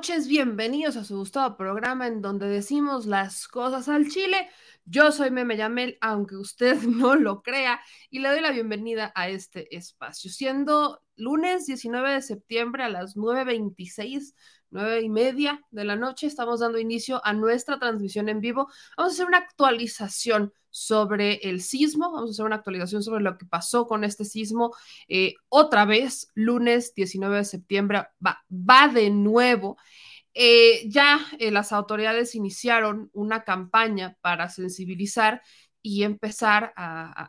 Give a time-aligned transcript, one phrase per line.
[0.00, 4.48] Noches, bienvenidos a su gustado programa en donde decimos las cosas al chile.
[4.86, 7.78] Yo soy Meme Yamel, aunque usted no lo crea,
[8.08, 10.30] y le doy la bienvenida a este espacio.
[10.30, 14.32] Siendo lunes 19 de septiembre a las 9.26
[14.70, 18.68] nueve y media de la noche, estamos dando inicio a nuestra transmisión en vivo.
[18.96, 23.36] Vamos a hacer una actualización sobre el sismo, vamos a hacer una actualización sobre lo
[23.36, 24.74] que pasó con este sismo.
[25.08, 29.76] Eh, otra vez, lunes 19 de septiembre, va, de nuevo.
[30.32, 35.42] Eh, ya eh, las autoridades iniciaron una campaña para sensibilizar
[35.82, 37.28] y empezar a,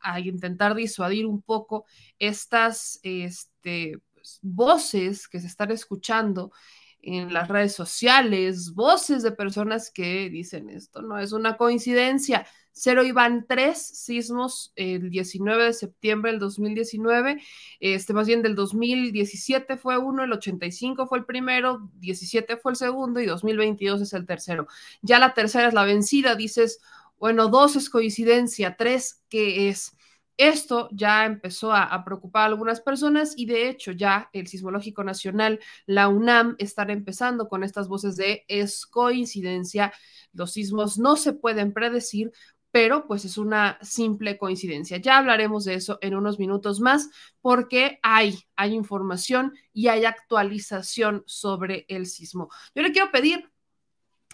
[0.00, 1.84] a intentar disuadir un poco
[2.18, 6.52] estas este, pues, voces que se están escuchando
[7.02, 12.46] en las redes sociales, voces de personas que dicen esto no es una coincidencia.
[12.70, 17.42] Cero iban tres sismos el 19 de septiembre del 2019,
[17.80, 22.76] este más bien del 2017 fue uno, el 85 fue el primero, 17 fue el
[22.76, 24.68] segundo y 2022 es el tercero.
[25.02, 26.80] Ya la tercera es la vencida, dices,
[27.18, 29.96] bueno, dos es coincidencia, tres, ¿qué es?
[30.36, 35.60] Esto ya empezó a, preocupar a algunas personas y de hecho ya el Sismológico Nacional,
[35.86, 39.92] la UNAM, están empezando con estas voces de es coincidencia,
[40.32, 42.32] los sismos no se pueden predecir,
[42.70, 44.96] pero pues es una simple coincidencia.
[44.96, 47.10] Ya hablaremos de eso en unos minutos más
[47.42, 52.48] porque hay, hay información y hay actualización sobre el sismo.
[52.74, 53.52] Yo le quiero pedir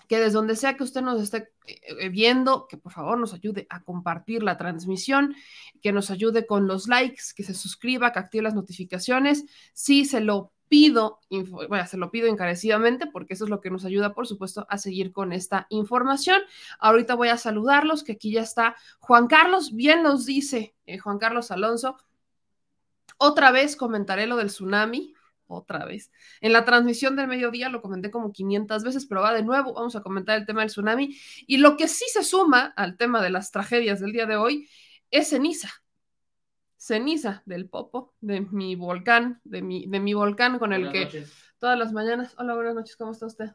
[0.08, 1.50] que desde donde sea que usted nos esté
[2.10, 5.34] viendo, que por favor nos ayude a compartir la transmisión,
[5.82, 9.44] que nos ayude con los likes, que se suscriba, que active las notificaciones.
[9.72, 11.20] Sí, se lo pido,
[11.68, 14.78] bueno, se lo pido encarecidamente porque eso es lo que nos ayuda, por supuesto, a
[14.78, 16.40] seguir con esta información.
[16.78, 21.18] Ahorita voy a saludarlos, que aquí ya está Juan Carlos, bien nos dice eh, Juan
[21.18, 21.96] Carlos Alonso.
[23.16, 25.14] Otra vez comentaré lo del tsunami,
[25.48, 26.12] otra vez.
[26.40, 29.96] En la transmisión del mediodía lo comenté como 500 veces, pero va de nuevo, vamos
[29.96, 31.16] a comentar el tema del tsunami.
[31.46, 34.68] Y lo que sí se suma al tema de las tragedias del día de hoy
[35.10, 35.70] es ceniza.
[36.76, 41.26] Ceniza del popo, de mi volcán, de mi, de mi volcán con el que
[41.58, 42.34] todas las mañanas.
[42.38, 43.50] Hola, buenas noches, ¿cómo está usted?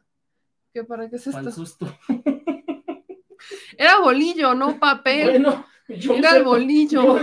[0.74, 1.50] ¿Qué para qué es esto?
[1.50, 1.98] susto.
[3.78, 5.30] Era bolillo, no papel.
[5.42, 7.18] Bueno, yo Era el bolillo.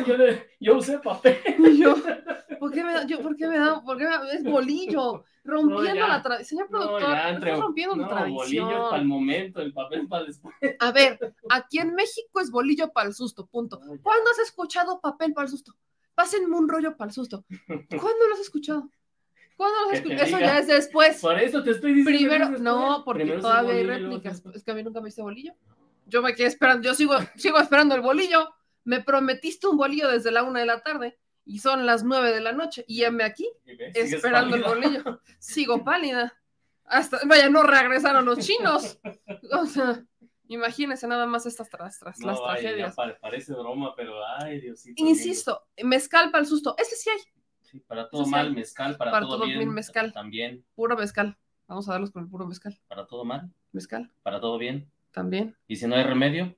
[0.60, 1.38] Yo, usé papel.
[1.80, 1.96] Yo,
[2.60, 3.06] ¿Por qué me da?
[3.08, 3.82] Yo, ¿Por qué me da?
[3.82, 4.34] ¿Por qué me da?
[4.34, 5.24] Es bolillo.
[5.44, 6.48] Rompiendo la tradición.
[6.48, 8.36] Señor productor, no, rompiendo no, la tradición.
[8.36, 10.54] bolillo para el momento, el papel para después.
[10.78, 13.80] A ver, aquí en México es bolillo para el susto, punto.
[14.04, 15.74] ¿Cuándo has escuchado papel para el susto?
[16.14, 17.44] Pásenme un rollo para el susto.
[17.68, 18.88] ¿Cuándo lo has escuchado?
[19.58, 20.24] ¿Cuándo lo has escuchado?
[20.24, 21.20] Eso ya es después.
[21.20, 22.20] Por eso te estoy diciendo.
[22.20, 24.44] Primero, no, porque todavía hay réplicas.
[24.54, 25.54] Es que a mí nunca me hice bolillo.
[26.12, 28.54] Yo me quedé esperando, yo sigo, sigo esperando el bolillo.
[28.84, 32.42] Me prometiste un bolillo desde la una de la tarde y son las nueve de
[32.42, 35.22] la noche y me aquí esperando el bolillo.
[35.40, 36.38] Sigo pálida.
[36.84, 39.00] Hasta, vaya, no regresaron los chinos.
[39.54, 40.04] O sea,
[40.48, 42.94] imagínense nada más estas tras, tras las tragedias.
[43.22, 45.02] parece broma, pero ay, Diosito.
[45.02, 46.76] Insisto, mezcal para el susto.
[46.78, 47.20] Ese sí hay.
[47.62, 50.12] Sí, para todo mal, mezcal, para, para todo, bien, mezcal.
[50.12, 50.66] También.
[50.76, 51.38] Puro mezcal.
[51.68, 52.78] Vamos a darlos con el puro mezcal.
[52.90, 53.50] Para todo mal.
[53.72, 54.12] Mezcal.
[54.24, 54.92] Para todo bien.
[55.12, 55.56] También.
[55.68, 56.56] ¿Y si no hay remedio?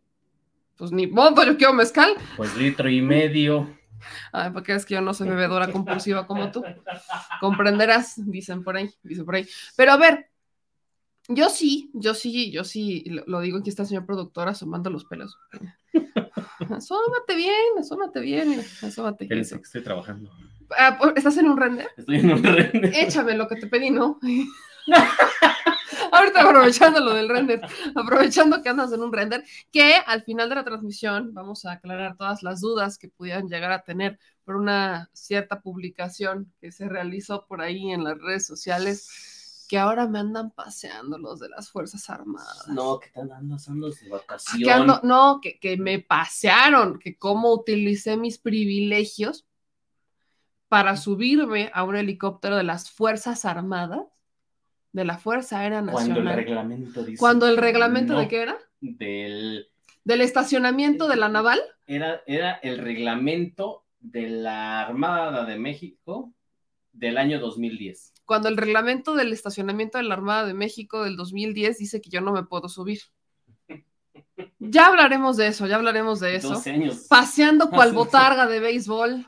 [0.77, 2.13] Pues ni modo, yo quiero mezcal.
[2.37, 3.77] Pues litro y medio.
[4.31, 6.63] Ay, porque es que yo no soy bebedora compulsiva como tú.
[7.39, 9.47] Comprenderás, dicen por ahí, dicen por ahí.
[9.75, 10.29] Pero a ver,
[11.27, 15.05] yo sí, yo sí, yo sí, lo, digo aquí está el señor productor asomando los
[15.05, 15.37] pelos.
[16.69, 19.27] Asómate bien, asómate bien, asómate.
[19.27, 20.31] que estoy trabajando.
[20.77, 21.87] Ah, ¿Estás en un render?
[21.97, 22.91] Estoy en un render.
[22.95, 24.19] Échame lo que te pedí, ¿no?
[26.11, 27.61] Ahorita aprovechando lo del render,
[27.95, 32.15] aprovechando que andas en un render, que al final de la transmisión vamos a aclarar
[32.17, 37.45] todas las dudas que pudieran llegar a tener por una cierta publicación que se realizó
[37.47, 42.07] por ahí en las redes sociales que ahora me andan paseando los de las Fuerzas
[42.09, 42.67] Armadas.
[42.67, 44.99] No, que están andando, de vacación.
[45.01, 49.47] no, que, que me pasearon, que cómo utilicé mis privilegios
[50.67, 54.12] para subirme a un helicóptero de las Fuerzas Armadas
[54.93, 56.13] de la Fuerza Aérea Nacional.
[56.13, 57.19] Cuando el reglamento dice.
[57.19, 58.57] ¿Cuando el reglamento de qué era?
[58.79, 59.67] Del.
[60.05, 61.59] ¿Del estacionamiento de la naval?
[61.87, 66.33] Era, era el reglamento de la Armada de México
[66.91, 68.13] del año 2010.
[68.25, 72.21] Cuando el reglamento del estacionamiento de la Armada de México del 2010 dice que yo
[72.21, 72.99] no me puedo subir.
[74.59, 76.49] Ya hablaremos de eso, ya hablaremos de eso.
[76.49, 77.05] 12 años.
[77.09, 79.25] Paseando cual botarga de béisbol,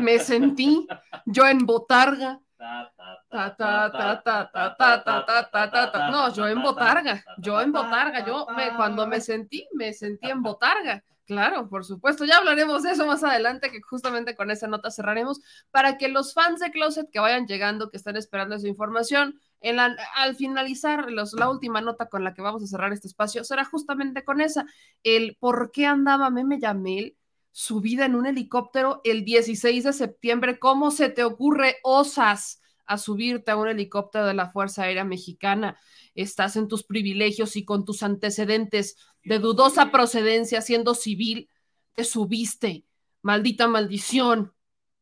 [0.00, 0.86] me sentí
[1.26, 2.40] yo en botarga.
[2.56, 6.10] Ta, ta, Ta, ta, ta, ta, ta, ta, ta, ta, ta, ta, ta.
[6.10, 10.42] No, yo en botarga, yo en botarga, yo me, cuando me sentí, me sentí en
[10.42, 11.04] botarga.
[11.26, 15.40] Claro, por supuesto, ya hablaremos de eso más adelante, que justamente con esa nota cerraremos,
[15.70, 19.76] para que los fans de Closet que vayan llegando, que están esperando esa información, en
[19.76, 23.44] la- al finalizar los- la última nota con la que vamos a cerrar este espacio,
[23.44, 24.64] será justamente con esa,
[25.02, 27.14] el por qué andaba Meme Yamel
[27.52, 32.57] subida en un helicóptero el 16 de septiembre, ¿cómo se te ocurre, osas?
[32.88, 35.78] A subirte a un helicóptero de la Fuerza Aérea Mexicana,
[36.14, 41.48] estás en tus privilegios y con tus antecedentes de dudosa procedencia siendo civil,
[41.94, 42.84] te subiste,
[43.22, 44.52] maldita maldición,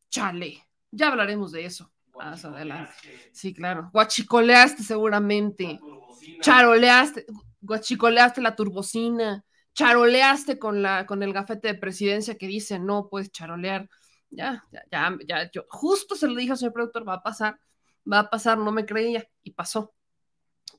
[0.09, 2.93] chale, ya hablaremos de eso más adelante.
[3.31, 5.79] Sí, claro, guachicoleaste seguramente,
[6.41, 7.25] charoleaste,
[7.61, 13.31] guachicoleaste la turbocina, charoleaste con, la, con el gafete de presidencia que dice no puedes
[13.31, 13.89] charolear.
[14.29, 17.59] Ya, ya, ya, ya, yo justo se lo dije al señor productor, va a pasar,
[18.11, 19.93] va a pasar, no me creía y pasó.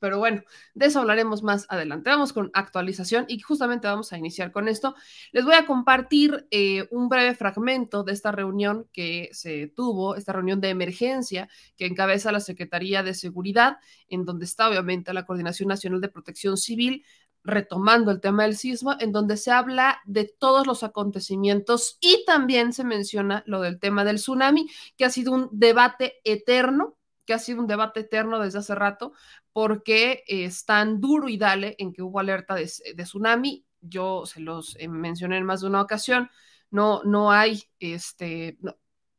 [0.01, 0.43] Pero bueno,
[0.75, 2.11] de eso hablaremos más adelante.
[2.11, 4.95] Vamos con actualización y justamente vamos a iniciar con esto.
[5.33, 10.33] Les voy a compartir eh, un breve fragmento de esta reunión que se tuvo, esta
[10.33, 13.79] reunión de emergencia que encabeza la Secretaría de Seguridad,
[14.09, 17.05] en donde está obviamente la Coordinación Nacional de Protección Civil,
[17.45, 22.73] retomando el tema del sismo, en donde se habla de todos los acontecimientos y también
[22.73, 26.98] se menciona lo del tema del tsunami, que ha sido un debate eterno,
[27.29, 29.13] que ha sido un debate eterno desde hace rato,
[29.53, 33.67] porque están duro y dale en que hubo alerta de, tsunami.
[33.83, 36.31] Yo se los eh, mencioné en más de una ocasión.
[36.71, 38.57] No, no hay, este.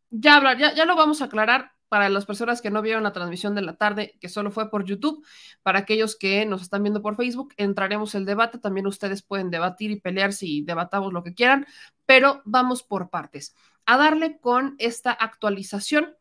[0.09, 3.13] Ya, hablar, ya, ya lo vamos a aclarar para las personas que no vieron la
[3.13, 5.23] transmisión de la tarde, que solo fue por YouTube,
[5.61, 9.91] para aquellos que nos están viendo por Facebook, entraremos el debate, también ustedes pueden debatir
[9.91, 11.67] y pelear si debatamos lo que quieran,
[12.07, 13.55] pero vamos por partes.
[13.85, 16.15] A darle con esta actualización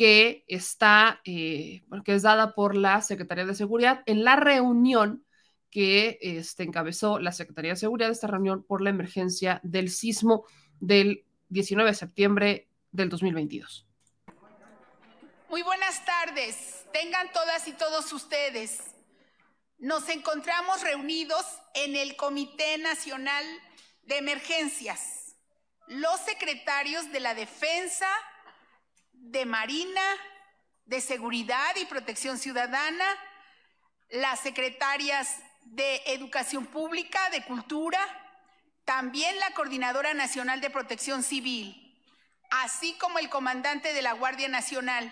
[0.00, 5.26] que está, eh, es dada por la Secretaría de Seguridad en la reunión
[5.70, 10.46] que este, encabezó la Secretaría de Seguridad, esta reunión por la emergencia del sismo
[10.80, 13.86] del 19 de septiembre del 2022.
[15.50, 18.80] Muy buenas tardes, tengan todas y todos ustedes.
[19.78, 23.44] Nos encontramos reunidos en el Comité Nacional
[24.04, 25.36] de Emergencias,
[25.88, 28.08] los secretarios de la Defensa,
[29.30, 30.02] de Marina,
[30.86, 33.06] de Seguridad y Protección Ciudadana,
[34.10, 38.00] las secretarias de Educación Pública, de Cultura,
[38.84, 41.96] también la Coordinadora Nacional de Protección Civil,
[42.50, 45.08] así como el comandante de la Guardia Nacional,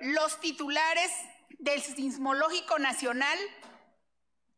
[0.00, 1.12] los titulares
[1.60, 3.38] del Sismológico Nacional,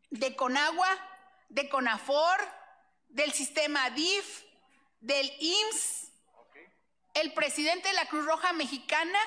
[0.08, 0.88] de Conagua,
[1.50, 2.38] de Conafor,
[3.10, 4.44] del sistema DIF,
[5.00, 6.07] del IMSS,
[7.20, 9.18] el presidente de la Cruz Roja Mexicana,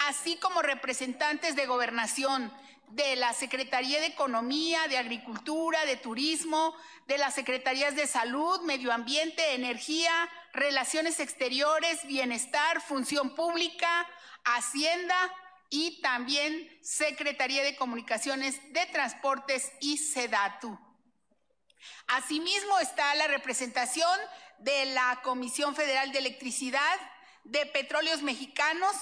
[0.00, 2.52] así como representantes de gobernación,
[2.88, 6.74] de la Secretaría de Economía, de Agricultura, de Turismo,
[7.06, 14.06] de las Secretarías de Salud, Medio Ambiente, Energía, Relaciones Exteriores, Bienestar, Función Pública,
[14.44, 15.16] Hacienda
[15.68, 20.78] y también Secretaría de Comunicaciones de Transportes y SEDATU.
[22.06, 24.18] Asimismo está la representación
[24.58, 26.98] de la Comisión Federal de Electricidad,
[27.48, 28.94] de Petróleos Mexicanos,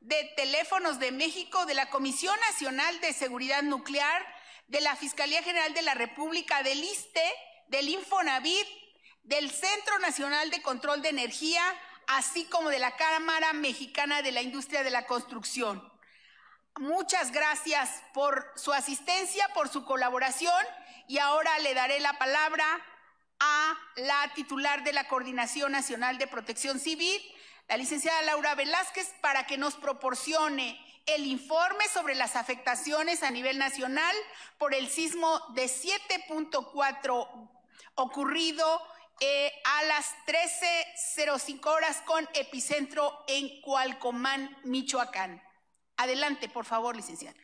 [0.00, 4.24] de Teléfonos de México, de la Comisión Nacional de Seguridad Nuclear,
[4.68, 7.34] de la Fiscalía General de la República, del ISTE,
[7.66, 8.66] del Infonavit,
[9.24, 11.62] del Centro Nacional de Control de Energía,
[12.06, 15.92] así como de la Cámara Mexicana de la Industria de la Construcción.
[16.78, 20.64] Muchas gracias por su asistencia, por su colaboración
[21.08, 22.64] y ahora le daré la palabra
[23.40, 27.20] a la titular de la Coordinación Nacional de Protección Civil,
[27.68, 33.58] la licenciada Laura Velázquez, para que nos proporcione el informe sobre las afectaciones a nivel
[33.58, 34.14] nacional
[34.58, 37.50] por el sismo de 7.4
[37.94, 38.82] ocurrido
[39.20, 45.42] eh, a las 13.05 horas con epicentro en Cualcomán, Michoacán.
[45.96, 47.36] Adelante, por favor, licenciada.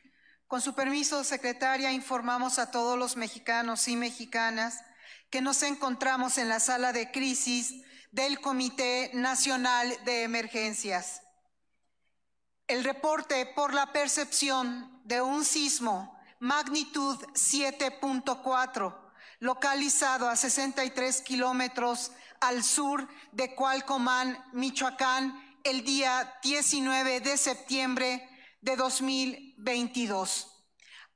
[0.47, 4.83] Con su permiso, secretaria, informamos a todos los mexicanos y mexicanas
[5.29, 7.73] que nos encontramos en la sala de crisis
[8.15, 11.21] del Comité Nacional de Emergencias.
[12.65, 18.95] El reporte por la percepción de un sismo magnitud 7.4
[19.39, 28.29] localizado a 63 kilómetros al sur de Cualcomán, Michoacán, el día 19 de septiembre
[28.61, 30.63] de 2022.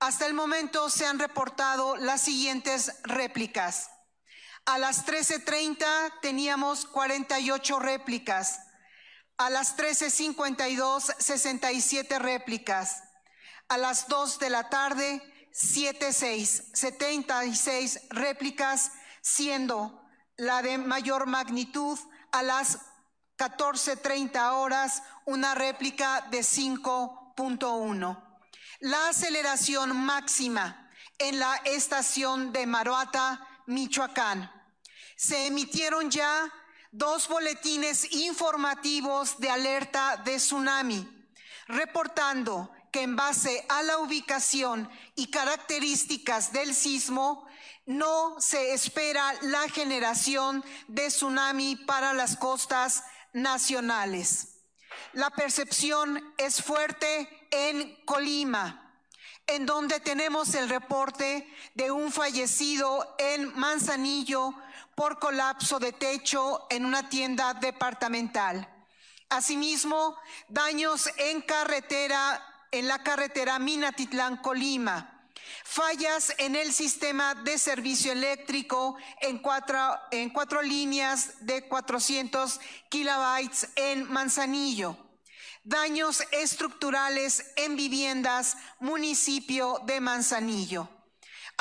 [0.01, 3.89] Hasta el momento se han reportado las siguientes réplicas.
[4.69, 8.59] A las 13.30 teníamos 48 réplicas.
[9.37, 13.01] A las 13.52, 67 réplicas.
[13.67, 15.23] A las 2 de la tarde,
[15.53, 20.03] 76, 76 réplicas, siendo
[20.37, 21.97] la de mayor magnitud
[22.31, 22.77] a las
[23.39, 28.23] 14.30 horas, una réplica de 5.1.
[28.81, 34.58] La aceleración máxima en la estación de Maruata, Michoacán.
[35.19, 36.49] Se emitieron ya
[36.93, 41.05] dos boletines informativos de alerta de tsunami,
[41.67, 47.45] reportando que en base a la ubicación y características del sismo,
[47.85, 54.61] no se espera la generación de tsunami para las costas nacionales.
[55.11, 59.03] La percepción es fuerte en Colima,
[59.47, 64.55] en donde tenemos el reporte de un fallecido en Manzanillo
[64.99, 68.67] por colapso de techo en una tienda departamental.
[69.29, 70.17] Asimismo,
[70.49, 75.15] daños en carretera, en la carretera Minatitlán-Colima
[75.63, 79.79] fallas en el sistema de servicio eléctrico en cuatro,
[80.11, 84.97] en cuatro líneas de 400 kilobytes en Manzanillo,
[85.63, 90.89] daños estructurales en viviendas municipio de Manzanillo.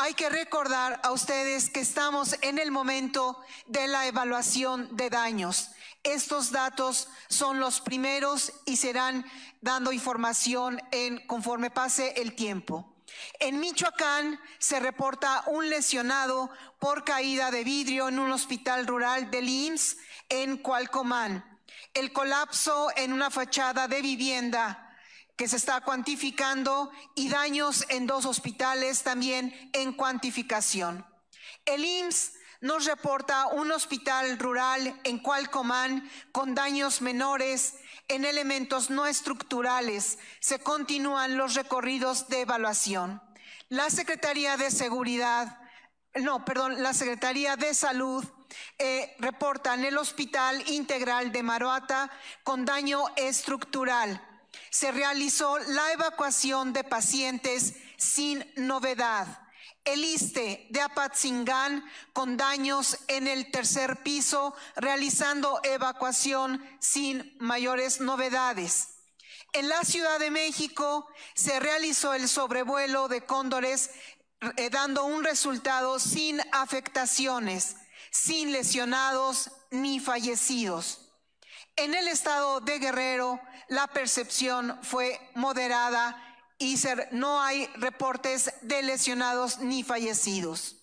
[0.00, 5.72] Hay que recordar a ustedes que estamos en el momento de la evaluación de daños.
[6.04, 9.26] Estos datos son los primeros y serán
[9.60, 12.94] dando información en conforme pase el tiempo.
[13.40, 19.48] En Michoacán se reporta un lesionado por caída de vidrio en un hospital rural del
[19.48, 19.96] IMSS
[20.28, 21.58] en Cualcomán.
[21.92, 24.87] El colapso en una fachada de vivienda
[25.38, 31.06] que se está cuantificando y daños en dos hospitales también en cuantificación.
[31.64, 37.76] El IMSS nos reporta un hospital rural en Cualcomán con daños menores
[38.08, 40.18] en elementos no estructurales.
[40.40, 43.22] Se continúan los recorridos de evaluación.
[43.68, 45.60] La Secretaría de Seguridad,
[46.16, 48.24] no, perdón, la Secretaría de Salud
[48.78, 52.10] eh, reporta en el Hospital Integral de Maruata
[52.42, 54.24] con daño estructural.
[54.70, 59.48] Se realizó la evacuación de pacientes sin novedad
[59.92, 68.88] el ISTE de Apatzingán con daños en el tercer piso, realizando evacuación sin mayores novedades.
[69.54, 73.90] En la Ciudad de México se realizó el sobrevuelo de cóndores
[74.56, 77.76] eh, dando un resultado sin afectaciones,
[78.10, 81.12] sin lesionados ni fallecidos.
[81.76, 86.24] En el estado de Guerrero la percepción fue moderada
[86.58, 86.76] y
[87.12, 90.76] no hay reportes de lesionados ni fallecidos.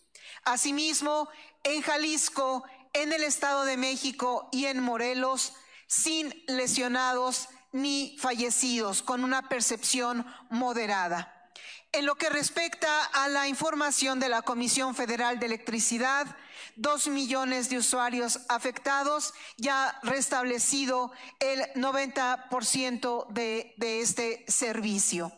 [0.43, 1.27] Asimismo,
[1.63, 2.63] en Jalisco,
[2.93, 5.53] en el Estado de México y en Morelos,
[5.87, 11.51] sin lesionados ni fallecidos, con una percepción moderada.
[11.91, 16.27] En lo que respecta a la información de la Comisión Federal de Electricidad,
[16.75, 25.32] dos millones de usuarios afectados, ya restablecido el 90% de, de este servicio.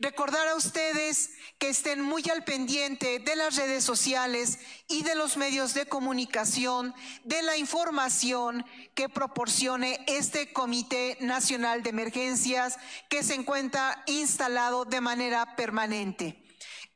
[0.00, 5.36] Recordar a ustedes que estén muy al pendiente de las redes sociales y de los
[5.36, 12.76] medios de comunicación, de la información que proporcione este Comité Nacional de Emergencias
[13.08, 16.43] que se encuentra instalado de manera permanente.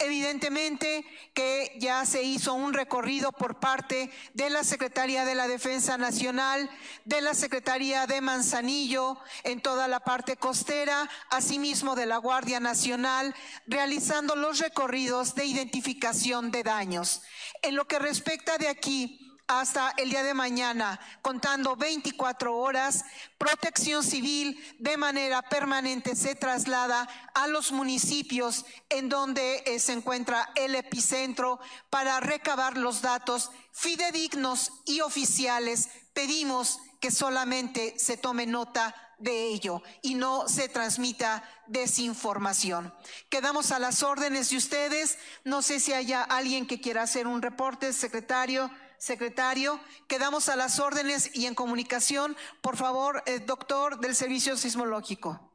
[0.00, 5.98] Evidentemente que ya se hizo un recorrido por parte de la Secretaría de la Defensa
[5.98, 6.70] Nacional,
[7.04, 13.34] de la Secretaría de Manzanillo, en toda la parte costera, asimismo de la Guardia Nacional,
[13.66, 17.22] realizando los recorridos de identificación de daños.
[17.62, 23.04] En lo que respecta de aquí, hasta el día de mañana, contando 24 horas,
[23.38, 30.50] protección civil de manera permanente se traslada a los municipios en donde eh, se encuentra
[30.54, 35.88] el epicentro para recabar los datos fidedignos y oficiales.
[36.12, 42.92] Pedimos que solamente se tome nota de ello y no se transmita desinformación.
[43.30, 45.16] Quedamos a las órdenes de ustedes.
[45.44, 49.80] No sé si haya alguien que quiera hacer un reporte, secretario secretario.
[50.08, 52.36] Quedamos a las órdenes y en comunicación.
[52.60, 55.52] Por favor, eh, doctor del Servicio Sismológico.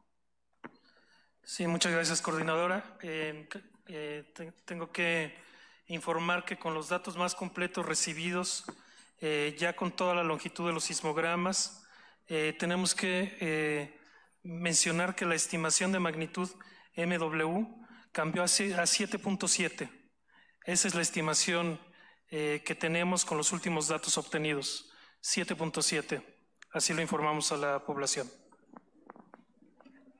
[1.44, 2.96] Sí, muchas gracias, coordinadora.
[3.02, 3.48] Eh,
[3.86, 4.32] eh,
[4.64, 5.36] tengo que
[5.88, 8.64] informar que con los datos más completos recibidos,
[9.56, 11.82] ya con toda la longitud de los sismogramas,
[12.26, 13.98] tenemos que
[14.42, 16.50] mencionar que la estimación de magnitud
[16.96, 19.90] MW cambió a 7.7.
[20.64, 21.80] Esa es la estimación
[22.36, 24.90] eh, que tenemos con los últimos datos obtenidos,
[25.22, 26.20] 7.7.
[26.72, 28.28] Así lo informamos a la población.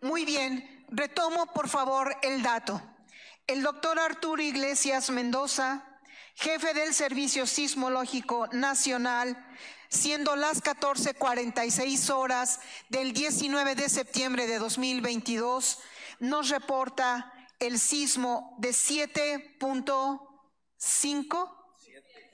[0.00, 2.80] Muy bien, retomo por favor el dato.
[3.48, 5.84] El doctor Arturo Iglesias Mendoza,
[6.36, 9.36] jefe del Servicio Sismológico Nacional,
[9.88, 15.80] siendo las 14:46 horas del 19 de septiembre de 2022,
[16.20, 21.63] nos reporta el sismo de 7.5,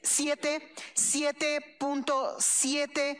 [0.02, 3.18] 7, 7.7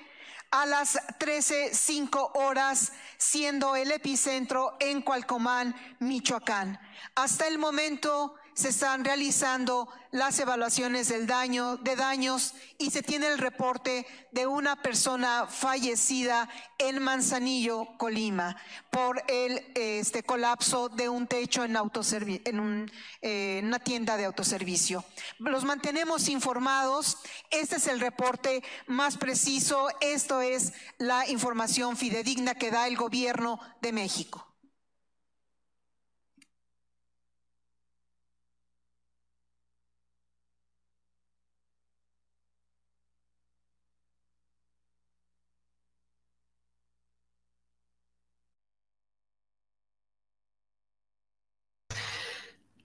[0.50, 6.80] a las 13.05 horas, siendo el epicentro en Cualcomán, Michoacán.
[7.14, 13.28] Hasta el momento se están realizando las evaluaciones del daño, de daños y se tiene
[13.28, 16.46] el reporte de una persona fallecida
[16.76, 18.58] en Manzanillo, Colima,
[18.90, 22.92] por el este, colapso de un techo en, en
[23.22, 25.04] eh, una tienda de autoservicio.
[25.38, 27.16] Los mantenemos informados.
[27.50, 29.88] Este es el reporte más preciso.
[30.02, 34.49] Esto es la información fidedigna que da el gobierno de México.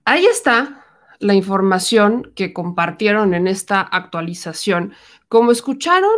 [0.05, 0.85] Ahí está
[1.19, 4.93] la información que compartieron en esta actualización.
[5.27, 6.15] Como escucharon,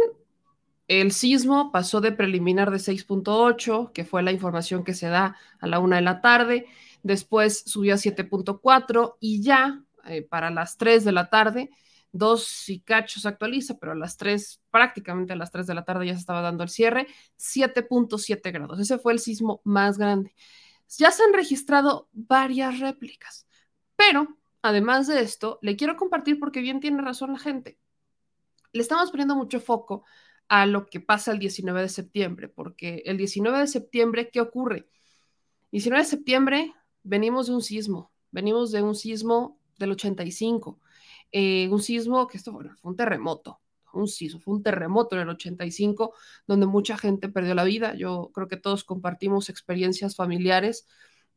[0.90, 5.68] el sismo pasó de preliminar de 6.8, que fue la información que se da a
[5.68, 6.66] la una de la tarde,
[7.04, 11.70] después subió a 7.4 y ya eh, para las 3 de la tarde,
[12.12, 16.08] dos y cachos actualiza, pero a las 3, prácticamente a las 3 de la tarde
[16.08, 18.80] ya se estaba dando el cierre, 7.7 grados.
[18.82, 20.34] Ese fue el sismo más grande.
[20.98, 23.47] Ya se han registrado varias réplicas.
[23.98, 27.78] Pero, además de esto, le quiero compartir porque bien tiene razón la gente.
[28.72, 30.06] Le estamos poniendo mucho foco
[30.48, 34.88] a lo que pasa el 19 de septiembre, porque el 19 de septiembre, ¿qué ocurre?
[35.72, 40.80] 19 de septiembre venimos de un sismo, venimos de un sismo del 85,
[41.32, 43.60] eh, un sismo que esto fue un terremoto,
[43.94, 46.14] un sismo, fue un terremoto en el 85
[46.46, 47.96] donde mucha gente perdió la vida.
[47.96, 50.88] Yo creo que todos compartimos experiencias familiares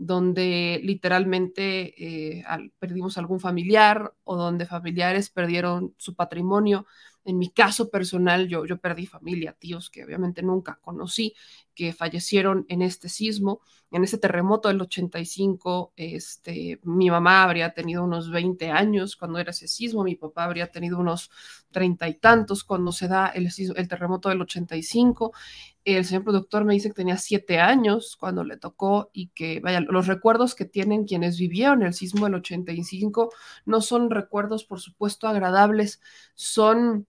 [0.02, 2.42] donde literalmente eh,
[2.78, 6.86] perdimos algún familiar o donde familiares perdieron su patrimonio.
[7.22, 11.34] En mi caso personal, yo, yo perdí familia, tíos que obviamente nunca conocí,
[11.74, 15.92] que fallecieron en este sismo, en ese terremoto del 85.
[15.96, 20.70] Este, mi mamá habría tenido unos 20 años cuando era ese sismo, mi papá habría
[20.70, 21.30] tenido unos
[21.70, 25.32] treinta y tantos cuando se da el, el terremoto del 85.
[25.84, 29.80] El señor productor me dice que tenía siete años cuando le tocó y que, vaya,
[29.80, 33.32] los recuerdos que tienen quienes vivieron el sismo del 85
[33.64, 36.00] no son recuerdos, por supuesto, agradables,
[36.34, 37.06] son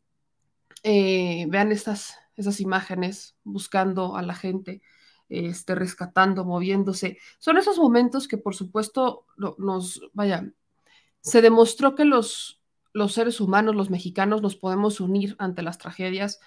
[0.83, 4.81] eh, vean estas, esas imágenes buscando a la gente,
[5.29, 7.17] este, rescatando, moviéndose.
[7.39, 9.25] Son esos momentos que por supuesto
[9.57, 10.51] nos, vaya,
[11.21, 12.61] se demostró que los,
[12.93, 16.39] los seres humanos, los mexicanos, nos podemos unir ante las tragedias,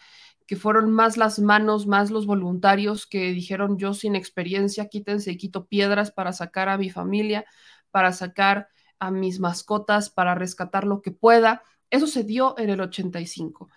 [0.46, 5.38] que fueron más las manos, más los voluntarios que dijeron yo sin experiencia, quítense y
[5.38, 7.46] quito piedras para sacar a mi familia,
[7.90, 11.62] para sacar a mis mascotas, para rescatar lo que pueda.
[11.90, 13.70] Eso se dio en el 85.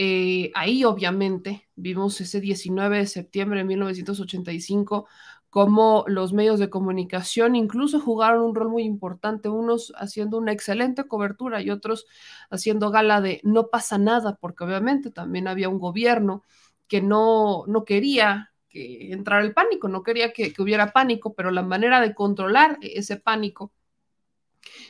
[0.00, 5.08] Eh, ahí obviamente vimos ese 19 de septiembre de 1985
[5.50, 11.08] como los medios de comunicación incluso jugaron un rol muy importante, unos haciendo una excelente
[11.08, 12.06] cobertura y otros
[12.48, 16.44] haciendo gala de no pasa nada, porque obviamente también había un gobierno
[16.86, 21.62] que no, no quería que entrara el pánico, no quería que, hubiera pánico, pero la
[21.62, 23.72] manera de controlar ese pánico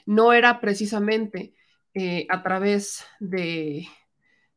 [0.06, 1.54] no era precisamente
[1.94, 3.86] eh, a través de,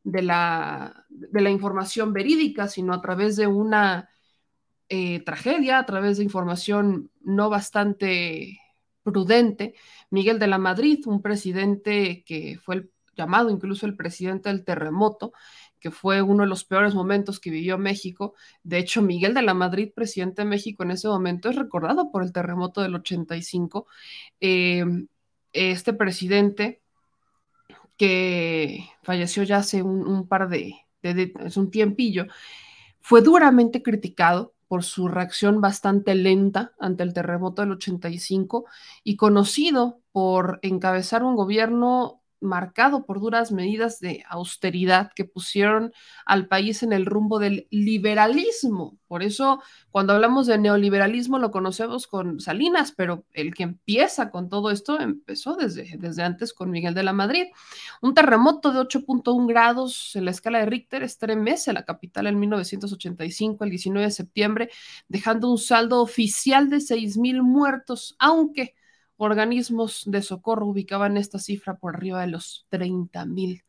[0.04, 4.08] de la, de la información verídica, sino a través de una
[4.88, 8.60] eh, tragedia, a través de información no bastante
[9.02, 9.74] prudente.
[10.10, 15.32] Miguel de la Madrid, un presidente que fue llamado incluso el presidente del terremoto,
[15.80, 18.34] que fue uno de los peores momentos que vivió México.
[18.62, 22.22] De hecho, Miguel de la Madrid, presidente de México en ese momento, es recordado por
[22.22, 23.86] el terremoto del 85.
[24.40, 24.84] Eh,
[25.52, 26.81] este presidente
[27.96, 32.26] que falleció ya hace un, par de, es un tiempillo,
[33.00, 38.64] fue duramente criticado por su reacción bastante lenta ante el terremoto del 85
[39.04, 45.92] y conocido por encabezar un gobierno marcado por duras medidas de austeridad que pusieron
[46.26, 48.98] al país en el rumbo del liberalismo.
[49.06, 54.48] Por eso, cuando hablamos de neoliberalismo, lo conocemos con Salinas, pero el que empieza con
[54.48, 57.46] todo esto empezó desde, desde antes con Miguel de la Madrid.
[58.00, 63.64] Un terremoto de 8.1 grados en la escala de Richter estremece la capital en 1985,
[63.64, 64.70] el 19 de septiembre,
[65.08, 68.74] dejando un saldo oficial de 6.000 muertos, aunque
[69.24, 73.64] organismos de socorro ubicaban esta cifra por arriba de los 30 mil.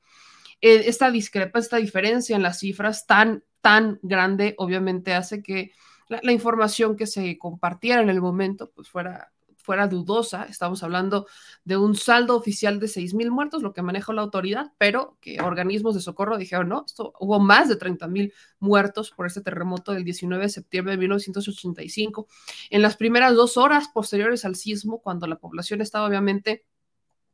[0.61, 5.71] Eh, esta esta diferencia en las cifras tan, tan grande, obviamente hace que
[6.07, 9.31] la, la, información que se compartiera en el momento pues fuera
[9.63, 10.43] fuera dudosa.
[10.43, 11.25] Estamos hablando
[11.63, 15.41] de un saldo oficial de 6 mil muertos, lo que maneja la autoridad, pero que
[15.41, 19.93] organismos de socorro dijeron, no, esto hubo más de 30 mil muertos por este terremoto
[19.93, 22.27] del 19 de septiembre de 1985.
[22.69, 26.65] En las primeras dos horas posteriores al sismo, cuando la población estaba obviamente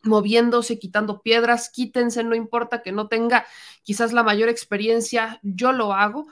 [0.04, 3.46] moviéndose, quitando piedras, quítense, no importa que no tenga
[3.84, 6.28] quizás la mayor experiencia, yo lo hago.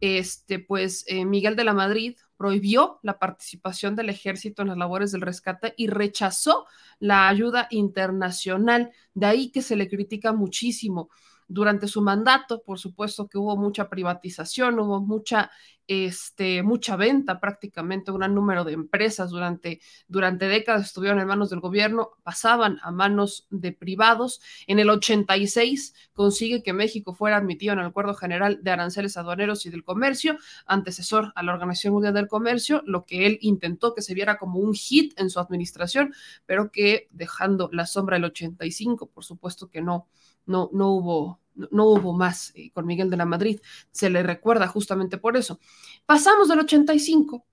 [0.00, 5.12] Este, pues eh, Miguel de la Madrid, prohibió la participación del ejército en las labores
[5.12, 6.66] del rescate y rechazó
[6.98, 8.90] la ayuda internacional.
[9.14, 11.08] De ahí que se le critica muchísimo.
[11.48, 15.50] Durante su mandato, por supuesto que hubo mucha privatización, hubo mucha,
[15.86, 21.50] este, mucha venta prácticamente, un gran número de empresas durante, durante décadas estuvieron en manos
[21.50, 24.40] del gobierno, pasaban a manos de privados.
[24.66, 29.66] En el 86 consigue que México fuera admitido en el Acuerdo General de Aranceles Aduaneros
[29.66, 34.02] y del Comercio, antecesor a la Organización Mundial del Comercio, lo que él intentó que
[34.02, 36.14] se viera como un hit en su administración,
[36.46, 40.08] pero que dejando la sombra del 85, por supuesto que no,
[40.46, 44.66] no, no hubo no hubo más eh, con Miguel de la Madrid, se le recuerda
[44.68, 45.60] justamente por eso.
[46.06, 47.44] Pasamos del 85,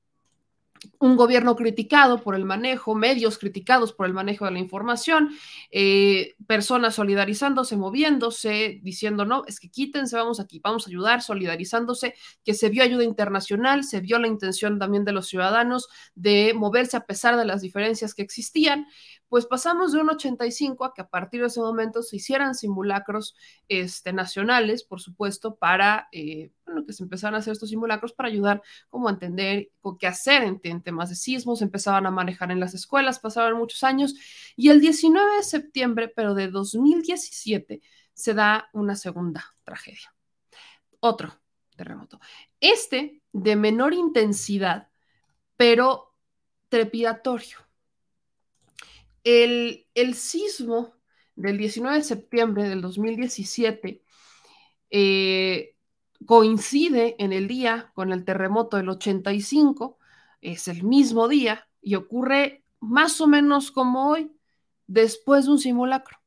[1.00, 5.30] un gobierno criticado por el manejo, medios criticados por el manejo de la información,
[5.72, 12.16] eh, personas solidarizándose, moviéndose, diciendo, no, es que quítense, vamos aquí, vamos a ayudar, solidarizándose,
[12.44, 16.98] que se vio ayuda internacional, se vio la intención también de los ciudadanos de moverse
[16.98, 18.88] a pesar de las diferencias que existían,
[19.30, 23.36] pues pasamos de un 85 a que a partir de ese momento se hicieran simulacros
[23.68, 28.28] este, nacionales, por supuesto, para, eh, bueno, que se empezaran a hacer estos simulacros para
[28.28, 32.60] ayudar como a entender qué hacer en, en, temas de sismos, empezaban a manejar en
[32.60, 34.16] las escuelas, pasaban muchos años,
[34.56, 37.82] y el 19 de septiembre, pero de 2017,
[38.14, 40.14] se da una segunda tragedia.
[41.00, 41.40] Otro
[41.76, 42.20] terremoto.
[42.60, 44.90] Este de menor intensidad,
[45.56, 46.14] pero
[46.68, 47.69] trepidatorio
[49.30, 50.94] el, sismo
[51.36, 54.04] del 19 de septiembre del 2017
[54.90, 55.76] eh,
[56.26, 59.98] coincide en el día con el terremoto del 85,
[60.42, 64.32] es el mismo día y ocurre más o menos como hoy,
[64.88, 66.19] después de un simulacro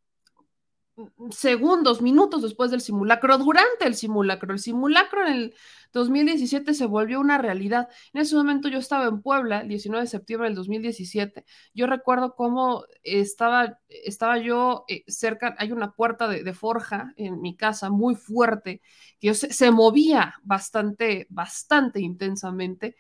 [1.31, 4.53] segundos, minutos después del simulacro, durante el simulacro.
[4.53, 5.55] El simulacro en el
[5.93, 7.89] 2017 se volvió una realidad.
[8.13, 11.45] En ese momento yo estaba en Puebla, el 19 de septiembre del 2017.
[11.75, 17.57] Yo recuerdo cómo estaba, estaba yo eh, cerca, hay una puerta de, forja en mi
[17.57, 18.83] casa muy fuerte,
[19.21, 22.97] que se, se movía bastante, bastante intensamente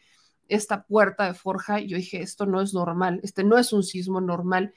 [0.48, 1.80] esta puerta de forja.
[1.80, 4.72] Y yo dije, esto no es normal, este no es un sismo normal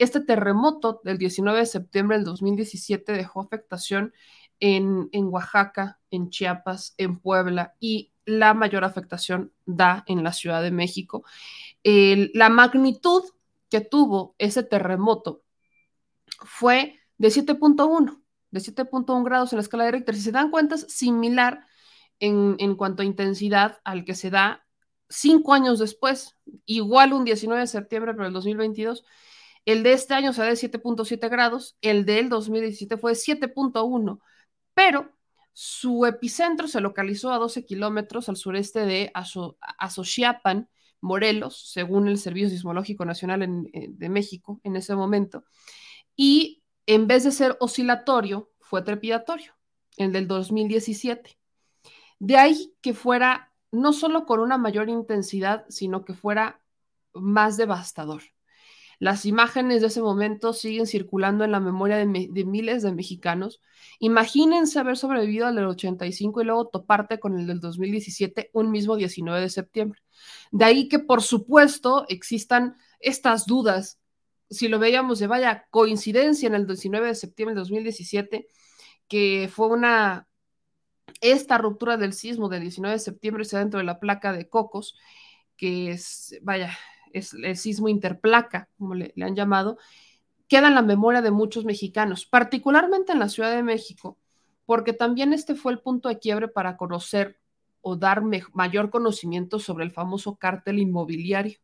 [0.00, 4.12] este terremoto del 19 de septiembre del 2017 dejó afectación
[4.58, 10.62] en, en Oaxaca, en Chiapas, en Puebla y la mayor afectación da en la Ciudad
[10.62, 11.24] de México.
[11.84, 13.22] La magnitud
[13.68, 15.42] que tuvo ese terremoto
[16.44, 20.14] fue de 7.1, de 7.1 grados en la escala de Richter.
[20.14, 21.66] Si se dan cuenta, es similar
[22.18, 24.64] en, en, cuanto a intensidad al que se da
[25.08, 26.36] cinco años después,
[26.66, 29.04] igual un 19 de septiembre, pero el 2022,
[29.64, 34.20] el de este año se da de 7.7 grados, el del 2017 fue de 7.1,
[34.74, 35.12] pero
[35.52, 39.12] su epicentro se localizó a 12 kilómetros al sureste de
[39.78, 40.68] Azochiapan,
[41.00, 45.44] Morelos, según el Servicio Sismológico Nacional en, de México en ese momento.
[46.16, 49.54] Y en vez de ser oscilatorio, fue trepidatorio,
[49.96, 51.38] el del 2017.
[52.18, 56.60] De ahí que fuera no solo con una mayor intensidad, sino que fuera
[57.12, 58.22] más devastador.
[59.00, 63.62] Las imágenes de ese momento siguen circulando en la memoria de, miles de mexicanos.
[63.98, 68.96] Imagínense haber sobrevivido al del 85 y luego toparte con el del 2017 un mismo
[68.96, 70.02] 19 de septiembre.
[70.52, 73.98] De ahí que, por supuesto, existan estas dudas.
[74.50, 78.48] Si lo veíamos de vaya coincidencia en el 19 de septiembre de 2017,
[79.08, 80.28] que fue una,
[81.22, 84.94] esta ruptura del sismo del 19 de septiembre está dentro de la placa de Cocos,
[85.56, 86.76] que es, vaya,
[87.12, 89.78] es el sismo interplaca, como le, han llamado,
[90.48, 94.18] queda en la memoria de muchos mexicanos, particularmente en la Ciudad de México,
[94.66, 97.38] porque también este fue el punto de quiebre para conocer
[97.80, 101.58] o dar mayor conocimiento sobre el famoso cártel inmobiliario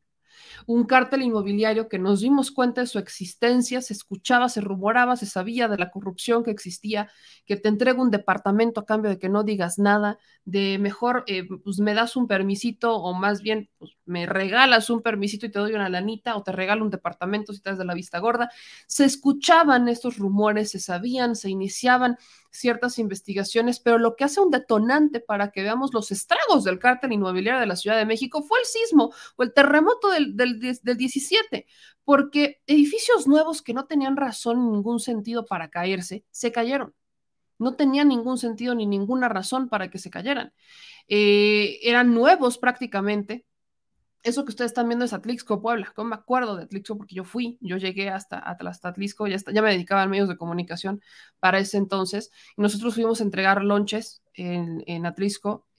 [0.66, 5.26] un cártel inmobiliario que nos dimos cuenta de su existencia, se escuchaba, se rumoraba, se
[5.26, 7.10] sabía de la corrupción que existía,
[7.44, 11.44] que te entrega un departamento a cambio de que no digas nada, de mejor, eh,
[11.64, 15.58] pues me das un permisito o más bien, pues me regalas un permisito y te
[15.58, 18.50] doy una lanita o te regalo un departamento si estás de la vista gorda.
[18.86, 22.16] Se escuchaban estos rumores, se sabían, se iniciaban
[22.56, 27.12] ciertas investigaciones, pero lo que hace un detonante para que veamos los estragos del cártel
[27.12, 30.96] inmobiliario de la Ciudad de México fue el sismo o el terremoto del, del, del
[30.96, 31.66] 17,
[32.04, 36.94] porque edificios nuevos que no tenían razón ni ningún sentido para caerse, se cayeron.
[37.58, 40.52] No tenían ningún sentido ni ninguna razón para que se cayeran.
[41.08, 43.46] Eh, eran nuevos prácticamente,
[44.26, 45.92] eso que ustedes están viendo es Atlixco, Puebla.
[45.96, 49.70] Yo me acuerdo de Atlixco porque yo fui, yo llegué hasta, hasta Atlixco, ya, me
[49.70, 51.00] dedicaba a medios de comunicación
[51.38, 52.32] para ese entonces.
[52.56, 55.06] Y nosotros fuimos a entregar lonches en, en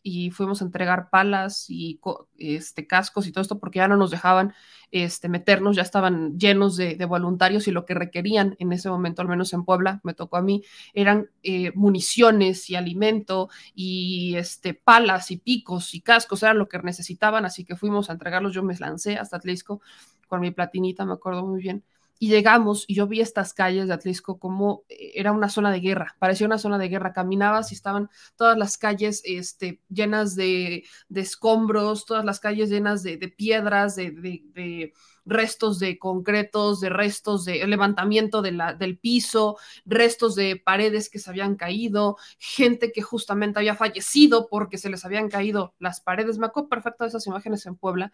[0.04, 2.00] y fuimos a entregar palas y
[2.38, 4.54] este, cascos y todo esto porque ya no nos dejaban
[4.92, 9.28] este, meternos, ya estaban llenos de, voluntarios y lo que requerían en ese momento, al
[9.28, 15.32] menos en Puebla, me tocó a mí, eran eh, municiones y alimento y este, palas
[15.32, 18.76] y picos y cascos, era lo que necesitaban, así que fuimos a entregarlos, yo me
[18.76, 19.82] lancé hasta Atlisco
[20.28, 21.84] con mi platinita, me acuerdo muy bien
[22.20, 25.80] y llegamos y yo vi estas calles de Atlisco como eh, era una zona de
[25.80, 30.84] guerra, parecía una zona de guerra, caminabas y estaban todas las calles este, llenas de,
[31.14, 34.94] escombros, todas las calles llenas de, piedras, de,
[35.26, 41.30] restos de concretos, de restos de levantamiento de del piso, restos de paredes que se
[41.30, 46.38] habían caído, gente que justamente había fallecido porque se les habían caído las paredes.
[46.38, 48.14] Me acuerdo perfecto de esas imágenes en Puebla.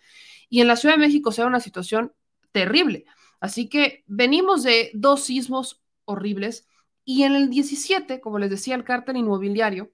[0.49, 2.13] Y en la Ciudad de México se una situación
[2.51, 3.05] terrible.
[3.43, 6.65] Así que venimos de dos sismos horribles
[7.03, 9.91] y en el 17, como les decía, el cártel inmobiliario,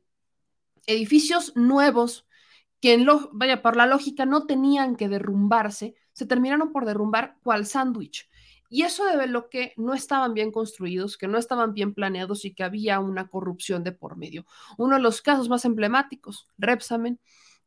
[0.85, 2.27] edificios nuevos
[2.79, 7.37] que en lo, vaya, por la lógica no tenían que derrumbarse, se terminaron por derrumbar
[7.41, 8.29] cual sándwich.
[8.69, 12.53] Y eso debe lo que no estaban bien construidos, que no estaban bien planeados y
[12.53, 14.45] que había una corrupción de por medio.
[14.77, 17.19] Uno de los casos más emblemáticos, Repsamen,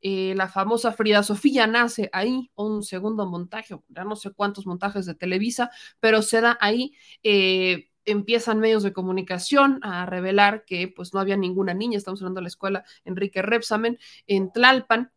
[0.03, 5.07] eh, la famosa Frida Sofía nace ahí, un segundo montaje, ya no sé cuántos montajes
[5.07, 6.95] de Televisa, pero se da ahí.
[7.23, 12.41] Eh, empiezan medios de comunicación a revelar que pues no había ninguna niña, estamos hablando
[12.41, 15.12] de la escuela Enrique Repsamen en Tlalpan,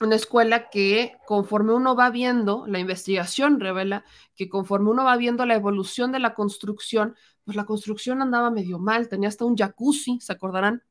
[0.00, 5.46] una escuela que conforme uno va viendo, la investigación revela que conforme uno va viendo
[5.46, 10.20] la evolución de la construcción, pues la construcción andaba medio mal, tenía hasta un jacuzzi,
[10.20, 10.82] ¿se acordarán?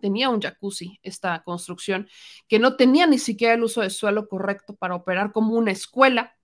[0.00, 2.08] Tenía un jacuzzi esta construcción,
[2.48, 6.36] que no tenía ni siquiera el uso de suelo correcto para operar como una escuela,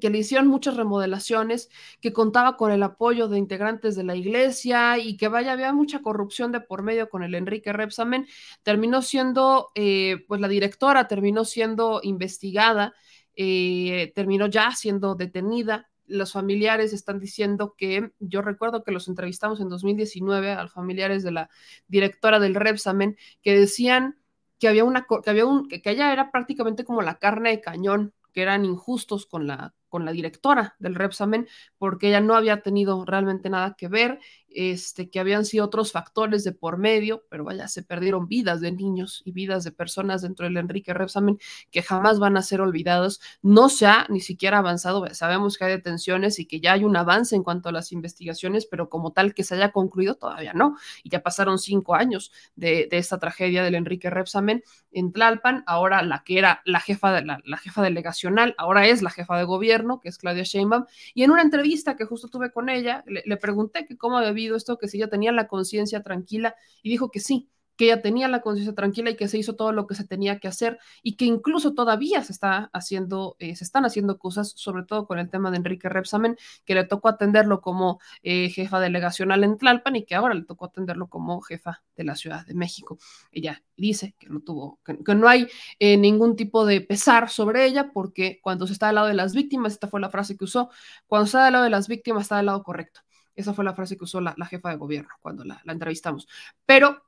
[0.00, 4.98] que le hicieron muchas remodelaciones, que contaba con el apoyo de integrantes de la iglesia
[4.98, 8.26] y que vaya, había mucha corrupción de por medio con el Enrique Repsamen,
[8.62, 12.92] terminó siendo, eh, pues la directora terminó siendo investigada,
[13.34, 19.60] eh, terminó ya siendo detenida los familiares están diciendo que, yo recuerdo que los entrevistamos
[19.60, 21.50] en 2019 a los familiares de la
[21.86, 24.18] directora del Repsamen, que decían
[24.58, 28.14] que había una, que había un, que ella era prácticamente como la carne de cañón,
[28.32, 31.48] que eran injustos con la, con la directora del Repsamen,
[31.78, 34.20] porque ella no había tenido realmente nada que ver
[34.50, 38.72] este, que habían sido otros factores de por medio, pero vaya, se perdieron vidas de
[38.72, 41.38] niños y vidas de personas dentro del Enrique Repsamen
[41.70, 43.20] que jamás van a ser olvidados.
[43.42, 46.96] No se ha ni siquiera avanzado, sabemos que hay detenciones y que ya hay un
[46.96, 50.76] avance en cuanto a las investigaciones, pero como tal que se haya concluido todavía no.
[51.02, 56.24] Y ya pasaron cinco años de, esta tragedia del Enrique Repsamen en Tlalpan, ahora la
[56.24, 60.08] que era la jefa, de, la, jefa delegacional, ahora es la jefa de gobierno, que
[60.08, 63.86] es Claudia Sheinbaum, y en una entrevista que justo tuve con ella, le, le pregunté
[63.86, 67.48] que cómo había esto, que si ella tenía la conciencia tranquila y dijo que sí,
[67.78, 70.40] que ella tenía la conciencia tranquila y que se hizo todo lo que se tenía
[70.40, 74.82] que hacer y que incluso todavía se está haciendo, eh, se están haciendo cosas, sobre
[74.82, 79.44] todo con el tema de Enrique Repsamen, que le tocó atenderlo como eh, jefa delegacional
[79.44, 82.98] en Tlalpan y que ahora le tocó atenderlo como jefa de la Ciudad de México.
[83.30, 85.46] Ella dice que no tuvo, que, no hay
[85.78, 89.34] eh, ningún tipo de pesar sobre ella porque cuando se está al lado de las
[89.34, 90.68] víctimas, esta fue la frase que usó,
[91.06, 93.02] cuando está al lado de las víctimas está del lado correcto.
[93.36, 96.26] Esa fue la frase que usó la, jefa de gobierno cuando la, entrevistamos.
[96.66, 97.07] Pero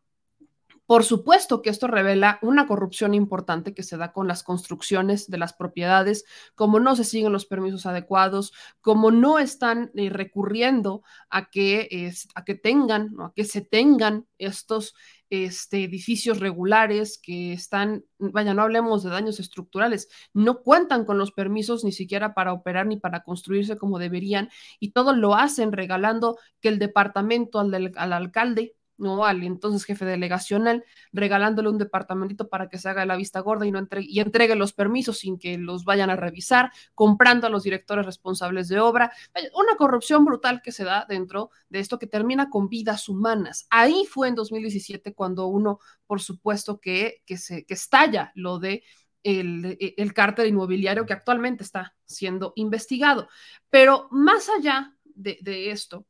[0.91, 5.39] Por supuesto que esto revela una corrupción importante que se da con las construcciones de
[5.39, 6.25] las propiedades,
[6.57, 12.45] como no se siguen los permisos adecuados, como no están eh, recurriendo a que, a
[12.45, 14.97] que tengan, a que se tengan estos
[15.29, 21.31] este, edificios regulares que están, vaya, no hablemos de daños estructurales, no cuentan con los
[21.31, 24.51] permisos ni siquiera para operar ni para construirse como deberían
[24.81, 29.25] y todo lo hacen regalando que el departamento al, al alcalde ¿no?
[29.25, 33.73] Al entonces jefe delegacional, regalándole un departamentito para que se haga la vista gorda y,
[33.73, 37.63] no entregue, y entregue los permisos sin que los vayan a revisar, comprando a los
[37.63, 39.13] directores responsables de obra.
[39.55, 43.67] Una corrupción brutal que se da dentro de esto que termina con vidas humanas.
[43.71, 48.85] Ahí fue en 2017 cuando uno, por supuesto, que, que, se, que estalla lo de
[49.23, 53.29] el, el cártel inmobiliario que actualmente está siendo investigado.
[53.71, 56.07] Pero más allá de, de esto,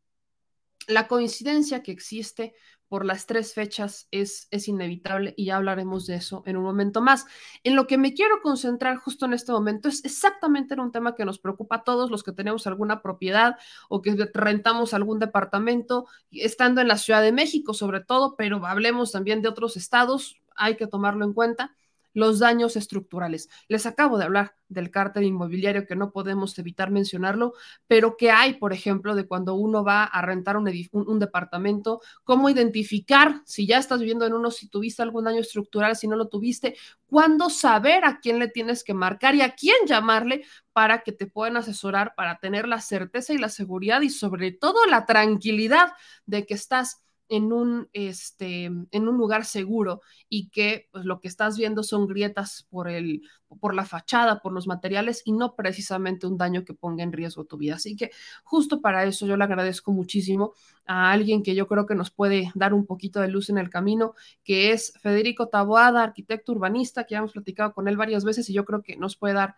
[0.86, 2.54] la coincidencia que existe
[2.90, 7.00] por las tres fechas es, es inevitable y ya hablaremos de eso en un momento
[7.00, 7.24] más.
[7.62, 11.14] En lo que me quiero concentrar justo en este momento es exactamente en un tema
[11.14, 13.56] que nos preocupa a todos los que tenemos alguna propiedad
[13.88, 19.12] o que rentamos algún departamento, estando en la Ciudad de México sobre todo, pero hablemos
[19.12, 21.76] también de otros estados, hay que tomarlo en cuenta
[22.12, 23.48] los daños estructurales.
[23.68, 27.54] Les acabo de hablar del cártel inmobiliario que no podemos evitar mencionarlo,
[27.86, 32.48] pero que hay, por ejemplo, de cuando uno va a rentar un, un, departamento, cómo
[32.48, 36.28] identificar si ya estás viviendo en uno, si tuviste algún daño estructural, si no lo
[36.28, 41.12] tuviste, cuándo saber a quién le tienes que marcar y a quién llamarle para que
[41.12, 45.92] te puedan asesorar, para tener la certeza y la seguridad y sobre todo la tranquilidad
[46.26, 51.28] de que estás en un, este, en un lugar seguro y que pues, lo que
[51.28, 53.22] estás viendo son grietas por, el,
[53.60, 57.44] por la fachada, por los materiales y no precisamente un daño que ponga en riesgo
[57.44, 57.76] tu vida.
[57.76, 58.10] Así que
[58.42, 60.54] justo para eso yo le agradezco muchísimo
[60.86, 63.70] a alguien que yo creo que nos puede dar un poquito de luz en el
[63.70, 68.50] camino, que es Federico Taboada, arquitecto urbanista, que ya hemos platicado con él varias veces
[68.50, 69.54] y yo creo que nos puede dar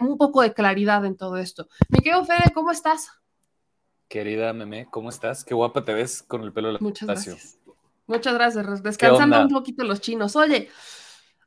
[0.00, 1.68] un poco de claridad en todo esto.
[1.90, 3.10] Mi querido Fede, ¿cómo estás?
[4.08, 5.44] Querida Meme, ¿cómo estás?
[5.44, 7.58] Qué guapa te ves con el pelo Muchas gracias.
[8.06, 8.82] Muchas gracias.
[8.82, 10.36] Descansando un poquito los chinos.
[10.36, 10.68] Oye,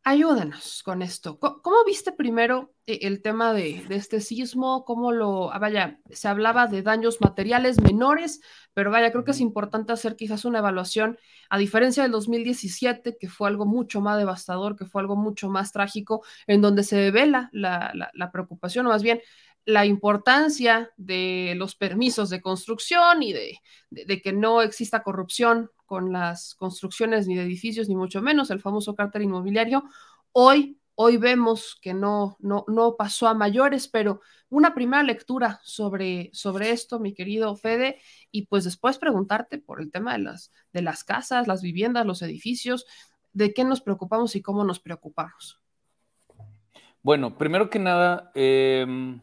[0.03, 1.39] ayúdanos con esto.
[1.39, 4.83] ¿Cómo, viste primero eh, el tema de, este sismo?
[4.83, 8.41] ¿Cómo lo, ah, vaya, se hablaba de daños materiales menores,
[8.73, 11.17] pero vaya, creo que es importante hacer quizás una evaluación,
[11.49, 15.71] a diferencia del 2017, que fue algo mucho más devastador, que fue algo mucho más
[15.71, 19.21] trágico, en donde se devela la, la, la preocupación, o más bien
[19.69, 26.55] la importancia de los permisos de construcción y de, que no exista corrupción con las
[26.55, 29.84] construcciones ni de edificios, ni mucho menos el famoso cártel inmobiliario.
[30.32, 36.31] Hoy, hoy vemos que no, no, no pasó a mayores, pero una primera lectura sobre,
[36.33, 40.81] sobre esto, mi querido Fede, y pues después preguntarte por el tema de las, de
[40.81, 42.87] las casas, las viviendas, los edificios,
[43.33, 45.62] de qué nos preocupamos y cómo nos preocupamos.
[47.04, 49.19] Bueno, primero que nada, eh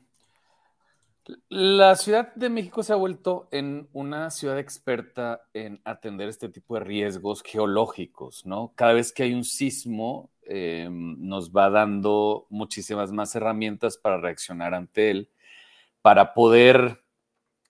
[1.49, 6.75] la Ciudad de México se ha vuelto en una ciudad experta en atender este tipo
[6.75, 8.73] de riesgos geológicos, ¿no?
[8.77, 14.75] Cada vez que hay un sismo, eh, nos va dando muchísimas más herramientas para reaccionar
[14.75, 15.31] ante él,
[16.03, 16.99] para poder,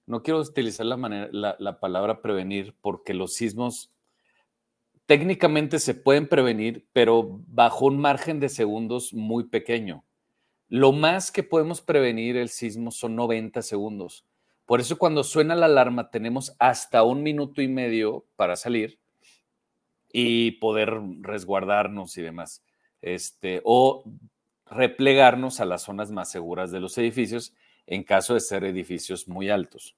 [0.06, 3.90] no quiero utilizar la palabra prevenir, porque los sismos
[5.06, 10.04] técnicamente se pueden prevenir, pero bajo un margen de segundos muy pequeño.
[10.68, 14.24] Lo más que podemos prevenir el sismo son 90 segundos.
[14.64, 18.98] Por eso cuando suena la alarma tenemos hasta un minuto y medio para salir
[20.12, 22.64] y poder resguardarnos y demás.
[23.00, 24.04] Este, o
[24.66, 27.54] replegarnos a las zonas más seguras de los edificios
[27.86, 29.96] en caso de ser edificios muy altos.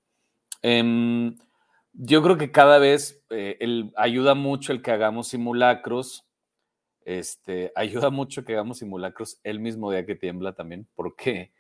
[0.60, 1.38] Em,
[1.94, 6.27] yo creo que cada vez eh, ayuda mucho el que hagamos simulacros
[7.08, 11.52] este, ayuda mucho que hagamos simulacros el mismo día que tiembla también, porque,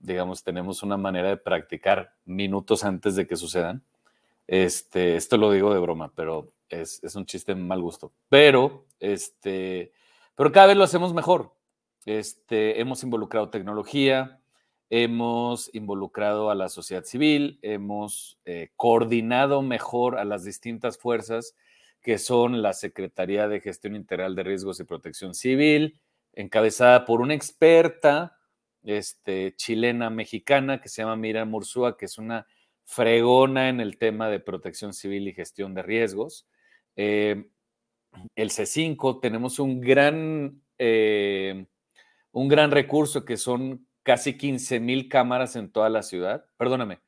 [0.00, 3.84] digamos, tenemos una manera de practicar minutos antes de que sucedan.
[4.48, 8.10] Este, esto lo digo de broma, pero es, un chiste mal gusto.
[8.28, 9.92] Pero, este,
[10.34, 11.52] pero cada vez lo hacemos mejor.
[12.04, 14.40] Este, hemos involucrado tecnología,
[14.90, 21.54] hemos involucrado a la sociedad civil, hemos eh, coordinado mejor a las distintas fuerzas
[22.06, 25.98] que son la Secretaría de Gestión Integral de Riesgos y Protección Civil,
[26.34, 28.38] encabezada por una experta
[28.84, 32.46] este, chilena mexicana que se llama Mira Mursúa, que es una
[32.84, 36.46] fregona en el tema de protección civil y gestión de riesgos.
[36.94, 37.48] Eh,
[38.36, 41.66] el C5, tenemos un gran, eh,
[42.30, 47.00] un gran recurso que son casi 15 mil cámaras en toda la ciudad, perdóname,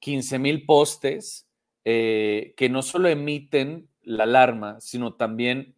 [0.00, 1.48] 15 mil postes
[1.86, 5.74] eh, que no solo emiten la alarma, sino también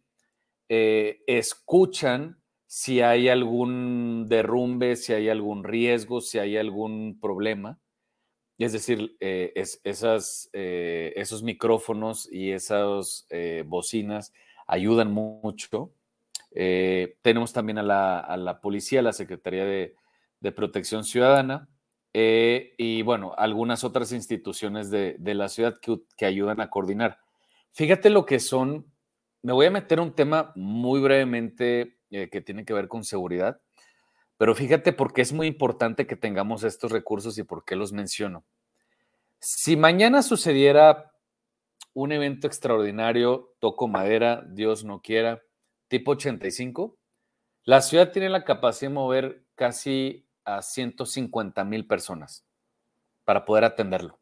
[0.69, 7.79] eh, escuchan si hay algún derrumbe, si hay algún riesgo, si hay algún problema.
[8.57, 13.27] Es decir, eh, es, esas, eh, esos micrófonos y esas
[13.65, 14.33] bocinas
[14.65, 15.93] ayudan mucho.
[16.51, 19.95] tenemos también a la, a la, policía, a la Secretaría de,
[20.41, 21.69] de Protección Ciudadana,
[22.13, 27.19] y bueno, algunas otras instituciones de, de la ciudad que, que, ayudan a coordinar.
[27.77, 28.91] Fíjate lo que son,
[29.43, 33.61] me voy a meter un tema muy brevemente eh, que tiene que ver con seguridad,
[34.35, 37.93] pero fíjate por qué es muy importante que tengamos estos recursos y por qué los
[37.93, 38.43] menciono.
[39.39, 41.11] Si mañana sucediera
[41.93, 45.43] un evento extraordinario, toco madera, Dios no quiera,
[45.87, 46.97] tipo 85,
[47.63, 52.43] la ciudad tiene la capacidad de mover casi a 150 mil personas
[53.23, 54.17] para poder atenderlo.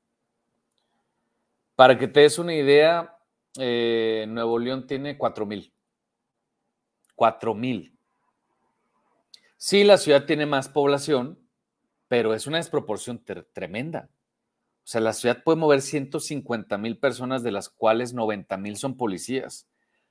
[1.78, 3.15] Para que te des una idea,
[3.58, 5.74] eh, Nuevo León tiene 4 mil.
[7.16, 7.98] 4 mil.
[9.58, 11.40] Sí, la ciudad tiene más población,
[12.08, 14.10] pero es una desproporción tremenda.
[14.86, 18.98] O sea, la ciudad puede mover 150 mil personas, de las cuales 90 mil son
[18.98, 19.68] policías.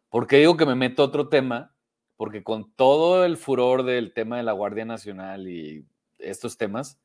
[0.08, 1.74] ¿Por qué digo que me meto a otro tema?
[2.16, 5.86] Porque con todo el furor del tema de la Guardia Nacional y
[6.18, 6.98] estos temas,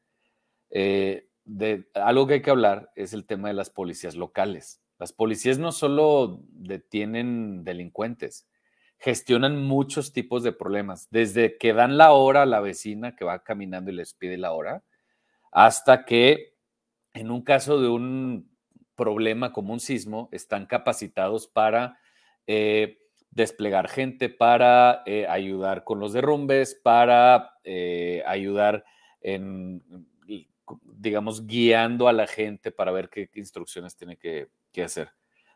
[0.71, 4.81] eh, de, algo que hay que hablar es el tema de las policías locales.
[4.99, 8.47] Las policías no solo detienen delincuentes,
[8.97, 13.43] gestionan muchos tipos de problemas, desde que dan la hora a la vecina que va
[13.43, 14.83] caminando y les pide la hora,
[15.51, 16.53] hasta que
[17.13, 18.49] en un caso de un
[18.95, 21.99] problema como un sismo, están capacitados para
[22.47, 22.99] eh,
[23.31, 28.83] desplegar gente, para eh, ayudar con los derrumbes, para eh, ayudar
[29.21, 29.81] en,
[30.83, 35.11] digamos, guiando a la gente para ver qué instrucciones tiene que, que hacer.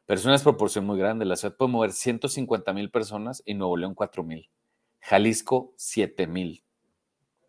[0.06, 1.26] Pero es una desproporción muy grande.
[1.26, 4.50] La ciudad puede mover 150 mil personas y Nuevo León 4 mil.
[5.00, 6.64] Jalisco 7 mil.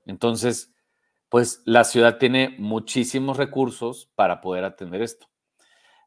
[0.06, 0.74] Entonces,
[1.28, 5.26] pues la ciudad tiene muchísimos recursos para poder atender esto.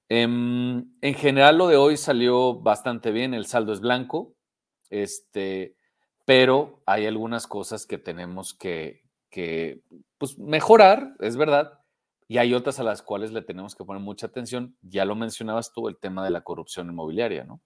[0.09, 3.33] En, en, general, lo de hoy salió bastante bien.
[3.33, 4.35] El saldo es blanco,
[4.89, 5.75] este,
[6.25, 9.81] pero hay algunas cosas que tenemos que, que
[10.17, 11.76] pues, mejorar, es verdad,
[12.27, 14.75] y hay otras a las cuales le tenemos que poner mucha atención.
[14.81, 17.61] Ya lo mencionabas tú, el tema de la corrupción inmobiliaria, ¿no?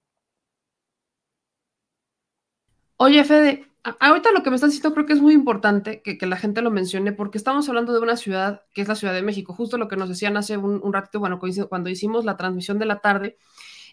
[2.97, 3.66] Oye, Fede,
[3.99, 6.70] ahorita lo que me estás diciendo creo que es muy importante que, la gente lo
[6.70, 9.88] mencione porque estamos hablando de una ciudad que es la Ciudad de México, justo lo
[9.88, 13.38] que nos decían hace un, un ratito, bueno, cuando hicimos la transmisión de la tarde,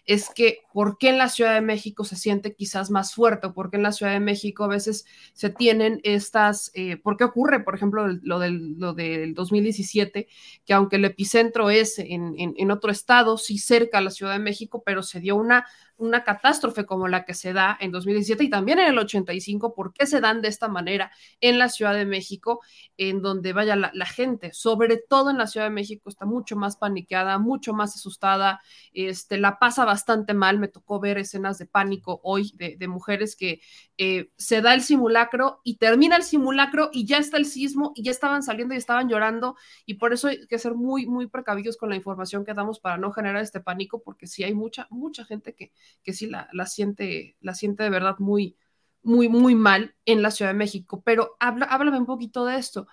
[0.05, 3.53] es que por qué en la Ciudad de México se siente quizás más fuerte o
[3.53, 7.23] por qué en la Ciudad de México a veces se tienen estas, eh, ¿por qué
[7.23, 10.27] ocurre, por ejemplo, lo del, lo del 2017,
[10.65, 14.33] que aunque el epicentro es en, en, en otro estado, sí cerca a la Ciudad
[14.33, 15.65] de México, pero se dio una
[15.99, 19.93] una catástrofe como la que se da en 2017 y también en el 85, ¿por
[19.93, 22.61] qué se dan de esta manera en la Ciudad de México,
[22.97, 26.77] en donde vaya la, gente, sobre todo en la Ciudad de México, está mucho más
[26.77, 28.61] paniqueada, mucho más asustada,
[28.93, 33.35] este, la pasa bastante mal, me tocó ver escenas de pánico hoy de, de mujeres
[33.35, 33.61] que
[33.97, 38.03] eh, se da el simulacro y termina el simulacro y ya está el sismo y
[38.03, 41.77] ya estaban saliendo y estaban llorando y por eso hay que ser muy, muy precavidos
[41.77, 45.25] con la información que damos para no generar este pánico, porque sí hay mucha, mucha
[45.25, 45.71] gente que
[46.03, 48.57] que sí la, la, siente, la siente de verdad muy,
[49.01, 51.01] muy, muy mal en la Ciudad de México.
[51.05, 52.87] Pero habla, háblame un poquito de esto.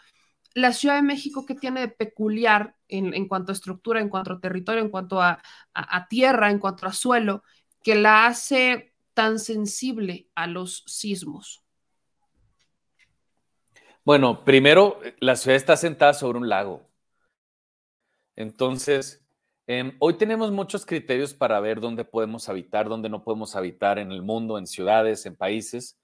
[0.54, 4.32] La Ciudad de México, ¿qué tiene de peculiar en, en, cuanto a estructura, en cuanto
[4.32, 5.42] a territorio, en cuanto a,
[5.74, 7.42] a, a tierra, en cuanto a suelo,
[7.82, 11.62] que la hace tan sensible a los sismos?
[14.04, 16.88] Bueno, primero, la ciudad está sentada sobre un lago.
[18.36, 19.25] Entonces,
[19.66, 24.12] eh, hoy tenemos muchos criterios para ver dónde podemos habitar, dónde no podemos habitar en
[24.12, 25.98] el mundo, en ciudades, en países,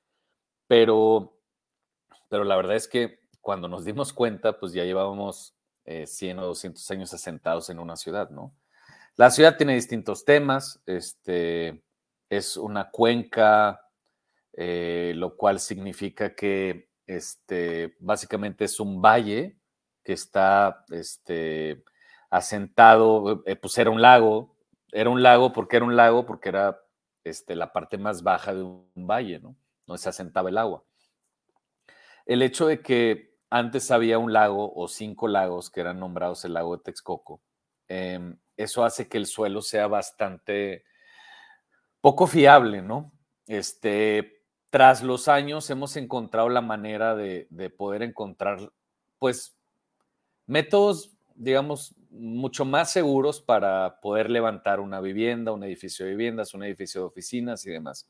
[0.67, 1.39] pero,
[2.29, 5.55] pero la verdad es que cuando nos dimos cuenta, pues ya llevábamos
[5.85, 8.55] eh, 100 o 200 años asentados en una ciudad, ¿no?
[9.17, 11.85] La ciudad tiene distintos temas, este,
[12.31, 13.81] es una cuenca,
[14.55, 19.59] eh, lo cual significa que este, básicamente es un valle
[20.03, 21.85] que está este,
[22.33, 24.57] asentado, eh, pues era un lago,
[24.91, 26.81] era un lago porque era un lago, porque era
[27.25, 29.55] este, la parte más baja de un valle, ¿no?
[29.87, 30.83] Donde se asentaba el agua.
[32.25, 36.55] El hecho de que antes había un lago o cinco lagos que eran nombrados el
[36.55, 37.43] lago de Texcoco,
[37.89, 40.85] eh, eso hace que el suelo sea bastante
[42.01, 43.13] poco fiable, ¿no?
[43.47, 48.73] Este, tras los años hemos encontrado la manera de, de poder encontrar,
[49.19, 49.55] pues,
[50.47, 56.63] métodos, digamos, mucho más seguros para poder levantar una vivienda, un edificio de viviendas, un
[56.63, 58.09] edificio de oficinas y demás.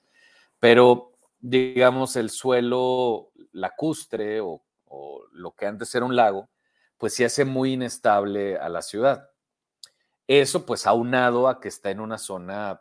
[0.59, 4.63] Pero digamos, el suelo lacustre o,
[5.33, 6.51] lo que antes era un lago,
[6.99, 9.31] pues sí hace muy inestable a la ciudad.
[10.27, 12.79] Eso pues aunado a que está en una zona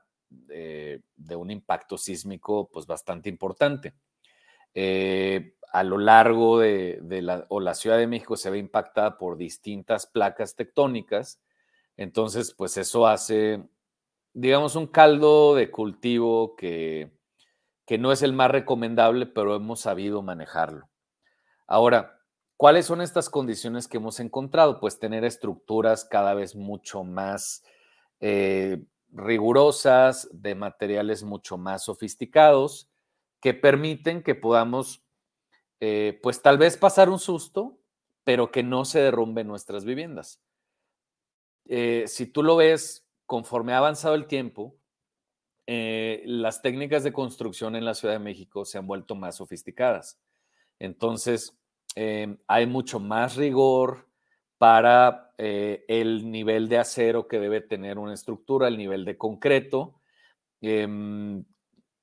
[0.49, 3.93] eh, de un impacto sísmico pues bastante importante.
[4.73, 9.37] Eh, a lo largo de, la, o la Ciudad de México se ve impactada por
[9.37, 11.41] distintas placas tectónicas,
[11.97, 13.63] entonces pues eso hace,
[14.33, 17.11] digamos, un caldo de cultivo que,
[17.85, 20.89] que no es el más recomendable, pero hemos sabido manejarlo.
[21.67, 22.19] Ahora,
[22.57, 24.79] ¿cuáles son estas condiciones que hemos encontrado?
[24.79, 27.63] Pues tener estructuras cada vez mucho más
[28.19, 32.89] eh, rigurosas, de materiales mucho más sofisticados,
[33.41, 35.03] que permiten que podamos,
[35.81, 37.77] eh, pues tal vez pasar un susto,
[38.23, 40.39] pero que no se derrumben nuestras viviendas.
[41.65, 44.77] Eh, si tú lo ves, conforme ha avanzado el tiempo,
[45.67, 50.19] eh, las técnicas de construcción en la Ciudad de México se han vuelto más sofisticadas.
[50.79, 51.57] Entonces,
[52.47, 54.07] hay mucho más rigor,
[54.57, 59.99] para el nivel de acero que debe tener una estructura, el nivel de concreto,
[60.61, 61.43] em,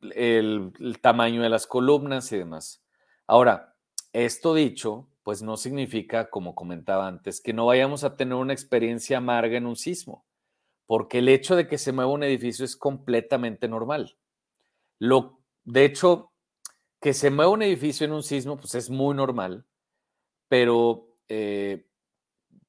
[0.01, 2.83] el, tamaño de las columnas y demás.
[3.29, 3.77] Ahora,
[4.15, 9.19] esto dicho, pues no significa, como comentaba antes, que no vayamos a tener una experiencia
[9.19, 10.25] amarga en un sismo,
[10.87, 14.17] porque el hecho de que se mueva un edificio es completamente normal.
[14.99, 16.33] Lo, de hecho,
[17.01, 19.67] que se mueva un edificio en un sismo, pues es muy normal,
[20.49, 21.87] pero eh,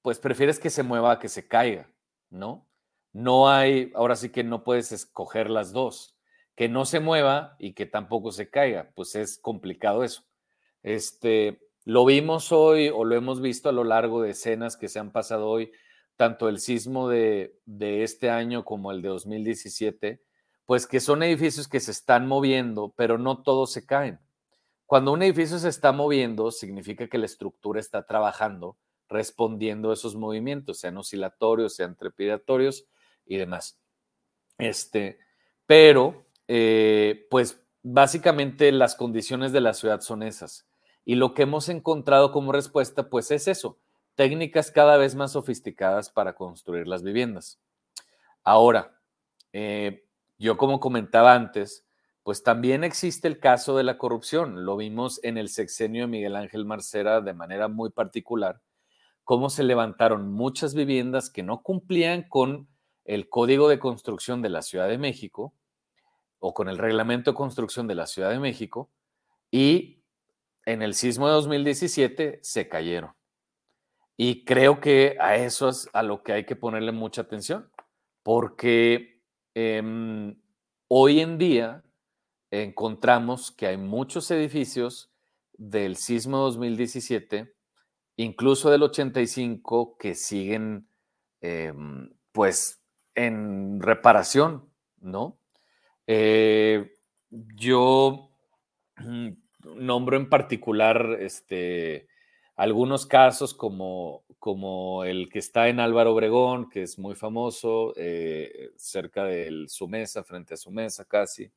[0.01, 1.89] pues prefieres que se mueva a que se caiga,
[2.30, 2.68] ¿no?
[3.14, 6.18] No hay, ahora sí que no puedes escoger las dos.
[6.55, 10.29] Que no se mueva y que tampoco se caiga, pues es complicado eso.
[10.84, 15.00] Este, lo vimos hoy o lo hemos visto a lo largo de escenas que se
[15.00, 15.72] han pasado hoy,
[16.16, 20.22] tanto el sismo de, de este año como el de 2017,
[20.66, 24.20] pues que son edificios que se están moviendo, pero no todos se caen.
[24.86, 28.78] Cuando un edificio se está moviendo, significa que la estructura está trabajando
[29.10, 32.86] respondiendo a esos movimientos, sean oscilatorios, sean trepidatorios
[33.26, 33.80] y demás.
[34.58, 35.18] Este,
[35.66, 40.68] pero, eh, pues básicamente las condiciones de la ciudad son esas.
[41.10, 43.80] Y lo que hemos encontrado como respuesta, pues es eso,
[44.14, 47.60] técnicas cada vez más sofisticadas para construir las viviendas.
[48.43, 48.95] Ahora,
[49.51, 50.05] eh,
[50.38, 51.84] yo como comentaba antes,
[52.22, 54.66] pues también existe el caso de la corrupción.
[54.66, 58.62] Lo vimos en el sexenio de Miguel Ángel Marcera de manera muy particular,
[59.24, 62.68] cómo se levantaron muchas viviendas que no cumplían con
[63.03, 65.55] el código de construcción de la Ciudad de México
[66.38, 68.91] o con el reglamento de construcción de la Ciudad de México
[69.49, 69.99] y
[70.72, 73.11] en el sismo de 2017 se cayeron.
[74.15, 77.72] Y creo que a eso es a lo que hay que ponerle mucha atención,
[78.22, 79.24] porque
[79.55, 80.39] em,
[80.88, 81.84] hoy en día
[82.51, 85.11] encontramos que hay muchos edificios
[85.53, 87.55] del sismo 2017
[88.17, 90.89] incluso del 85, que siguen
[91.39, 92.84] em, pues
[93.15, 95.39] en reparación, ¿no?
[96.05, 96.91] Eh,
[97.30, 98.30] yo
[99.76, 102.07] nombro en particular este,
[102.55, 108.72] algunos casos como, como el que está en Álvaro Obregón, que es muy famoso, eh,
[108.76, 111.51] cerca de su mesa, frente a su mesa casi.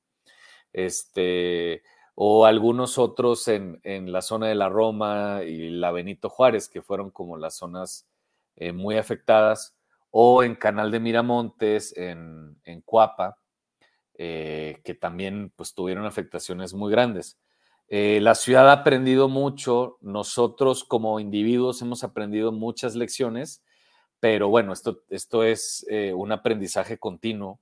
[0.72, 1.82] Este,
[2.14, 7.10] o algunos otros en, la zona de la Roma y la Benito Juárez, que fueron
[7.10, 8.06] como las zonas
[8.56, 9.74] eh, muy afectadas,
[10.10, 13.38] o en Canal de Miramontes, en, en Cuapa,
[14.14, 17.38] eh, que también pues, tuvieron afectaciones muy grandes.
[17.88, 23.62] Eh, la ciudad ha aprendido mucho, nosotros como individuos hemos aprendido muchas lecciones,
[24.20, 27.58] pero bueno, esto, esto es un aprendizaje continuo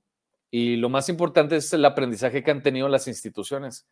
[0.51, 3.87] y lo más importante es el aprendizaje que han tenido las instituciones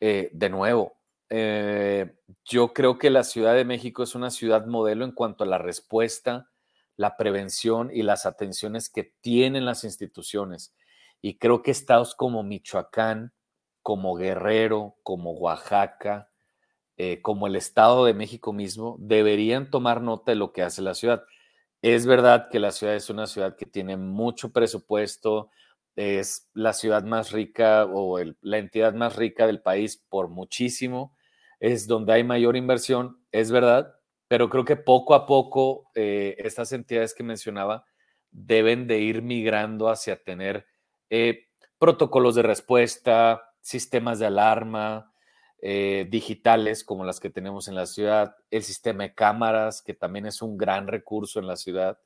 [0.00, 0.98] eh, de nuevo,
[1.30, 5.46] eh, yo creo que la Ciudad de México es una ciudad modelo en cuanto a
[5.46, 6.50] la respuesta,
[6.96, 10.74] la prevención y las atenciones que tienen las instituciones.
[11.22, 13.32] Y creo que estados como Michoacán,
[13.84, 16.30] como Guerrero, como Oaxaca,
[16.96, 20.94] eh, como el Estado de México mismo, deberían tomar nota de lo que hace la
[20.94, 21.22] ciudad.
[21.82, 25.50] Es verdad que la ciudad es una ciudad que tiene mucho presupuesto,
[25.96, 31.14] es la ciudad más rica o la entidad más rica del país por muchísimo,
[31.60, 33.94] es donde hay mayor inversión, es verdad,
[34.28, 37.84] pero creo que poco a poco eh, estas entidades que mencionaba
[38.30, 40.64] deben de ir migrando hacia tener
[41.10, 45.10] eh, protocolos de respuesta, sistemas de alarma,
[45.62, 50.26] eh, digitales como las que tenemos en la ciudad, el sistema de cámaras, que también
[50.26, 51.98] es un gran recurso en la ciudad,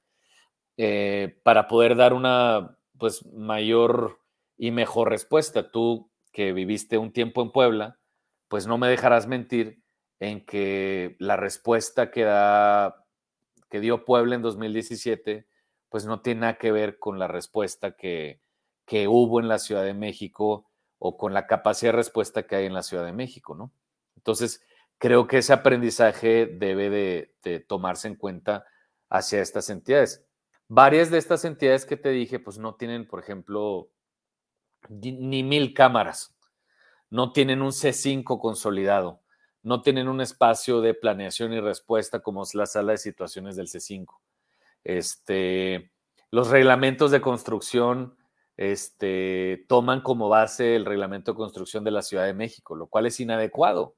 [1.42, 4.20] para poder dar una pues mayor
[4.56, 5.72] y mejor respuesta.
[5.72, 7.98] Tú que viviste un tiempo en Puebla,
[8.46, 9.82] pues no me dejarás mentir
[10.20, 13.04] en que la respuesta que, da,
[13.70, 15.48] que dio Puebla en 2017,
[15.88, 18.40] pues no tiene nada que ver con la respuesta que,
[18.84, 22.66] que hubo en la Ciudad de México o con la capacidad de respuesta que hay
[22.66, 23.72] en la Ciudad de México, ¿no?
[24.16, 24.62] Entonces,
[24.98, 28.66] creo que ese aprendizaje debe de, tomarse en cuenta
[29.08, 30.26] hacia estas entidades.
[30.68, 33.90] Varias de estas entidades que te dije, pues no tienen, por ejemplo,
[34.90, 36.36] ni mil cámaras,
[37.08, 39.22] no tienen un C5 consolidado,
[39.62, 43.68] no tienen un espacio de planeación y respuesta como es la sala de situaciones del
[43.68, 44.18] C5.
[44.84, 45.90] Este,
[46.30, 48.17] los reglamentos de construcción
[48.58, 53.06] este, toman como base el reglamento de construcción de la Ciudad de México, lo cual
[53.06, 53.94] es inadecuado,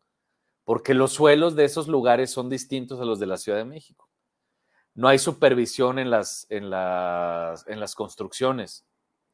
[0.65, 4.09] porque los suelos de esos lugares son distintos a los de la Ciudad de México.
[4.95, 8.87] No hay supervisión en las, en las, en las construcciones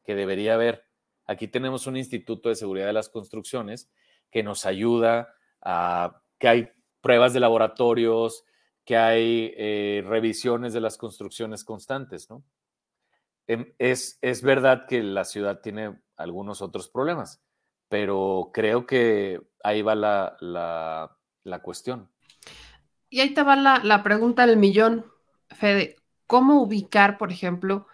[0.05, 0.85] que debería haber.
[1.25, 3.91] Aquí tenemos un Instituto de Seguridad de las Construcciones
[4.31, 6.69] que nos ayuda a que hay
[7.01, 8.45] pruebas de laboratorios,
[8.85, 12.45] que hay eh, revisiones de las construcciones constantes, ¿no?
[13.47, 17.41] Em, es, es verdad que la ciudad tiene algunos otros problemas,
[17.87, 22.09] pero creo que ahí va la, la, cuestión.
[23.09, 25.05] Y ahí te va la, la, pregunta del millón,
[25.49, 25.95] Fede.
[26.27, 27.87] ¿Cómo ubicar, por ejemplo,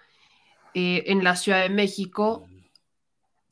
[0.74, 2.48] eh, en la Ciudad de México,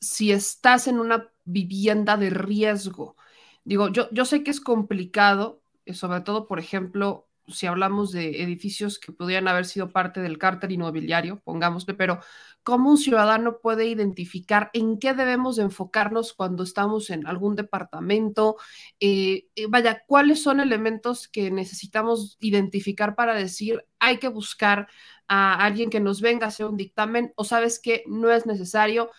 [0.00, 3.16] si estás en una vivienda de riesgo?
[3.64, 8.42] Digo, yo, yo sé que es complicado, eh, sobre todo, por ejemplo, si hablamos de
[8.42, 12.20] edificios que podrían haber sido parte del cártel inmobiliario, pongámosle, pero
[12.62, 18.56] ¿cómo un ciudadano puede identificar en qué debemos enfocarnos cuando estamos en algún departamento?
[19.00, 24.88] Eh, eh, vaya, ¿cuáles son elementos que necesitamos identificar para decir hay que buscar
[25.28, 29.10] a alguien que nos venga a hacer un dictamen o sabes que no es necesario?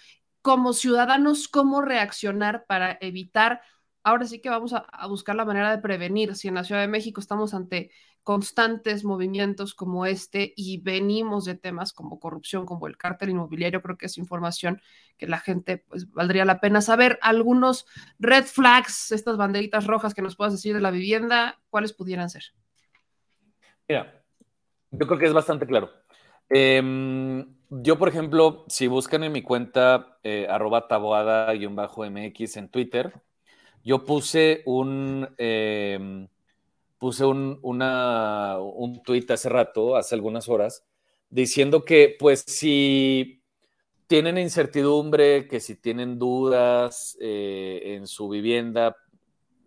[0.42, 3.62] Como ciudadanos, ¿cómo reaccionar para evitar
[4.04, 6.36] ahora sí que vamos a, buscar la manera de prevenir.
[6.36, 7.92] Si en la Ciudad de México estamos ante
[8.24, 13.98] constantes movimientos como este y venimos de temas como corrupción, como el cártel inmobiliario, creo
[13.98, 14.82] que es información
[15.18, 17.20] que la gente pues valdría la pena saber.
[17.22, 17.86] Algunos
[18.20, 22.44] red flags, estas banderitas rojas que nos puedas decir de la vivienda, ¿cuáles pudieran ser?
[23.88, 24.24] Mira,
[24.92, 25.92] yo creo que es bastante claro.
[26.50, 33.14] Em, yo, por ejemplo, si buscan en mi cuenta eh, arroba taboada-mx en Twitter,
[33.84, 36.28] yo puse un, em,
[37.04, 40.86] puse un, una, un tweet hace rato, hace algunas horas,
[41.30, 43.44] diciendo que pues si
[44.08, 48.96] tienen incertidumbre, que si tienen dudas eh, en su vivienda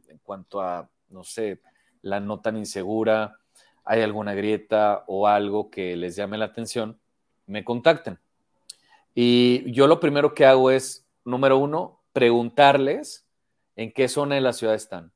[0.09, 1.61] en cuanto a, no sé,
[2.01, 3.37] la no tan insegura,
[3.85, 6.99] hay alguna grieta o algo que les llame la atención,
[7.45, 8.19] me contacten.
[9.15, 13.27] Y yo lo primero que hago es, número uno, preguntarles
[13.77, 15.13] en qué zona de la ciudad están,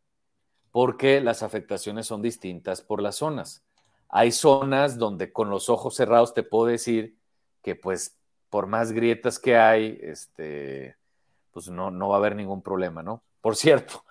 [0.73, 3.65] porque las afectaciones son distintas por las zonas.
[4.09, 7.17] Hay zonas donde con los ojos cerrados te puedo decir
[7.63, 8.17] que pues
[8.49, 10.97] por más grietas que hay, este,
[11.53, 13.23] pues no, no va a haber ningún problema, ¿no?
[13.41, 14.05] Por cierto,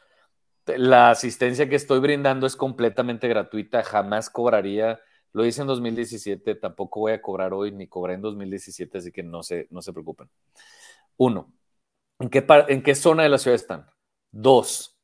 [0.65, 4.99] la asistencia que estoy brindando es completamente gratuita, jamás cobraría,
[5.33, 9.23] lo hice en 2017, tampoco voy a cobrar hoy, ni cobré en 2017, así que
[9.23, 10.29] no se, no se preocupen.
[11.17, 11.51] Uno,
[12.19, 13.89] ¿en qué, ¿en qué zona de la ciudad están?
[14.31, 14.97] Dos,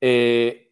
[0.00, 0.69] eh,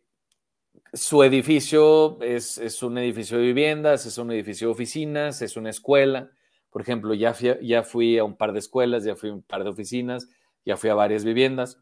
[0.93, 6.30] su edificio es, un edificio de viviendas, es un edificio de oficinas, es una escuela.
[6.70, 9.43] Por ejemplo, ya fui, ya fui a un par de escuelas, ya fui a un
[9.43, 10.28] par de oficinas,
[10.64, 11.78] ya fui a varias viviendas.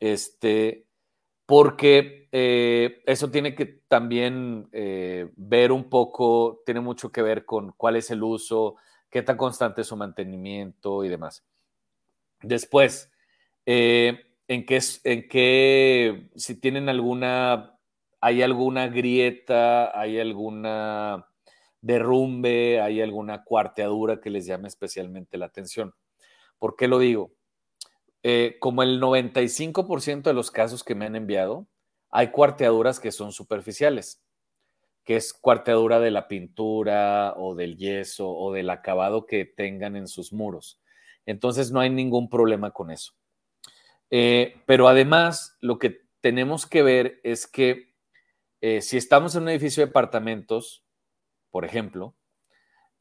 [0.00, 0.86] Este,
[1.46, 7.72] porque eh, eso tiene que también eh, ver un poco, tiene mucho que ver con
[7.72, 8.76] cuál es el uso,
[9.10, 11.44] qué tan constante es su mantenimiento y demás.
[12.42, 13.10] Después,
[13.64, 17.75] en qué, en qué, si tienen alguna,
[18.20, 21.26] hay alguna grieta, hay alguna
[21.80, 25.94] derrumbe, hay alguna cuarteadura que les llame especialmente la atención.
[26.58, 27.32] ¿Por qué lo digo?
[28.22, 31.68] Eh, como el 95% de los casos que me han enviado,
[32.10, 34.22] hay cuarteaduras que son superficiales,
[35.04, 40.08] que es cuarteadura de la pintura o del yeso o del acabado que tengan en
[40.08, 40.80] sus muros.
[41.26, 43.12] Entonces no hay ningún problema con eso.
[44.10, 47.95] Eh, pero además, lo que tenemos que ver es que
[48.60, 50.84] eh, si estamos en un edificio de apartamentos,
[51.50, 52.14] por ejemplo,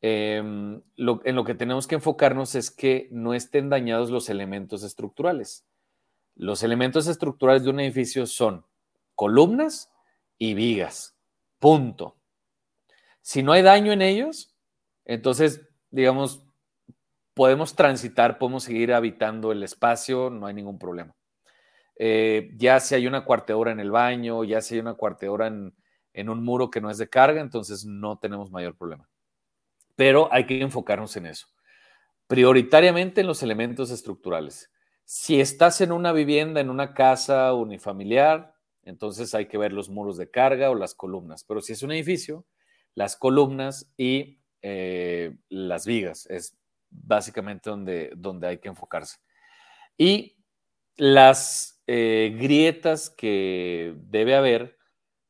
[0.02, 5.66] em, en lo que tenemos que enfocarnos es que no estén dañados los elementos estructurales.
[6.36, 8.66] Los elementos estructurales de un edificio son
[9.16, 9.92] columnas
[10.38, 11.16] y vigas.
[11.60, 12.16] Punto.
[13.22, 14.54] Si no hay daño en ellos,
[15.06, 16.46] entonces, digamos,
[17.34, 21.16] podemos transitar, podemos seguir habitando el espacio, no hay ningún problema.
[21.96, 25.74] Eh, ya si hay una cuarteadora en el baño, ya si hay una cuarteadora en,
[26.14, 29.08] en un muro que no es de carga, entonces no tenemos mayor problema.
[29.96, 31.48] Pero hay que enfocarnos en eso.
[32.28, 34.72] Prioritariamente en los elementos estructurales.
[35.04, 40.18] Si estás en una vivienda, en una casa unifamiliar, entonces hay que ver los muros
[40.18, 41.44] de carga o las columnas.
[41.44, 42.46] Pero si es un edificio,
[42.94, 46.58] las columnas y eh, las vigas es
[46.90, 49.18] básicamente donde, donde hay que enfocarse.
[49.98, 50.38] Y
[50.98, 54.78] las eh, grietas que debe haber,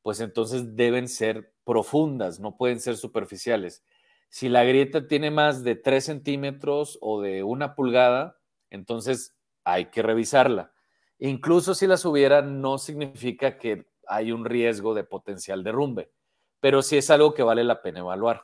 [0.01, 3.84] pues entonces deben ser profundas, no pueden ser superficiales.
[4.30, 8.38] Si la grieta tiene más de 3 centímetros o de una pulgada,
[8.70, 10.74] entonces hay que revisarla.
[11.20, 16.11] Incluso si las hubiera, no significa que hay un riesgo de potencial derrumbe,
[16.59, 18.43] pero sí es algo que vale la pena evaluar.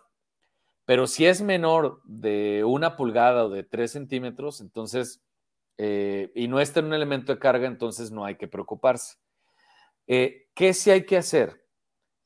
[0.85, 5.21] Pero si es menor de una pulgada o de 3 centímetros, entonces,
[5.77, 9.17] eh, y no está en un elemento de carga, entonces no hay que preocuparse.
[10.07, 11.65] Eh, ¿Qué sí hay que hacer?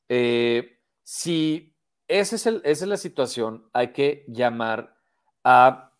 [0.08, 1.74] Eh, si
[2.08, 4.96] esa es, la situación, hay que llamar
[5.42, 5.92] a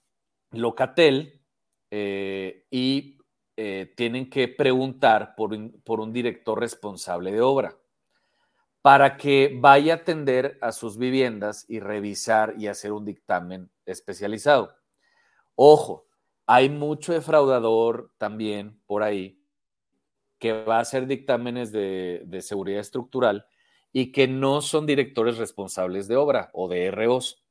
[0.52, 1.42] Locatel
[1.90, 3.18] y
[3.96, 7.76] tienen que preguntar por un director responsable de obra
[8.86, 14.76] para que vaya a atender a sus viviendas y revisar y hacer un dictamen especializado.
[15.56, 16.06] Ojo,
[16.46, 19.42] hay mucho defraudador también por ahí
[20.38, 23.46] que va a hacer dictámenes de, seguridad estructural
[23.92, 27.42] y que no son directores responsables de obra o de ROs.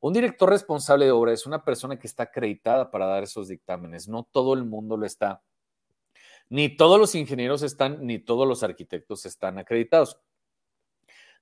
[0.00, 4.08] Un director responsable de obra es una persona que está acreditada para dar esos dictámenes.
[4.08, 5.42] No todo el mundo lo está.
[6.48, 10.18] Ni todos los ingenieros están, ni todos los arquitectos están acreditados.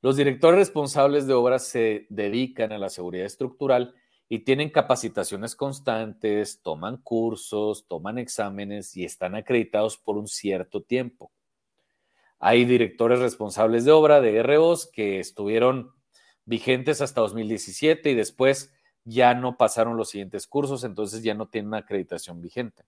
[0.01, 3.95] Los directores responsables de obras se dedican a la seguridad estructural
[4.33, 11.31] y tienen capacitaciones constantes, toman cursos, toman exámenes y están acreditados por un cierto tiempo.
[12.39, 15.93] Hay directores responsables de obra de ROs que estuvieron
[16.47, 18.73] vigentes hasta 2017 y después
[19.05, 22.85] ya no pasaron los siguientes cursos, entonces ya no tienen una acreditación vigente.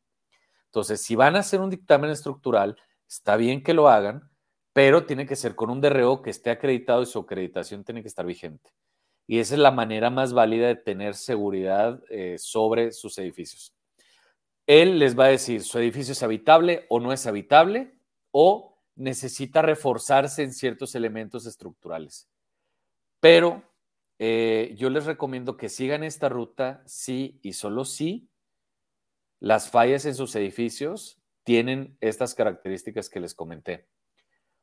[0.64, 4.30] Entonces, si van a hacer un dictamen estructural, está bien que lo hagan,
[4.72, 8.08] pero tiene que ser con un DRO que esté acreditado y su acreditación tiene que
[8.08, 8.70] estar vigente.
[9.26, 13.74] Y esa es la manera más válida de tener seguridad eh, sobre sus edificios.
[14.66, 17.94] Él les va a decir, su edificio es habitable o no es habitable
[18.30, 22.28] o necesita reforzarse en ciertos elementos estructurales.
[23.20, 23.62] Pero
[24.18, 28.28] eh, yo les recomiendo que sigan esta ruta si y solo si
[29.40, 33.88] las fallas en sus edificios tienen estas características que les comenté.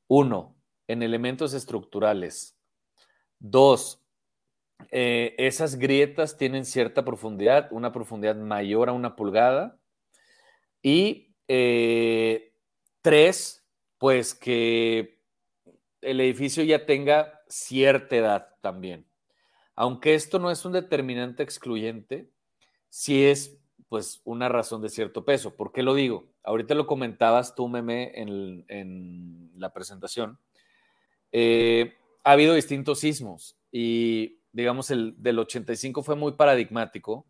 [0.07, 0.55] Uno,
[0.87, 2.57] en elementos estructurales.
[3.39, 4.00] Dos,
[4.89, 9.77] eh, esas grietas tienen cierta profundidad, una profundidad mayor a una pulgada.
[10.81, 12.53] Y eh,
[13.01, 13.65] tres,
[13.97, 15.19] pues que
[16.01, 19.05] el edificio ya tenga cierta edad también.
[19.75, 22.29] Aunque esto no es un determinante excluyente,
[22.89, 23.57] sí es
[23.89, 25.55] pues una razón de cierto peso.
[25.55, 26.31] ¿Por qué lo digo?
[26.43, 30.39] Ahorita lo comentabas tú, Meme, en, la presentación.
[31.31, 37.25] Eh, ha habido distintos sismos y, digamos, el del 85 fue muy paradigmático.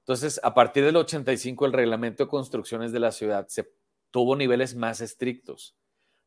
[0.00, 3.70] Entonces, a partir del 85, el reglamento de construcciones de la ciudad se
[4.10, 5.76] tuvo niveles más estrictos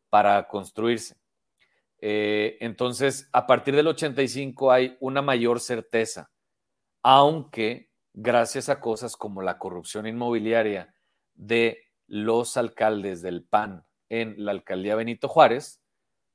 [0.09, 1.15] para construirse.
[1.99, 6.31] Eh, entonces, a partir del 85 hay una mayor certeza,
[7.01, 10.93] aunque gracias a cosas como la corrupción inmobiliaria
[11.33, 15.81] de los alcaldes del PAN en la alcaldía Benito Juárez,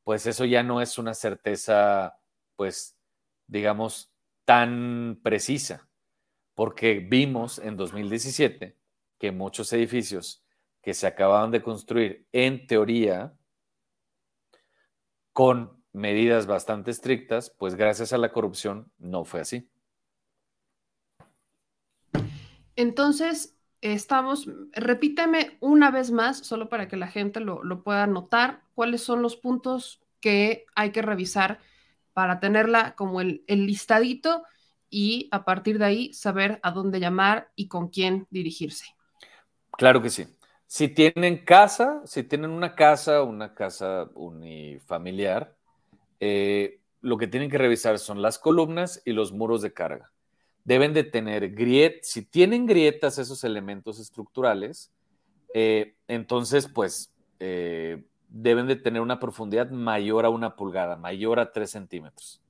[0.04, 2.18] pues eso ya no es una certeza,
[2.56, 2.97] pues,
[3.48, 4.12] digamos,
[4.44, 5.88] tan precisa,
[6.54, 8.76] porque vimos en 2017
[9.18, 10.44] que muchos edificios
[10.80, 13.34] que se acababan de construir, en teoría,
[15.32, 19.68] con medidas bastante estrictas, pues gracias a la corrupción no fue así.
[22.76, 29.02] Entonces, estamos, repíteme una vez más, solo para que la gente lo, pueda notar, cuáles
[29.02, 31.60] son los puntos que hay que revisar
[32.18, 34.42] para tenerla como el, listadito
[34.90, 38.86] y a partir de ahí saber a dónde llamar y con quién dirigirse.
[39.70, 40.26] Claro que sí.
[40.66, 45.54] Si tienen casa, si tienen una casa, una casa unifamiliar,
[46.18, 50.10] eh, lo que tienen que revisar son las columnas y los muros de carga
[50.64, 54.90] deben de tener grietas, si tienen grietas esos elementos estructurales,
[55.54, 61.52] eh, entonces pues eh, deben de tener una profundidad mayor a una pulgada, mayor a
[61.52, 62.40] tres centímetros.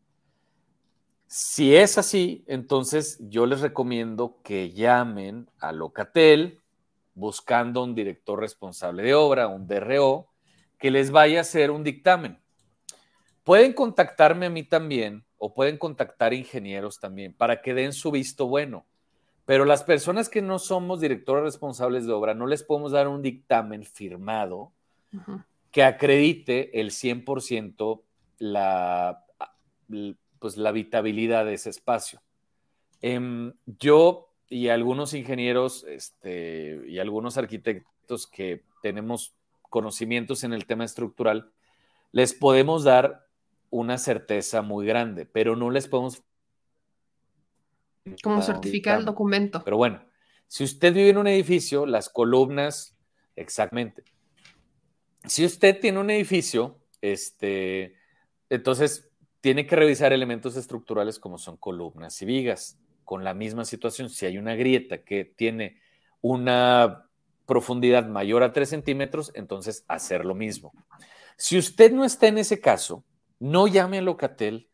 [1.27, 6.61] Si es así, entonces yo les recomiendo que llamen a Locatel,
[7.15, 10.29] buscando un director responsable de obra, un DRO,
[10.79, 12.39] que les vaya a hacer un dictamen.
[13.45, 18.47] Pueden contactarme a mí también o pueden contactar ingenieros también para que den su visto
[18.47, 18.87] bueno.
[19.45, 23.23] Pero las personas que no somos directores responsables de obra, no les podemos dar un
[23.23, 24.73] dictamen firmado
[25.71, 28.03] que acredite el 100%
[28.39, 29.25] la,
[30.39, 32.23] pues, la habitabilidad de ese espacio.
[33.01, 39.35] Em, yo y algunos ingenieros este, y algunos arquitectos que tenemos
[39.69, 41.53] conocimientos en el tema estructural,
[42.13, 43.27] les podemos dar
[43.71, 46.23] una certeza muy grande, pero no les podemos...
[48.23, 49.63] Como certificar el documento.
[49.63, 50.03] Pero bueno,
[50.47, 52.97] si usted vive en un edificio, las columnas,
[53.37, 54.03] exactamente.
[55.29, 57.95] Si usted tiene un edificio, este,
[58.49, 59.09] entonces
[59.41, 64.11] tiene que revisar elementos estructurales como son columnas y vigas, con la misma situación.
[64.11, 65.81] Si hay una grieta que tiene
[66.21, 67.07] una
[67.47, 70.73] profundidad mayor a 3 centímetros, entonces hacer lo mismo.
[71.37, 73.05] Si usted no está en ese caso,
[73.39, 74.69] no llame a Locatel,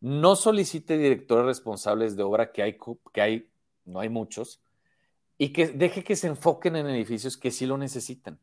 [0.00, 2.76] no solicite directores responsables de obra, que hay,
[3.12, 3.48] que hay,
[3.84, 4.60] no hay muchos,
[5.38, 8.38] y que deje que se enfoquen en edificios que sí lo necesitan.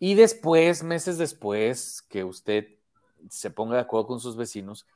[0.00, 2.66] Y después, meses después, que usted
[3.28, 4.86] se ponga de acuerdo con sus vecinos,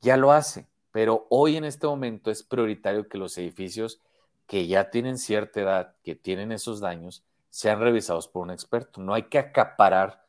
[0.00, 0.66] ya lo hace.
[0.90, 4.00] Pero hoy en este momento es prioritario que los edificios
[4.46, 9.02] que ya tienen cierta edad, que tienen esos daños, sean revisados por un experto.
[9.02, 10.24] No hay que acaparar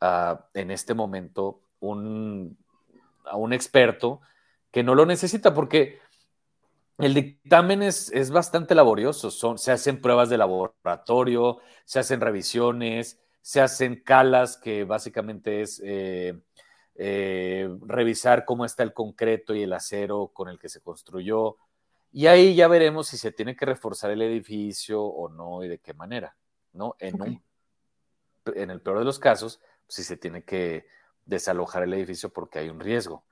[0.00, 2.56] ah, en este momento un,
[3.26, 4.22] a un experto
[4.70, 5.98] que no lo necesita, porque
[6.96, 9.30] el dictamen es, es bastante laborioso.
[9.30, 15.80] Son, se hacen pruebas de laboratorio, se hacen revisiones, se hacen calas, que básicamente es
[15.84, 16.36] eh,
[16.96, 21.56] eh, revisar cómo está el concreto y el acero con el que se construyó.
[22.10, 25.78] Y ahí ya veremos si se tiene que reforzar el edificio o no y de
[25.78, 26.34] qué manera,
[26.72, 26.96] ¿no?
[26.98, 27.40] En,
[28.46, 30.88] en el peor de los casos, si se tiene que
[31.24, 33.22] desalojar el edificio porque hay un riesgo.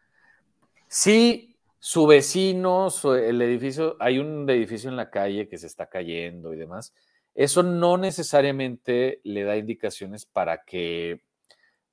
[0.87, 2.87] Si su vecino,
[3.17, 6.95] el edificio, hay un edificio en la calle que se está cayendo y demás,
[7.35, 11.21] eso no necesariamente le da indicaciones para que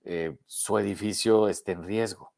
[0.03, 2.31] eh, su edificio esté en riesgo.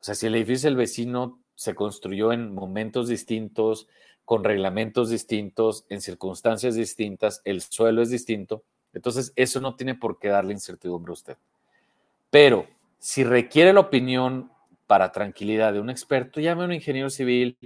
[0.00, 3.88] O sea, si el edificio del vecino se construyó en momentos distintos,
[4.24, 10.18] con reglamentos distintos, en circunstancias distintas, el suelo es distinto, entonces eso no tiene por
[10.18, 11.36] qué darle incertidumbre a usted.
[12.30, 12.66] Pero
[12.98, 14.50] si requiere la opinión
[14.86, 17.56] para tranquilidad de un experto, llame a un ingeniero civil,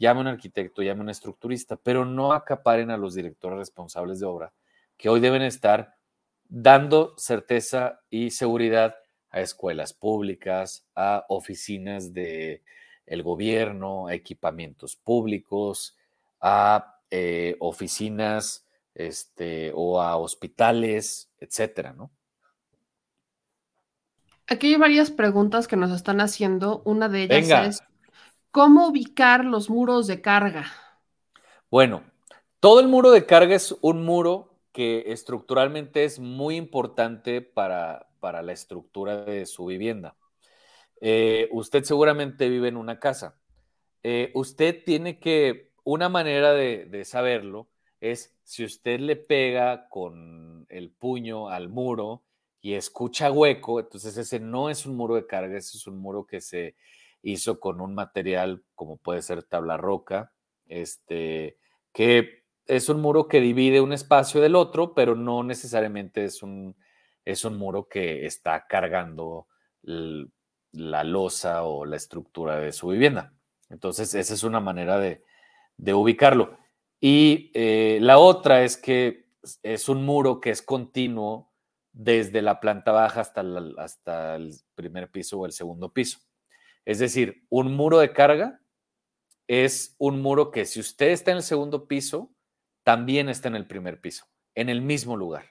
[0.00, 4.18] llame a un arquitecto, llame a un estructurista, pero no acaparen a los directores responsables
[4.18, 4.52] de obra,
[4.96, 5.94] que hoy deben estar
[6.48, 8.96] dando certeza y seguridad
[9.28, 12.62] a escuelas públicas, a oficinas del
[13.06, 15.96] el gobierno, a equipamientos públicos,
[16.40, 22.10] a eh, oficinas este, o a hospitales, etcétera, ¿no?
[24.46, 26.82] Aquí hay varias preguntas que nos están haciendo.
[26.84, 27.89] Una de ellas es,
[28.50, 30.66] ¿cómo ubicar los muros de carga?
[31.70, 32.02] Bueno,
[32.58, 38.42] todo el muro de carga es un muro que estructuralmente es muy importante para, para
[38.42, 40.16] la estructura de su vivienda.
[41.00, 43.38] Eh, usted seguramente vive en una casa.
[44.02, 47.68] Eh, usted tiene que, una manera de, de saberlo
[48.00, 52.22] es si usted le pega con el puño al muro,
[52.62, 56.26] y escucha hueco, entonces ese no es un muro de carga, ese es un muro
[56.26, 56.76] que se
[57.22, 60.32] hizo con un material como puede ser tabla roca,
[60.66, 61.58] este,
[61.92, 66.76] que es un muro que divide un espacio del otro, pero no necesariamente es un,
[67.24, 69.48] es un muro que está cargando
[69.82, 73.34] la losa o la estructura de su vivienda.
[73.68, 75.22] Entonces, esa es una manera de,
[75.92, 76.58] ubicarlo.
[77.00, 79.30] Y eh, la otra es que
[79.62, 81.50] es un muro que es continuo
[81.92, 83.42] desde la planta baja hasta,
[83.78, 86.18] hasta el primer piso o el segundo piso.
[86.84, 88.60] Es decir, un muro de carga
[89.46, 92.32] es un muro que si usted está en el segundo piso,
[92.84, 95.46] también está en el primer piso, en el mismo lugar.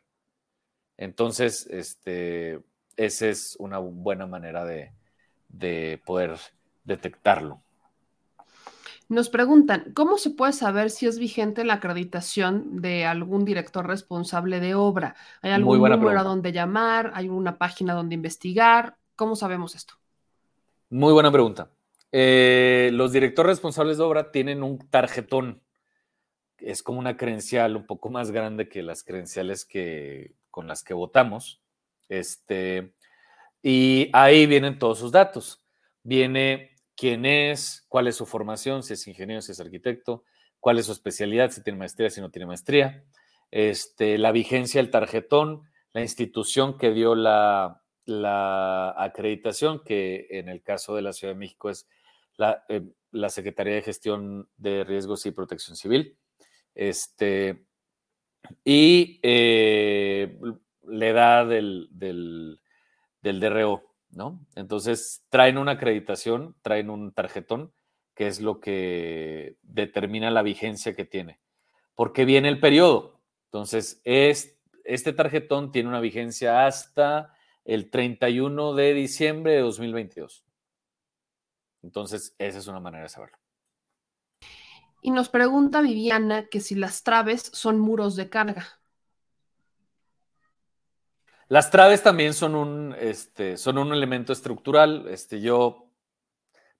[0.97, 2.61] Entonces, este,
[2.95, 4.93] esa es una buena manera de,
[5.47, 6.37] de poder
[6.83, 7.61] detectarlo.
[9.09, 14.59] Nos preguntan, ¿cómo se puede saber si es vigente la acreditación de algún director responsable
[14.59, 15.15] de obra?
[15.41, 17.11] ¿Hay algún número a donde llamar?
[17.15, 18.97] ¿Hay una página donde investigar?
[19.15, 19.98] ¿Cómo sabemos esto?
[20.91, 21.69] Muy buena pregunta.
[22.11, 25.61] Eh, los directores responsables de obra tienen un tarjetón.
[26.57, 30.95] Es como una credencial un poco más grande que las credenciales que, con las que
[30.95, 31.61] votamos.
[32.09, 32.95] Este,
[33.61, 35.63] y ahí vienen todos sus datos.
[36.01, 40.23] Viene quién es, cuál es su formación, si es ingeniero, si es arquitecto,
[40.59, 43.03] cuál es su especialidad, si tiene maestría, si no tiene maestría.
[43.51, 50.61] este, la vigencia del tarjetón, la institución que dio la, la acreditación, que en el
[50.61, 51.87] caso de la Ciudad de México es
[52.35, 52.81] la, eh,
[53.11, 56.17] la Secretaría de Gestión de Riesgos y Protección Civil.
[56.75, 57.65] Este,
[58.63, 60.37] y eh,
[60.83, 62.59] la edad del, del,
[63.21, 64.45] del DRO, ¿no?
[64.55, 67.71] Entonces traen una acreditación, traen un tarjetón,
[68.15, 71.39] que es lo que determina la vigencia que tiene.
[71.95, 73.19] Porque viene el periodo.
[73.45, 77.33] Entonces, es, este tarjetón tiene una vigencia hasta
[77.69, 80.43] el 31 de diciembre de 2022.
[81.83, 83.37] Entonces, esa es una manera de saberlo.
[85.01, 88.65] Y nos pregunta Viviana que si las traves son muros de carga.
[91.47, 95.07] Las traves también son un, este, son un elemento estructural.
[95.07, 95.89] Este, yo,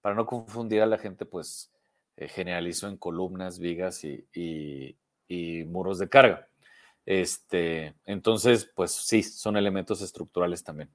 [0.02, 1.72] para no confundir a la gente, pues
[2.18, 6.49] eh, generalizo en columnas, vigas y, y, y, muros de carga.
[7.10, 10.92] Este, entonces, pues sí, son elementos estructurales también.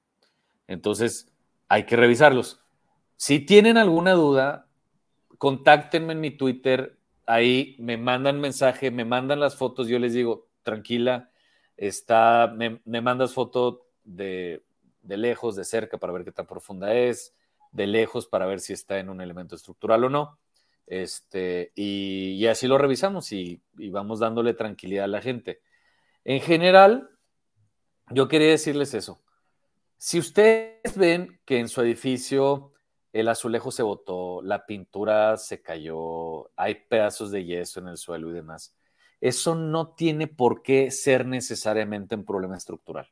[0.65, 1.27] Entonces,
[1.67, 2.61] hay que revisarlos.
[3.17, 4.69] Si tienen alguna duda,
[5.37, 10.47] contáctenme en mi Twitter, ahí me mandan mensaje, me mandan las fotos, yo les digo,
[10.63, 11.31] tranquila,
[11.75, 14.63] está, me, me mandas foto de,
[15.01, 17.35] de, lejos, de cerca, para ver qué tan profunda es,
[17.73, 20.39] de lejos para ver si está en un elemento estructural o no.
[20.87, 25.59] Este, y, así lo revisamos y vamos dándole tranquilidad a la gente.
[26.25, 27.09] En general,
[28.09, 29.21] yo quería decirles eso.
[29.97, 32.73] Si ustedes ven que en su edificio
[33.13, 38.29] el azulejo se botó, la pintura se cayó, hay pedazos de yeso en el suelo
[38.29, 38.75] y demás.
[39.21, 43.09] Eso no tiene por qué ser necesariamente un problema estructural.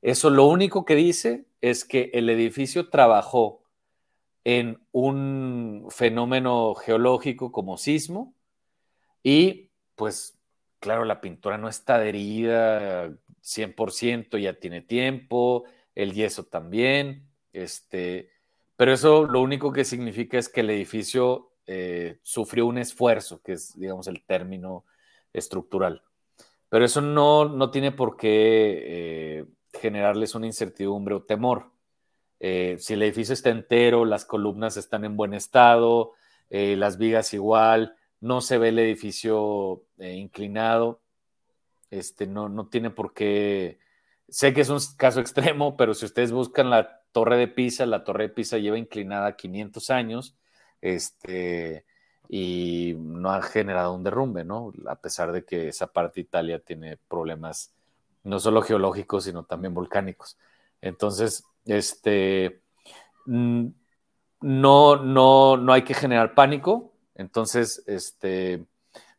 [0.00, 3.64] Eso lo único que dice es que el edificio trabajó
[4.44, 8.34] en un fenómeno geológico como sismo
[9.22, 10.38] y pues
[10.84, 13.08] claro, la pintura no está adherida
[13.42, 15.64] 100%, ya tiene tiempo,
[15.94, 18.28] el yeso también, este,
[18.76, 23.54] pero eso lo único que significa es que el edificio eh, sufrió un esfuerzo, que
[23.54, 24.84] es, digamos, el término
[25.32, 26.02] estructural.
[26.68, 31.70] Pero eso no, no tiene por qué eh, generarles una incertidumbre o temor.
[32.40, 36.12] Eh, si el edificio está entero, las columnas están en buen estado,
[36.50, 41.02] las vigas igual, no se ve el edificio eh, inclinado,
[41.90, 43.78] este, no, no tiene por qué.
[44.30, 48.02] Sé que es un caso extremo, pero si ustedes buscan la Torre de Pisa, la
[48.02, 50.36] Torre de Pisa lleva inclinada 500 años
[50.80, 51.84] este,
[52.30, 54.72] y no ha generado un derrumbe, ¿no?
[54.88, 57.74] A pesar de que esa parte de Italia tiene problemas
[58.22, 60.38] no solo geológicos, sino también volcánicos.
[60.80, 62.62] Entonces, este,
[63.26, 63.76] no,
[64.40, 66.93] no, no hay que generar pánico.
[67.14, 68.64] Entonces, este,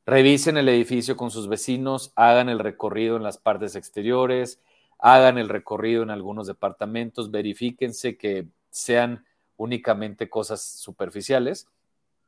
[0.05, 4.59] revisen el edificio con sus vecinos, hagan el recorrido en las partes exteriores,
[4.99, 9.25] hagan el recorrido en algunos departamentos, verifíquense que sean
[9.57, 11.67] únicamente cosas superficiales.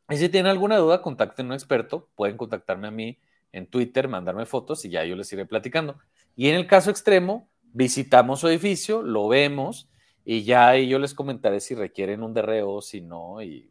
[0.10, 3.18] Y si tienen alguna duda, contacten a un experto, pueden contactarme a mí
[3.52, 5.98] en Twitter, mandarme fotos y ya yo les iré platicando.
[6.36, 9.90] Y en el caso extremo, visitamos su edificio, lo vemos
[10.24, 13.70] y ya yo les comentaré si requieren un DRO, si no, y,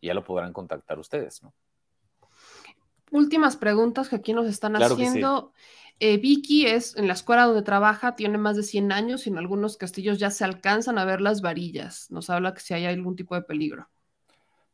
[0.00, 1.52] y ya lo podrán contactar ustedes, ¿no?
[3.10, 5.52] Últimas preguntas que aquí nos están claro haciendo.
[5.54, 5.62] Sí.
[6.00, 9.38] Eh, Vicky es en la escuela donde trabaja, tiene más de 100 años y en
[9.38, 12.10] algunos castillos ya se alcanzan a ver las varillas.
[12.10, 13.88] Nos habla que si hay algún tipo de peligro.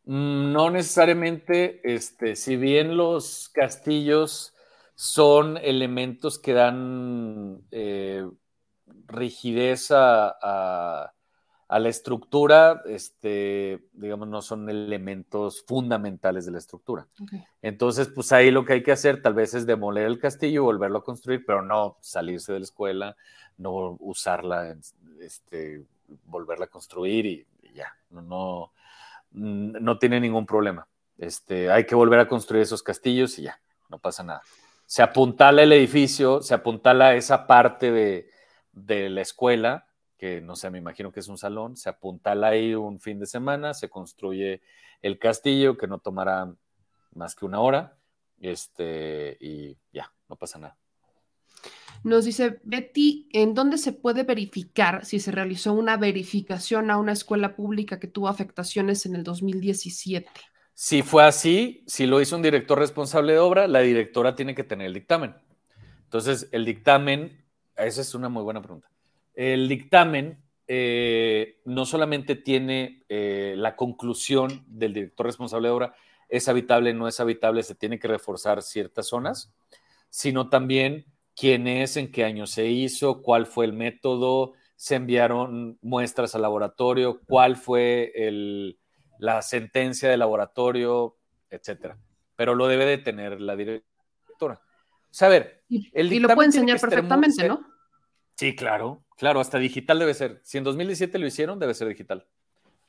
[0.05, 4.55] Mm, no necesariamente, este, si bien los castillos
[4.95, 8.29] son elementos que dan eh,
[9.07, 11.14] rigidez a, a,
[11.75, 17.07] a, la estructura, este, digamos, no son elementos fundamentales de la estructura.
[17.23, 17.45] Okay.
[17.63, 20.65] Entonces, pues ahí lo que hay que hacer tal vez es demoler el castillo y
[20.65, 23.17] volverlo a construir, pero no salirse de la escuela,
[23.59, 24.77] no usarla,
[25.21, 25.85] este,
[26.27, 28.73] volverla a construir y, y ya, no, no,
[29.33, 30.87] no, tiene ningún problema.
[31.19, 34.43] Este, hay que volver a construir esos castillos y ya, no pasa nada.
[34.87, 38.29] Se apuntala el edificio, se apuntala esa parte de,
[38.73, 42.75] de la escuela, que no sé, me imagino que es un salón, se apuntala ahí
[42.75, 44.63] un fin de semana, se construye
[45.03, 46.55] el castillo, que no tomará
[47.15, 47.99] más que una hora,
[48.41, 50.77] este, y ya, no pasa nada.
[52.03, 57.13] Nos dice Betty, ¿en dónde se puede verificar si se realizó una verificación a una
[57.13, 60.29] escuela pública que tuvo afectaciones en el 2017?
[60.75, 64.65] Si fue así, si lo hizo un director responsable de obra, la directora tiene que
[64.65, 65.35] tener el dictamen.
[66.03, 67.45] Entonces, el dictamen,
[67.77, 68.89] esa es una muy buena pregunta.
[69.35, 75.95] El dictamen eh, no solamente tiene eh, la conclusión del director responsable de obra,
[76.29, 79.53] es habitable, no es habitable, se tiene que reforzar ciertas zonas,
[80.09, 81.07] sino también
[81.37, 86.43] quién es, en qué año se hizo, cuál fue el método, se enviaron muestras al
[86.43, 88.13] laboratorio, cuál fue
[89.19, 91.17] la sentencia del laboratorio,
[91.51, 91.99] etcétera.
[92.37, 94.61] Pero lo debe de tener la directora.
[94.61, 97.74] O sea, a ver, el y lo puede enseñar perfectamente, ¿no?
[98.37, 100.41] Sí, claro, claro, hasta digital debe ser.
[100.43, 102.27] Si en 2017 lo hicieron, debe ser digital.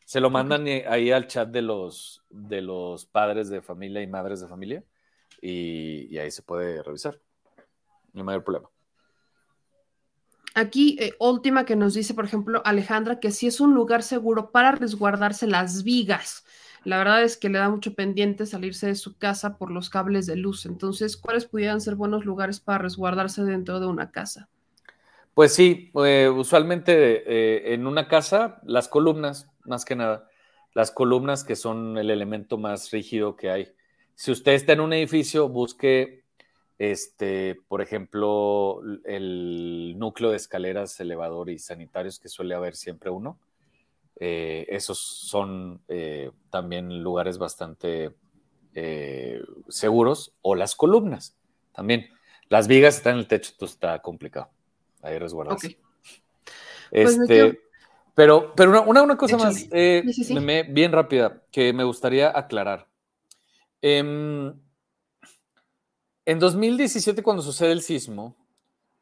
[0.06, 4.40] Se lo mandan ahí al chat de los, de los padres de familia y madres
[4.40, 4.84] de familia
[5.42, 7.20] y, ahí se puede revisar.
[8.14, 8.70] No hay mayor problema.
[10.54, 14.52] Aquí, eh, última que nos dice, por ejemplo, Alejandra, que sí es un lugar seguro
[14.52, 16.46] para resguardarse las vigas.
[16.86, 20.28] La verdad es que le da mucho pendiente salirse de su casa por los cables
[20.28, 20.66] de luz.
[20.66, 24.50] Entonces, ¿cuáles pudieran ser buenos lugares para resguardarse dentro de una casa?
[25.36, 26.94] Pues sí, eh, usualmente
[27.28, 30.30] eh, en una casa, las columnas, más que nada,
[30.74, 33.68] las columnas que son el elemento más rígido que hay.
[34.16, 36.24] Si usted está en un edificio, busque,
[36.80, 43.38] este, por ejemplo, el núcleo de escaleras, elevador y sanitarios que suele haber siempre uno.
[44.18, 45.82] Eh, esos son
[46.50, 48.12] también lugares bastante
[49.68, 50.32] seguros.
[50.42, 51.36] O las columnas
[51.74, 52.08] también.
[52.48, 54.55] Las vigas están en el techo, esto está complicado
[55.06, 55.78] ahí resguardarse.
[56.92, 57.60] Pues este,
[58.14, 60.04] pero, pero una, cosa más, eh,
[60.70, 62.88] bien rápida, que me gustaría aclarar.
[63.82, 64.54] Em,
[66.26, 68.36] en 2017, cuando sucede el sismo,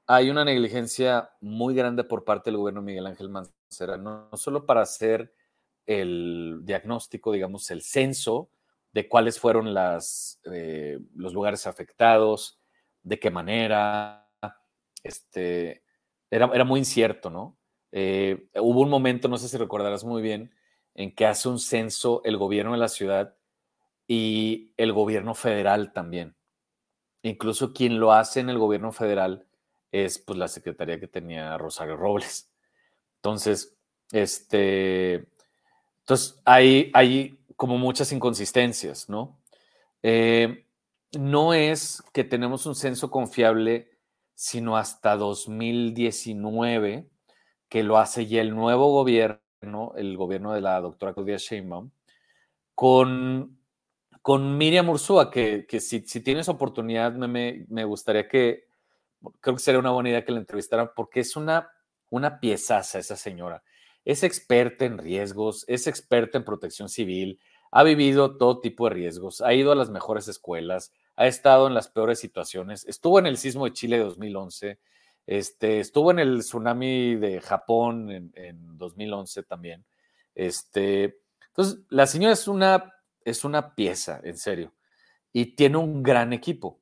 [0.08, 4.82] hay una negligencia muy grande por parte del gobierno Miguel Ángel Mancera, no, solo para
[4.82, 5.34] hacer
[5.86, 8.50] el diagnóstico, digamos, el censo
[8.92, 12.60] de cuáles fueron las, eh, los lugares afectados,
[13.04, 14.28] de qué manera,
[15.04, 15.83] este,
[16.34, 17.58] era, muy incierto, ¿no?
[17.92, 20.52] Eh, hubo un momento, no sé si recordarás muy bien,
[20.96, 23.36] en que hace un censo el gobierno de la ciudad
[24.08, 26.36] y el gobierno federal también.
[27.22, 29.46] Incluso quien lo hace en el gobierno federal
[29.92, 32.52] es pues la secretaría que tenía Rosario Robles.
[33.18, 33.78] Entonces,
[34.12, 35.28] este,
[36.00, 39.40] entonces hay, hay como muchas inconsistencias, ¿no?
[40.02, 40.66] Eh,
[41.12, 43.93] no es que tenemos un censo confiable
[44.36, 47.10] sino hasta 2019,
[47.70, 51.92] que lo hace ya el nuevo gobierno, el gobierno de la doctora Claudia Sheinbaum,
[52.76, 53.60] con,
[54.22, 58.66] con Miriam Ursúa, que, si, tienes oportunidad me, me, gustaría que,
[59.42, 61.70] creo que sería una buena idea que la entrevistaran, porque es una,
[62.10, 63.64] una piezaza esa señora.
[64.06, 67.40] Es experta en riesgos, es experta en protección civil,
[67.72, 71.74] ha vivido todo tipo de riesgos, ha ido a las mejores escuelas, ha estado en
[71.74, 72.86] las peores situaciones.
[72.86, 74.80] Estuvo en el sismo de Chile de 2011,
[75.26, 79.86] este, estuvo en el tsunami de Japón en, 2011 también.
[80.36, 84.74] Este, entonces, la señora es una, es una pieza, en serio,
[85.32, 86.80] y tiene un gran equipo.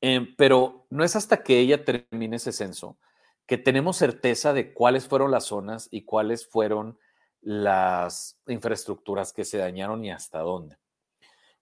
[0.00, 2.98] Em, pero no es hasta que ella termine ese censo
[3.46, 6.98] que tenemos certeza de cuáles fueron las zonas y cuáles fueron
[7.42, 10.78] las infraestructuras que se dañaron y hasta dónde.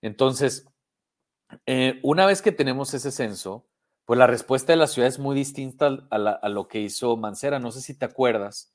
[0.00, 0.66] Entonces,
[1.66, 3.66] eh, una vez que tenemos ese censo,
[4.04, 7.58] pues la respuesta de la ciudad es muy distinta a, lo que hizo Mancera.
[7.58, 8.74] No sé si te acuerdas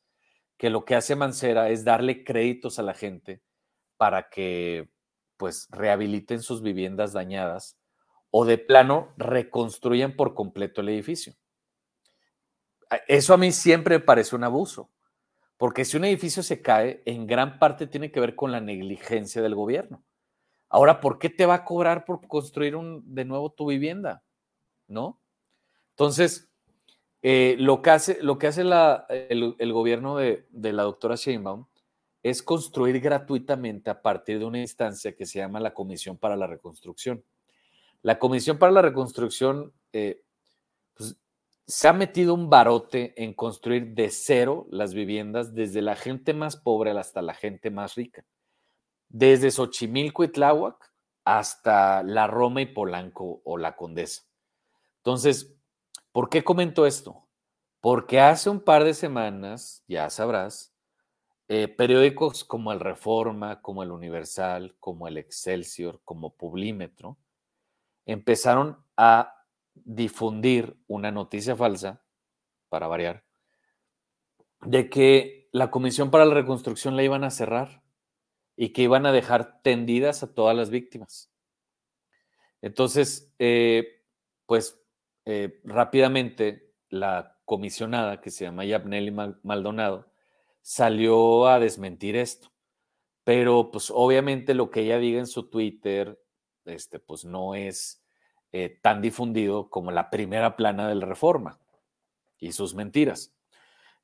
[0.58, 3.42] que lo que hace Mancera es darle créditos a la gente
[3.98, 4.90] para que
[5.38, 7.78] pues rehabiliten sus viviendas dañadas
[8.32, 11.36] o de plano reconstruyan por completo el edificio.
[13.08, 14.90] Eso a mí siempre me parece un abuso,
[15.58, 19.42] porque si un edificio se cae, en gran parte tiene que ver con la negligencia
[19.42, 20.04] del gobierno.
[20.70, 24.24] Ahora, ¿por qué te va a cobrar por construir un, de nuevo tu vivienda?
[24.88, 25.22] ¿No?
[25.92, 26.50] Entonces,
[27.22, 31.66] eh, lo que hace, lo que hace el, gobierno de, la doctora Sheinbaum
[32.22, 36.48] es construir gratuitamente a partir de una instancia que se llama la Comisión para la
[36.48, 37.24] Reconstrucción.
[38.02, 40.24] La Comisión para la Reconstrucción eh,
[40.94, 41.18] pues,
[41.66, 46.58] se ha metido un barote en construir de cero las viviendas desde la gente más
[46.58, 48.26] pobre hasta la gente más rica
[49.10, 50.92] desde Xochimilco y Tláhuac
[51.24, 54.24] hasta la Roma y Polanco o la Condesa.
[54.98, 55.54] Entonces,
[56.12, 57.28] ¿por qué comento esto?
[57.82, 60.74] Porque hace un par de semanas, ya sabrás,
[61.50, 67.18] eh, periódicos como el Reforma, como el Universal, como el Excelsior, como Publímetro,
[68.06, 72.02] empezaron a difundir una noticia falsa,
[72.70, 73.24] para variar,
[74.62, 77.82] de que la Comisión para la Reconstrucción la iban a cerrar
[78.58, 81.32] y que iban a dejar tendidas a todas las víctimas.
[82.62, 84.02] Entonces, eh,
[84.48, 84.82] pues
[85.26, 90.12] eh, rápidamente la comisionada, que se llama Yabneli Maldonado,
[90.62, 92.52] salió a desmentir esto.
[93.24, 96.20] Pero pues obviamente lo que ella diga en su Twitter,
[96.66, 98.04] este, pues no es
[98.52, 101.60] eh, tan difundido como la primera plana de la reforma
[102.40, 103.36] y sus mentiras.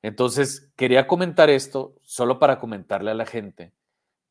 [0.00, 3.72] Entonces, quería comentar esto solo para comentarle a la gente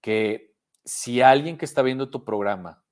[0.03, 0.53] que
[0.83, 2.83] si alguien que está viendo tu programa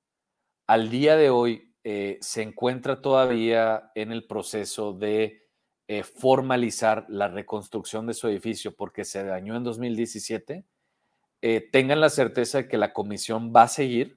[0.66, 5.46] al día de hoy eh, se encuentra todavía en el proceso de
[5.88, 10.64] eh, formalizar la reconstrucción de su edificio porque se dañó en 2017,
[11.42, 14.16] eh, tengan la certeza de que la comisión va a seguir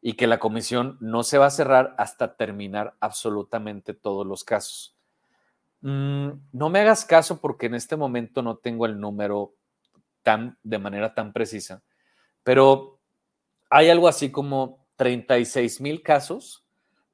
[0.00, 4.96] y que la comisión no se va a cerrar hasta terminar absolutamente todos los casos.
[5.82, 9.52] Mm, no me hagas caso porque en este momento no tengo el número
[10.22, 11.82] tan, de manera tan precisa,
[12.46, 13.00] pero
[13.70, 16.64] hay algo así como 36 mil casos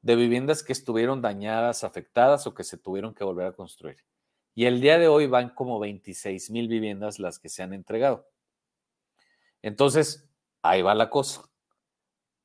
[0.02, 3.96] de viviendas que estuvieron dañadas, afectadas o que se tuvieron que volver a construir.
[4.54, 8.28] Y el día de hoy van como 26 mil viviendas las que se han entregado.
[9.62, 10.28] Entonces,
[10.60, 11.48] ahí va la cosa.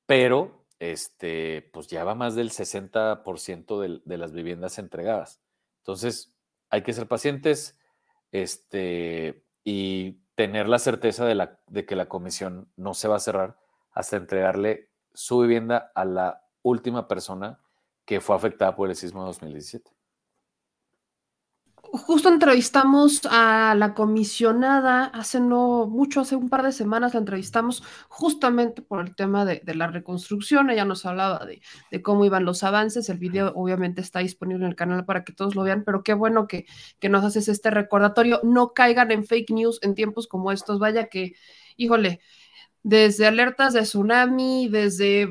[0.05, 5.41] Pero, este, pues ya va más del 60% de, de las viviendas entregadas.
[5.79, 6.33] Entonces,
[6.69, 7.77] hay que ser pacientes
[8.31, 13.19] este, y tener la certeza de, la, de que la comisión no se va a
[13.19, 13.57] cerrar
[13.91, 17.59] hasta entregarle su vivienda a la última persona
[18.05, 19.96] que fue afectada por el sismo de 2017
[21.91, 27.83] justo entrevistamos a la comisionada hace no mucho, hace un par de semanas la entrevistamos
[28.07, 30.69] justamente por el tema de, la reconstrucción.
[30.69, 31.61] Ella nos hablaba de,
[32.01, 33.09] cómo iban los avances.
[33.09, 36.13] El video obviamente está disponible en el canal para que todos lo vean, pero qué
[36.13, 36.65] bueno que,
[36.99, 38.39] que nos haces este recordatorio.
[38.43, 40.79] No caigan en fake news en tiempos como estos.
[40.79, 41.33] Vaya que,
[41.77, 42.21] híjole,
[42.87, 45.27] desde alertas de tsunami, desde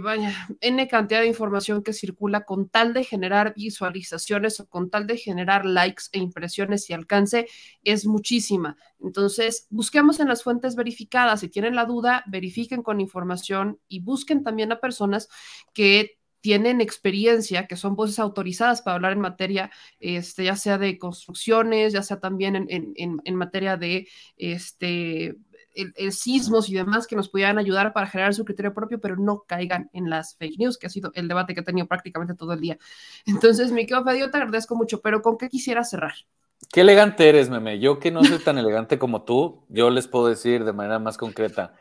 [0.60, 5.16] N cantidad de información que circula con tal de generar visualizaciones o con tal de
[5.16, 7.46] generar likes e impresiones y alcance,
[7.82, 8.76] es muchísima.
[9.00, 11.40] Entonces, busquemos en las fuentes verificadas.
[11.40, 15.30] Si tienen la duda, verifiquen con información y busquen también a personas
[15.72, 20.98] que tienen experiencia, que son voces autorizadas para hablar en materia, este, ya sea de
[20.98, 24.06] construcciones, ya sea también en, en, en materia de
[24.36, 25.36] este,
[25.76, 29.44] el, sismos y demás que nos pudieran ayudar para generar su criterio propio, pero no
[29.46, 32.52] caigan en las fake news, que ha sido el debate que he tenido prácticamente todo
[32.52, 32.78] el día.
[33.26, 36.14] Entonces, mi querido Fabio, te agradezco mucho, pero ¿con qué quisiera cerrar?
[36.72, 37.78] Qué elegante eres, meme.
[37.78, 41.16] Yo que no soy tan elegante como tú, yo les puedo decir de manera más
[41.16, 41.74] concreta.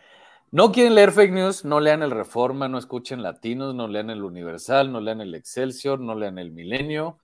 [0.51, 4.23] No quieren leer fake news, no lean el Reforma, no escuchen latinos, no lean el
[4.23, 7.17] Universal, no lean el Excelsior, no lean el Milenio.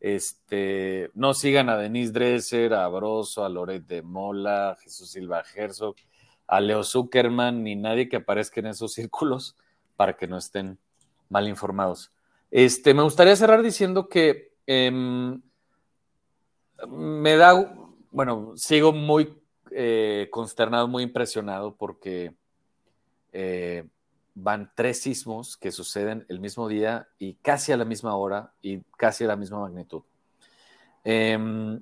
[0.00, 5.94] Este, no sigan a Denise Dresser, a Broso, a Loret de Mola, Jesús Silva Herzog
[6.50, 9.56] a Leo Zuckerman ni nadie que aparezca en esos círculos
[9.96, 10.78] para que no estén
[11.28, 12.10] mal informados.
[12.50, 15.40] Este, me gustaría cerrar diciendo que em,
[16.88, 17.72] me da,
[18.10, 19.32] bueno, sigo muy
[19.70, 22.34] eh, consternado, muy impresionado porque
[23.32, 23.86] eh,
[24.34, 28.80] van tres sismos que suceden el mismo día y casi a la misma hora y
[28.96, 30.02] casi a la misma magnitud.
[31.04, 31.80] Em,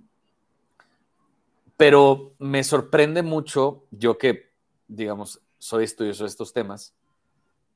[1.79, 4.48] pero me sorprende mucho, yo que
[4.89, 6.95] digamos, soy estudioso de estos temas,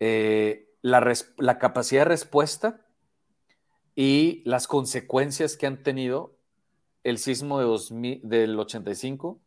[0.01, 2.81] eh, la, capacidad de respuesta
[3.95, 6.35] y las consecuencias que han tenido
[7.05, 9.41] el sismo de del 85,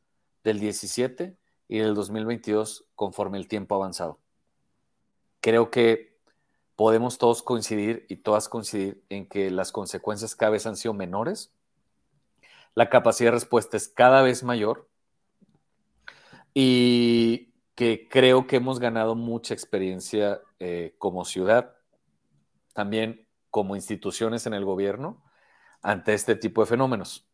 [0.43, 1.35] del 17
[1.67, 4.19] y del 2022 conforme el tiempo ha avanzado.
[5.41, 6.15] Creo que
[6.75, 11.51] podemos todos coincidir y todas coincidir en que las consecuencias cada vez han sido menores,
[12.75, 14.87] la capacidad de respuesta es cada vez mayor
[16.53, 21.75] y que creo que hemos ganado mucha experiencia eh, como ciudad,
[22.73, 25.23] también como instituciones en el gobierno,
[25.81, 27.27] ante este tipo de fenómenos.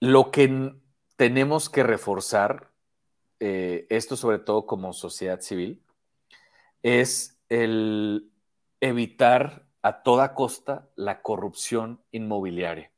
[0.00, 0.74] Lo que
[1.16, 2.70] tenemos que reforzar,
[3.40, 5.82] eh, esto sobre todo como sociedad civil,
[6.82, 8.30] es el
[8.80, 12.92] evitar a toda costa la corrupción inmobiliaria.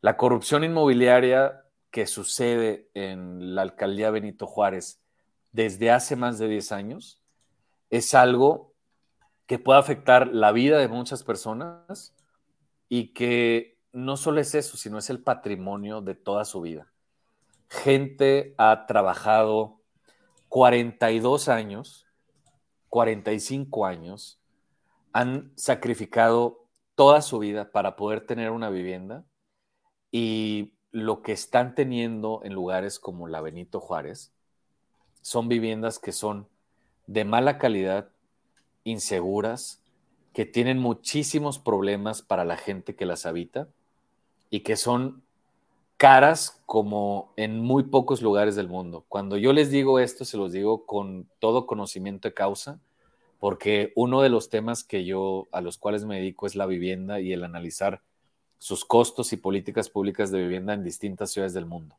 [0.00, 5.03] La corrupción inmobiliaria que sucede en la alcaldía Benito Juárez
[5.54, 7.22] desde hace más de 10 años,
[7.88, 8.74] es algo
[9.46, 12.12] que puede afectar la vida de muchas personas
[12.88, 16.92] y que no solo es eso, sino es el patrimonio de toda su vida.
[17.68, 19.80] Gente ha trabajado
[20.48, 22.08] 42 años,
[22.88, 24.40] 45 años,
[25.12, 26.66] han sacrificado
[26.96, 29.24] toda su vida para poder tener una vivienda
[30.10, 34.34] y lo que están teniendo en lugares como la Benito Juárez
[35.24, 36.46] son viviendas que son
[37.06, 38.10] de mala calidad,
[38.84, 39.80] inseguras,
[40.34, 43.66] que tienen muchísimos problemas para la gente que las habita
[44.50, 45.22] y que son
[45.96, 49.06] caras como en muy pocos lugares del mundo.
[49.08, 52.78] Cuando yo les digo esto, se los digo con todo conocimiento de causa,
[53.40, 57.20] porque uno de los temas que yo a los cuales me dedico es la vivienda
[57.20, 58.02] y el analizar
[58.58, 61.96] sus costos y políticas públicas de vivienda en distintas ciudades del mundo.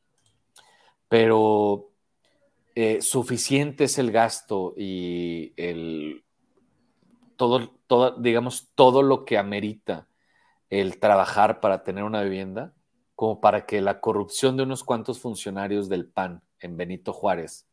[1.09, 1.89] Pero
[2.75, 6.23] eh, suficiente es el gasto y el
[7.37, 7.71] todo,
[8.17, 10.07] digamos, todo lo que amerita
[10.69, 12.73] el trabajar para tener una vivienda,
[13.15, 17.65] como para que la corrupción de unos cuantos funcionarios del PAN en Benito Juárez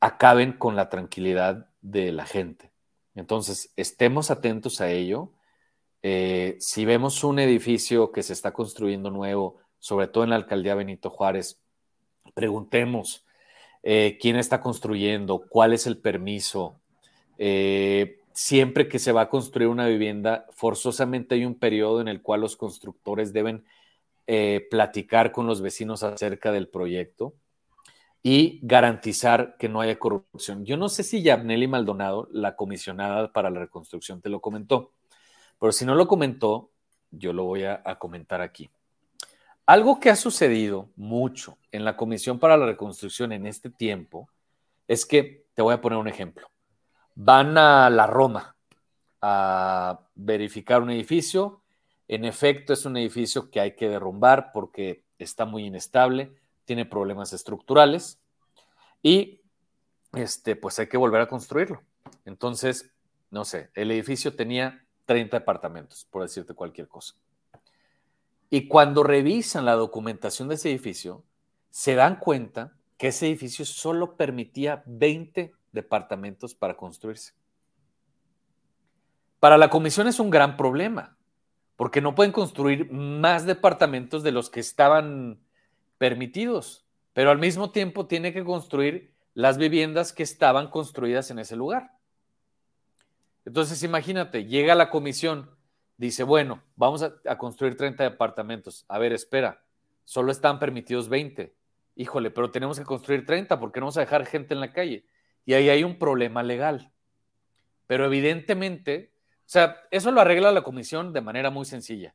[0.00, 2.72] acaben con la tranquilidad de la gente.
[3.16, 5.32] Entonces, estemos atentos a ello.
[6.02, 10.76] Eh, si vemos un edificio que se está construyendo nuevo, sobre todo en la alcaldía
[10.76, 11.60] Benito Juárez,
[12.34, 13.24] preguntemos
[13.82, 16.80] eh, quién está construyendo, cuál es el permiso.
[17.38, 22.22] Eh, siempre que se va a construir una vivienda, forzosamente hay un periodo en el
[22.22, 23.64] cual los constructores deben
[24.70, 27.32] platicar con los vecinos acerca del proyecto
[28.22, 30.64] y garantizar que no haya corrupción.
[30.64, 34.92] Yo no sé si Yabneli Maldonado, la comisionada para la reconstrucción, te lo comentó,
[35.58, 36.70] pero si no lo comentó,
[37.10, 38.70] yo lo voy a, comentar aquí.
[39.68, 44.30] Algo que ha sucedido mucho en la Comisión para la Reconstrucción en este tiempo
[44.86, 46.50] es que, te voy a poner un ejemplo,
[47.14, 48.56] van a la Roma
[49.20, 51.60] a verificar un edificio,
[52.06, 56.32] en efecto es un edificio que hay que derrumbar porque está muy inestable,
[56.64, 58.18] tiene problemas estructurales
[59.02, 59.42] y
[60.14, 61.82] este, pues hay que volver a construirlo.
[62.24, 62.90] Entonces,
[63.30, 67.14] no sé, el edificio tenía 30 departamentos, por decirte cualquier cosa.
[68.50, 71.24] Y cuando revisan la documentación de ese edificio,
[71.70, 77.34] se dan cuenta que ese edificio solo permitía 20 departamentos para construirse.
[79.40, 81.16] Para la comisión es un gran problema,
[81.76, 85.38] porque no pueden construir más departamentos de los que estaban
[85.98, 91.54] permitidos, pero al mismo tiempo tiene que construir las viviendas que estaban construidas en ese
[91.54, 91.92] lugar.
[93.44, 95.50] Entonces, imagínate, llega la comisión,
[95.98, 98.86] dice, bueno, vamos a, construir 30 departamentos.
[98.88, 99.62] A ver, espera,
[100.04, 101.54] solo están permitidos 20.
[101.96, 105.04] Híjole, pero tenemos que construir 30 porque no vamos a dejar gente en la calle.
[105.44, 106.92] Y ahí hay un problema legal.
[107.86, 112.14] Pero evidentemente, o sea, eso lo arregla la comisión de manera muy sencilla.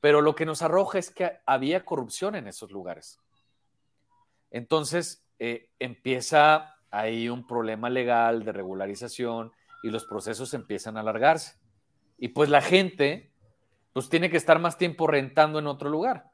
[0.00, 3.18] Pero lo que nos arroja es que había corrupción en esos lugares.
[4.50, 9.50] Entonces, eh, empieza ahí un problema legal de regularización
[9.82, 11.63] y los procesos empiezan a alargarse.
[12.18, 13.32] Y pues la gente,
[13.92, 16.30] pues tiene que estar más tiempo rentando en otro lugar.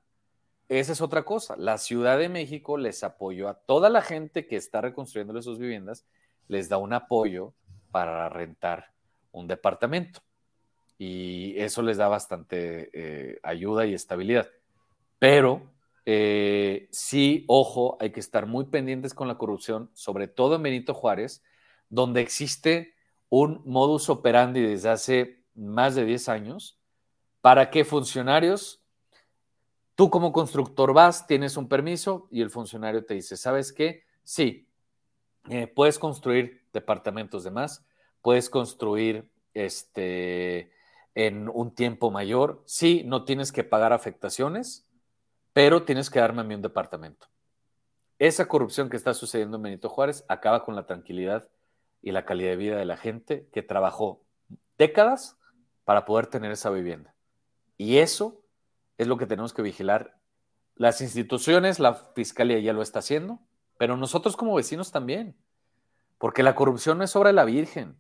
[0.69, 1.57] Esa es otra cosa.
[1.57, 6.07] La Ciudad de México les apoyó a toda la gente que está reconstruyendo sus viviendas,
[6.49, 7.55] les da un apoyo
[7.91, 8.93] para rentar
[9.33, 10.21] un departamento
[10.99, 14.49] y eso les da bastante eh, ayuda y estabilidad.
[15.19, 15.63] Pero
[16.05, 20.93] eh, sí, ojo, hay que estar muy pendientes con la corrupción, sobre todo en Benito
[20.93, 21.43] Juárez,
[21.89, 22.95] donde existe
[23.31, 26.79] un modus operandi desde hace más de 10 años
[27.41, 28.83] para que funcionarios,
[29.95, 34.05] tú como constructor vas, tienes un permiso y el funcionario te dice, ¿sabes qué?
[34.25, 34.69] Sí,
[35.49, 37.85] eh, puedes construir departamentos de más,
[38.21, 40.71] puedes construir este,
[41.15, 42.63] en un tiempo mayor.
[42.67, 44.87] Sí, no tienes que pagar afectaciones,
[45.53, 47.27] pero tienes que darme a mí un departamento.
[48.19, 51.49] Esa corrupción que está sucediendo en Benito Juárez acaba con la tranquilidad
[52.03, 54.23] y la calidad de vida de la gente que trabajó
[54.77, 55.39] décadas
[55.85, 57.15] para poder tener esa vivienda.
[57.77, 58.45] Y eso
[58.99, 60.19] es lo que tenemos que vigilar.
[60.77, 63.41] Las instituciones, la fiscalía ya lo está haciendo,
[63.79, 65.37] pero nosotros como vecinos también,
[66.19, 67.97] porque la corrupción no es obra de la Virgen,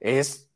[0.00, 0.50] es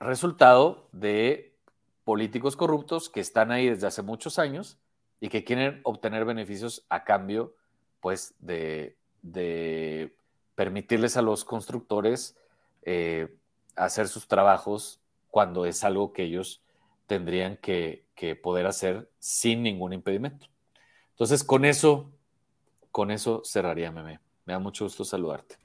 [0.00, 1.56] resultado de
[2.04, 4.78] políticos corruptos que están ahí desde hace muchos años
[5.20, 7.54] y que quieren obtener beneficios a cambio,
[8.00, 8.96] pues, de,
[10.54, 12.36] permitirles a los constructores
[12.82, 13.36] eh,
[13.74, 15.00] hacer sus trabajos
[15.36, 16.62] cuando es algo que ellos
[17.06, 20.46] tendrían que, que, poder hacer sin ningún impedimento.
[21.10, 22.10] Entonces, con eso,
[22.90, 24.18] con eso cerraría, Meme.
[24.46, 25.56] Me da mucho gusto saludarte.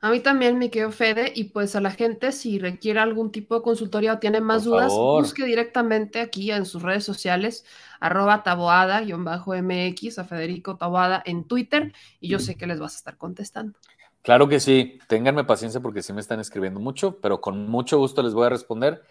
[0.00, 3.54] A mí también me quedó Fede y pues a la gente si requiere algún tipo
[3.54, 7.66] de consultoría o tiene más dudas, busque directamente aquí en sus redes sociales,
[8.00, 13.18] arroba taboada-mx a Federico Taboada en Twitter y yo sé que les vas a estar
[13.18, 13.78] contestando.
[14.22, 18.22] Claro que sí, ténganme paciencia porque sí me están escribiendo mucho, pero con mucho gusto
[18.22, 19.02] les voy a responder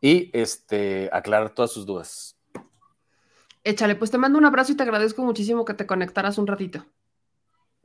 [0.00, 2.36] y este, aclarar todas sus dudas.
[3.62, 6.84] Échale, pues te mando un abrazo y te agradezco muchísimo que te conectaras un ratito.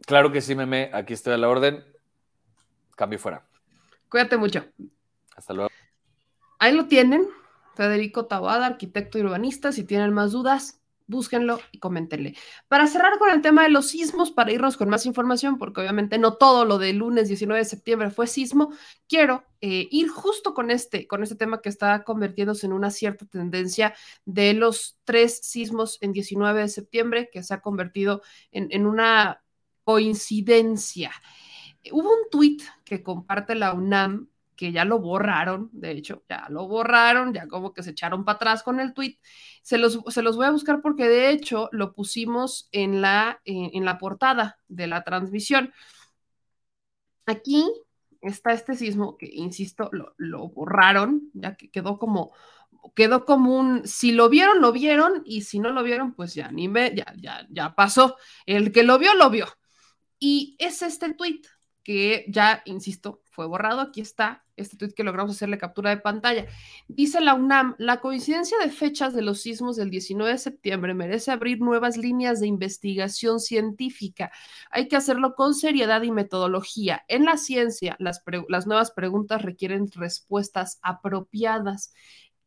[0.06, 1.84] Claro que sí, meme, aquí estoy a la orden.
[2.96, 3.48] Cambio fuera.
[4.10, 4.66] Cuídate mucho.
[5.36, 5.70] Hasta luego.
[6.60, 7.28] Ahí lo tienen.
[7.76, 9.72] Federico Tabada, arquitecto y urbanista.
[9.72, 10.81] Si tienen más dudas,
[11.12, 12.36] búsquenlo y coméntenle.
[12.68, 16.18] Para cerrar con el tema de los sismos, para irnos con más información, porque obviamente
[16.18, 18.74] no todo lo del lunes 19 de septiembre fue sismo,
[19.08, 23.28] quiero eh, ir justo con este, con este tema que está convirtiéndose en una cierta
[23.28, 23.94] tendencia
[24.26, 29.44] de los tres sismos en 19 de septiembre, que se ha convertido en, en una
[29.84, 31.12] coincidencia.
[31.92, 34.31] Hubo un tuit que comparte la UNAM
[34.62, 38.36] que ya lo borraron, de hecho, ya lo borraron, ya como que se echaron para
[38.36, 39.18] atrás con el tweet.
[39.64, 43.84] Se los, se los voy a buscar porque de hecho lo pusimos en la, en
[43.86, 45.74] la portada de la transmisión.
[47.26, 47.66] Aquí
[48.22, 52.32] está este sismo que, insisto, lo, lo, borraron, ya que quedó como,
[52.94, 56.52] quedó como un, si lo vieron, lo vieron, y si no lo vieron, pues ya
[56.52, 58.16] ni me, ya, ya, ya pasó.
[58.46, 59.48] El que lo vio, lo vio.
[60.20, 61.42] Y es este tweet
[61.84, 63.82] que ya, insisto, fue borrado.
[63.82, 66.46] Aquí está este tweet que logramos hacerle captura de pantalla.
[66.88, 71.32] Dice la UNAM, la coincidencia de fechas de los sismos del 19 de septiembre merece
[71.32, 74.32] abrir nuevas líneas de investigación científica.
[74.70, 77.04] Hay que hacerlo con seriedad y metodología.
[77.08, 81.94] En la ciencia, las, las nuevas preguntas requieren respuestas apropiadas.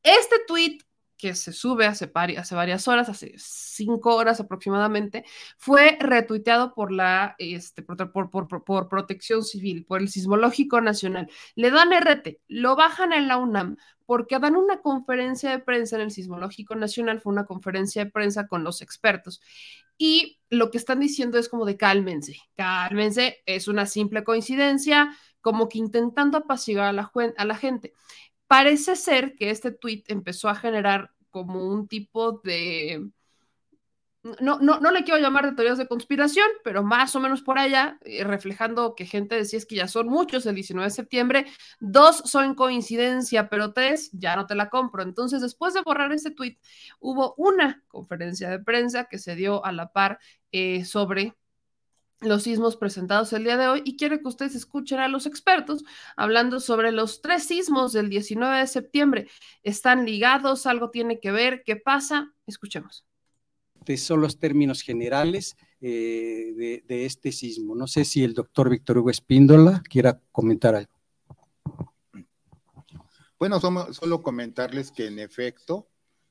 [0.02, 0.78] Este tweet
[1.16, 5.24] que se sube hace, hace, varias horas, hace cinco horas aproximadamente,
[5.56, 11.28] fue retuiteado por la este, por, por, por, Protección Civil, por el Sismológico Nacional.
[11.54, 13.76] Le dan RT, lo bajan en la UNAM
[14.06, 18.46] porque dan una conferencia de prensa en el Sismológico Nacional, fue una conferencia de prensa
[18.46, 19.40] con los expertos.
[19.96, 25.68] Y lo que están diciendo es como de cálmense, cálmense, es una simple coincidencia, como
[25.68, 27.92] que intentando apaciguar a la gente
[28.46, 33.10] parece ser que este tweet empezó a generar como un tipo de...
[34.40, 37.58] No, no, no le quiero llamar de teorías de conspiración, pero más o menos por
[37.58, 41.46] allá, eh, reflejando que gente decía es que ya son muchos el 19 de septiembre,
[41.78, 45.02] dos son coincidencia, pero tres ya no te la compro.
[45.02, 46.56] Entonces, después de borrar ese tweet,
[47.00, 50.18] hubo una conferencia de prensa que se dio a la par
[50.52, 51.34] eh, sobre
[52.24, 55.84] los sismos presentados el día de hoy y quiero que ustedes escuchen a los expertos
[56.16, 59.28] hablando sobre los tres sismos del 19 de septiembre.
[59.62, 60.66] ¿Están ligados?
[60.66, 61.62] ¿Algo tiene que ver?
[61.64, 62.32] ¿Qué pasa?
[62.46, 63.06] Escuchemos.
[63.86, 67.74] Estos son los términos generales eh, de, este sismo.
[67.74, 70.92] No sé si el doctor Víctor Hugo Espíndola quiera comentar algo.
[73.38, 75.88] Bueno, solo comentarles que en efecto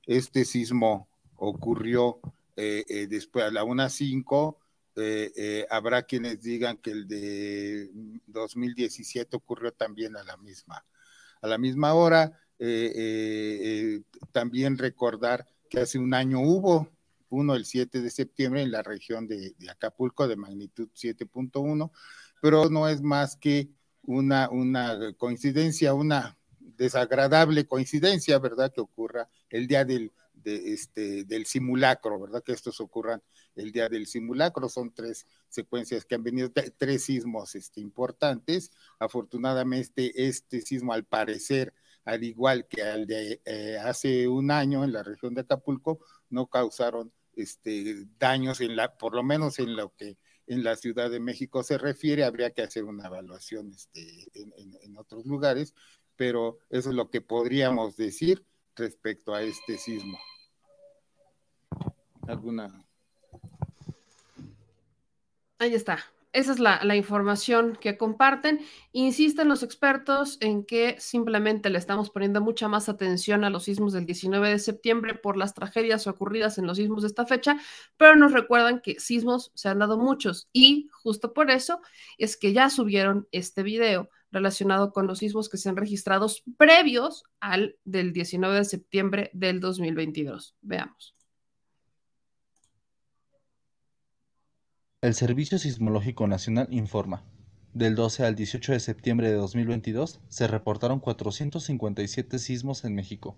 [0.07, 2.19] este sismo ocurrió
[2.55, 4.57] eh, eh, después a la 1.05
[4.95, 7.89] eh, eh, habrá quienes digan que el de
[8.27, 10.85] 2017 ocurrió también a la misma,
[11.41, 12.39] a la misma hora.
[12.59, 14.01] Eh,
[14.31, 16.87] también recordar que hace un año hubo
[17.29, 21.91] uno el 7 de septiembre en la región de, Acapulco de magnitud 7.1,
[22.41, 23.69] pero no es más que
[24.03, 28.71] una, una coincidencia, una desagradable coincidencia, ¿verdad?
[28.71, 30.11] Que ocurra el día del,
[30.43, 32.43] de este, del simulacro, ¿verdad?
[32.43, 33.21] Que estos ocurran
[33.55, 34.69] el día del simulacro.
[34.69, 38.71] Son tres secuencias que han venido, tres sismos este, importantes.
[38.99, 41.73] Afortunadamente, este sismo, al parecer,
[42.05, 45.99] al igual que al de eh, hace un año en la región de Acapulco,
[46.29, 51.09] no causaron este, daños, en la, por lo menos en lo que en la Ciudad
[51.09, 55.73] de México se refiere, habría que hacer una evaluación este, en otros lugares,
[56.15, 58.45] pero eso es lo que podríamos decir
[58.75, 60.17] respecto a este sismo.
[62.27, 62.85] ¿Alguna
[65.59, 65.99] Ahí está.
[66.33, 68.59] Esa es la, información que comparten.
[68.91, 73.93] Insisten los expertos en que simplemente le estamos poniendo mucha más atención a los sismos
[73.93, 77.57] del 19 de septiembre por las tragedias ocurridas en los sismos de esta fecha,
[77.97, 81.81] pero nos recuerdan que sismos se han dado muchos y justo por eso
[82.17, 86.27] es que ya subieron este video relacionado con los sismos que se han registrado
[86.57, 90.55] previos al del 19 de septiembre del 2022.
[90.61, 91.15] Veamos.
[95.03, 97.25] El Servicio Sismológico Nacional informa.
[97.73, 103.35] Del 12 al 18 de septiembre de 2022 se reportaron 457 sismos en México.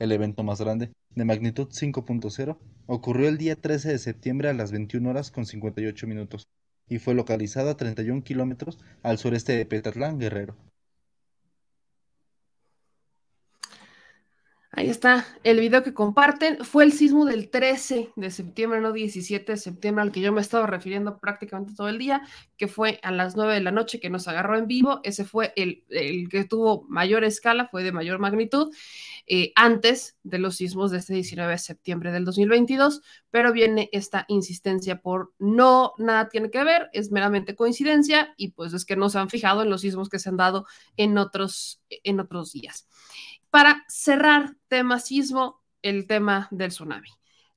[0.00, 4.72] El evento más grande, de magnitud 5.0, ocurrió el día 13 de septiembre a las
[4.72, 6.48] 21 horas con 58 minutos
[6.88, 10.56] y fue localizado a 31 kilómetros al sureste de Petatlán, Guerrero.
[14.70, 16.62] Ahí está el video que comparten.
[16.62, 20.42] Fue el sismo del 13 de septiembre, no 17 de septiembre, al que yo me
[20.42, 22.20] estaba refiriendo prácticamente todo el día,
[22.58, 25.00] que fue a las 9 de la noche que nos agarró en vivo.
[25.04, 25.84] Ese fue el,
[26.28, 28.70] que tuvo mayor escala, fue de mayor magnitud,
[29.26, 33.00] eh, antes de los sismos de este 19 de septiembre del 2022,
[33.30, 38.74] pero viene esta insistencia por no, nada tiene que ver, es meramente coincidencia y pues
[38.74, 40.66] es que no se han fijado en los sismos que se han dado
[40.98, 42.86] en otros, en otros días.
[43.50, 47.08] Para cerrar tema sismo, el tema del tsunami.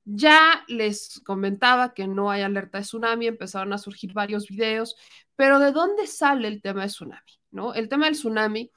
[0.04, 4.96] Ya les comentaba que no hay alerta de tsunami, empezaron a surgir varios videos,
[5.36, 7.40] pero ¿de dónde sale el tema de tsunami?
[7.50, 7.74] ¿No?
[7.74, 8.70] El tema del tsunami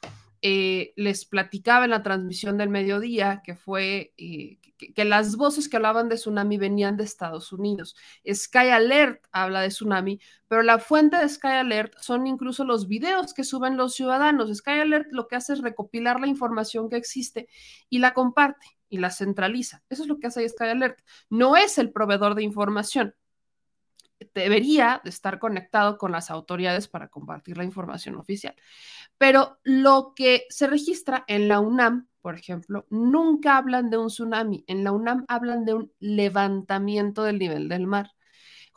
[0.47, 5.67] eh, les platicaba en la transmisión del mediodía que fue eh, que, que, las voces
[5.67, 7.95] que hablaban de tsunami venían de Estados Unidos.
[8.31, 13.33] Sky Alert habla de tsunami, pero la fuente de Sky Alert son incluso los videos
[13.33, 14.55] que suben los ciudadanos.
[14.55, 17.47] Sky Alert lo que hace es recopilar la información que existe
[17.89, 19.81] y la comparte y la centraliza.
[19.89, 20.99] Eso es lo que hace Sky Alert.
[21.27, 23.15] No es el proveedor de información
[24.33, 28.55] debería de estar conectado con las autoridades para compartir la información oficial.
[29.17, 34.63] Pero lo que se registra en la UNAM, por ejemplo, nunca hablan de un tsunami.
[34.67, 38.14] En la UNAM hablan de un levantamiento del nivel del mar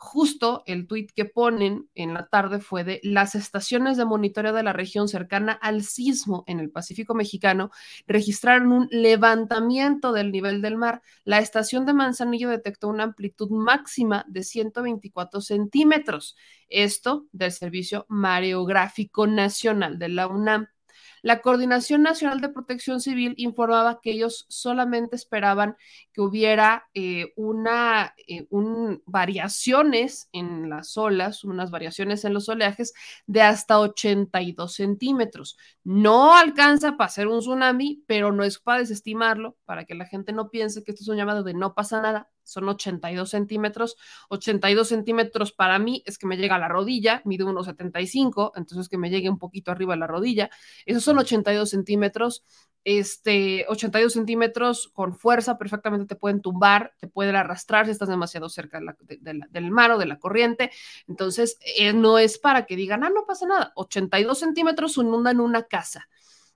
[0.01, 4.63] justo el tuit que ponen en la tarde fue de las estaciones de monitoreo de
[4.63, 7.69] la región cercana al sismo en el Pacífico mexicano
[8.07, 11.01] registraron un levantamiento del nivel del mar.
[11.25, 16.37] La estación de Manzanillo detectó una amplitud máxima de 124 centímetros.
[16.69, 20.69] Esto del Servicio Mareográfico Nacional de la UNAM.
[21.21, 25.75] La Coordinación Nacional de Protección Civil informaba que ellos solamente esperaban
[26.13, 28.47] que hubiera eh, una eh,
[29.05, 32.93] variaciones en las olas, unas variaciones en los oleajes
[33.27, 35.57] de hasta 82 centímetros.
[35.83, 40.33] No alcanza para hacer un tsunami, pero no es para desestimarlo, para que la gente
[40.33, 43.97] no piense que esto es un llamado de no pasa nada son 82 centímetros.
[44.29, 48.97] 82 centímetros para mí es que me llega a la rodilla, mide 1,75, entonces que
[48.97, 50.49] me llegue un poquito arriba a la rodilla.
[50.85, 52.43] Esos son 82 centímetros.
[52.85, 58.47] Este, 82 centímetros con fuerza perfectamente te pueden tumbar, te pueden arrastrar si estás demasiado
[58.47, 60.71] cerca de la, de, la, del mar o de la corriente.
[61.07, 63.73] Entonces, eh, no es para que digan, ah, no pasa nada.
[63.75, 66.07] 82 centímetros inundan una casa.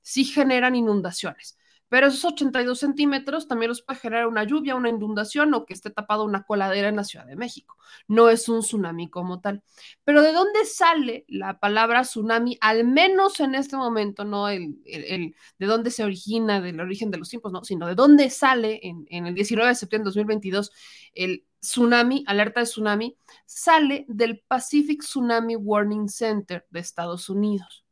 [0.02, 1.58] Sí generan inundaciones
[1.94, 5.92] pero esos 82 centímetros también los puede generar una lluvia, una inundación o que esté
[5.92, 7.78] tapado una coladera en la Ciudad de México.
[8.08, 9.62] No es un tsunami como tal.
[10.04, 12.58] Pero ¿de dónde sale la palabra tsunami?
[12.62, 15.24] Al menos en este momento, no de
[15.60, 19.36] dónde se origina, del origen de los tiempos, no, sino de dónde sale en el
[19.36, 20.72] 19 de septiembre de 2022
[21.14, 27.86] el tsunami, alerta de tsunami, sale del Pacific Tsunami Warning Center de Estados Unidos.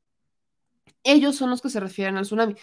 [1.03, 2.55] Ellos son los que se refieren al tsunami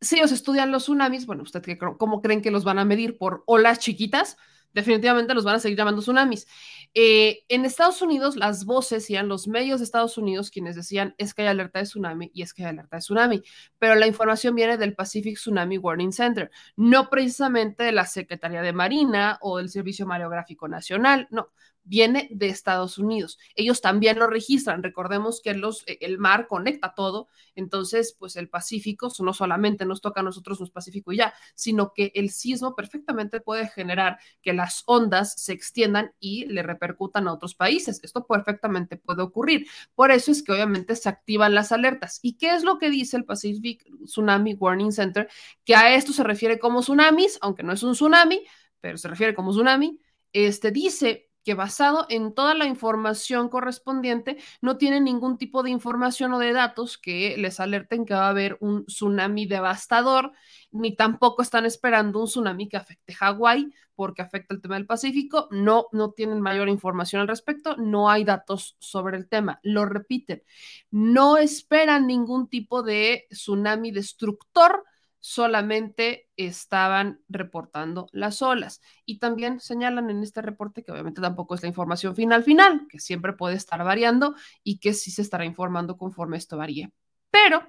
[0.00, 3.18] si ellos estudian los tsunamis, bueno, ¿usted qué, cómo creen que los van a medir?
[3.18, 4.36] ¿Por olas chiquitas?
[4.72, 6.46] Definitivamente los van a seguir llamando tsunamis.
[6.92, 11.32] Eh, en Estados Unidos, las voces eran los medios de Estados Unidos quienes decían es
[11.32, 13.42] que hay alerta de tsunami y es que hay alerta de tsunami,
[13.78, 18.74] pero la información viene del Pacific Tsunami Warning Center, no precisamente de la Secretaría de
[18.74, 21.52] Marina o del Servicio Mareográfico Nacional, no,
[21.86, 23.38] viene de Estados Unidos.
[23.54, 24.82] Ellos también lo registran.
[24.82, 30.00] Recordemos que los, eh, el mar conecta todo, entonces, pues el Pacífico no solamente nos
[30.00, 34.52] toca a nosotros un Pacífico y ya, sino que el sismo perfectamente puede generar que
[34.52, 38.00] las ondas se extiendan y le repercutan a otros países.
[38.02, 39.66] Esto perfectamente puede ocurrir.
[39.94, 42.18] Por eso es que obviamente se activan las alertas.
[42.22, 45.28] ¿Y qué es lo que dice el Pacific Tsunami Warning Center?
[45.64, 48.44] Que a esto se refiere como tsunamis, aunque no es un tsunami,
[48.80, 49.98] pero se refiere como tsunami.
[50.32, 56.32] Este dice que basado en toda la información correspondiente, no tienen ningún tipo de información
[56.32, 60.32] o de datos que les alerten que va a haber un tsunami devastador,
[60.72, 65.46] ni tampoco están esperando un tsunami que afecte Hawái, porque afecta el tema del Pacífico.
[65.52, 69.60] No, no tienen mayor información al respecto, no hay datos sobre el tema.
[69.62, 70.42] Lo repiten,
[70.90, 74.82] no esperan ningún tipo de tsunami destructor
[75.26, 78.80] solamente estaban reportando las olas.
[79.04, 83.00] Y también señalan en este reporte que obviamente tampoco es la información final final, que
[83.00, 86.92] siempre puede estar variando y que sí se estará informando conforme esto varíe.
[87.32, 87.66] Pero,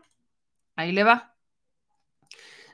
[0.75, 1.35] ahí le va.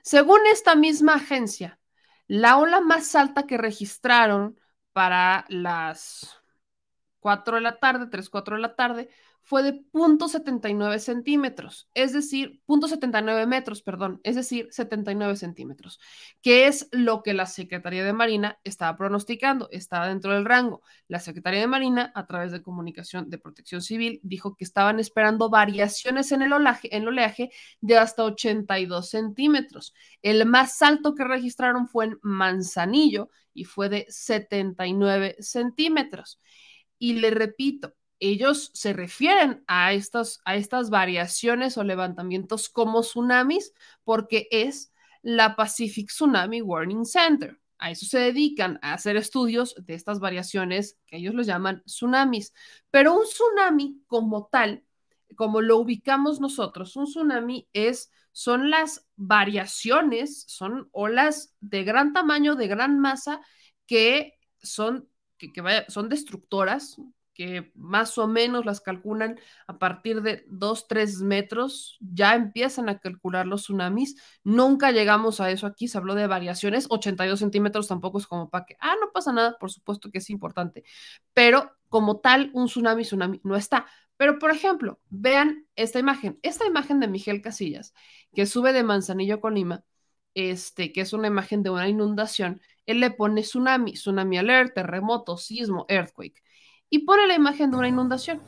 [0.02, 1.80] Según esta misma agencia,
[2.28, 4.60] la ola más alta que registraron
[4.92, 6.42] para las
[7.22, 9.10] 4 de la tarde, 3, 4 de la tarde,
[9.44, 16.00] fue de 0.79 centímetros, es decir, 0.79 metros, perdón, es decir, 79 centímetros,
[16.42, 20.82] que es lo que la Secretaría de Marina estaba pronosticando, estaba dentro del rango.
[21.10, 25.50] La Secretaría de Marina, a través de comunicación de protección civil, dijo que estaban esperando
[25.50, 27.52] variaciones en el oleaje, en el oleaje
[27.82, 29.94] de hasta 82 centímetros.
[30.22, 36.40] El más alto que registraron fue en Manzanillo y fue de 79 centímetros.
[36.98, 37.94] Y le repito,
[38.32, 43.74] ellos se refieren a, a estas variaciones o levantamientos como tsunamis
[44.04, 47.60] porque es la Pacific Tsunami Warning Center.
[47.78, 52.54] A eso se dedican, a hacer estudios de estas variaciones que ellos los llaman tsunamis.
[52.92, 54.84] Pero un tsunami como tal,
[55.36, 62.56] como lo ubicamos nosotros, un tsunami es, son las variaciones, son olas de gran tamaño,
[62.56, 63.42] de gran masa,
[63.86, 65.52] que son, que,
[65.90, 66.98] son destructoras,
[67.34, 73.00] que más o menos las calculan a partir de 2, 3 metros, ya empiezan a
[73.00, 74.16] calcular los tsunamis.
[74.44, 78.66] Nunca llegamos a eso aquí, se habló de variaciones, 82 centímetros tampoco es como para
[78.66, 80.84] que, ah, no pasa nada, por supuesto que es importante,
[81.34, 83.86] pero como tal, un tsunami, tsunami no está.
[84.18, 87.94] Pero, por ejemplo, vean esta imagen, esta imagen de Miguel Casillas,
[88.34, 89.84] que sube de Manzanillo con Lima,
[90.36, 95.38] este, que es una imagen de una inundación, él le pone tsunami, tsunami alert, terremoto,
[95.38, 96.44] sismo, earthquake
[96.94, 98.40] y pone la imagen de una inundación.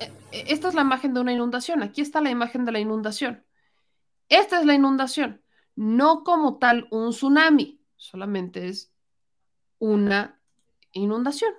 [0.00, 1.84] E, e, esta es la imagen de una inundación.
[1.84, 3.44] Aquí está la imagen de la inundación.
[4.28, 5.40] Esta es la inundación.
[5.76, 8.92] No como tal un tsunami, solamente es
[9.78, 10.40] una
[10.90, 11.52] inundación.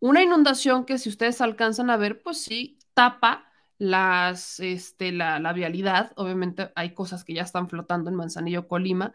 [0.00, 3.48] Una inundación que si ustedes alcanzan a ver, pues sí, tapa
[3.78, 6.12] las, este, la, la vialidad.
[6.16, 9.14] Obviamente hay cosas que ya están flotando en Manzanillo, Colima,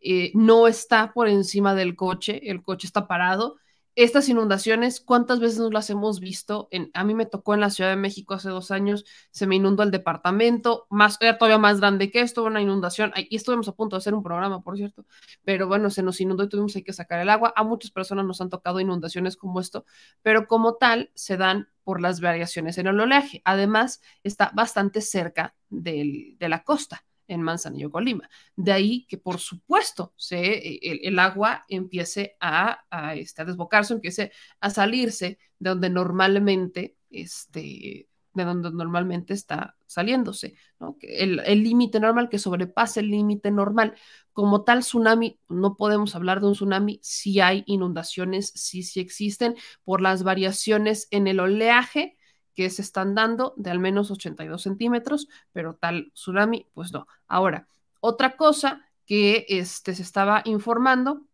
[0.00, 3.56] eh, no está por encima del coche, el coche está parado.
[3.96, 6.68] Estas inundaciones, ¿cuántas veces nos las hemos visto?
[6.92, 9.82] A mí me tocó en la Ciudad de México hace dos años, se me inundó
[9.84, 13.96] el departamento, más, era todavía más grande que esto, una inundación, y estuvimos a punto
[13.96, 15.06] de hacer un programa, por cierto,
[15.44, 17.54] pero bueno, se nos inundó y tuvimos que sacar el agua.
[17.56, 19.86] A muchas personas nos han tocado inundaciones como esto,
[20.20, 23.40] pero como tal se dan por las variaciones en el oleaje.
[23.46, 28.28] Además, está bastante cerca del, de la costa en Manzanillo, Colima.
[28.54, 32.84] De ahí que, por supuesto, se, e, el, agua empiece a,
[33.14, 40.54] este, a, desbocarse, empiece a salirse de donde normalmente, este, de donde normalmente está saliéndose,
[40.78, 40.96] ¿no?
[41.00, 43.94] El límite normal, que sobrepase el límite normal.
[44.32, 49.56] Como tal tsunami, no podemos hablar de un tsunami si hay inundaciones, si sí existen,
[49.84, 52.16] por las variaciones en el oleaje
[52.56, 57.06] que se están dando de al menos 82 centímetros, pero tal tsunami, pues no.
[57.28, 57.68] Ahora,
[58.00, 61.25] otra cosa que este, se estaba informando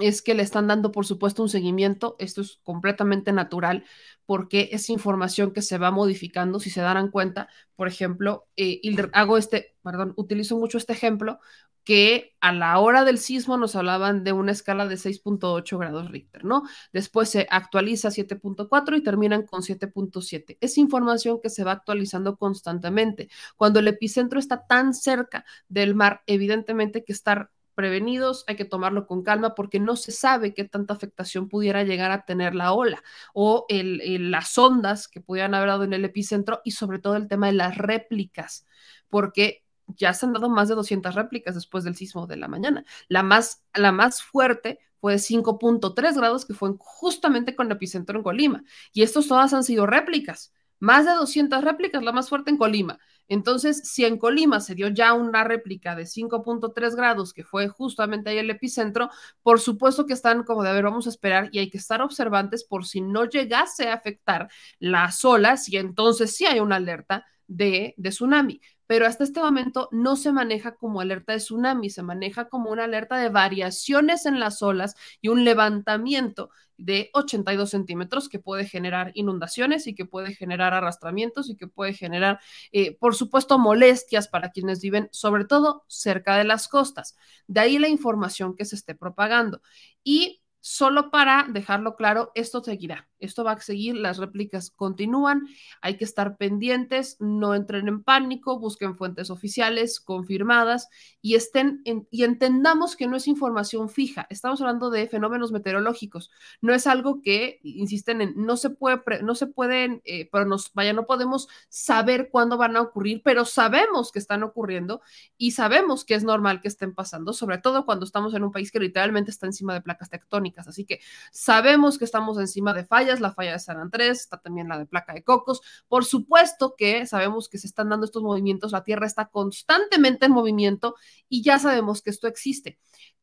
[0.00, 2.16] es que le están dando, por supuesto, un seguimiento.
[2.18, 3.84] Esto es completamente natural
[4.26, 6.60] porque es información que se va modificando.
[6.60, 8.80] Si se darán cuenta, por ejemplo, eh,
[9.12, 11.38] hago este, perdón, utilizo mucho este ejemplo
[11.84, 16.44] que a la hora del sismo nos hablaban de una escala de 6.8 grados Richter,
[16.44, 16.62] ¿no?
[16.92, 20.56] Después se actualiza 7.4 y terminan con 7.7.
[20.60, 23.28] Es información que se va actualizando constantemente.
[23.56, 29.06] Cuando el epicentro está tan cerca del mar, evidentemente que estar prevenidos, hay que tomarlo
[29.06, 33.02] con calma porque no se sabe qué tanta afectación pudiera llegar a tener la ola
[33.32, 37.48] o las ondas que pudieran haber dado en el epicentro y sobre todo el tema
[37.48, 38.66] de las réplicas,
[39.08, 42.84] porque ya se han dado más de 200 réplicas después del sismo de la mañana.
[43.08, 48.16] La más, la más fuerte fue de 5.3 grados, que fue justamente con el epicentro
[48.16, 48.64] en Colima.
[48.92, 50.52] Y estos todas han sido réplicas.
[50.78, 52.98] Más de 200 réplicas, la más fuerte en Colima.
[53.28, 58.30] Entonces, si en Colima se dio ya una réplica de 5.3 grados, que fue justamente
[58.30, 59.10] ahí el epicentro,
[59.42, 62.02] por supuesto que están como de, a ver, vamos a esperar y hay que estar
[62.02, 64.48] observantes por si no llegase a afectar
[64.78, 69.88] las olas y entonces sí hay una alerta de, de tsunami pero hasta este momento
[69.92, 74.40] no se maneja como alerta de tsunami, se maneja como una alerta de variaciones en
[74.40, 80.34] las olas y un levantamiento de 82 centímetros que puede generar inundaciones y que puede
[80.34, 82.40] generar arrastramientos y que puede generar,
[82.72, 87.16] eh, por supuesto, molestias para quienes viven, sobre todo cerca de las costas.
[87.46, 89.62] De ahí la información que se esté propagando.
[90.02, 93.08] Y solo para dejarlo claro, esto seguirá.
[93.24, 95.48] Esto va a seguir, las réplicas continúan,
[95.80, 100.88] hay que estar pendientes, no entren en pánico, busquen fuentes oficiales confirmadas
[101.20, 104.26] y estén y entendamos que no es información fija.
[104.30, 106.30] Estamos hablando de fenómenos meteorológicos,
[106.60, 110.72] no es algo que insisten en no se puede no se pueden, eh, pero nos
[110.74, 115.00] vaya no podemos saber cuándo van a ocurrir, pero sabemos que están ocurriendo
[115.36, 118.70] y sabemos que es normal que estén pasando, sobre todo cuando estamos en un país
[118.70, 121.00] que literalmente está encima de placas tectónicas, así que
[121.32, 124.86] sabemos que estamos encima de fallas la falla de San Andrés, está también la de
[124.86, 125.60] placa de cocos.
[125.88, 130.32] Por supuesto que sabemos que se están dando estos movimientos, la Tierra está constantemente en
[130.32, 130.94] movimiento
[131.28, 132.78] y ya sabemos que esto existe.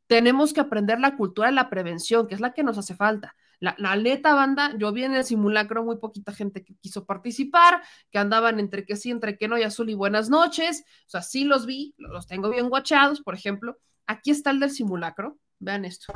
[0.08, 3.36] Tenemos que aprender la cultura de la prevención, que es la que nos hace falta.
[3.60, 7.82] La, la, neta banda, yo vi en el simulacro muy poquita gente que quiso participar,
[8.10, 10.84] que andaban entre que sí, entre que no, y azul y buenas noches.
[11.06, 13.78] O sea, sí los vi, los tengo bien guachados, por ejemplo.
[14.08, 15.38] Aquí está el del simulacro.
[15.60, 16.12] Vean esto.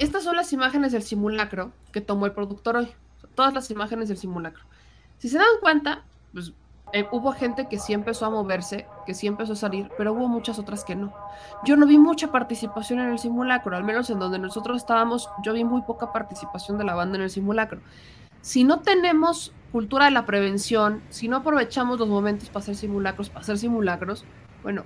[0.00, 2.88] Estas son las imágenes del simulacro que tomó el productor hoy.
[3.34, 4.64] Todas las imágenes del simulacro.
[5.18, 6.54] Si se dan cuenta, pues
[6.94, 10.26] eh, hubo gente que sí empezó a moverse, que sí empezó a salir, pero hubo
[10.26, 11.12] muchas otras que no.
[11.66, 15.52] Yo no vi mucha participación en el simulacro, al menos en donde nosotros estábamos, yo
[15.52, 17.82] vi muy poca participación de la banda en el simulacro.
[18.40, 23.28] Si no tenemos cultura de la prevención, si no aprovechamos los momentos para hacer simulacros,
[23.28, 24.24] para hacer simulacros,
[24.62, 24.84] bueno,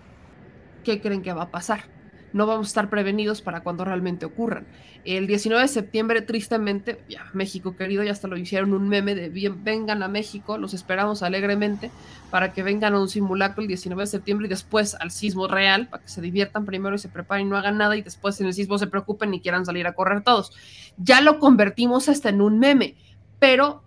[0.83, 1.94] ¿qué creen que va a pasar?
[2.35, 4.67] No vamos a estar prevenidos para cuando realmente ocurran.
[5.05, 9.29] El 19 de septiembre, tristemente, ya México querido, ya hasta lo hicieron un meme de
[9.29, 11.93] bien, vengan a México, los esperamos alegremente
[12.31, 15.87] para que vengan a un simulacro el 19 de septiembre y después al sismo real,
[15.87, 18.49] para que se diviertan primero y se preparen y no hagan nada y después en
[18.49, 20.51] el sismo se preocupen y quieran salir a correr todos.
[20.97, 22.97] Ya lo convertimos hasta en un meme,
[23.39, 23.85] pero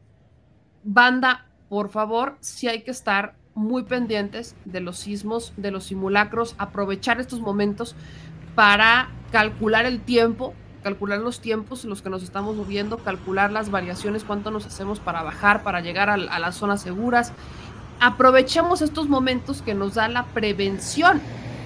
[0.86, 6.54] banda, por favor, si hay que estar muy pendientes de los sismos, de los simulacros,
[6.60, 7.96] aprovechar estos momentos
[8.58, 13.70] para calcular el tiempo, calcular los tiempos en los que nos estamos moviendo, calcular las
[13.70, 17.34] variaciones, cuánto nos hacemos para bajar, para llegar a, las zonas seguras.
[18.00, 21.22] Aprovechemos estos momentos que nos da la prevención.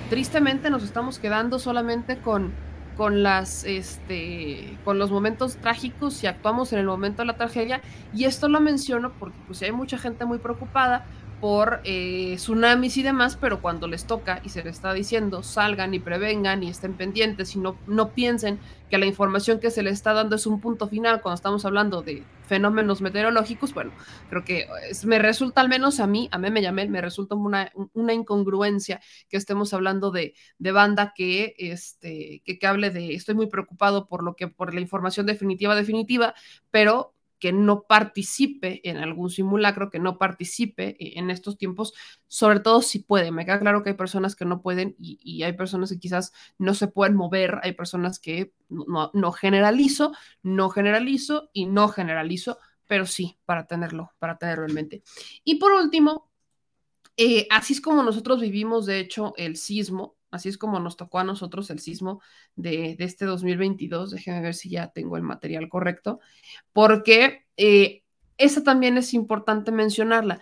[0.10, 2.52] Tristemente nos estamos quedando solamente con,
[2.98, 7.80] con las este con los momentos trágicos y actuamos en el momento de la tragedia
[8.14, 11.06] y esto lo menciono porque pues hay mucha gente muy preocupada
[11.42, 15.94] por eh, tsunamis y demás, pero cuando les toca y se les está diciendo salgan
[15.94, 18.60] y prevengan y estén pendientes y no, no piensen
[18.90, 22.04] que la información que se les está dando es un punto final cuando estamos hablando
[22.04, 23.92] de fenómenos meteorológicos, bueno,
[24.30, 24.68] creo que
[25.06, 29.02] me resulta al menos a mí, a mí me llamé, me resulta una, una incongruencia
[29.30, 34.08] que estemos hablando de, de banda que, este, que, que hable de estoy muy preocupado
[34.08, 36.36] por lo que, por la información definitiva, definitiva,
[36.70, 41.94] pero que no participe en algún simulacro, que no participe e-, en estos tiempos,
[42.28, 43.32] sobre todo si puede.
[43.32, 46.76] Me queda claro que hay personas que no pueden y, hay personas que quizás no
[46.76, 50.14] se pueden mover, hay personas que no, generalizo,
[50.44, 55.04] no generalizo y no generalizo, pero sí, para tenerlo, para tenerlo en mente.
[55.44, 56.30] Y por último,
[57.18, 61.20] eh, así es como nosotros vivimos, de hecho, el sismo, así es como nos tocó
[61.20, 62.22] a nosotros el sismo
[62.56, 64.12] de, este 2022.
[64.12, 66.20] Déjenme ver si ya tengo el material correcto,
[66.74, 68.04] porque eh,
[68.38, 70.42] esa también es importante mencionarla.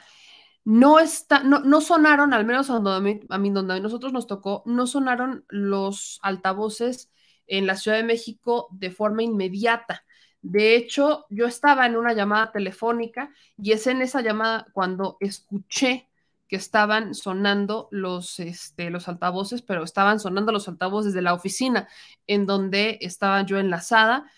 [0.64, 4.28] No, está, no, no sonaron, al menos a, donde, a mí, donde a nosotros nos
[4.28, 7.12] tocó, no sonaron los altavoces
[7.48, 10.06] en la Ciudad de México de forma inmediata.
[10.42, 16.09] De hecho, yo estaba en una llamada telefónica y es en esa llamada cuando escuché
[16.50, 21.88] que estaban sonando los, este, los altavoces, pero estaban sonando los altavoces de la oficina
[22.28, 24.30] en donde estaba yo enlazada.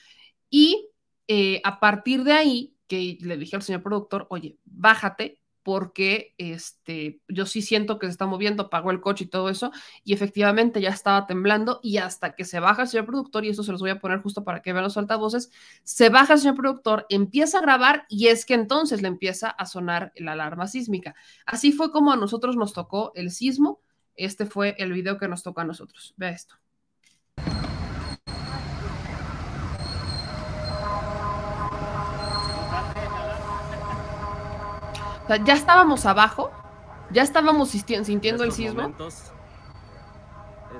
[0.50, 0.90] Y
[1.28, 7.22] eh, a partir de ahí, que le dije al señor productor, oye, bájate, porque este,
[7.28, 9.72] yo sí siento que se está moviendo, apagó el coche y todo eso,
[10.04, 13.64] y efectivamente ya estaba temblando, y hasta que se baja el señor productor, y eso
[13.64, 15.52] se los voy a poner justo para que vean los altavoces,
[15.84, 19.66] se baja el señor productor, empieza a grabar, y es que entonces le empieza a
[19.66, 21.16] sonar la alarma sísmica.
[21.46, 23.82] Así fue como a nosotros nos tocó el sismo,
[24.16, 26.14] este fue el video que nos tocó a nosotros.
[26.18, 26.56] Vea esto.
[35.38, 36.52] Ya estábamos abajo,
[37.12, 38.94] ya estábamos sintiendo el sismo.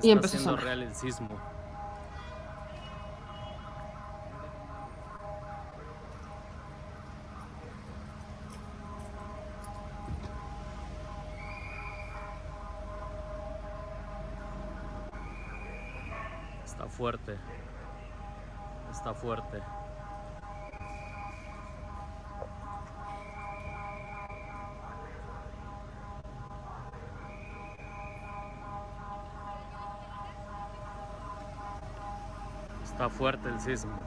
[0.02, 0.64] Y empezó a sonar.
[0.64, 1.28] Real el sismo.
[16.64, 17.38] Está fuerte.
[18.90, 19.62] Está fuerte.
[33.08, 33.98] Fuerte el sismo.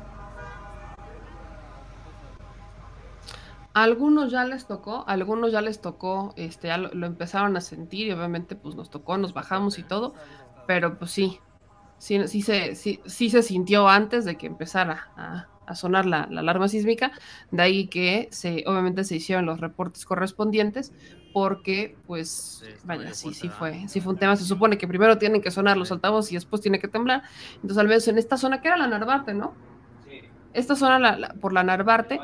[3.76, 8.12] algunos ya les tocó, algunos ya les tocó, este, ya lo, empezaron a sentir y
[8.14, 10.14] obviamente pues nos tocó, nos bajamos y todo,
[10.66, 11.42] pero pues sí,
[11.98, 16.24] sí, sí, se, sí, sí se sintió antes de que empezara a, a sonar la,
[16.24, 17.12] alarma sísmica,
[17.52, 20.94] de ahí que se, obviamente se hicieron los reportes correspondientes,
[21.34, 25.42] porque pues, vaya, sí, sí fue, sí fue un tema, se supone que primero tienen
[25.42, 27.24] que sonar los altavoces y después tiene que temblar,
[27.56, 29.54] entonces al menos en esta zona, que era la Narvarte, ¿no?
[30.54, 32.20] Esta zona por la Narvarte,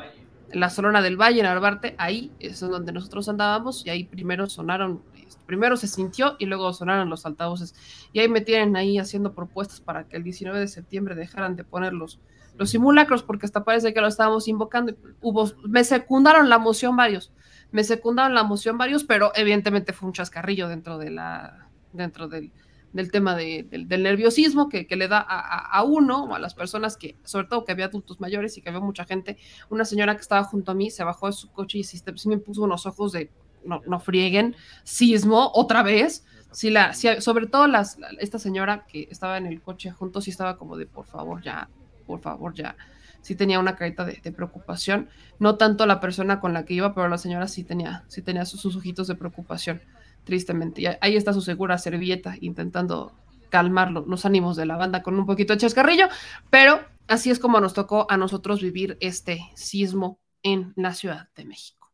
[0.52, 5.42] la zona del Valle, Narvarte, ahí es donde nosotros andábamos y ahí primero sonaron, este,
[5.46, 7.74] primero se sintió y luego sonaron los altavoces.
[8.12, 11.64] Y ahí me tienen ahí haciendo propuestas para que el 19 de septiembre dejaran de
[11.64, 12.20] poner los,
[12.56, 14.94] los simulacros, porque hasta parece que lo estábamos invocando.
[15.20, 17.32] Hubo, me secundaron la moción varios,
[17.70, 22.52] me secundaron la moción varios, pero evidentemente fue un chascarrillo dentro de la, dentro del,
[22.92, 27.46] del tema del, nerviosismo que, le da a, uno o a las personas que, sobre
[27.46, 29.38] todo que había adultos mayores y que había mucha gente.
[29.70, 32.38] Una señora que estaba junto a mí se bajó de su coche y sí, me
[32.38, 33.30] puso unos ojos de
[33.64, 36.24] no, no frieguen, sismo otra vez.
[36.50, 40.58] Sí, la, sobre todo las, esta señora que estaba en el coche junto, sí estaba
[40.58, 41.70] como de por favor, ya,
[42.02, 42.76] por favor, ya.
[43.20, 45.08] Sí tenía una carita de, preocupación.
[45.38, 48.44] No tanto la persona con la que iba, pero la señora sí tenía, sí tenía
[48.44, 49.80] sus, ojitos de preocupación,
[50.24, 50.82] tristemente.
[50.82, 53.12] Y ahí está su segura servilleta intentando
[53.52, 56.08] calmar los ánimos de la banda con un poquito de chascarrillo,
[56.50, 61.44] pero así es como nos tocó a nosotros vivir este sismo en la Ciudad de
[61.44, 61.92] México.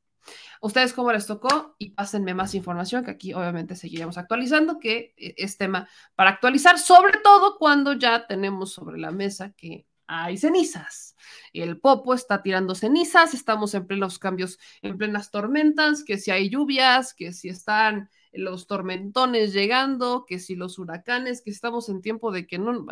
[0.61, 1.75] ustedes cómo les tocó?
[1.79, 6.79] Y pásenme más información, que aquí obviamente seguiremos actualizando, que eh, es tema para actualizar,
[6.79, 11.15] sobre todo cuando ya tenemos sobre la mesa que hay cenizas.
[11.53, 16.49] El Popo está tirando cenizas, estamos en plenos cambios, en plenas tormentas, que si hay
[16.49, 22.33] lluvias, que si están los tormentones llegando, que si los huracanes, que estamos en tiempo
[22.33, 22.87] de que no,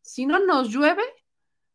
[0.00, 1.02] si no nos llueve,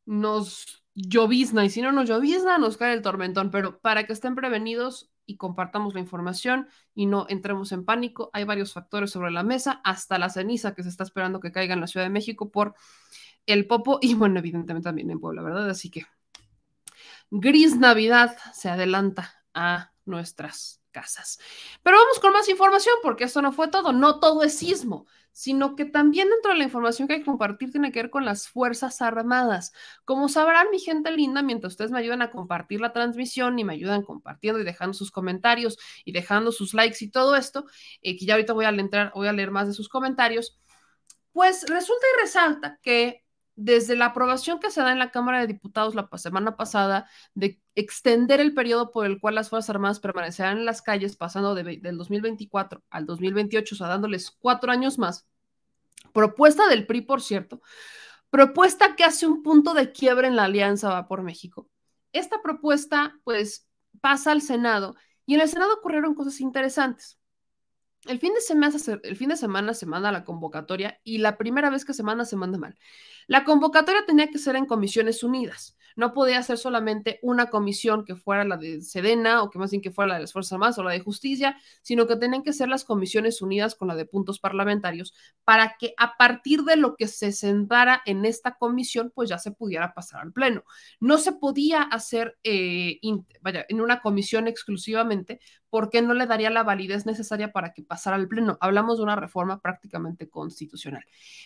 [0.06, 4.35] nos llovizna y si no nos llovizna, nos cae el tormentón, pero para que estén
[4.35, 9.43] prevenidos y compartamos la información y no entremos en pánico, hay varios factores sobre la
[9.43, 12.49] mesa, hasta la ceniza que se está esperando que caiga en la Ciudad de México
[12.51, 12.73] por
[13.53, 15.69] el Popo y bueno, evidentemente también en Puebla, ¿verdad?
[15.69, 16.05] Así que
[17.31, 21.39] gris Navidad se adelanta a nuestras casas.
[21.84, 25.76] Pero vamos con más información porque esto no fue todo, no todo es sismo, sino
[25.76, 28.47] que también dentro de la información que hay que compartir tiene que ver con las
[28.47, 29.71] Fuerzas Armadas.
[30.03, 33.73] Como sabrán, mi gente linda, mientras ustedes me ayudan a compartir la transmisión y me
[33.73, 37.65] ayudan compartiendo y dejando sus comentarios y dejando sus likes y todo esto,
[38.01, 40.59] eh, que ya ahorita voy a, entrar, voy a leer más de sus comentarios,
[41.31, 43.23] pues resulta y resalta que
[43.60, 47.61] desde la aprobación que se da en la Cámara de Diputados la semana pasada de
[47.76, 51.81] extender el periodo por el cual las Fuerzas Armadas permanecerán en las calles, pasando del
[51.98, 55.27] 2024 al 2028, o sea, dándoles cuatro años más.
[56.14, 57.61] Propuesta del PRI, por cierto,
[58.30, 61.69] propuesta que hace un punto de quiebre en la Alianza Va por México.
[62.14, 63.68] Esta propuesta, pues,
[63.99, 64.95] pasa al Senado
[65.26, 67.18] y en el Senado ocurrieron cosas interesantes.
[68.05, 72.03] El fin, de semana, semana se manda la convocatoria y la primera vez que se
[72.03, 72.77] manda se manda mal.
[73.27, 75.77] La convocatoria tenía que ser en comisiones unidas.
[75.97, 79.81] No podía ser solamente una comisión que fuera la de Sedena o que más bien
[79.81, 82.53] que fuera la de las Fuerzas Armadas o la de Justicia, sino que tenían que
[82.53, 85.13] ser las comisiones unidas con la de puntos parlamentarios
[85.43, 89.51] para que a partir de lo que se sentara en esta comisión, pues ya se
[89.51, 90.63] pudiera pasar al Pleno.
[91.01, 97.05] No se podía hacer, eh, en una comisión exclusivamente porque no le daría la validez
[97.05, 98.57] necesaria para que pasara al Pleno.
[98.61, 101.03] Hablamos de una reforma prácticamente constitucional,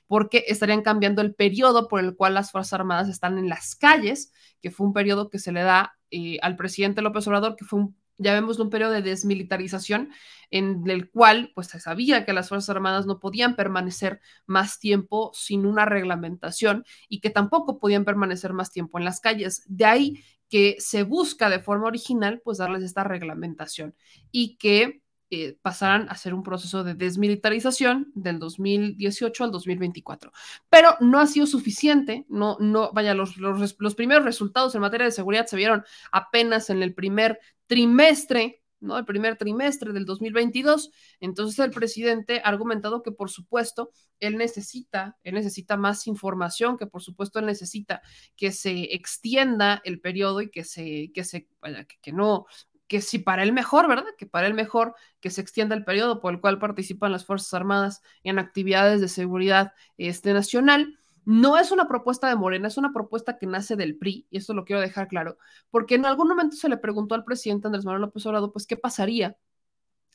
[0.07, 4.31] porque estarían cambiando el periodo por el cual las Fuerzas Armadas están en las calles,
[4.61, 7.79] que fue un periodo que se le da eh, al presidente López Obrador, que fue
[7.79, 10.11] un, ya vemos un periodo de desmilitarización
[10.51, 15.31] en el cual pues se sabía que las Fuerzas Armadas no podían permanecer más tiempo
[15.33, 19.63] sin una reglamentación y que tampoco podían permanecer más tiempo en las calles.
[19.67, 20.23] De ahí
[20.53, 23.95] que se busca de forma original pues darles esta reglamentación
[24.31, 25.01] y que
[25.31, 30.31] eh, pasaran a ser un proceso de desmilitarización del 2018 al 2024.
[30.69, 35.07] Pero no ha sido suficiente, no, no, vaya, los, los, los primeros resultados en materia
[35.07, 38.97] de seguridad se vieron apenas en el primer trimestre ¿no?
[38.97, 40.91] El primer trimestre del 2022.
[41.19, 46.87] Entonces el presidente ha argumentado que por supuesto él necesita, él necesita más información, que
[46.87, 48.01] por supuesto él necesita
[48.35, 52.45] que se extienda el periodo y que se, que se, que, que no
[52.87, 54.05] que si para el mejor, ¿verdad?
[54.19, 57.53] Que para el mejor que se extienda el periodo por el cual participan las Fuerzas
[57.53, 60.99] Armadas en actividades de seguridad este, nacional.
[61.25, 64.53] No es una propuesta de Morena, es una propuesta que nace del PRI, y esto
[64.53, 65.37] lo quiero dejar claro,
[65.71, 68.77] porque en algún momento se le preguntó al presidente Andrés Manuel López Obrador, pues, ¿qué
[68.77, 69.37] pasaría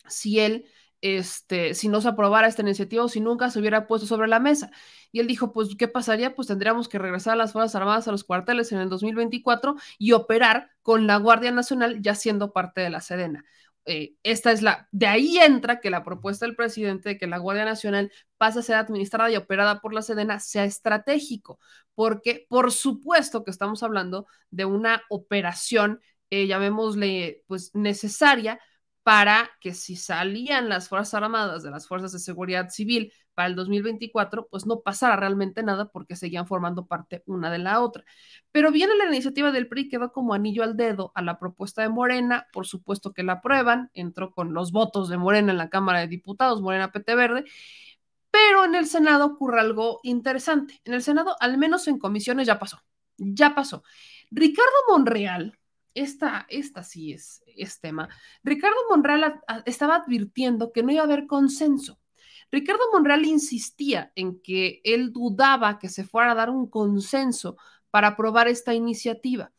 [0.09, 0.67] si él
[1.01, 4.41] este, si no se aprobara esta iniciativa o si nunca se hubiera puesto sobre la
[4.41, 4.71] mesa.
[5.13, 6.35] Y él dijo, pues, ¿qué pasaría?
[6.35, 10.13] Pues tendríamos que regresar a las Fuerzas Armadas a los cuarteles en el 2024 y
[10.13, 13.45] operar con la Guardia Nacional ya siendo parte de la Sedena.
[13.91, 17.39] Eh, esta es la, de ahí entra que la propuesta del presidente de que la
[17.39, 21.59] Guardia Nacional pase a ser administrada y operada por la Sedena sea estratégico,
[21.95, 28.61] porque por supuesto que estamos hablando de una operación, eh, llamémosle, pues necesaria
[29.03, 33.55] para que si salían las Fuerzas Armadas de las Fuerzas de Seguridad Civil para el
[33.55, 38.05] 2024, pues no pasara realmente nada porque seguían formando parte una de la otra.
[38.51, 41.89] Pero viene la iniciativa del PRI, quedó como anillo al dedo a la propuesta de
[41.89, 46.01] Morena, por supuesto que la aprueban, entró con los votos de Morena en la Cámara
[46.01, 47.45] de Diputados, Morena PT Verde,
[48.33, 50.81] pero en el Senado ocurre algo interesante.
[50.83, 52.83] En el Senado, al menos en comisiones, ya pasó,
[53.19, 53.85] ya pasó.
[54.33, 55.57] Ricardo Monreal,
[55.95, 58.09] esta, esta sí es, es tema.
[58.43, 61.98] Ricardo Monreal estaba advirtiendo que no iba a haber consenso.
[62.51, 67.57] Ricardo Monreal insistía en que él dudaba que se fuera a dar un consenso
[67.91, 69.53] para aprobar esta iniciativa.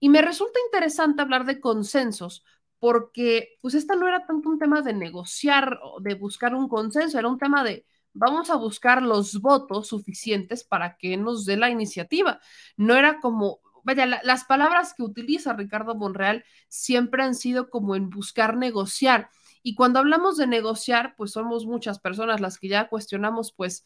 [0.00, 2.44] Y me resulta interesante hablar de consensos
[2.78, 7.18] porque pues esta no era tanto un tema de negociar o de buscar un consenso,
[7.18, 11.70] era un tema de vamos a buscar los votos suficientes para que nos dé la
[11.70, 12.40] iniciativa.
[12.76, 18.10] No era como vaya, las palabras que utiliza Ricardo Monreal siempre han sido como en
[18.10, 19.30] buscar negociar.
[19.66, 23.84] Y cuando hablamos de negociar, pues somos muchas personas las que ya cuestionamos, pues,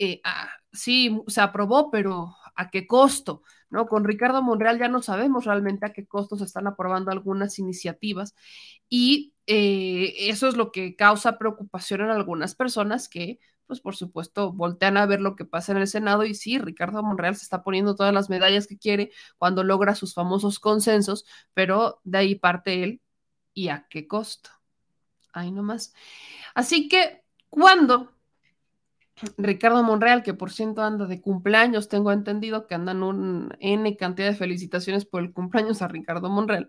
[0.00, 3.42] eh, ah, sí, se aprobó, pero ¿a qué costo?
[3.70, 3.86] ¿No?
[3.86, 8.34] Con Ricardo Monreal ya no sabemos realmente a qué costo se están aprobando algunas iniciativas
[8.88, 14.52] y eh, eso es lo que causa preocupación en algunas personas que pues por supuesto
[14.52, 17.62] voltean a ver lo que pasa en el Senado y sí, Ricardo Monreal se está
[17.62, 21.24] poniendo todas las medallas que quiere cuando logra sus famosos consensos,
[21.54, 23.00] pero de ahí parte él
[23.54, 24.50] y a qué costo.
[25.32, 25.94] Ahí nomás.
[26.54, 28.12] Así que cuando
[29.36, 34.28] Ricardo Monreal, que por ciento anda de cumpleaños, tengo entendido que andan un N cantidad
[34.28, 36.68] de felicitaciones por el cumpleaños a Ricardo Monreal.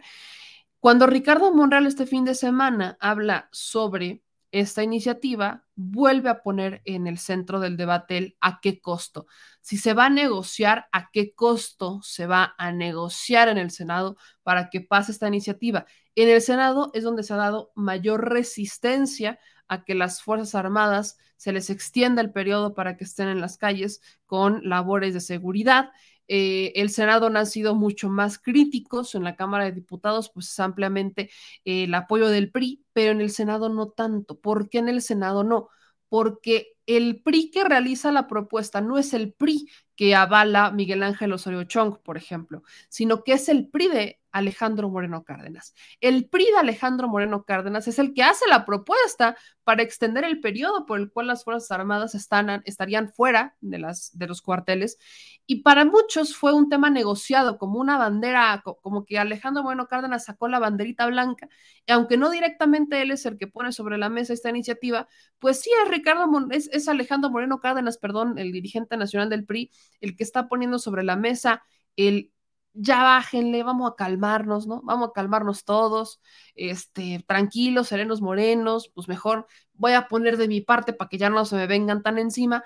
[0.80, 4.22] Cuando Ricardo Monreal este fin de semana habla sobre
[4.52, 9.26] esta iniciativa vuelve a poner en el centro del debate el a qué costo.
[9.62, 14.16] Si se va a negociar, a qué costo se va a negociar en el Senado
[14.44, 15.86] para que pase esta iniciativa.
[16.16, 21.18] En el Senado es donde se ha dado mayor resistencia a que las Fuerzas Armadas
[21.38, 25.92] se les extienda el periodo para que estén en las calles con labores de seguridad.
[26.28, 30.60] Eh, el Senado han sido mucho más críticos, en la Cámara de Diputados pues es
[30.60, 31.30] ampliamente
[31.66, 34.40] eh, el apoyo del PRI, pero en el Senado no tanto.
[34.40, 35.70] ¿Por qué en el Senado no?
[36.10, 41.34] Porque el PRI que realiza la propuesta no es el PRI que avala Miguel Ángel
[41.34, 45.76] Osorio Chong, por ejemplo, sino que es el PRI de Alejandro Moreno Cárdenas.
[46.02, 50.42] El PRI de Alejandro Moreno Cárdenas es el que hace la propuesta para extender el
[50.42, 54.98] periodo por el cual las Fuerzas Armadas están, estarían fuera de, los cuarteles.
[55.46, 60.26] Y para muchos fue un tema negociado, como una bandera, como que Alejandro Moreno Cárdenas
[60.26, 61.48] sacó la banderita blanca.
[61.86, 65.08] Y aunque no directamente él es el que pone sobre la mesa esta iniciativa,
[65.38, 69.70] pues sí es Ricardo, es Alejandro Moreno Cárdenas, perdón, el dirigente nacional del PRI,
[70.02, 71.64] el que está poniendo sobre la mesa
[71.96, 72.34] el
[72.74, 74.82] ya bájenle, vamos a calmarnos, ¿no?
[74.84, 76.22] Vamos a calmarnos todos,
[76.56, 81.30] este, tranquilos, serenos, morenos, pues mejor voy a poner de mi parte para que ya
[81.30, 82.64] no se me vengan tan encima.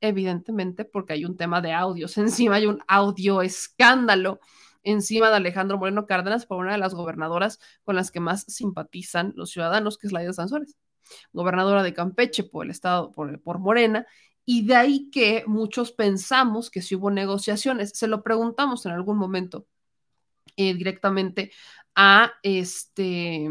[0.00, 4.40] Evidentemente, porque hay un tema de audios encima, hay un audio escándalo
[4.82, 9.32] encima de Alejandro Moreno Cárdenas por una de las gobernadoras con las que más simpatizan
[9.36, 10.76] los ciudadanos, que es Laida Sansores,
[11.32, 14.06] gobernadora de Campeche por el estado, por, por Morena,
[14.46, 19.16] y de ahí que muchos pensamos que si hubo negociaciones, se lo preguntamos en algún
[19.16, 19.66] momento
[20.56, 21.52] eh, directamente
[21.94, 23.50] a, este,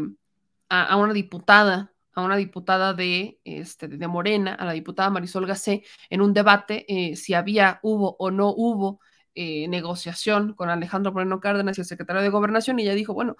[0.68, 5.84] a, una diputada, a una diputada de, este, de Morena, a la diputada Marisol Gacé,
[6.10, 9.00] en un debate eh, si había, hubo o no hubo
[9.34, 13.36] eh, negociación con Alejandro Moreno Cárdenas y el secretario de Gobernación, y ella dijo, bueno,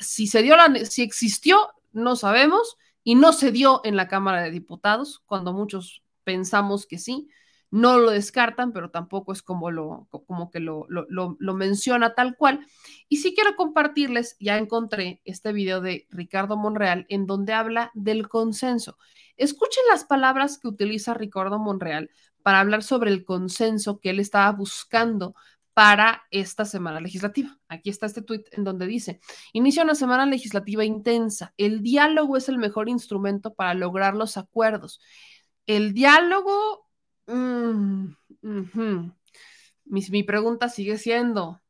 [0.00, 4.42] si se dio la, si existió, no sabemos, y no se dio en la Cámara
[4.42, 7.28] de Diputados, cuando muchos pensamos que sí.
[7.70, 12.66] No lo descartan, pero tampoco es como, lo, como que lo, lo, menciona tal cual.
[13.08, 18.28] Y sí quiero compartirles, ya encontré este video de Ricardo Monreal en donde habla del
[18.28, 18.98] consenso.
[19.36, 22.10] Escuchen las palabras que utiliza Ricardo Monreal
[22.42, 25.34] para hablar sobre el consenso que él estaba buscando
[25.74, 27.58] para esta semana legislativa.
[27.68, 29.20] Aquí está este tuit en donde dice,
[29.52, 31.52] inicia una semana legislativa intensa.
[31.58, 35.00] El diálogo es el mejor instrumento para lograr los acuerdos.
[35.66, 36.86] El diálogo,
[37.26, 38.06] mm,
[39.86, 41.60] mi, pregunta sigue siendo,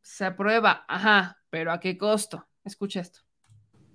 [0.00, 2.46] se aprueba, ajá, pero ¿a qué costo?
[2.62, 3.18] Escucha esto.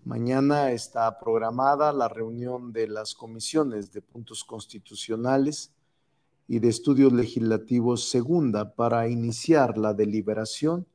[0.03, 5.73] Mañana está programada la reunión de las comisiones de puntos constitucionales
[6.49, 10.85] y de estudios legislativos segunda para iniciar la deliberación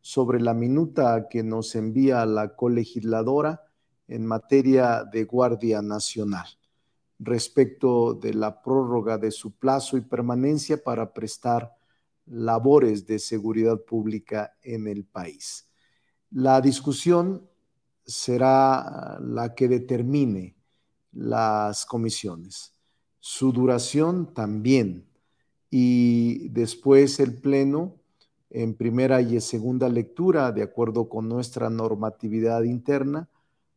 [0.00, 3.62] sobre la minuta que nos envía la colegisladora
[4.08, 6.59] en materia de Guardia Nacional
[7.20, 11.76] respecto de la prórroga de su plazo y permanencia para prestar
[12.26, 15.68] labores de seguridad pública en el país.
[16.30, 17.46] La discusión
[18.04, 20.56] será la que determine
[21.12, 22.72] las comisiones,
[23.18, 25.06] su duración también
[25.68, 27.96] y después el Pleno
[28.48, 33.28] en primera y segunda lectura, de acuerdo con nuestra normatividad interna,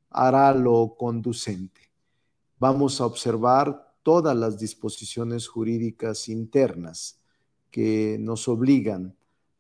[0.10, 1.83] hará lo conducente
[2.64, 7.19] vamos a observar todas las disposiciones jurídicas internas
[7.69, 9.18] que nos obligan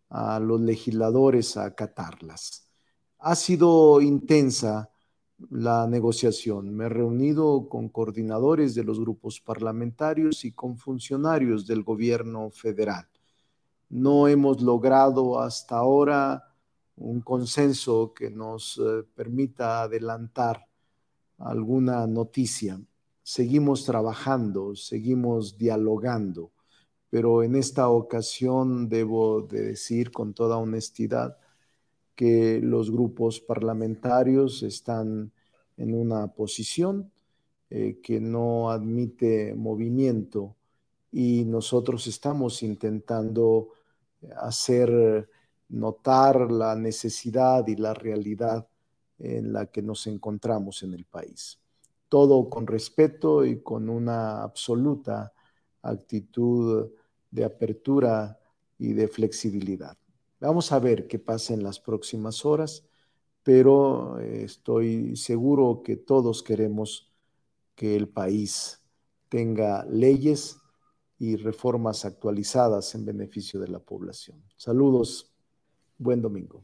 [0.09, 2.65] a los legisladores a acatarlas.
[3.19, 4.89] Ha sido intensa
[5.49, 6.73] la negociación.
[6.73, 13.05] Me he reunido con coordinadores de los grupos parlamentarios y con funcionarios del gobierno federal.
[13.89, 16.55] No hemos logrado hasta ahora
[16.95, 20.65] un consenso que nos eh, permita adelantar
[21.37, 22.79] alguna noticia
[23.23, 26.51] seguimos trabajando, seguimos dialogando,
[27.09, 31.37] pero en esta ocasión debo de decir con toda honestidad
[32.15, 35.31] que los grupos parlamentarios están
[35.77, 37.11] en una posición
[37.69, 40.55] eh, que no admite movimiento
[41.11, 43.69] y nosotros estamos intentando
[44.37, 45.29] hacer
[45.69, 48.67] notar la necesidad y la realidad
[49.19, 51.62] en la que nos encontramos en el país.
[52.13, 55.33] Todo con respeto y con una absoluta
[55.81, 56.91] actitud
[57.31, 58.39] de apertura
[58.77, 59.97] y de flexibilidad.
[60.39, 62.85] Vamos a ver qué pasa en las próximas horas,
[63.41, 67.11] pero estoy seguro que todos queremos
[67.73, 68.79] que el país
[69.27, 70.59] tenga leyes
[71.17, 74.39] y reformas actualizadas en beneficio de la población.
[74.55, 75.33] Saludos,
[75.97, 76.61] buen domingo.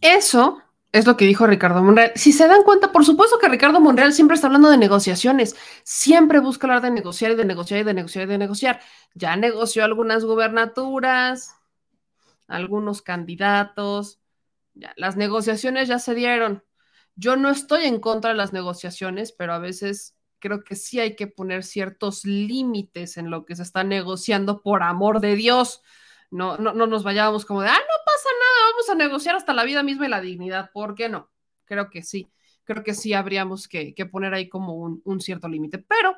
[0.00, 0.58] Eso
[0.92, 2.12] es lo que dijo Ricardo Monreal.
[2.14, 6.40] Si se dan cuenta, por supuesto que Ricardo Monreal siempre está hablando de negociaciones, siempre
[6.40, 8.80] busca hablar de negociar y de negociar y de negociar y de negociar.
[9.14, 11.54] Ya negoció algunas gubernaturas,
[12.46, 14.20] algunos candidatos,
[14.74, 16.64] ya, las negociaciones ya se dieron.
[17.16, 21.16] Yo no estoy en contra de las negociaciones, pero a veces creo que sí hay
[21.16, 25.82] que poner ciertos límites en lo que se está negociando por amor de Dios.
[26.30, 29.54] No, no, no nos vayamos como de, ah, no pasa nada, vamos a negociar hasta
[29.54, 30.70] la vida misma y la dignidad.
[30.72, 31.30] ¿Por qué no?
[31.64, 32.30] Creo que sí
[32.68, 35.78] creo que sí habríamos que, poner ahí como un, un cierto límite.
[35.78, 36.14] Pero,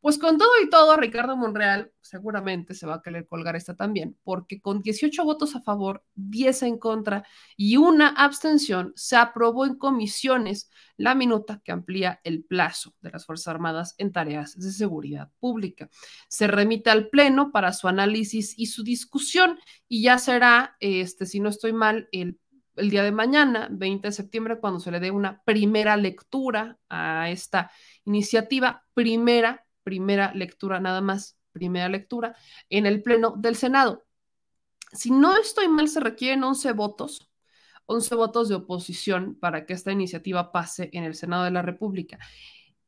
[0.00, 4.16] pues con todo y todo, Ricardo Monreal seguramente se va a querer colgar esta también,
[4.22, 7.26] porque con 18 votos a favor, 10 en contra
[7.56, 13.26] y una abstención, se aprobó en comisiones la minuta que amplía el plazo de las
[13.26, 15.90] Fuerzas Armadas en tareas de seguridad pública.
[16.28, 19.58] Se remite al Pleno para su análisis y su discusión
[19.88, 22.38] y ya será, este, si no estoy mal, el
[22.78, 27.30] el día de mañana, 20 de septiembre, cuando se le dé una primera lectura a
[27.30, 27.70] esta
[28.04, 32.36] iniciativa, primera, primera lectura nada más, primera lectura
[32.70, 34.04] en el Pleno del Senado.
[34.92, 37.30] Si no estoy mal, se requieren 11 votos,
[37.86, 42.18] 11 votos de oposición para que esta iniciativa pase en el Senado de la República.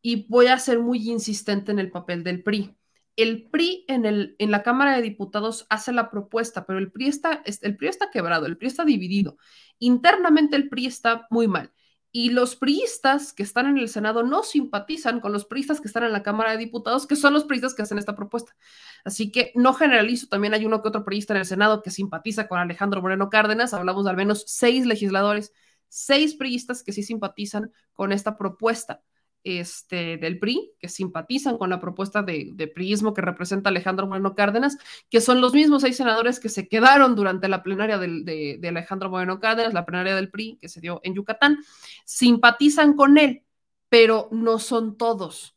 [0.02, 2.74] Y voy a ser muy insistente en el papel del PRI
[3.22, 7.76] el PRI en, la Cámara de Diputados hace la propuesta, pero el PRI, está, el
[7.76, 9.36] PRI está quebrado, el PRI está dividido.
[9.78, 11.72] Internamente el PRI está muy mal.
[12.12, 16.02] Y los priistas que están en el Senado no simpatizan con los priistas que están
[16.02, 18.56] en la Cámara de Diputados, que son los priistas que hacen esta propuesta.
[19.04, 22.48] Así que no generalizo, también hay uno que otro priista en el Senado que simpatiza
[22.48, 23.74] con Alejandro Moreno Cárdenas.
[23.74, 25.52] Hablamos de al menos seis legisladores,
[25.88, 29.02] seis priistas que sí simpatizan con esta propuesta
[29.44, 34.34] este, del PRI, que simpatizan con la propuesta de, de, priismo que representa Alejandro Moreno
[34.34, 34.76] Cárdenas,
[35.08, 39.10] que son los mismos seis senadores que se quedaron durante la plenaria de, de Alejandro
[39.10, 41.58] Moreno Cárdenas, la plenaria del PRI que se dio en Yucatán,
[42.04, 43.44] simpatizan con él,
[43.88, 45.56] pero no son todos.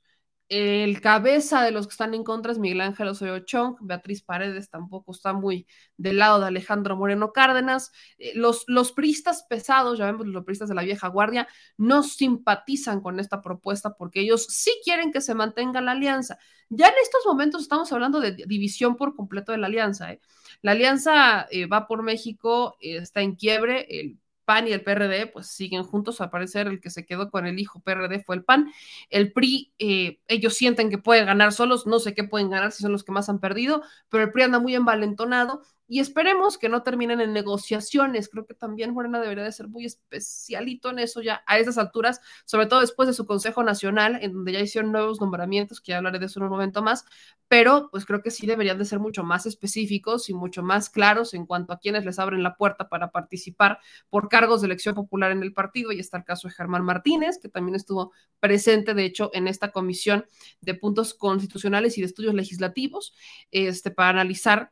[0.55, 4.69] El cabeza de los que están en contra es Miguel Ángel Osorio Chong, Beatriz Paredes
[4.69, 5.65] tampoco está muy
[5.97, 7.91] del lado de Alejandro Moreno Cárdenas.
[8.19, 13.01] Eh, los, los pristas pesados, ya vemos los pristas de la vieja guardia, no simpatizan
[13.01, 16.38] con esta propuesta porque ellos sí quieren que se mantenga la alianza.
[16.69, 20.13] Ya en estos momentos estamos hablando de división por completo de la alianza.
[20.13, 20.21] ¿eh?
[20.61, 25.47] La alianza eh, va por México, está en quiebre, el PAN y el PRD pues
[25.47, 28.71] siguen juntos, al parecer el que se quedó con el hijo PRD fue el PAN,
[29.09, 32.83] el PRI, eh, ellos sienten que pueden ganar solos, no sé qué pueden ganar si
[32.83, 35.63] son los que más han perdido, pero el PRI anda muy envalentonado
[35.93, 38.27] y esperemos que no terminen en negociaciones.
[38.27, 42.19] Creo que también Morena debería de ser muy especialito en eso ya a esas alturas,
[42.45, 45.97] sobre todo después de su Consejo Nacional, en donde ya hicieron nuevos nombramientos, que ya
[45.97, 47.05] hablaré de eso en un momento más,
[47.47, 51.35] pero pues creo que sí deberían de ser mucho más específicos y mucho más claros
[51.35, 53.77] en cuanto a quienes les abren la puerta para participar
[54.09, 55.91] por cargos de elección popular en el partido.
[55.91, 59.71] Y está el caso de Germán Martínez, que también estuvo presente, de hecho, en esta
[59.71, 60.25] comisión
[60.59, 63.13] de puntos constitucionales y de estudios legislativos,
[63.51, 64.71] este, para analizar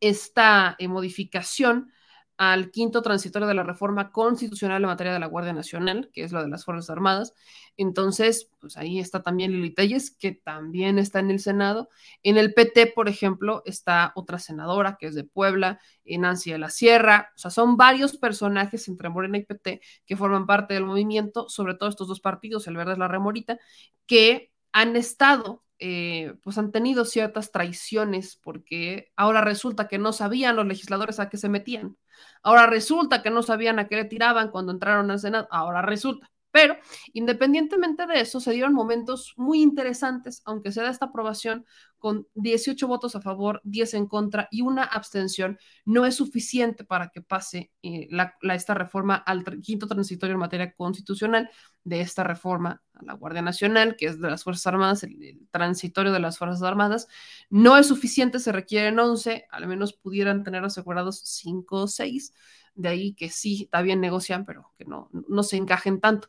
[0.00, 1.92] esta eh, modificación
[2.38, 6.30] al quinto transitorio de la reforma constitucional en materia de la Guardia Nacional, que es
[6.30, 7.34] la de las Fuerzas Armadas.
[7.76, 11.88] Entonces, pues ahí está también Lili Telles, que también está en el Senado.
[12.22, 16.70] En el PT, por ejemplo, está otra senadora que es de Puebla, Nancy de la
[16.70, 17.32] Sierra.
[17.34, 21.74] O sea, son varios personajes entre Morena y PT que forman parte del movimiento, sobre
[21.74, 23.58] todo estos dos partidos, el Verde es la Remorita,
[24.06, 30.56] que han estado eh, pues han tenido ciertas traiciones porque ahora resulta que no sabían
[30.56, 31.96] los legisladores a qué se metían,
[32.42, 36.30] ahora resulta que no sabían a qué le tiraban cuando entraron al Senado, ahora resulta.
[36.50, 36.76] Pero
[37.12, 41.66] independientemente de eso, se dieron momentos muy interesantes, aunque se da esta aprobación
[41.98, 47.08] con 18 votos a favor, 10 en contra y una abstención, no es suficiente para
[47.08, 48.08] que pase eh,
[48.42, 51.50] esta reforma al quinto transitorio en materia constitucional
[51.84, 56.12] de esta reforma a la Guardia Nacional, que es de las Fuerzas Armadas, el, transitorio
[56.12, 57.08] de las Fuerzas Armadas.
[57.50, 62.32] No es suficiente, se requieren 11, al menos pudieran tener asegurados 5 o 6
[62.74, 66.28] de ahí que sí, está bien negocian, pero que no se encajen tanto.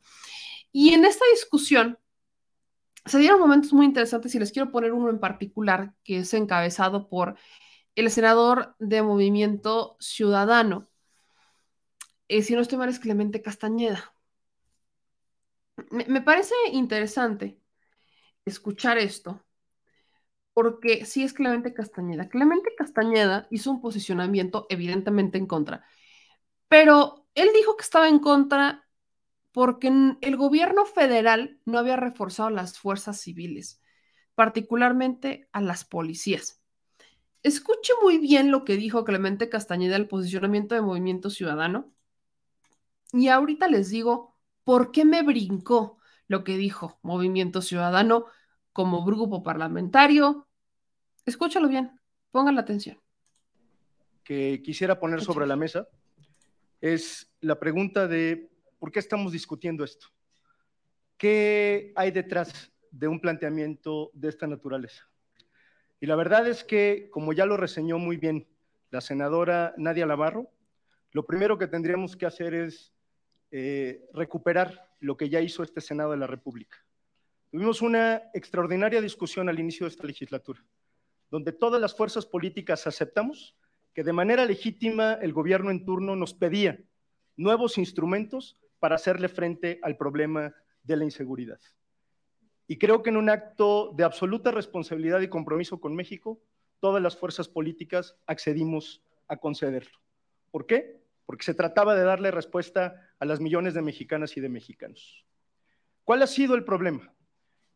[0.72, 2.00] Y en esta discusión
[3.10, 7.10] se dieron momentos muy interesantes y les quiero poner uno en particular que es encabezado
[7.10, 7.36] por
[7.96, 10.88] el senador de Movimiento Ciudadano.
[12.28, 14.14] Eh, si no estoy mal, es Clemente Castañeda.
[15.90, 17.60] Me, me parece interesante
[18.46, 19.44] escuchar esto,
[20.54, 22.30] porque sí es Clemente Castañeda.
[22.30, 25.84] Clemente Castañeda hizo un posicionamiento evidentemente en contra,
[26.68, 28.89] pero él dijo que estaba en contra
[29.60, 29.92] porque
[30.22, 33.82] el gobierno federal no había reforzado las fuerzas civiles,
[34.34, 36.64] particularmente a las policías.
[37.44, 41.92] Escuche muy bien lo que dijo Clemente Castañeda el posicionamiento de Movimiento Ciudadano.
[43.12, 46.00] Y ahorita les digo por qué me brincó
[46.30, 48.28] lo que dijo Movimiento Ciudadano
[48.72, 50.48] como grupo parlamentario.
[51.26, 52.00] Escúchalo bien,
[52.32, 52.98] pongan la atención.
[54.24, 55.90] Que quisiera poner sobre la mesa
[56.80, 58.49] es la pregunta de
[58.80, 60.08] ¿por qué estamos discutiendo esto?
[61.18, 65.08] ¿Qué hay detrás de un planteamiento de esta naturaleza?
[66.00, 68.48] Y la verdad es que, como ya lo reseñó muy bien
[68.90, 70.50] la senadora Nadia Lavarro,
[71.12, 72.94] lo primero que tendríamos que hacer es
[73.52, 76.78] eh, recuperar lo que ya hizo este Senado de la República.
[77.52, 80.64] Tuvimos una extraordinaria discusión al inicio de esta legislatura,
[81.32, 83.56] donde todas las fuerzas políticas aceptamos
[83.94, 86.80] que de manera legítima el gobierno en turno nos pedía
[87.36, 90.54] nuevos instrumentos para hacerle frente al problema
[90.84, 91.60] de la inseguridad.
[92.68, 96.40] Y creo que en un acto de absoluta responsabilidad y compromiso con México,
[96.80, 100.00] todas las fuerzas políticas accedimos a concederlo.
[100.52, 101.02] ¿Por qué?
[101.26, 105.26] Porque se trataba de darle respuesta a las millones de mexicanas y de mexicanos.
[106.04, 107.14] ¿Cuál ha sido el problema?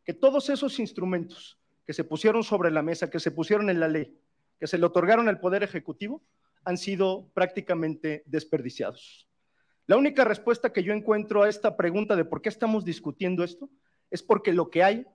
[0.03, 3.87] Que todos esos instrumentos que se pusieron sobre la mesa, que se pusieron en la
[3.87, 4.17] ley,
[4.59, 6.23] que se le otorgaron al Poder Ejecutivo,
[6.63, 9.27] han sido prácticamente desperdiciados.
[9.85, 13.69] La única respuesta que yo encuentro a esta pregunta de por qué estamos discutiendo esto
[14.09, 15.05] es porque lo que hay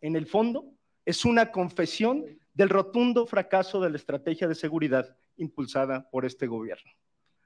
[0.00, 0.72] en el fondo
[1.04, 6.90] es una confesión del rotundo fracaso de la estrategia de seguridad impulsada por este gobierno.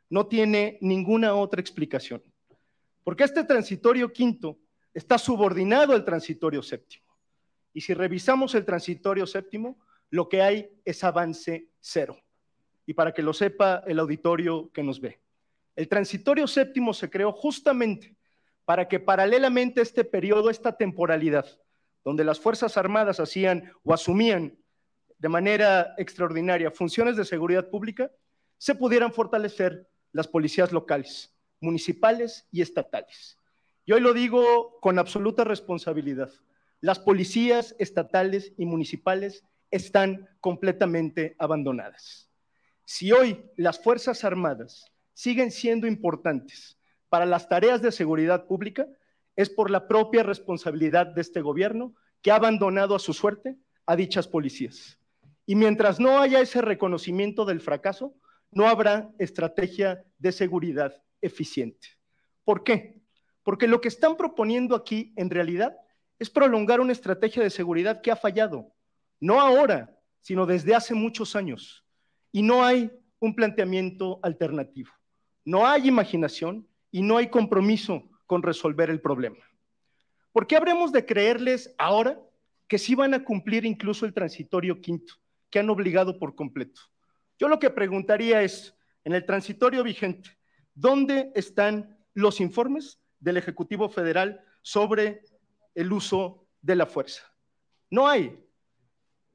[0.08, 2.22] No tiene ninguna otra explicación.
[3.04, 4.58] Porque este transitorio quinto
[4.94, 7.04] está subordinado al transitorio séptimo.
[7.74, 9.78] Y si revisamos el transitorio séptimo,
[10.10, 12.16] lo que hay es avance cero.
[12.86, 15.20] Y para que lo sepa el auditorio que nos ve.
[15.76, 18.16] El transitorio séptimo se creó justamente
[18.64, 21.46] para que paralelamente a este periodo, esta temporalidad,
[22.02, 24.58] donde las Fuerzas Armadas hacían o asumían
[25.18, 28.10] de manera extraordinaria funciones de seguridad pública,
[28.58, 33.38] se pudieran fortalecer las policías locales, municipales y estatales.
[33.84, 36.30] Y hoy lo digo con absoluta responsabilidad.
[36.80, 42.30] Las policías estatales y municipales están completamente abandonadas.
[42.84, 46.78] Si hoy las Fuerzas Armadas siguen siendo importantes
[47.08, 48.86] para las tareas de seguridad pública
[49.34, 53.56] es por la propia responsabilidad de este gobierno que ha abandonado a su suerte
[53.86, 54.98] a dichas policías.
[55.46, 58.14] Y mientras no haya ese reconocimiento del fracaso,
[58.50, 61.88] no habrá estrategia de seguridad eficiente.
[62.44, 63.00] ¿Por qué?
[63.42, 65.78] Porque lo que están proponiendo aquí en realidad
[66.18, 68.74] es prolongar una estrategia de seguridad que ha fallado,
[69.18, 71.86] no ahora, sino desde hace muchos años.
[72.32, 74.90] Y no hay un planteamiento alternativo
[75.46, 79.38] no hay imaginación y no hay compromiso con resolver el problema.
[80.32, 82.20] ¿Por qué habremos de creerles ahora
[82.68, 85.14] que sí van a cumplir incluso el transitorio quinto,
[85.48, 86.80] que han obligado por completo?
[87.38, 90.30] Yo lo que preguntaría es, en el transitorio vigente,
[90.74, 95.22] ¿dónde están los informes del Ejecutivo Federal sobre
[95.76, 97.22] el uso de la fuerza?
[97.88, 98.36] No hay.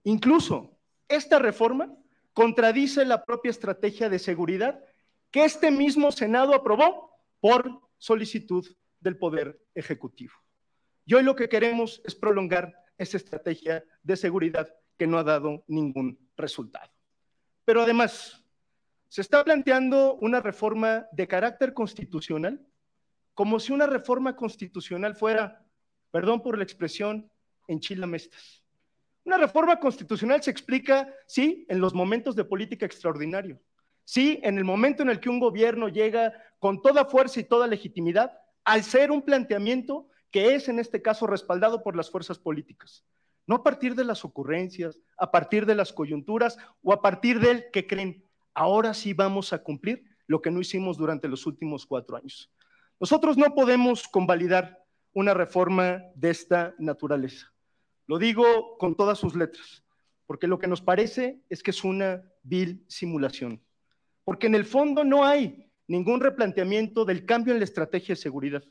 [0.04, 0.78] Incluso
[1.08, 1.96] esta reforma
[2.34, 4.84] contradice la propia estrategia de seguridad
[5.32, 8.68] que este mismo Senado aprobó por solicitud
[9.00, 10.34] del Poder Ejecutivo.
[11.06, 15.64] Y hoy lo que queremos es prolongar esa estrategia de seguridad que no ha dado
[15.68, 16.92] ningún resultado.
[17.66, 18.44] Pero además,
[19.08, 22.66] se está planteando una reforma de carácter constitucional,
[23.34, 25.66] como si una reforma constitucional fuera,
[26.12, 27.32] perdón por la expresión,
[27.68, 28.64] en chilamestas.
[29.24, 33.60] Una reforma constitucional se explica, sí, en los momentos de política extraordinario,
[34.12, 37.66] Sí, en el momento en el que un gobierno llega con toda fuerza y toda
[37.66, 43.06] legitimidad, al ser un planteamiento que es en este caso respaldado por las fuerzas políticas.
[43.48, 47.72] No a partir de las ocurrencias, a partir de las coyunturas o a partir del
[47.72, 48.22] que creen,
[48.54, 52.52] ahora sí vamos a cumplir lo que no hicimos durante los últimos cuatro años.
[53.00, 54.84] Nosotros no podemos convalidar
[55.14, 57.54] una reforma de esta naturaleza.
[58.08, 59.86] Lo digo con todas sus letras,
[60.26, 63.64] porque lo que nos parece es que es una vil simulación
[64.24, 68.64] porque en el fondo no hay ningún replanteamiento del cambio en la estrategia de seguridad,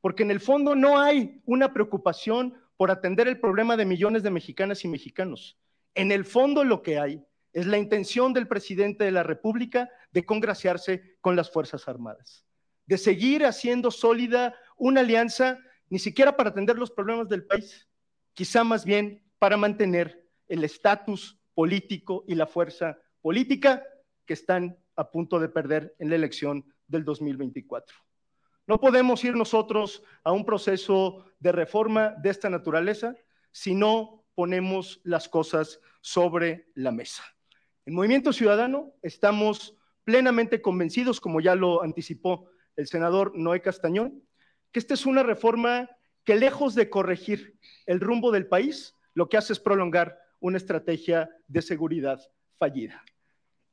[0.00, 4.30] porque en el fondo no hay una preocupación por atender el problema de millones de
[4.30, 5.58] mexicanas y mexicanos.
[5.94, 10.24] En el fondo lo que hay es la intención del presidente de la República de
[10.24, 12.44] congraciarse con las Fuerzas Armadas,
[12.86, 15.58] de seguir haciendo sólida una alianza
[15.88, 17.88] ni siquiera para atender los problemas del país,
[18.32, 23.84] quizá más bien para mantener el estatus político y la fuerza política
[24.26, 27.96] que están a punto de perder en la elección del 2024.
[28.66, 33.14] No podemos ir nosotros a un proceso de reforma de esta naturaleza
[33.50, 37.22] si no ponemos las cosas sobre la mesa.
[37.86, 44.22] En Movimiento Ciudadano estamos plenamente convencidos, como ya lo anticipó el senador Noé Castañón,
[44.72, 45.90] que esta es una reforma
[46.24, 51.30] que lejos de corregir el rumbo del país, lo que hace es prolongar una estrategia
[51.46, 52.20] de seguridad
[52.58, 53.04] fallida.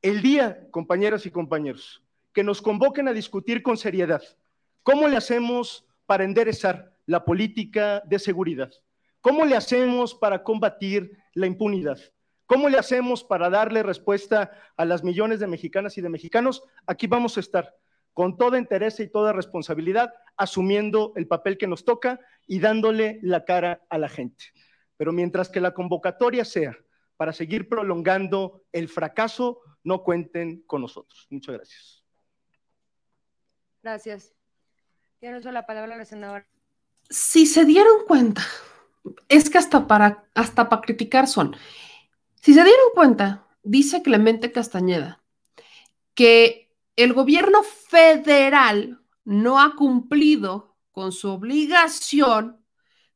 [0.02, 2.02] El día, compañeras y compañeros,
[2.32, 4.20] que nos convoquen a discutir con seriedad
[4.82, 8.72] cómo le hacemos para enderezar la política de seguridad,
[9.20, 12.00] cómo le hacemos para combatir la impunidad,
[12.46, 17.06] cómo le hacemos para darle respuesta a las millones de mexicanas y de mexicanos, aquí
[17.06, 17.72] vamos a estar
[18.12, 22.18] con toda interés y toda responsabilidad, asumiendo el papel que nos toca
[22.48, 24.46] y dándole la cara a la gente.
[24.96, 26.76] Pero mientras que la convocatoria sea
[27.16, 31.26] para seguir prolongando el fracaso, no cuenten con nosotros.
[31.30, 32.04] Muchas gracias.
[33.82, 34.32] Gracias.
[35.18, 36.46] Tiene la palabra la senadora.
[37.08, 38.42] Si se dieron cuenta,
[39.28, 41.56] es que hasta para, hasta para criticar son.
[42.40, 45.22] Si se dieron cuenta, dice Clemente Castañeda,
[46.14, 52.64] que el gobierno federal no ha cumplido con su obligación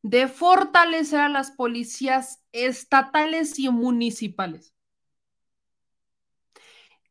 [0.03, 4.76] de fortalecer a las policías estatales y municipales.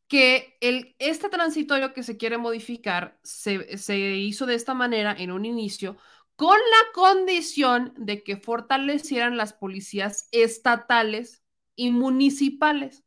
[0.08, 0.56] Que
[0.98, 5.96] este transitorio que se quiere modificar se, se hizo de esta manera en un inicio
[6.36, 11.42] con la condición de que fortalecieran las policías estatales
[11.74, 13.04] y municipales.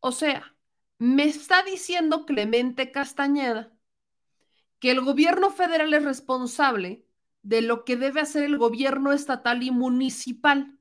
[0.00, 0.54] O sea,
[0.98, 3.72] me está diciendo Clemente Castañeda
[4.78, 7.06] que el gobierno federal es responsable
[7.42, 10.78] de lo que debe hacer el gobierno estatal y municipal,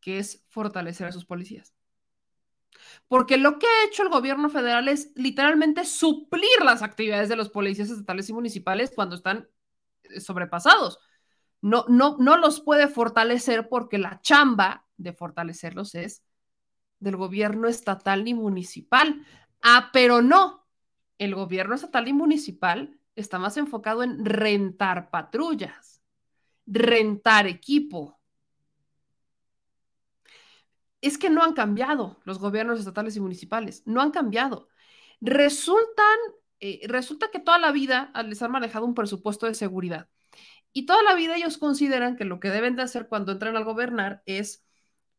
[0.00, 1.72] que es fortalecer a sus policías.
[3.08, 7.50] Porque lo que ha hecho el gobierno federal es literalmente suplir las actividades de los
[7.50, 9.48] policías estatales y municipales cuando están
[10.04, 10.98] eh, sobrepasados.
[11.60, 16.22] No, no, no los puede fortalecer porque la chamba de fortalecerlos es
[16.98, 19.26] del gobierno estatal y municipal.
[19.62, 20.66] Ah, pero no,
[21.18, 26.02] el gobierno estatal y municipal está más enfocado en rentar patrullas,
[26.66, 28.18] rentar equipo.
[31.02, 34.68] Es que no han cambiado los gobiernos estatales y municipales, no han cambiado.
[35.20, 36.18] Resultan,
[36.60, 40.08] eh, resulta que toda la vida les han manejado un presupuesto de seguridad
[40.72, 43.64] y toda la vida ellos consideran que lo que deben de hacer cuando entran al
[43.64, 44.64] gobernar es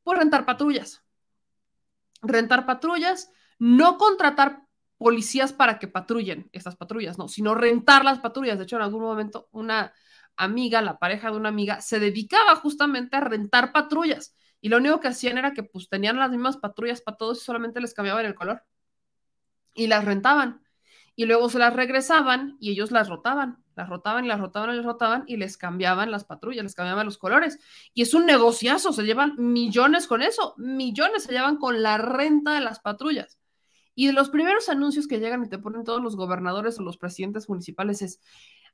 [0.03, 1.03] pues, rentar patrullas.
[2.22, 4.64] Rentar patrullas, no contratar
[4.97, 8.57] policías para que patrullen estas patrullas, no, sino rentar las patrullas.
[8.57, 9.93] De hecho, en algún momento una
[10.35, 14.35] amiga, la pareja de una amiga, se dedicaba justamente a rentar patrullas.
[14.64, 17.44] Y lo único que hacían era que pues tenían las mismas patrullas para todos y
[17.44, 18.64] solamente les cambiaban el color.
[19.73, 20.64] Y las rentaban.
[21.18, 23.61] Y luego se las regresaban y ellos las rotaban.
[23.76, 27.18] Las rotaban las rotaban y las rotaban y les cambiaban las patrullas, les cambiaban los
[27.18, 27.60] colores.
[27.94, 30.56] Y es un negociazo, se llevan millones con eso.
[30.56, 33.38] Millones se llevan con la renta de las patrullas.
[33.95, 36.95] Y de los primeros anuncios que llegan y te ponen todos los gobernadores o los
[36.95, 38.22] presidentes municipales es,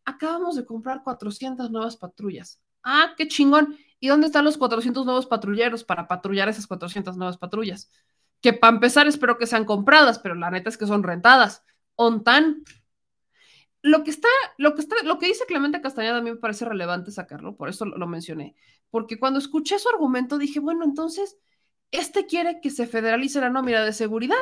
[0.05, 2.61] acabamos de comprar 400 nuevas patrullas.
[2.83, 3.75] Ah, qué chingón.
[3.99, 7.91] ¿Y dónde están los 400 nuevos patrulleros para patrullar esas 400 nuevas patrullas?
[8.41, 11.63] Que para empezar espero que sean compradas, pero la neta es que son rentadas.
[11.95, 12.63] ONTAN.
[13.81, 14.27] Lo que está,
[14.57, 17.69] lo que está, lo que dice Clemente Castañeda a mí me parece relevante sacarlo, por
[17.69, 18.55] eso lo, lo mencioné.
[18.89, 21.37] Porque cuando escuché su argumento dije, bueno, entonces,
[21.91, 24.37] este quiere que se federalice la nómina de seguridad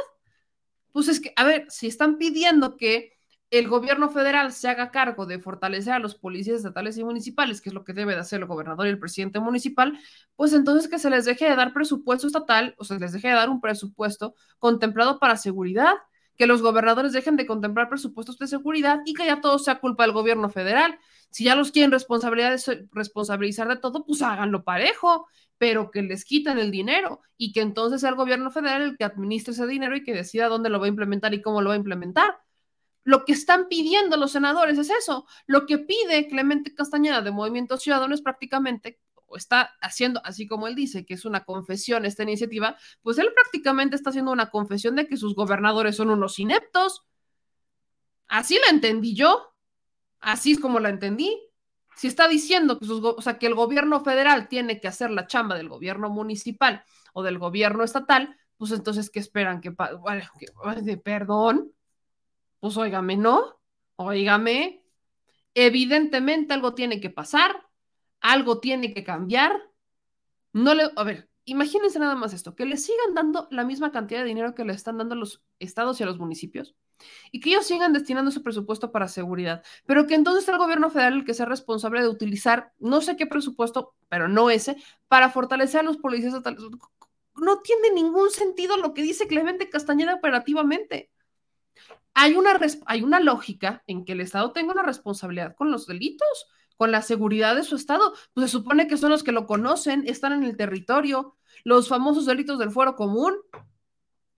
[0.97, 3.16] pues es que, a ver, si están pidiendo que
[3.49, 7.69] el gobierno federal se haga cargo de fortalecer a los policías estatales y municipales, que
[7.69, 9.97] es lo que debe de hacer el gobernador y el presidente municipal,
[10.35, 13.35] pues entonces que se les deje de dar presupuesto estatal o se les deje de
[13.35, 15.93] dar un presupuesto contemplado para seguridad,
[16.35, 20.03] que los gobernadores dejen de contemplar presupuestos de seguridad y que ya todo sea culpa
[20.03, 20.99] del gobierno federal.
[21.31, 26.71] Si ya los quieren responsabilizar de todo, pues háganlo parejo pero que les quitan el
[26.71, 30.13] dinero y que entonces sea el gobierno federal el que administre ese dinero y que
[30.13, 32.37] decida dónde lo va a implementar y cómo lo va a implementar.
[33.07, 35.25] Lo que están pidiendo los senadores es eso.
[35.45, 40.67] Lo que pide Clemente Castañeda de Movimiento Ciudadano es prácticamente, o está haciendo, así como
[40.67, 44.97] él dice, que es una confesión esta iniciativa, pues él prácticamente está haciendo una confesión
[44.97, 47.05] de que sus gobernadores son unos ineptos.
[48.27, 49.53] Así la entendí yo.
[50.19, 51.33] Así es como la entendí.
[51.95, 56.83] Si está diciendo que, el gobierno federal tiene que hacer la chamba del gobierno municipal
[57.13, 59.61] o del gobierno estatal, pues entonces, ¿qué esperan?
[59.61, 60.25] Que, bueno,
[60.85, 61.71] que perdón,
[62.59, 63.59] pues óigame, ¿no?
[63.95, 64.83] Óigame,
[65.53, 67.67] evidentemente algo tiene que pasar,
[68.21, 69.61] algo tiene que cambiar.
[70.53, 74.21] No le, a ver, imagínense nada más esto, que le sigan dando la misma cantidad
[74.21, 76.75] de dinero que le están dando a los estados y a los municipios
[77.31, 81.13] y que ellos sigan destinando su presupuesto para seguridad, pero que entonces el gobierno federal
[81.13, 84.77] el que sea responsable de utilizar no sé qué presupuesto, pero no ese,
[85.07, 86.61] para fortalecer a los policías estatales.
[87.35, 91.11] No tiene ningún sentido lo que dice Clemente Castañeda operativamente.
[92.19, 96.47] Hay una, hay una lógica en que el Estado tenga una responsabilidad con los delitos,
[96.75, 98.11] con la seguridad de su Estado.
[98.33, 102.25] Pues se supone que son los que lo conocen, están en el territorio, los famosos
[102.25, 103.35] delitos del fuero común,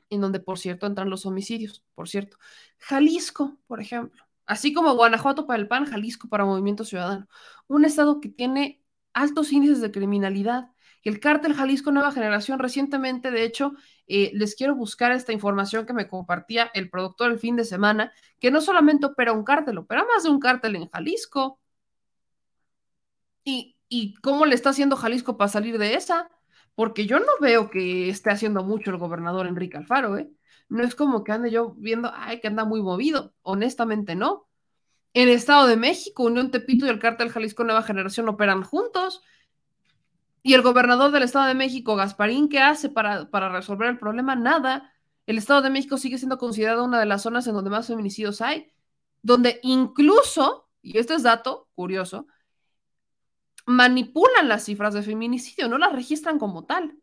[0.10, 2.38] en donde, por cierto, entran los homicidios, por cierto.
[2.80, 7.30] Jalisco, por ejemplo, así como Guanajuato para el PAN, Jalisco para Movimiento Ciudadano,
[7.68, 8.84] un estado que tiene
[9.14, 10.72] altos índices de criminalidad.
[11.04, 13.74] El cártel Jalisco Nueva Generación recientemente, de hecho,
[14.08, 18.12] eh, les quiero buscar esta información que me compartía el productor el fin de semana,
[18.40, 21.60] que no solamente opera un cártel, opera más de un cártel en Jalisco.
[23.44, 26.30] ¿Y, y cómo le está haciendo Jalisco para salir de esa?
[26.80, 30.30] porque yo no veo que esté haciendo mucho el gobernador Enrique Alfaro, ¿eh?
[30.70, 34.48] No es como que ande yo viendo, ay, que anda muy movido, honestamente no.
[35.14, 39.22] En Estado de México, Unión Tepito y el Cártel Jalisco Nueva Generación operan juntos.
[40.42, 44.36] Y el gobernador del Estado de México, Gasparín, ¿qué hace para, para resolver el problema?
[44.36, 44.94] Nada.
[45.26, 48.42] El Estado de México sigue siendo considerado una de las zonas en donde más feminicidios
[48.42, 48.72] hay,
[49.22, 52.28] donde incluso, y este es dato curioso,
[53.66, 56.98] manipulan las cifras de feminicidio, no las registran como tal.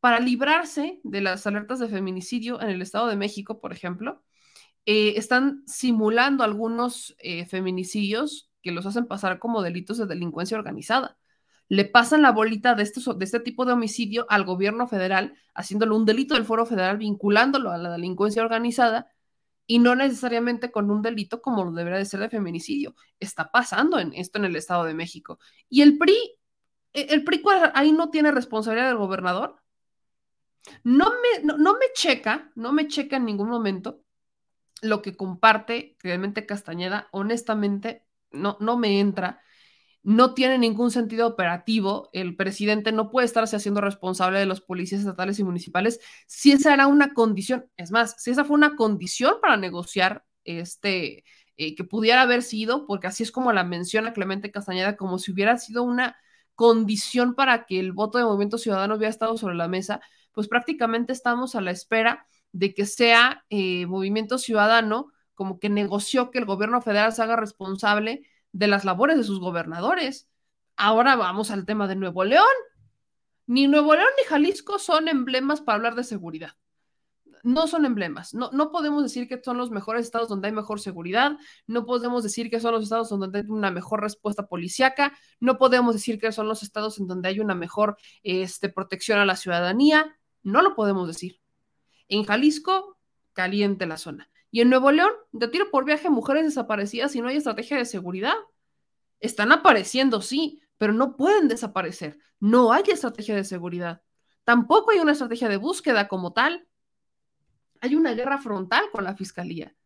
[0.00, 4.22] Para librarse de las alertas de feminicidio en el Estado de México, por ejemplo,
[4.86, 11.18] eh, están simulando algunos eh, feminicidios que los hacen pasar como delitos de delincuencia organizada.
[11.68, 15.96] Le pasan la bolita de este, de este tipo de homicidio al gobierno federal, haciéndolo
[15.96, 19.10] un delito del foro federal, vinculándolo a la delincuencia organizada,
[19.66, 22.94] y no necesariamente con un delito como lo debería de ser de feminicidio.
[23.18, 25.38] Está pasando en esto en el Estado de México.
[25.68, 26.16] Y el PRI,
[26.92, 27.42] e, el PRI
[27.74, 29.60] ahí no tiene responsabilidad del gobernador.
[30.84, 34.02] No me, no, me checa, no me checa en ningún momento
[34.82, 39.40] lo que comparte Clemente Castañeda, honestamente, no, no me entra
[40.06, 42.10] no tiene ningún sentido operativo.
[42.12, 46.72] El presidente no puede estarse haciendo responsable de los policías estatales y municipales si esa
[46.72, 47.66] era una condición.
[47.76, 51.24] Es más, si esa fue una condición para negociar este,
[51.56, 55.32] eh, que pudiera haber sido, porque así es como la menciona Clemente Castañeda, como si
[55.32, 56.16] hubiera sido una
[56.54, 60.00] condición para que el voto de Movimiento Ciudadano hubiera estado sobre la mesa,
[60.30, 66.30] pues prácticamente estamos a la espera de que sea eh, Movimiento Ciudadano como que negoció
[66.30, 68.22] que el gobierno federal se haga responsable
[68.56, 70.30] de las labores de sus gobernadores.
[70.76, 72.46] Ahora vamos al tema de Nuevo León.
[73.46, 76.54] Ni Nuevo León ni Jalisco son emblemas para hablar de seguridad.
[77.42, 78.32] No son emblemas.
[78.32, 81.36] No, no podemos decir que son los mejores estados donde hay mejor seguridad.
[81.66, 85.12] No podemos decir que son los estados donde hay una mejor respuesta policíaca.
[85.38, 89.26] No podemos decir que son los estados en donde hay una mejor este, protección a
[89.26, 90.18] la ciudadanía.
[90.42, 91.40] No lo podemos decir.
[92.08, 92.96] En Jalisco,
[93.34, 94.30] caliente la zona.
[94.56, 97.84] Y en Nuevo León, de tiro por viaje, mujeres desaparecidas y no hay estrategia de
[97.84, 98.32] seguridad.
[99.20, 102.16] Están apareciendo, sí, pero no pueden desaparecer.
[102.40, 104.00] No hay estrategia de seguridad.
[104.44, 106.66] Tampoco hay una estrategia de búsqueda como tal.
[107.82, 109.76] Hay una guerra frontal con la fiscalía.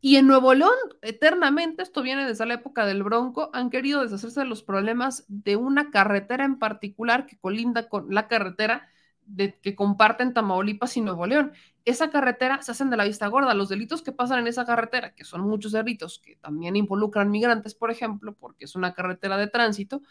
[0.00, 4.40] Y en Nuevo León, eternamente, esto viene desde la época del Bronco, han querido deshacerse
[4.40, 8.88] de los problemas de una carretera en particular que colinda con la carretera
[9.28, 11.52] de, que comparten Tamaulipas y Nuevo León.
[11.84, 13.54] Esa carretera se hacen de la vista gorda.
[13.54, 17.74] Los delitos que pasan en esa carretera, que son muchos delitos que también involucran migrantes,
[17.74, 20.02] por ejemplo, porque es una carretera de tránsito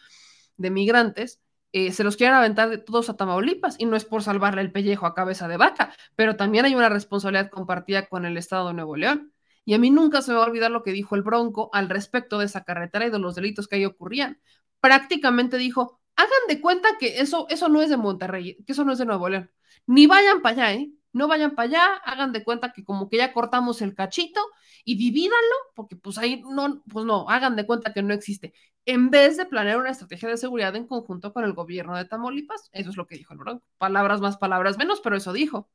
[0.57, 1.41] de migrantes,
[1.73, 4.71] eh, se los quieren aventar de todos a Tamaulipas y no es por salvarle el
[4.71, 8.73] pellejo a cabeza de vaca, pero también hay una responsabilidad compartida con el Estado de
[8.73, 9.33] Nuevo León.
[9.65, 11.89] Y a mí nunca se me va a olvidar lo que dijo el Bronco al
[11.89, 14.39] respecto de esa carretera y de los delitos que ahí ocurrían.
[14.79, 18.91] Prácticamente dijo, hagan de cuenta que eso, eso no es de Monterrey, que eso no
[18.91, 19.51] es de Nuevo León.
[19.85, 20.91] Ni vayan para allá, ¿eh?
[21.13, 24.41] No vayan para allá, hagan de cuenta que como que ya cortamos el cachito
[24.83, 28.53] y divídanlo, porque pues ahí no, pues no, hagan de cuenta que no existe.
[28.85, 32.69] En vez de planear una estrategia de seguridad en conjunto con el gobierno de Tamaulipas,
[32.71, 33.65] eso es lo que dijo el Bronco.
[33.77, 35.69] Palabras más, palabras menos, pero eso dijo.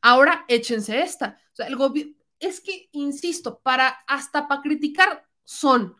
[0.00, 1.38] Ahora échense esta.
[1.52, 5.96] O sea, el gobierno, es que, insisto, para, hasta para criticar son,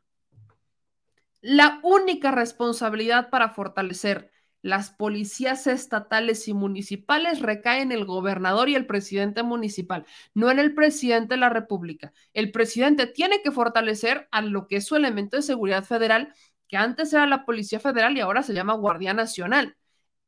[1.42, 4.30] la única responsabilidad para fortalecer
[4.62, 10.60] las policías estatales y municipales recae en el gobernador y el presidente municipal, no en
[10.60, 12.12] el presidente de la República.
[12.32, 16.32] El presidente tiene que fortalecer a lo que es su elemento de seguridad federal,
[16.68, 19.76] que antes era la Policía Federal y ahora se llama Guardia Nacional.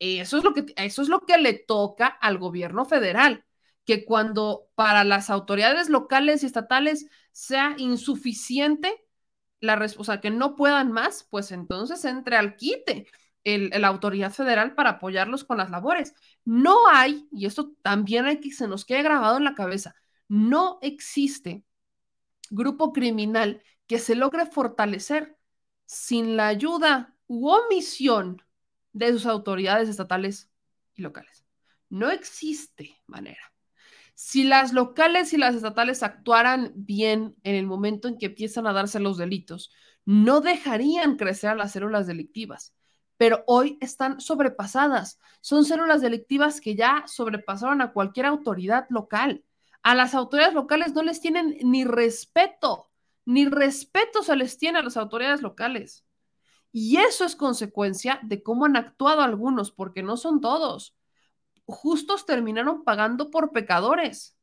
[0.01, 3.45] Eso es lo que, eso es lo que le toca al gobierno federal,
[3.85, 9.05] que cuando para las autoridades locales y estatales sea insuficiente
[9.65, 13.07] la respuesta, que no puedan más, pues entonces entre al quite
[13.45, 16.15] la autoridad federal para apoyarlos con las labores.
[16.45, 19.95] No hay, y esto también hay que se nos quede grabado en la cabeza,
[20.28, 21.65] no existe
[22.51, 25.36] grupo criminal que se logre fortalecer
[25.86, 28.43] sin la ayuda u omisión
[28.93, 30.51] de sus autoridades estatales
[30.95, 31.45] y locales.
[31.91, 33.54] No existe manera.
[34.15, 38.73] Si las locales y las estatales actuaran bien en el momento en que empiezan a
[38.73, 39.73] darse los delitos,
[40.05, 42.74] no dejarían crecer a las células delictivas,
[43.16, 45.19] pero hoy están sobrepasadas.
[45.41, 49.45] Son células delictivas que ya sobrepasaron a cualquier autoridad local.
[49.82, 52.91] A las autoridades locales no les tienen ni respeto,
[53.24, 56.05] ni respeto se les tiene a las autoridades locales.
[56.70, 60.97] Y eso es consecuencia de cómo han actuado algunos, porque no son todos.
[61.66, 64.36] Justos terminaron pagando por pecadores.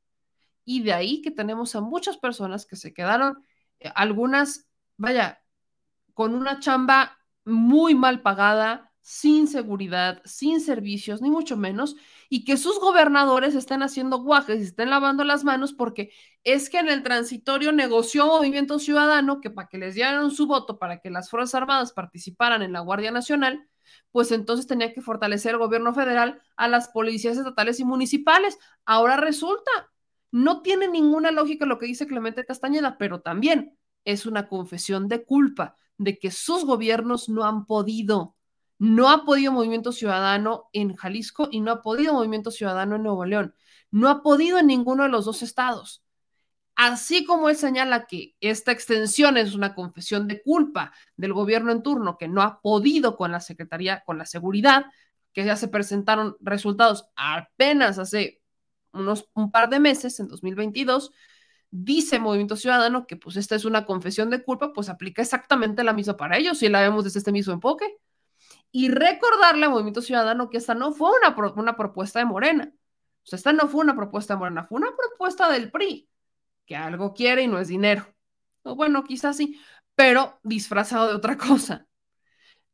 [0.65, 3.43] Y de ahí que tenemos a muchas personas que se quedaron,
[3.79, 4.67] eh, algunas,
[4.97, 5.43] vaya,
[6.13, 11.95] con una chamba muy mal pagada, sin seguridad, sin servicios, ni mucho menos,
[12.29, 16.11] y que sus gobernadores estén haciendo guajes y estén lavando las manos porque
[16.43, 20.77] es que en el transitorio negoció Movimiento Ciudadano que para que les dieran su voto
[20.77, 23.67] para que las Fuerzas Armadas participaran en la Guardia Nacional,
[24.11, 28.57] pues entonces tenía que fortalecer el gobierno federal a las policías estatales y municipales.
[28.85, 29.71] Ahora resulta,
[30.31, 35.23] no tiene ninguna lógica lo que dice Clemente Castañeda, pero también es una confesión de
[35.23, 38.35] culpa de que sus gobiernos no han podido
[38.81, 43.25] no ha podido Movimiento Ciudadano en Jalisco y no ha podido Movimiento Ciudadano en Nuevo
[43.25, 43.53] León.
[43.91, 46.03] No ha podido en ninguno de los dos estados.
[46.75, 51.83] Así como él señala que esta extensión es una confesión de culpa del gobierno en
[51.83, 54.85] turno que no ha podido con la Secretaría, con la seguridad,
[55.33, 58.41] que ya se presentaron resultados apenas hace
[58.93, 61.11] unos un par de meses, en 2022,
[61.69, 65.93] dice Movimiento Ciudadano que pues esta es una confesión de culpa, pues aplica exactamente la
[65.93, 67.97] misma para ellos, si la vemos desde este mismo enfoque
[68.71, 72.73] y recordarle al Movimiento Ciudadano que esta no fue una, una propuesta de Morena.
[73.23, 76.09] O sea, esta no fue una propuesta de Morena, fue una propuesta del PRI,
[76.71, 78.07] que algo quiere y no es dinero.
[78.63, 79.59] Bueno, quizás sí,
[79.93, 81.85] pero disfrazado de otra cosa.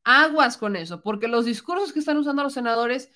[0.04, 3.10] Aguas con eso, porque los discursos que están usando los senadores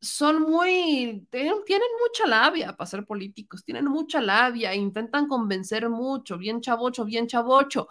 [0.00, 6.38] son muy, tienen, tienen mucha labia para ser políticos, tienen mucha labia, intentan convencer mucho,
[6.38, 7.88] bien chavocho, bien chavocho,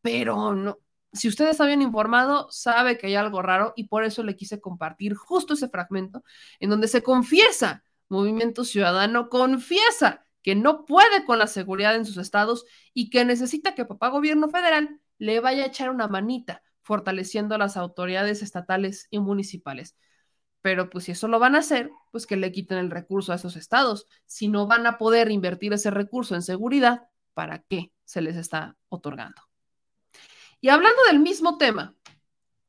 [0.00, 0.78] pero no,
[1.12, 5.14] si ustedes habían informado, sabe que hay algo raro y por eso le quise compartir
[5.14, 6.24] justo ese fragmento
[6.58, 12.16] en donde se confiesa, Movimiento Ciudadano confiesa que no puede con la seguridad en sus
[12.16, 17.54] estados y que necesita que papá gobierno federal le vaya a echar una manita fortaleciendo
[17.54, 19.96] a las autoridades estatales y municipales.
[20.60, 23.36] Pero pues si eso lo van a hacer, pues que le quiten el recurso a
[23.36, 24.06] esos estados.
[24.26, 28.76] Si no van a poder invertir ese recurso en seguridad, ¿para qué se les está
[28.88, 29.42] otorgando?
[30.60, 31.96] Y hablando del mismo tema,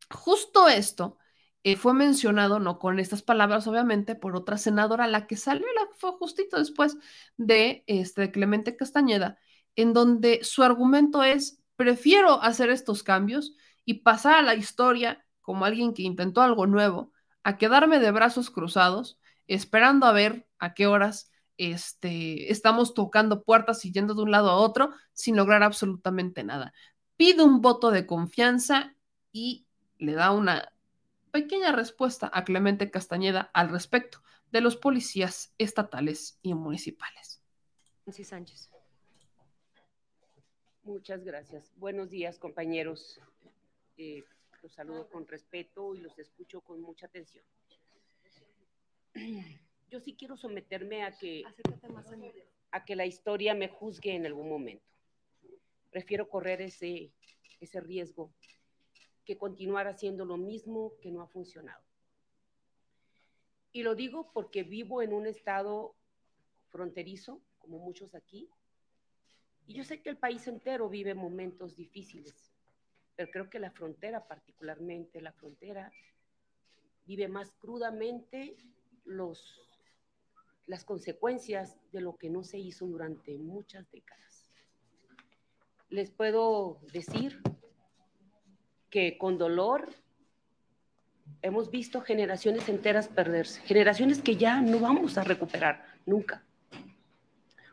[0.09, 1.17] justo esto
[1.63, 5.87] eh, fue mencionado, no con estas palabras, obviamente, por otra senadora, la que salió, la
[5.97, 6.97] fue justito después
[7.37, 9.37] de, este, Clemente Castañeda,
[9.75, 15.65] en donde su argumento es, prefiero hacer estos cambios y pasar a la historia como
[15.65, 17.11] alguien que intentó algo nuevo,
[17.43, 23.83] a quedarme de brazos cruzados, esperando a ver a qué horas este, estamos tocando puertas
[23.85, 26.73] y yendo de un lado a otro sin lograr absolutamente nada
[27.17, 28.95] pide un voto de confianza
[29.31, 29.65] y
[29.97, 30.72] le da una
[31.33, 34.19] pequeña respuesta a Clemente Castañeda al respecto
[34.51, 37.41] de los policías estatales y municipales.
[38.05, 38.69] Nancy Sánchez.
[40.83, 41.73] Muchas gracias.
[41.77, 43.19] Buenos días, compañeros.
[43.97, 44.23] Eh,
[44.61, 47.43] los saludo con respeto y los escucho con mucha atención.
[49.89, 51.43] Yo sí quiero someterme a que,
[52.69, 54.93] a que la historia me juzgue en algún momento
[55.93, 57.11] prefiero correr ese,
[57.61, 58.33] ese riesgo
[59.25, 61.83] que continuar haciendo lo mismo que no ha funcionado.
[63.71, 65.95] Y lo digo porque vivo en un estado
[66.69, 68.49] fronterizo, como muchos aquí,
[69.65, 72.51] y yo sé que el país entero vive momentos difíciles,
[73.15, 75.91] pero creo que la frontera, particularmente la frontera,
[77.05, 78.57] vive más crudamente
[79.05, 79.61] los,
[80.67, 84.23] las consecuencias de lo que no se hizo durante muchas décadas
[85.93, 87.39] les puedo decir
[88.93, 89.89] que con dolor
[91.41, 96.43] hemos visto generaciones enteras perderse, generaciones que ya no vamos a recuperar nunca.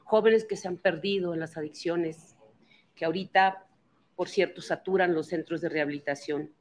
[0.04, 2.36] Jóvenes que se han perdido en las adicciones,
[2.94, 3.66] que ahorita,
[4.16, 6.54] por cierto, saturan los centros de rehabilitación.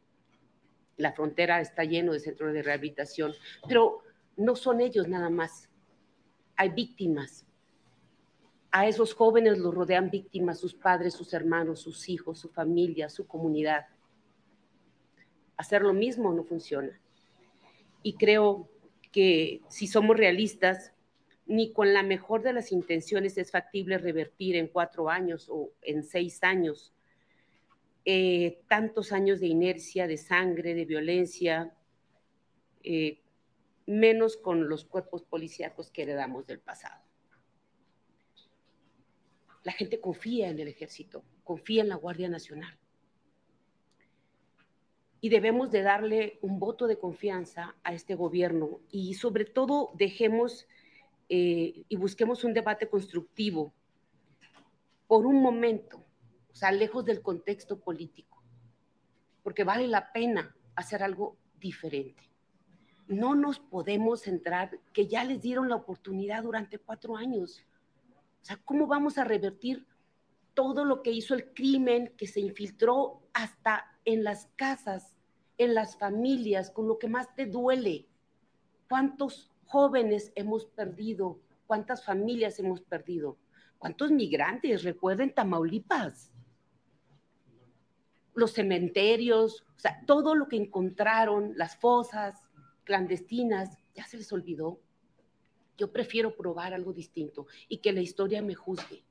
[0.98, 3.32] la frontera está lleno de centros de rehabilitación,
[3.66, 4.04] pero
[4.36, 5.70] no son ellos nada más.
[6.58, 7.46] Hay víctimas.
[8.72, 13.26] A esos jóvenes los rodean víctimas, sus padres, sus hermanos, sus hijos, su familia, su
[13.26, 13.86] comunidad.
[15.60, 17.00] Hacer lo mismo no funciona.
[18.02, 18.70] Y creo
[19.12, 20.94] que si somos realistas,
[21.46, 26.04] ni con la mejor de las intenciones es factible revertir en cuatro años o en
[26.04, 26.94] seis años
[28.06, 31.76] eh, tantos años de inercia, de sangre, de violencia,
[32.82, 33.22] eh,
[33.86, 37.04] menos con los cuerpos policíacos que heredamos del pasado.
[39.64, 42.80] La gente confía en el ejército, confía en la Guardia Nacional.
[45.22, 50.68] Y debemos de darle un voto de confianza a este gobierno y sobre todo dejemos
[51.28, 53.74] eh, y busquemos un debate constructivo
[55.08, 56.06] por un momento
[56.52, 58.42] o sea, lejos del contexto político,
[59.44, 62.24] porque vale la pena hacer algo diferente.
[63.08, 67.64] No nos podemos centrar que ya les dieron la oportunidad durante cuatro años.
[68.42, 69.86] O sea, ¿cómo vamos a revertir
[70.60, 75.16] todo lo que hizo el crimen que se infiltró hasta en las casas,
[75.58, 78.10] en las familias, con lo que más te duele?
[78.90, 81.40] ¿Cuántos jóvenes hemos perdido?
[81.66, 83.38] ¿Cuántas familias hemos perdido?
[83.78, 84.84] ¿Cuántos migrantes?
[84.84, 86.34] Recuerden Tamaulipas
[88.34, 92.36] los cementerios, o sea, todo lo que encontraron, las fosas
[92.84, 94.82] clandestinas, ya se les olvidó.
[95.78, 99.06] Yo prefiero probar algo distinto y que la historia me juzgue,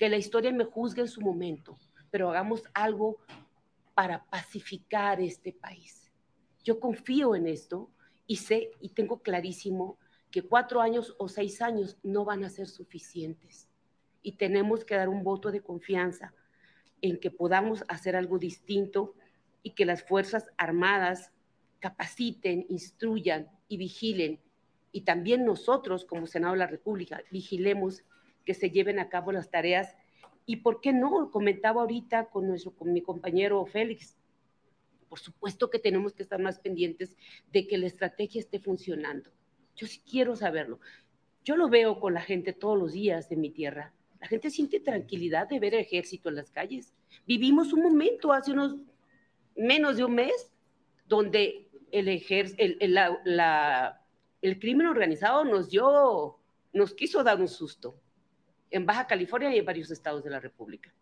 [0.00, 1.78] que la historia me juzgue en su momento,
[2.10, 3.18] pero hagamos algo
[3.94, 6.10] para pacificar este país.
[6.64, 7.90] Yo confío en esto
[8.26, 9.98] y sé y tengo clarísimo
[10.30, 13.68] que cuatro años o seis años no van a ser suficientes
[14.22, 16.32] y tenemos que dar un voto de confianza
[17.02, 19.14] en que podamos hacer algo distinto
[19.62, 21.30] y que las Fuerzas Armadas
[21.78, 24.40] capaciten, instruyan y vigilen.
[24.92, 28.02] Y también nosotros, como Senado de la República, vigilemos
[28.50, 29.96] que se lleven a cabo las tareas.
[30.44, 34.16] Y por qué no, comentaba ahorita con, nuestro, con mi compañero Félix,
[35.08, 37.16] por supuesto que tenemos que estar más pendientes
[37.52, 39.30] de que la estrategia esté funcionando.
[39.76, 40.80] Yo sí quiero saberlo.
[41.44, 44.80] Yo lo veo con la gente todos los días de mi tierra la gente siente
[44.80, 46.92] tranquilidad de ver ejército en las calles.
[47.26, 48.76] Vivimos un momento hace unos
[49.56, 50.52] menos de un mes
[51.06, 52.98] donde el, el,
[54.42, 56.36] el crimen organizado nos dio,
[56.74, 57.98] nos quiso dar un susto
[58.70, 60.92] en Baja California y en varios estados de la República.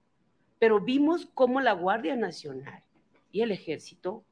[0.58, 2.82] Pero vimos cómo la Guardia Nacional
[3.30, 4.24] y el ejército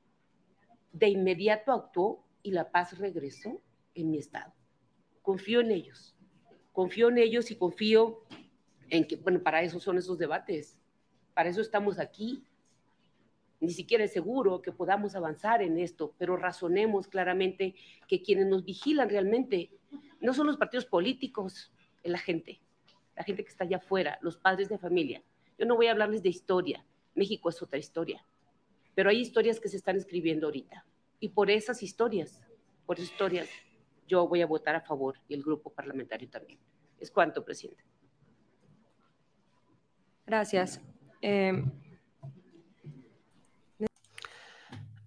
[0.92, 3.60] de inmediato actuó y la paz regresó
[3.94, 4.52] en mi estado.
[5.22, 6.16] Confío en ellos,
[6.72, 8.24] confío en ellos y confío
[8.88, 10.78] en que, bueno, para eso son esos debates,
[11.34, 12.44] para eso estamos aquí.
[13.60, 17.74] Ni siquiera es seguro que podamos avanzar en esto, pero razonemos claramente
[18.06, 19.70] que quienes nos vigilan realmente
[20.20, 22.60] no son los partidos políticos, es la gente,
[23.16, 25.22] la gente que está allá afuera, los padres de familia.
[25.58, 28.24] Yo no voy a hablarles de historia, México es otra historia,
[28.94, 30.84] pero hay historias que se están escribiendo ahorita.
[31.18, 32.42] Y por esas historias,
[32.84, 33.48] por esas historias,
[34.06, 36.60] yo voy a votar a favor y el grupo parlamentario también.
[37.00, 37.82] Es cuanto, presidente.
[40.26, 40.80] Gracias.
[41.22, 41.64] Eh,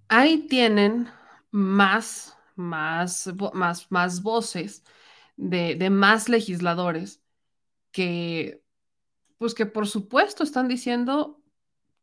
[0.07, 1.07] ahí tienen
[1.51, 4.83] más, más, más, más voces
[5.37, 7.21] de, de, más legisladores
[7.91, 8.61] que,
[9.37, 11.41] pues que por supuesto están diciendo,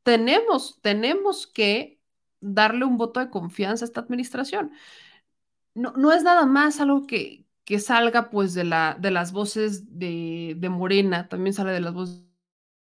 [0.03, 2.01] tenemos, tenemos que
[2.41, 4.73] darle un voto de confianza a esta administración.
[5.75, 9.99] No, no es nada más algo que, que salga pues de, la, de las voces
[9.99, 12.27] de, de Morena, también sale de las voces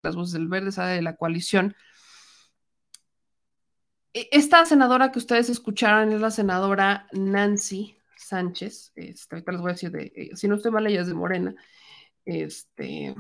[0.03, 1.75] las voces del verde, sale de la coalición.
[4.13, 8.93] E, esta senadora que ustedes escucharon es la senadora Nancy Sánchez.
[8.97, 11.15] Este, ahorita les voy a decir de, eh, si no estoy mal, ella es de
[11.15, 11.55] Morena.
[12.31, 13.15] Este.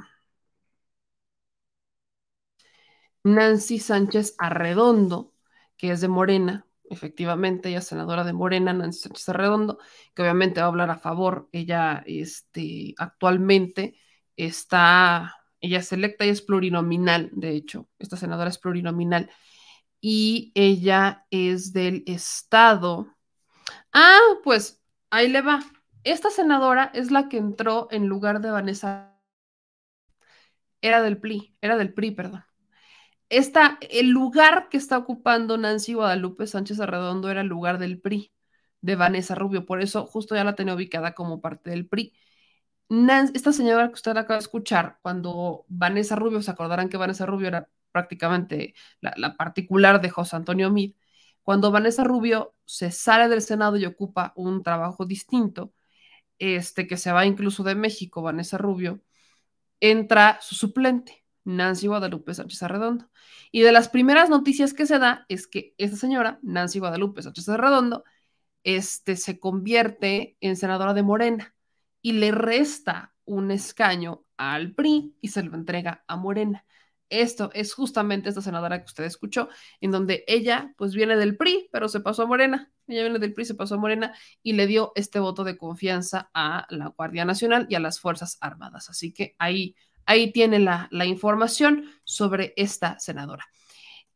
[3.24, 5.34] Nancy Sánchez Arredondo,
[5.76, 9.78] que es de Morena, efectivamente, ella es senadora de Morena, Nancy Sánchez Arredondo,
[10.14, 11.48] que obviamente va a hablar a favor.
[11.52, 13.96] Ella este, actualmente
[14.36, 19.30] está ella es electa y es plurinominal, de hecho, esta senadora es plurinominal.
[20.00, 23.08] Y ella es del estado.
[23.92, 25.60] Ah, pues ahí le va.
[26.04, 29.16] Esta senadora es la que entró en lugar de Vanessa.
[30.80, 32.44] Era del PRI, era del PRI, perdón.
[33.28, 38.32] Esta, el lugar que está ocupando Nancy Guadalupe Sánchez Arredondo era el lugar del PRI,
[38.80, 39.66] de Vanessa Rubio.
[39.66, 42.12] Por eso justo ya la tenía ubicada como parte del PRI
[43.34, 47.48] esta señora que usted acaba de escuchar, cuando Vanessa Rubio, se acordarán que Vanessa Rubio
[47.48, 50.94] era prácticamente la, particular de José Antonio Mid,
[51.42, 55.72] Cuando Vanessa Rubio se sale del Senado y ocupa un trabajo distinto,
[56.40, 59.00] este que se va incluso de México, Vanessa Rubio,
[59.80, 63.10] entra su suplente, Nancy Guadalupe Sánchez Arredondo.
[63.52, 67.48] Y de las primeras noticias que se da es que esta señora, Nancy Guadalupe Sánchez
[67.48, 68.04] Arredondo,
[68.64, 71.54] este, se convierte en senadora de Morena
[72.02, 76.64] y le resta un escaño al PRI y se lo entrega a Morena.
[77.10, 79.48] Esto es justamente esta senadora que usted escuchó,
[79.80, 82.72] en donde ella pues viene del PRI, pero se pasó a Morena.
[82.86, 86.30] Ella viene del PRI, se pasó a Morena y le dio este voto de confianza
[86.32, 88.88] a la Guardia Nacional y a las Fuerzas Armadas.
[88.88, 89.74] Así que ahí,
[90.06, 93.46] ahí tiene la, la información sobre esta senadora.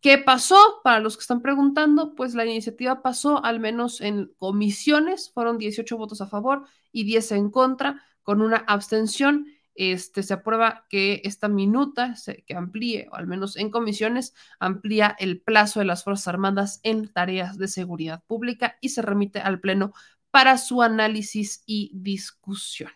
[0.01, 0.81] ¿Qué pasó?
[0.85, 5.97] Para los que están preguntando, pues la iniciativa pasó al menos en comisiones, fueron 18
[5.97, 11.49] votos a favor y 10 en contra, con una abstención este, se aprueba que esta
[11.49, 16.29] minuta se, que amplíe, o al menos en comisiones, amplía el plazo de las Fuerzas
[16.29, 19.93] Armadas en tareas de seguridad pública y se remite al Pleno
[20.31, 22.91] para su análisis y discusión.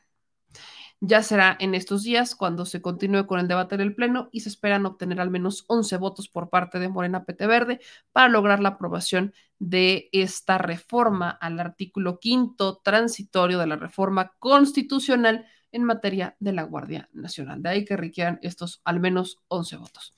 [1.01, 4.41] Ya será en estos días cuando se continúe con el debate en el Pleno y
[4.41, 8.59] se esperan obtener al menos 11 votos por parte de Morena PT Verde para lograr
[8.59, 16.37] la aprobación de esta reforma al artículo quinto transitorio de la reforma constitucional en materia
[16.41, 17.63] de la Guardia Nacional.
[17.63, 20.15] De ahí que requieran estos al menos 11 votos.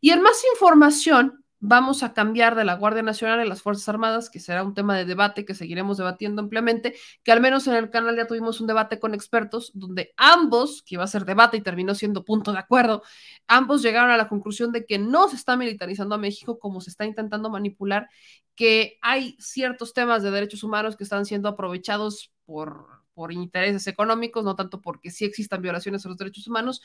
[0.00, 4.30] Y en más información, vamos a cambiar de la Guardia Nacional a las Fuerzas Armadas,
[4.30, 6.94] que será un tema de debate que seguiremos debatiendo ampliamente,
[7.24, 10.94] que al menos en el canal ya tuvimos un debate con expertos donde ambos, que
[10.94, 13.02] iba a ser debate y terminó siendo punto de acuerdo,
[13.46, 16.90] ambos llegaron a la conclusión de que no se está militarizando a México como se
[16.90, 18.08] está intentando manipular,
[18.54, 24.44] que hay ciertos temas de derechos humanos que están siendo aprovechados por por intereses económicos,
[24.44, 26.80] no tanto porque sí existan violaciones a los derechos humanos,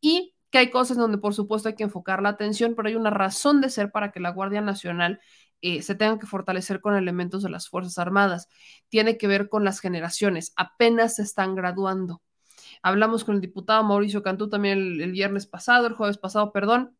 [0.00, 3.10] y que hay cosas donde por supuesto hay que enfocar la atención, pero hay una
[3.10, 5.20] razón de ser para que la Guardia Nacional
[5.60, 8.48] eh, se tenga que fortalecer con elementos de las Fuerzas Armadas.
[8.88, 12.20] Tiene que ver con las generaciones, apenas se están graduando.
[12.82, 16.96] Hablamos con el diputado Mauricio Cantú también el, el viernes pasado, el jueves pasado, perdón,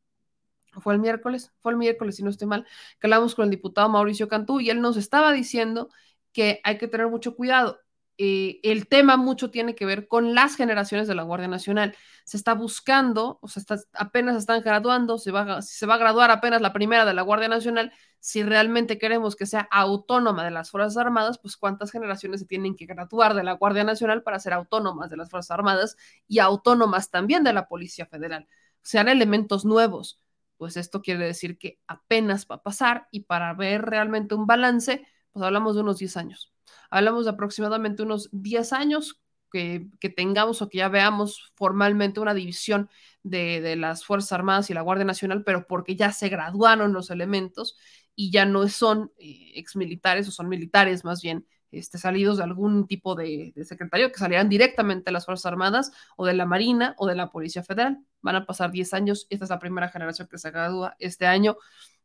[0.80, 2.64] fue el miércoles, fue el miércoles, si no estoy mal,
[3.00, 5.88] que hablamos con el diputado Mauricio Cantú y él nos estaba diciendo
[6.32, 7.80] que hay que tener mucho cuidado.
[8.18, 11.94] Eh, el tema mucho tiene que ver con las generaciones de la Guardia Nacional.
[12.24, 16.30] Se está buscando, o sea, está, apenas están graduando, se va, se va a graduar
[16.30, 17.92] apenas la primera de la Guardia Nacional.
[18.20, 22.74] Si realmente queremos que sea autónoma de las Fuerzas Armadas, pues cuántas generaciones se tienen
[22.74, 25.96] que graduar de la Guardia Nacional para ser autónomas de las Fuerzas Armadas
[26.26, 28.46] y autónomas también de la Policía Federal.
[28.82, 30.20] Sean elementos nuevos.
[30.56, 35.06] Pues esto quiere decir que apenas va a pasar y para ver realmente un balance,
[35.32, 36.55] pues hablamos de unos 10 años
[36.90, 39.20] hablamos de aproximadamente unos 10 años
[39.50, 42.90] que, tengamos o que ya veamos formalmente una división
[43.22, 47.76] de, las Fuerzas Armadas y la Guardia Nacional, pero porque ya se graduaron los elementos
[48.14, 51.46] y ya no son eh, exmilitares o son militares más bien.
[51.72, 55.92] Este, salidos de algún tipo de, de, secretario que salieran directamente de las Fuerzas Armadas
[56.16, 57.98] o de la Marina o de la Policía Federal.
[58.22, 61.56] Van a pasar 10 años, esta es la primera generación que se gradúa este año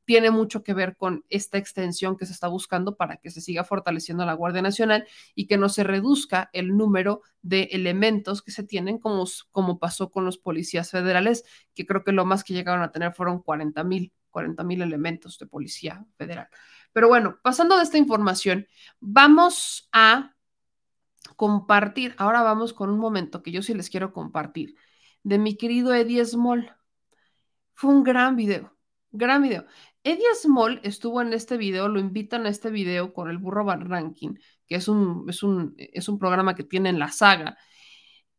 [0.06, 3.64] tiene mucho que ver con esta extensión que se está buscando para que se siga
[3.64, 8.64] fortaleciendo la Guardia Nacional y que no se reduzca el número de elementos que se
[8.64, 12.84] tienen, como, como pasó con los policías federales, que creo que lo más que llegaron
[12.84, 16.48] a tener fueron 40 mil 40 mil elementos de policía federal.
[16.94, 18.68] Pero bueno, pasando de esta información,
[19.00, 20.36] vamos a
[21.36, 24.76] compartir, ahora vamos con un momento que yo sí les quiero compartir,
[25.24, 26.76] de mi querido Eddie Small.
[27.74, 28.76] Fue un gran video,
[29.12, 29.66] gran video.
[30.04, 33.88] Eddie Small estuvo en este video, lo invitan a este video con el burro Van
[33.88, 34.34] Ranking,
[34.66, 37.58] que es un, es un, es un programa que tiene en la saga.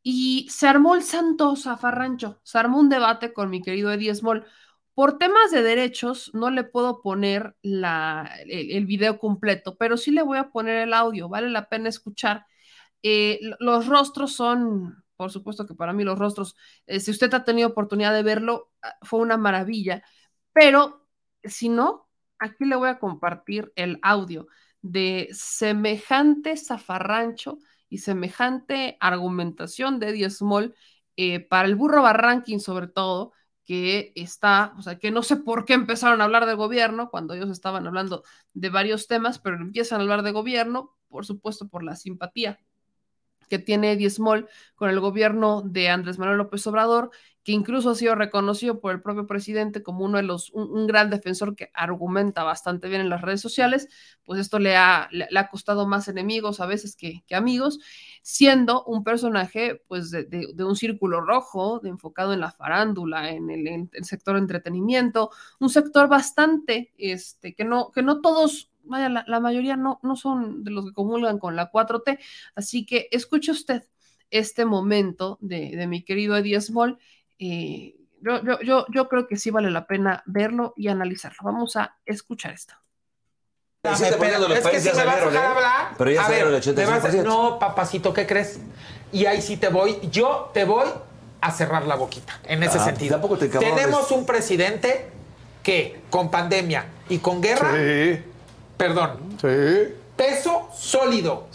[0.02, 4.44] Y se armó el santo zafarrancho, se armó un debate con mi querido Eddie Small.
[4.94, 10.23] Por temas de derechos no le puedo poner la, el, video completo, pero sí le
[10.23, 12.47] voy a poner el audio, vale la pena escuchar.
[13.02, 17.44] Eh, los rostros son, por supuesto que para mí los rostros, eh, si usted ha
[17.44, 20.02] tenido oportunidad de verlo, ah, fue una maravilla,
[20.52, 21.01] pero
[21.45, 24.47] si no, aquí le voy a compartir el audio
[24.83, 30.75] de semejante zafarrancho y semejante argumentación de Eddie Small
[31.17, 33.33] eh, para el burro Barranquín sobre todo,
[33.65, 37.35] que está, o sea, que no sé por qué empezaron a hablar de gobierno cuando
[37.35, 41.85] ellos estaban hablando de varios temas, pero empiezan a hablar de gobierno, por supuesto, por
[41.85, 42.59] la simpatía
[43.49, 47.11] que tiene Eddie Small con el gobierno de Andrés Manuel López Obrador,
[47.43, 50.87] que incluso ha sido reconocido por el propio presidente como uno de los, un, un
[50.87, 53.89] gran defensor que argumenta bastante bien en las redes sociales,
[54.25, 57.81] pues esto le ha, le, ha costado más enemigos a veces que, que, amigos,
[58.23, 63.67] siendo un personaje pues de, de, un círculo rojo, enfocado en la farándula, en el,
[63.67, 69.25] en el sector entretenimiento, un sector bastante, este, que no, que no todos vaya, la,
[69.27, 72.19] la, mayoría no, no son de los que comulgan con la 4T.
[72.55, 73.85] Así que escuche usted
[74.31, 76.99] este momento de, de mi querido Eddie Small.
[77.39, 81.39] Eh, yo, yo, yo, yo, creo que sí vale la pena verlo y analizarlo.
[81.43, 82.75] Vamos a escuchar esto.
[83.97, 86.77] Sí, pero, es que si me vas a dejar hablar, pero ya a ver, el
[86.77, 88.61] me vas a, no, papacito, ¿qué crees?
[89.11, 90.86] Y ahí sí te voy, yo te voy
[91.41, 93.15] a cerrar la boquita, en ese Ah, sentido.
[93.17, 95.11] tampoco te Tenemos un presidente
[95.65, 97.73] que con pandemia y con guerra,
[98.77, 99.36] perdón,
[100.23, 101.49] peso sólido,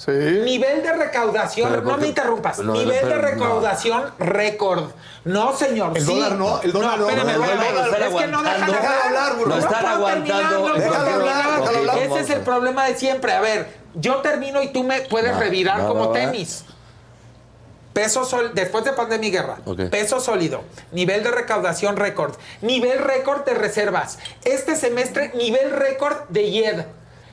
[0.43, 3.21] nivel de recaudación, no me interrumpas, no, nivel pero de no.
[3.21, 4.91] recaudación récord.
[5.23, 5.95] No, señor.
[5.95, 6.13] El sí.
[6.13, 7.09] dólar no, el dólar no.
[7.09, 9.35] espérame, No, espérame, dólar es que no dejan hablar.
[9.37, 9.49] Burro.
[9.49, 10.67] No están aguantando.
[10.69, 11.97] no Déjalo hablar, déjalo hablar.
[11.97, 13.31] Ese es el problema de siempre.
[13.33, 16.65] A ver, yo termino y tú me puedes revirar como tenis.
[17.93, 19.57] Peso sol, después de pandemia y guerra.
[19.65, 19.89] Ok.
[19.89, 20.61] Peso sólido.
[20.91, 22.35] Nivel de recaudación récord.
[22.61, 24.19] Nivel récord de reservas.
[24.45, 26.85] Este semestre, nivel récord de IED.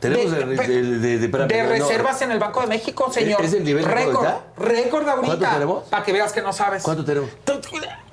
[0.04, 3.42] Tenemos de, de, de, de, no, reservas en el Banco de México, señor.
[3.42, 4.26] ¿Es el nivel récord
[4.58, 5.08] récord?
[5.08, 5.36] ahorita?
[5.36, 5.84] ¿Cuánto tenemos?
[5.84, 6.82] Para que veas que no sabes.
[6.82, 7.30] ¿Cuánto tenemos?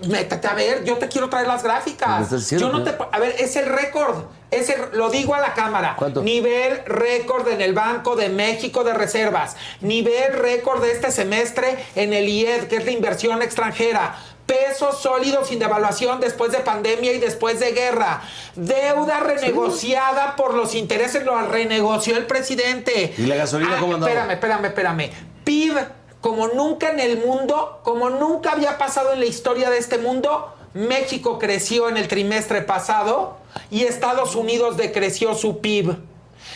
[0.08, 2.32] Métete a ver, yo te quiero traer las gráficas.
[2.32, 2.96] diciendo, yo no te.
[3.12, 4.24] A ver, es el récord.
[4.50, 5.96] Es el, lo digo a la cámara.
[5.98, 6.22] ¿Cuánto?
[6.22, 9.56] Nivel récord en el Banco de México de reservas.
[9.82, 14.16] Nivel récord de este semestre en el IED, que es la inversión extranjera.
[14.52, 18.22] Pesos sólidos sin devaluación después de pandemia y después de guerra.
[18.56, 23.14] Deuda renegociada por los intereses, lo renegoció el presidente.
[23.18, 24.12] ¿Y la gasolina Ah, cómo andaba?
[24.12, 25.10] Espérame, espérame, espérame.
[25.46, 25.78] PIB,
[26.20, 30.54] como nunca en el mundo, como nunca había pasado en la historia de este mundo,
[30.74, 33.38] México creció en el trimestre pasado
[33.70, 35.96] y Estados Unidos decreció su PIB.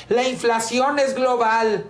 [0.10, 1.86] La inflación es global.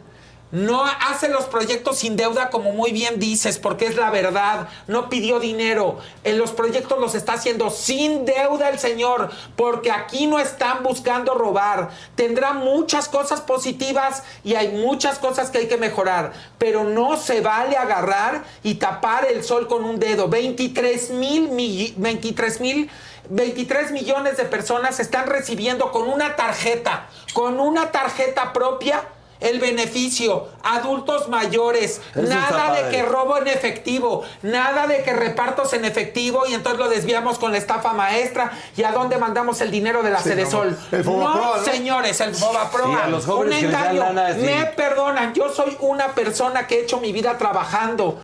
[0.51, 4.69] No hace los proyectos sin deuda como muy bien dices, porque es la verdad.
[4.87, 5.97] No pidió dinero.
[6.23, 11.33] En los proyectos los está haciendo sin deuda el señor, porque aquí no están buscando
[11.33, 11.89] robar.
[12.15, 17.41] Tendrá muchas cosas positivas y hay muchas cosas que hay que mejorar, pero no se
[17.41, 20.29] vale agarrar y tapar el sol con un dedo.
[20.29, 22.89] 23 mil, milli- 23 mil
[23.27, 29.03] 23 millones de personas están recibiendo con una tarjeta, con una tarjeta propia,
[29.39, 30.49] el beneficio.
[30.63, 35.85] Adultos mayores, Eso está nada de que robo en efectivo, nada de que repartos en
[35.85, 40.03] efectivo y entonces lo desviamos con la estafa maestra y a dónde mandamos el dinero
[40.03, 40.77] de la Sí, Sedesol.
[40.91, 41.63] no, el Fobaproa, no, ¿no?
[41.63, 43.21] señores, el Fobaproa.
[43.21, 43.99] Sí, Un engaño.
[43.99, 44.39] lana, sí.
[44.41, 48.21] Me perdonan, yo soy una persona que he hecho mi vida trabajando.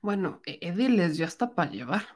[0.00, 2.06] Bueno, E- Eddie les dio hasta para llevar.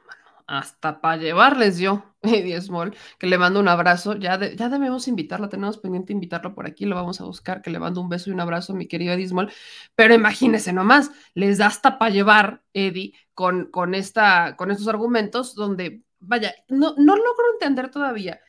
[0.53, 4.15] Hasta para llevar les dio Eddie Small, que le mando un abrazo.
[4.15, 7.79] Ya, ya debemos invitarlo, tenemos pendiente invitarlo por aquí, lo vamos a buscar, que le
[7.79, 9.51] mando un beso y un abrazo mi querido Eddie Small.
[9.95, 15.55] Pero imagínense nomás, les da hasta para llevar, Eddie, con, con, esta, con estos argumentos
[15.55, 18.39] donde, vaya, no, no logro entender todavía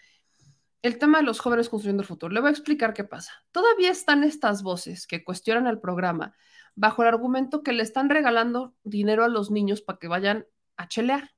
[0.82, 2.34] el tema de los jóvenes construyendo el futuro.
[2.34, 3.32] Le voy a explicar qué pasa.
[3.50, 6.34] Todavía están estas voces que cuestionan el programa
[6.74, 10.86] bajo el argumento que le están regalando dinero a los niños para que vayan a
[10.86, 11.33] chelear.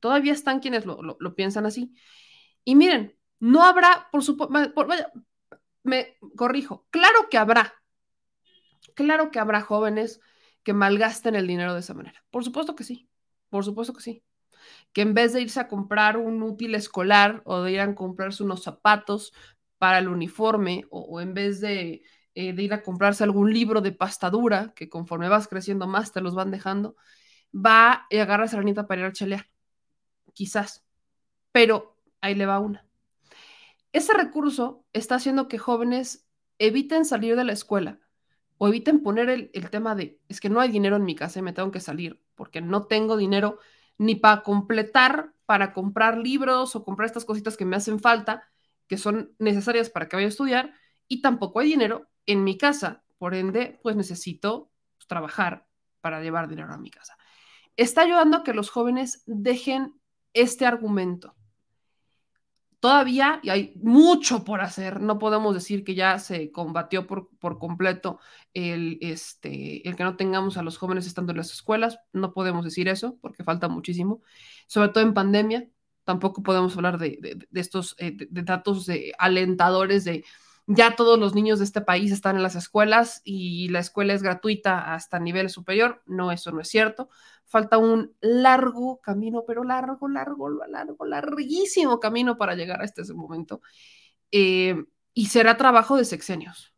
[0.00, 1.94] Todavía están quienes lo, lo- piensan así.
[2.64, 4.52] Y miren, no habrá, por supuesto,
[5.82, 7.74] me corrijo, claro que habrá,
[8.94, 10.20] claro que habrá jóvenes
[10.62, 12.22] que malgasten el dinero de esa manera.
[12.30, 13.08] Por supuesto que sí,
[13.48, 14.24] por supuesto que sí.
[14.94, 18.44] Que en vez de irse a comprar un útil escolar o de ir a comprarse
[18.44, 19.34] unos zapatos
[19.78, 22.02] para el uniforme o, en vez de,
[22.34, 26.22] eh, de ir a comprarse algún libro de pastadura, que conforme vas creciendo más te
[26.22, 26.96] los van dejando,
[27.54, 29.49] va y agarra esa ranita para ir a chelear.
[30.32, 30.84] Quizás.
[31.52, 32.86] Pero ahí le va una.
[33.92, 36.28] Ese recurso está haciendo que jóvenes
[36.58, 37.98] eviten salir de la escuela
[38.58, 41.38] o eviten poner el, el tema de, es que no hay dinero en mi casa
[41.38, 43.58] y me tengo que salir porque no tengo dinero
[43.98, 48.48] ni para completar, para comprar libros o comprar estas cositas que me hacen falta,
[48.86, 50.72] que son necesarias para que vaya a estudiar,
[51.06, 53.04] y tampoco hay dinero en mi casa.
[53.18, 54.70] Por ende, pues necesito
[55.06, 55.66] trabajar
[56.00, 57.18] para llevar dinero a mi casa.
[57.76, 59.99] Está ayudando a que los jóvenes dejen
[60.32, 61.34] este argumento.
[62.80, 65.00] Todavía y hay mucho por hacer.
[65.02, 68.20] No podemos decir que ya se combatió por, por completo
[68.54, 71.98] el, este, el que no tengamos a los jóvenes estando en las escuelas.
[72.14, 74.22] No podemos decir eso porque falta muchísimo,
[74.66, 75.68] sobre todo en pandemia.
[76.04, 80.24] Tampoco podemos hablar de, de, estos eh, de, datos alentadores de
[80.66, 84.22] ya todos los niños de este país están en las escuelas y la escuela es
[84.22, 86.02] gratuita hasta nivel superior.
[86.06, 87.08] No, eso no es cierto.
[87.44, 93.60] Falta un largo camino, pero largo, largo, largo, larguísimo camino para llegar a este momento.
[94.30, 96.74] Eh, y será trabajo de sexenios.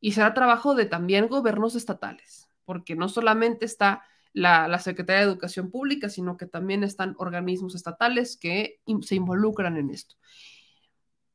[0.00, 4.02] Y será trabajo de también gobiernos estatales, porque no solamente está
[4.32, 9.90] la, Secretaría de Educación Pública, sino que también están organismos estatales que se involucran en
[9.90, 10.16] esto.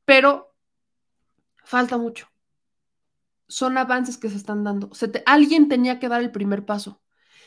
[0.04, 0.47] Pero
[1.68, 2.28] falta mucho.
[3.46, 4.90] Son avances que se están dando.
[5.26, 7.00] Alguien tenía que dar el primer paso.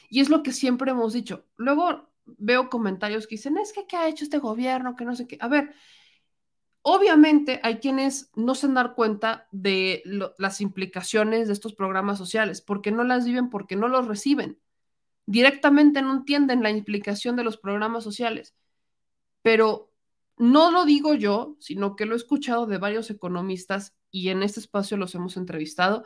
[0.09, 1.45] Y es lo que siempre hemos dicho.
[1.57, 4.95] Luego veo comentarios que dicen, es que ¿qué ha hecho este gobierno?
[4.95, 5.37] Que no sé qué.
[5.41, 5.73] A ver,
[6.81, 10.03] obviamente hay quienes no se dan cuenta de
[10.37, 14.59] las implicaciones de estos programas sociales, porque no las viven, porque no los reciben
[15.25, 18.55] directamente no entienden la implicación de los programas sociales.
[19.41, 19.91] Pero
[20.37, 24.59] no lo digo yo, sino que lo he escuchado de varios economistas y en este
[24.59, 26.05] espacio los hemos entrevistado,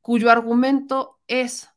[0.00, 1.68] cuyo argumento es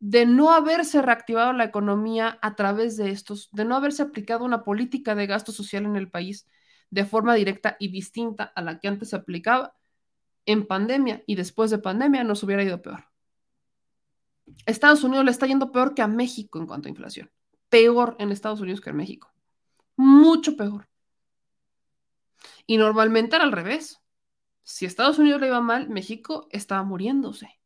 [0.00, 4.64] de no haberse reactivado la economía a través de estos, de no haberse aplicado una
[4.64, 6.46] política de gasto social en el país
[6.90, 9.74] de forma directa y distinta a la que antes se aplicaba,
[10.46, 13.06] en pandemia y después de pandemia nos hubiera ido peor.
[14.66, 17.30] Estados Unidos le está yendo peor que a México en cuanto a inflación.
[17.68, 19.32] Peor en Estados Unidos que en México.
[19.96, 20.88] Mucho peor.
[22.66, 24.00] Y normalmente era al revés.
[24.64, 27.60] Si Estados Unidos le iba mal, México estaba muriéndose.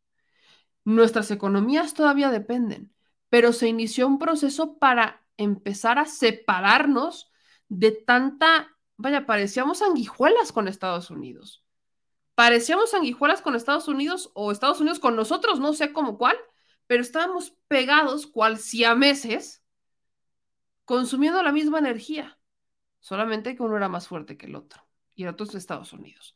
[0.85, 2.93] Nuestras economías todavía dependen,
[3.31, 7.31] pero se inició un proceso para empezar a separarnos
[7.69, 11.65] de tanta, vaya, parecíamos sanguijuelas con Estados Unidos.
[12.35, 16.37] Parecíamos sanguijuelas con Estados Unidos o Estados Unidos con nosotros, no sé cómo cuál,
[16.87, 18.59] pero estábamos pegados cual
[18.97, 19.63] meses
[20.85, 22.39] consumiendo la misma energía,
[22.99, 24.83] solamente que uno era más fuerte que el otro,
[25.15, 26.35] y el otro es Estados Unidos.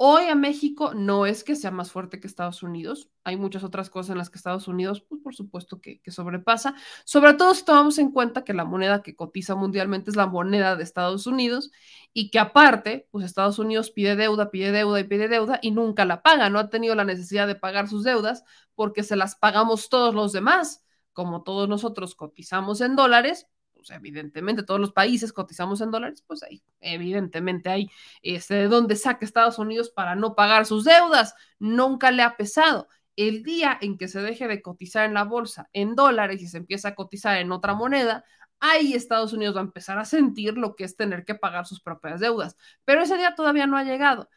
[0.00, 3.10] Hoy a México no es que sea más fuerte que Estados Unidos.
[3.24, 6.76] Hay muchas otras cosas en las que Estados Unidos, pues por supuesto que, sobrepasa.
[7.04, 10.76] Sobre todo si tomamos en cuenta que la moneda que cotiza mundialmente es la moneda
[10.76, 11.72] de Estados Unidos
[12.12, 16.04] y que aparte, pues Estados Unidos pide deuda, pide deuda y pide deuda y nunca
[16.04, 16.48] la paga.
[16.48, 18.44] No ha tenido la necesidad de pagar sus deudas
[18.76, 20.84] porque se las pagamos todos los demás.
[21.12, 23.48] Como todos nosotros cotizamos en dólares,
[23.90, 27.90] evidentemente todos los países cotizamos en dólares, pues ahí evidentemente hay
[28.22, 31.34] este, de dónde saca Estados Unidos para no pagar sus deudas.
[31.58, 32.88] Nunca le ha pesado.
[33.16, 36.58] El día en que se deje de cotizar en la bolsa en dólares y se
[36.58, 38.24] empieza a cotizar en otra moneda,
[38.60, 41.80] ahí Estados Unidos va a empezar a sentir lo que es tener que pagar sus
[41.80, 42.56] propias deudas.
[42.84, 44.28] Pero ese día todavía no ha llegado.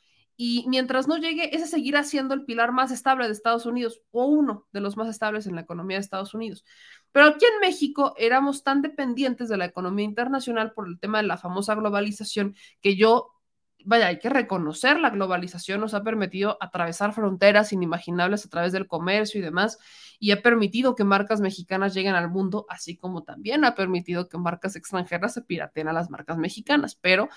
[0.44, 4.26] Y mientras no llegue, ese seguirá siendo el pilar más estable de Estados Unidos o
[4.26, 6.66] uno de los más estables en la economía de Estados Unidos.
[7.12, 11.28] Pero aquí en México éramos tan dependientes de la economía internacional por el tema de
[11.28, 13.32] la famosa globalización que yo
[13.86, 18.88] vaya, hay que reconocer, la globalización nos ha permitido atravesar fronteras inimaginables a través del
[18.88, 19.78] comercio y demás,
[20.20, 24.38] y ha permitido que marcas mexicanas lleguen al mundo, así como también ha permitido que
[24.38, 26.96] marcas extranjeras se pirateen a las marcas mexicanas.
[26.96, 27.30] Pero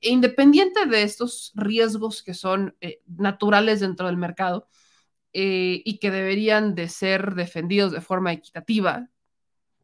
[0.00, 4.68] independiente de estos riesgos que son eh, naturales dentro del mercado
[5.32, 9.08] eh, y que deberían de ser defendidos de forma equitativa,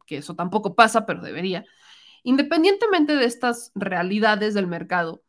[0.05, 1.65] que eso tampoco pasa, pero debería,
[2.23, 5.23] independientemente de estas realidades del mercado,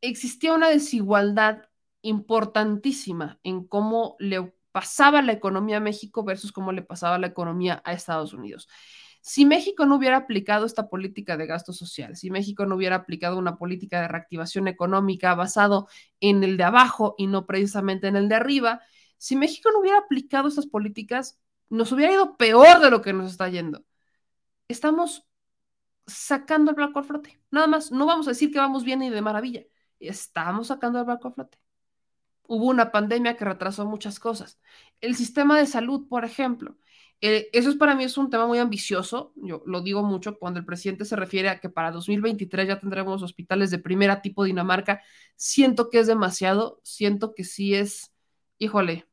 [0.00, 1.62] existía una desigualdad
[2.02, 7.82] importantísima en cómo le pasaba la economía a México versus cómo le pasaba la economía
[7.84, 8.68] a Estados Unidos.
[9.22, 13.38] Si México no hubiera aplicado esta política de gasto social, si México no hubiera aplicado
[13.38, 15.88] una política de reactivación económica basado
[16.20, 18.82] en el de abajo y no precisamente en el de arriba,
[19.18, 23.30] si México no hubiera aplicado estas políticas, nos hubiera ido peor de lo que nos
[23.30, 23.84] está yendo.
[24.68, 25.26] Estamos
[26.06, 27.40] sacando el blanco al flote.
[27.50, 29.64] Nada más, no vamos a decir que vamos bien y de maravilla
[30.00, 31.58] estamos sacando el barco a flote.
[32.48, 34.60] Hubo una pandemia que retrasó muchas cosas.
[35.00, 36.76] El sistema de salud, por ejemplo,
[37.20, 39.32] eh, eso es para mí es un tema muy ambicioso.
[39.36, 43.22] Yo lo digo mucho cuando el presidente se refiere a que para 2023 ya tendremos
[43.22, 45.02] hospitales de primera tipo Dinamarca.
[45.34, 48.12] Siento que es demasiado, siento que sí es,
[48.58, 49.06] híjole,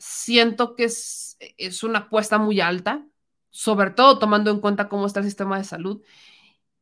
[0.00, 3.06] siento que es, es una apuesta muy alta,
[3.50, 6.02] sobre todo tomando en cuenta cómo está el sistema de salud.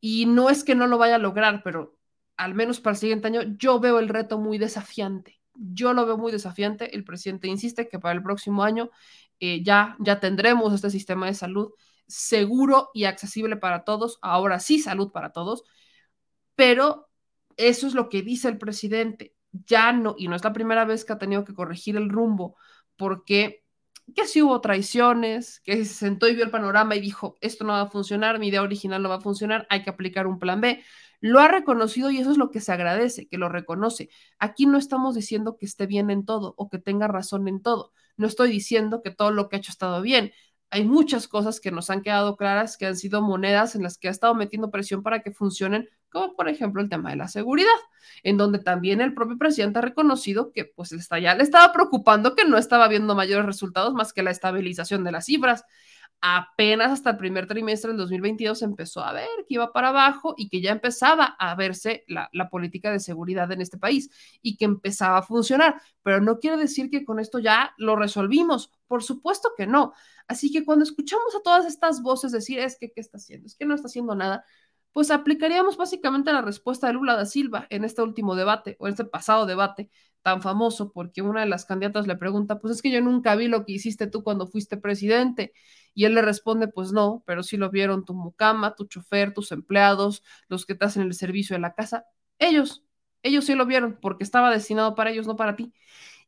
[0.01, 1.99] Y no es que no lo vaya a lograr, pero
[2.37, 5.41] al menos para el siguiente año, yo veo el reto muy desafiante.
[5.55, 6.95] Yo lo veo muy desafiante.
[6.95, 8.91] El presidente insiste que para el próximo año
[9.41, 11.73] eh, ya, ya tendremos este sistema de salud
[12.07, 14.19] seguro y accesible para todos.
[14.23, 15.65] Ahora sí, salud para todos.
[16.55, 17.09] Pero
[17.57, 19.35] eso es lo que dice el presidente.
[19.53, 22.57] Ya no, y no es la primera vez que ha tenido que corregir el rumbo,
[22.99, 23.65] porque
[24.15, 27.75] que si hubo traiciones, que se sentó y vio el panorama y dijo, esto no
[27.75, 30.61] va a funcionar, mi idea original no va a funcionar, hay que aplicar un plan
[30.63, 30.83] B
[31.21, 34.09] Lo ha reconocido y eso es lo que se agradece, que lo reconoce.
[34.39, 37.93] Aquí no estamos diciendo que esté bien en todo o que tenga razón en todo.
[38.17, 40.33] No estoy diciendo que todo lo que ha hecho ha estado bien.
[40.71, 44.09] Hay muchas cosas que nos han quedado claras, que han sido monedas en las que
[44.09, 47.69] ha estado metiendo presión para que funcionen, como por ejemplo el tema de la seguridad,
[48.23, 52.45] en donde también el propio presidente ha reconocido que pues ya le estaba preocupando que
[52.45, 55.65] no estaba viendo mayores resultados más que la estabilización de las cifras
[56.21, 60.49] apenas hasta el primer trimestre del 2022 empezó a ver que iba para abajo y
[60.49, 64.11] que ya empezaba a verse la, política de seguridad en este país
[64.43, 65.81] y que empezaba a funcionar.
[66.03, 68.73] Pero no quiere decir que con esto ya lo resolvimos.
[68.87, 69.93] Por supuesto que no.
[70.27, 73.55] Así que cuando escuchamos a todas estas voces decir es que qué está haciendo, es
[73.55, 74.45] que no está haciendo nada,
[74.99, 78.95] pues aplicaríamos básicamente la respuesta de Lula da Silva en este último debate o en
[78.95, 79.91] este pasado debate
[80.23, 83.47] tan famoso, porque una de las candidatas le pregunta, pues es que yo nunca vi
[83.47, 85.53] lo que hiciste tú cuando fuiste presidente.
[85.95, 89.53] Y él le responde, pues no, pero sí lo vieron tu mucama, tu chofer, tus
[89.53, 92.07] empleados, los que te hacen el servicio de la casa.
[92.41, 92.83] Ellos,
[93.23, 95.73] ellos sí lo vieron, porque estaba destinado para ellos, no para ti.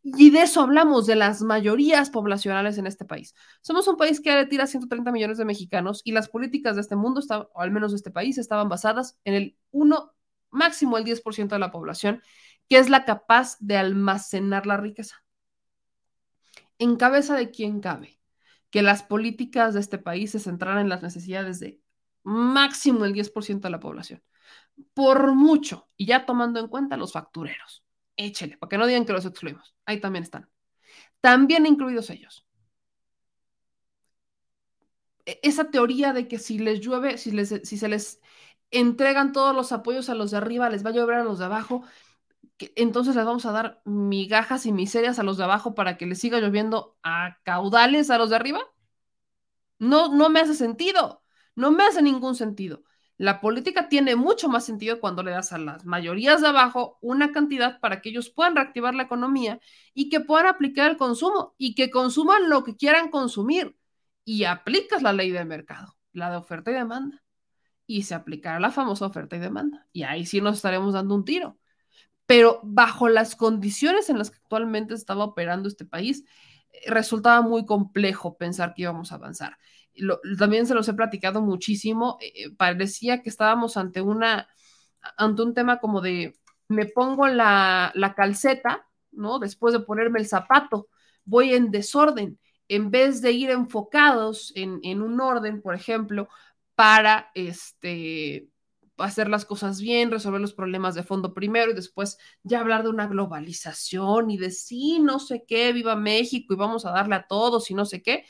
[0.03, 3.35] Y de eso hablamos, de las mayorías poblacionales en este país.
[3.61, 7.21] Somos un país que retira 130 millones de mexicanos y las políticas de este mundo,
[7.53, 10.15] o al menos de este país, estaban basadas en el 1,
[10.51, 12.23] máximo el 10% de la población,
[12.69, 15.23] que es la capaz de almacenar la riqueza.
[16.79, 18.19] ¿En cabeza de quién cabe?
[18.71, 21.79] Que las políticas de este país se centraran en las necesidades de
[22.23, 24.23] máximo el 10% de la población.
[24.95, 27.85] Por mucho, y ya tomando en cuenta los factureros
[28.27, 29.75] échele, para que no digan que los excluimos.
[29.87, 30.49] Ahí también están.
[31.21, 32.47] También incluidos ellos.
[35.27, 37.31] E, esa teoría de que si les llueve, si,
[37.65, 38.21] se les
[38.71, 41.47] entregan todos los apoyos a los de arriba, les va a llover a los de
[41.47, 41.85] abajo,
[42.77, 46.21] entonces les vamos a dar migajas y miserias a los de abajo para que les
[46.21, 48.61] siga lloviendo a caudales a los de arriba.
[49.79, 51.23] No, no me hace sentido.
[51.57, 52.85] No me hace ningún sentido.
[53.21, 57.33] La política tiene mucho más sentido cuando le das a las mayorías de abajo una
[57.33, 59.61] cantidad para que ellos puedan reactivar la economía
[59.93, 63.77] y que puedan aplicar el consumo y que consuman lo que quieran consumir.
[64.25, 67.23] Y aplicas la ley del mercado, la de oferta y demanda.
[67.87, 69.87] Y se aplicará la famosa oferta y demanda.
[69.93, 71.59] Y ahí sí nos estaremos dando un tiro.
[72.25, 76.25] Pero bajo las condiciones en las que actualmente estaba operando este país,
[76.87, 79.59] resultaba muy complejo pensar que íbamos a avanzar
[80.39, 84.49] también se los he platicado muchísimo, eh, parecía que estábamos ante una,
[85.17, 86.39] ante un tema como de,
[86.69, 89.39] me pongo la, la calceta, ¿no?
[89.39, 90.89] Después de ponerme el zapato,
[91.25, 92.39] voy en desorden,
[92.69, 96.29] en vez de ir enfocados en, en un orden, por ejemplo,
[96.75, 98.49] para este,
[98.97, 102.91] hacer las cosas bien, resolver los problemas de fondo primero y después ya hablar de
[102.91, 107.27] una globalización y de sí, no sé qué, viva México y vamos a darle a
[107.27, 108.25] todos y no sé qué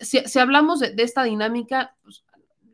[0.00, 2.24] si, hablamos de, esta dinámica, pues,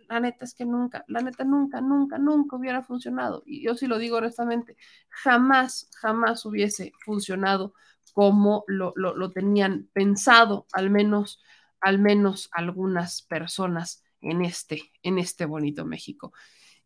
[0.09, 3.43] la neta es que nunca, la neta nunca, nunca, nunca hubiera funcionado.
[3.45, 4.77] Y yo sí lo digo honestamente,
[5.09, 7.75] jamás, jamás hubiese funcionado
[8.13, 11.43] como lo, lo, tenían pensado, al menos,
[11.81, 16.33] al menos algunas personas en este, en este bonito México.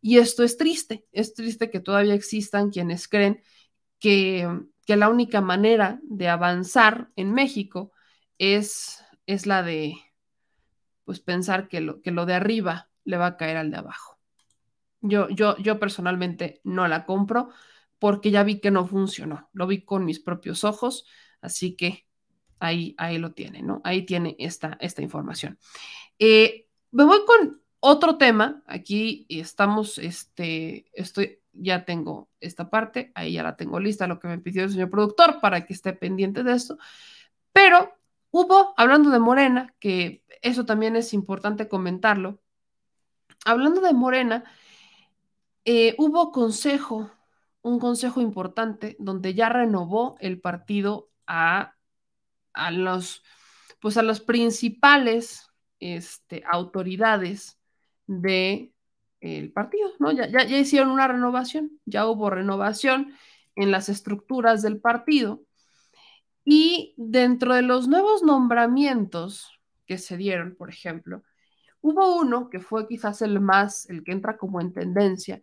[0.01, 3.41] Y esto es triste, es triste que todavía existan quienes creen
[3.99, 4.49] que,
[4.85, 7.91] que la única manera de avanzar en México
[8.37, 9.93] es, es la de
[11.11, 14.17] pues pensar que lo, que lo de arriba le va a caer al de abajo.
[15.01, 17.49] Yo, yo, yo personalmente no la compro
[17.99, 21.05] porque ya vi que no funcionó, lo vi con mis propios ojos,
[21.41, 22.07] así que
[22.59, 23.81] ahí, ahí lo tiene, ¿no?
[23.83, 25.59] Ahí tiene esta, esta información.
[26.17, 33.33] Eh, me voy con otro tema, aquí estamos, este, estoy, ya tengo esta parte, ahí
[33.33, 36.45] ya la tengo lista, lo que me pidió el señor productor para que esté pendiente
[36.45, 36.77] de esto,
[37.51, 37.97] pero
[38.31, 42.41] hubo, hablando de Morena, que eso también es importante comentarlo.
[43.45, 44.43] Hablando de Morena,
[45.65, 47.11] eh, hubo consejo,
[47.61, 51.75] un consejo importante donde ya renovó el partido a,
[52.53, 53.23] a los,
[53.79, 57.59] pues a las principales este, autoridades
[58.07, 58.73] del
[59.19, 60.11] el partido, ¿no?
[60.11, 63.13] Ya, ya hicieron una renovación, ya hubo renovación
[63.55, 65.43] en las estructuras del partido.
[66.43, 71.23] Y dentro de los nuevos nombramientos, que se dieron, por ejemplo.
[71.81, 75.41] Hubo uno que fue quizás el más, el que entra como en tendencia,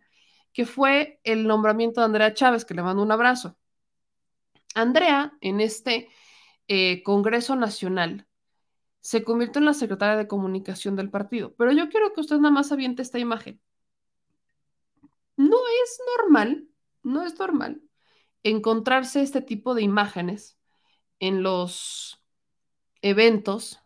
[0.53, 3.57] que fue el nombramiento de Andrea Chávez, que le mando un abrazo.
[4.75, 6.09] Andrea, en este
[6.67, 8.27] eh, Congreso Nacional,
[9.01, 11.55] se convirtió en la secretaria de comunicación del partido.
[11.57, 13.61] Pero yo quiero que usted nada más aviente esta imagen.
[15.37, 16.67] No es normal,
[17.03, 17.81] no es normal
[18.43, 20.58] encontrarse este tipo de imágenes
[21.19, 22.21] en los
[23.01, 23.79] eventos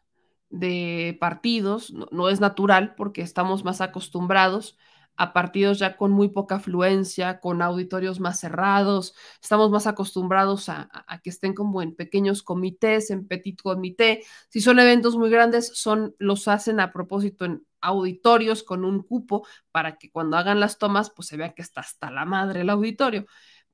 [0.50, 4.78] de partidos, no, es natural porque estamos más acostumbrados
[5.16, 9.16] a partidos ya con muy poca afluencia, con auditorios más cerrados.
[9.42, 10.90] Estamos más acostumbrados a,
[11.24, 14.24] que estén como en pequeños comités, en petit comité.
[14.50, 19.46] Si son eventos muy grandes, son, los hacen a propósito en auditorios con un cupo
[19.72, 22.70] para que cuando hagan las tomas, pues se vea que está hasta la madre el
[22.70, 23.26] auditorio.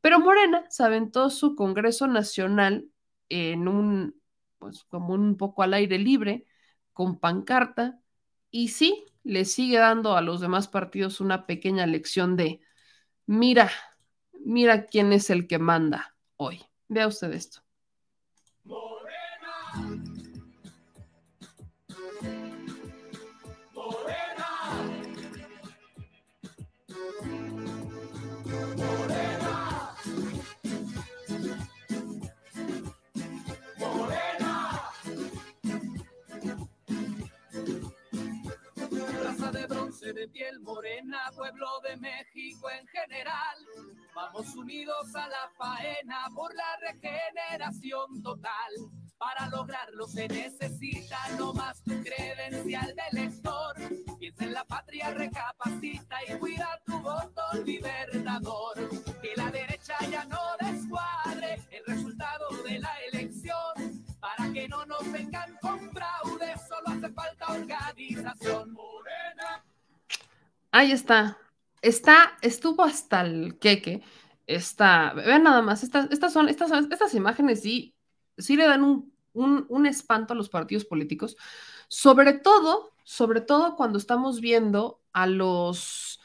[0.02, 2.86] Pero Morena se aventó su Congreso Nacional
[3.30, 4.22] en un,
[4.60, 6.46] pues como un poco al aire libre,
[6.94, 8.02] con pancarta,
[8.52, 12.62] y sí, le sigue dando a los demás partidos una pequeña lección de,
[13.28, 13.72] mira,
[14.46, 16.62] mira quién es el que manda hoy.
[16.90, 17.62] Vea usted esto.
[40.02, 43.58] De piel morena, pueblo de México en general.
[44.16, 48.72] Vamos unidos a la faena por la regeneración total.
[49.18, 53.76] Para lograrlo se necesita no más tu credencial de lector.
[54.18, 58.76] Piensa en la patria, recapacita y cuida tu voto libertador.
[59.22, 64.06] Que la derecha ya no descuadre el resultado de la elección.
[64.22, 68.72] Para que no nos vengan con fraude, solo hace falta organización.
[68.72, 69.66] Morena.
[70.72, 71.38] Ahí está.
[71.82, 74.02] Está, estuvo hasta el queque.
[74.48, 77.96] Está, vean nada más, estas, estas son, estas, estas imágenes sí,
[78.38, 81.38] sí le dan un, un, un espanto a los partidos políticos,
[81.88, 86.20] sobre todo, sobre todo cuando estamos viendo a los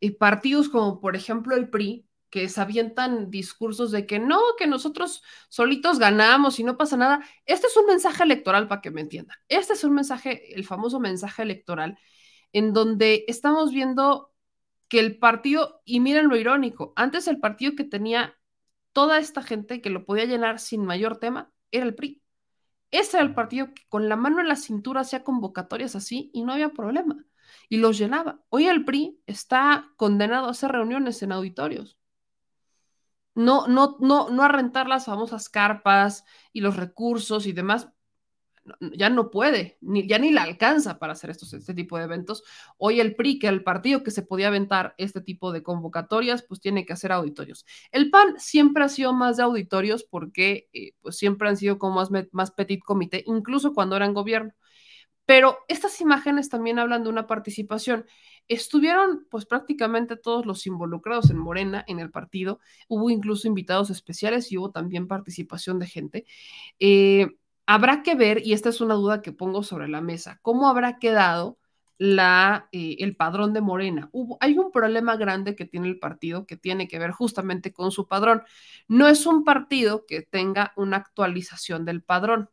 [0.00, 4.66] eh, partidos como por ejemplo el PRI, que se avientan discursos de que no, que
[4.66, 7.20] nosotros solitos ganamos y no pasa nada.
[7.44, 9.36] Este es un mensaje electoral para que me entiendan.
[9.48, 11.98] Este es un mensaje, el famoso mensaje electoral
[12.56, 14.32] en donde estamos viendo
[14.88, 18.38] que el partido, y miren lo irónico, antes el partido que tenía
[18.94, 22.22] toda esta gente que lo podía llenar sin mayor tema era el PRI.
[22.90, 26.44] Ese era el partido que con la mano en la cintura hacía convocatorias así y
[26.44, 27.26] no había problema.
[27.68, 28.40] Y los llenaba.
[28.48, 31.98] Hoy el PRI está condenado a hacer reuniones en auditorios.
[33.34, 37.90] No, no, no, no a rentar las famosas carpas y los recursos y demás,
[38.80, 42.42] ya no puede, ni, ya ni la alcanza para hacer estos, este tipo de eventos.
[42.78, 46.60] Hoy el PRI, que el partido que se podía aventar este tipo de convocatorias, pues
[46.60, 47.66] tiene que hacer auditorios.
[47.92, 51.96] El PAN siempre ha sido más de auditorios porque eh, pues siempre han sido como
[51.96, 54.52] más, más petit comité, incluso cuando eran gobierno.
[55.26, 58.06] Pero estas imágenes también hablan de una participación.
[58.48, 62.60] Estuvieron pues prácticamente todos los involucrados en Morena, en el partido.
[62.88, 66.26] Hubo incluso invitados especiales y hubo también participación de gente.
[66.78, 67.36] Eh,
[67.66, 70.98] habrá que ver, y esta es una duda que pongo sobre la mesa, ¿cómo habrá
[70.98, 71.58] quedado
[71.98, 74.08] la, eh, el padrón de Morena?
[74.12, 77.90] Hubo, hay un problema grande que tiene el partido que tiene que ver justamente con
[77.90, 78.42] su padrón.
[78.88, 82.50] No es un partido que tenga una actualización del padrón.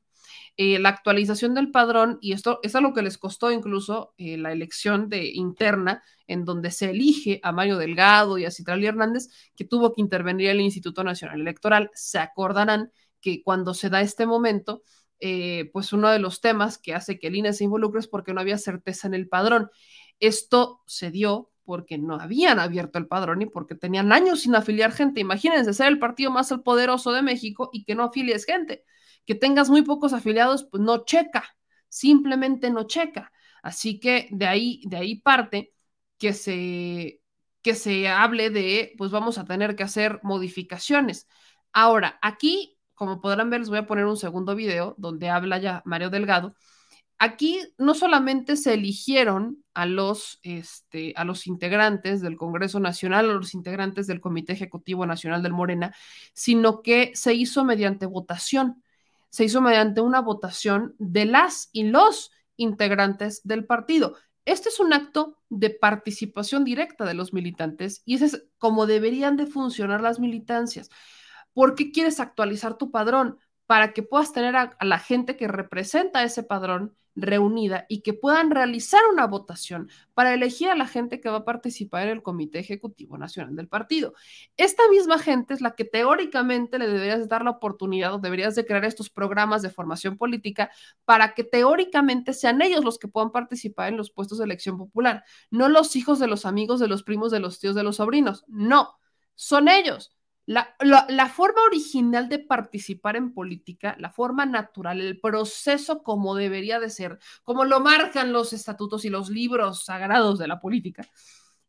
[0.56, 4.52] Eh, la actualización del padrón, y esto es algo que les costó incluso eh, la
[4.52, 9.66] elección de interna, en donde se elige a Mario Delgado y a Citrali Hernández, que
[9.66, 11.90] tuvo que intervenir el Instituto Nacional Electoral.
[11.96, 14.84] Se acordarán que cuando se da este momento,
[15.26, 18.34] eh, pues uno de los temas que hace que el INE se involucre es porque
[18.34, 19.72] no había certeza en el padrón.
[20.20, 24.92] Esto se dio porque no habían abierto el padrón y porque tenían años sin afiliar
[24.92, 25.22] gente.
[25.22, 28.84] Imagínense ser el partido más poderoso de México y que no afilies gente.
[29.26, 31.46] Que tengas muy pocos afiliados, pues no checa,
[31.88, 33.32] simplemente no checa.
[33.62, 35.74] Así que de ahí, de ahí parte
[36.18, 37.22] que se,
[37.62, 41.30] que se hable de, pues vamos a tener que hacer modificaciones.
[41.72, 45.82] Ahora, aquí como podrán ver, les voy a poner un segundo video donde habla ya
[45.86, 46.56] Mario Delgado.
[47.20, 53.34] Aquí no solamente se eligieron a los, este, a los integrantes del Congreso Nacional, a
[53.34, 55.96] los integrantes del Comité Ejecutivo Nacional del Morena,
[56.34, 58.84] sino que se hizo mediante votación.
[59.30, 64.16] Se hizo mediante una votación de las y los integrantes del partido.
[64.46, 69.38] Este es un acto de participación directa de los militantes y ese es como deberían
[69.38, 70.90] de funcionar las militancias.
[71.54, 73.38] ¿Por qué quieres actualizar tu padrón?
[73.66, 78.50] Para que puedas tener a, la gente que representa ese padrón reunida y que puedan
[78.50, 82.60] realizar una votación para elegir a la gente que va a participar en el Comité
[82.60, 84.14] Ejecutivo Nacional del partido.
[84.58, 88.66] Esta misma gente es la que teóricamente le deberías dar la oportunidad o deberías de
[88.66, 90.72] crear estos programas de formación política
[91.06, 95.24] para que teóricamente sean ellos los que puedan participar en los puestos de elección popular,
[95.52, 98.44] no los hijos de los amigos, de los primos, de los tíos, de los sobrinos,
[98.48, 99.00] no,
[99.36, 100.12] son ellos.
[100.46, 100.76] La,
[101.34, 107.20] forma original de participar en política, la forma natural, el proceso como debería de ser,
[107.44, 111.08] como lo marcan los estatutos y los libros sagrados de la política,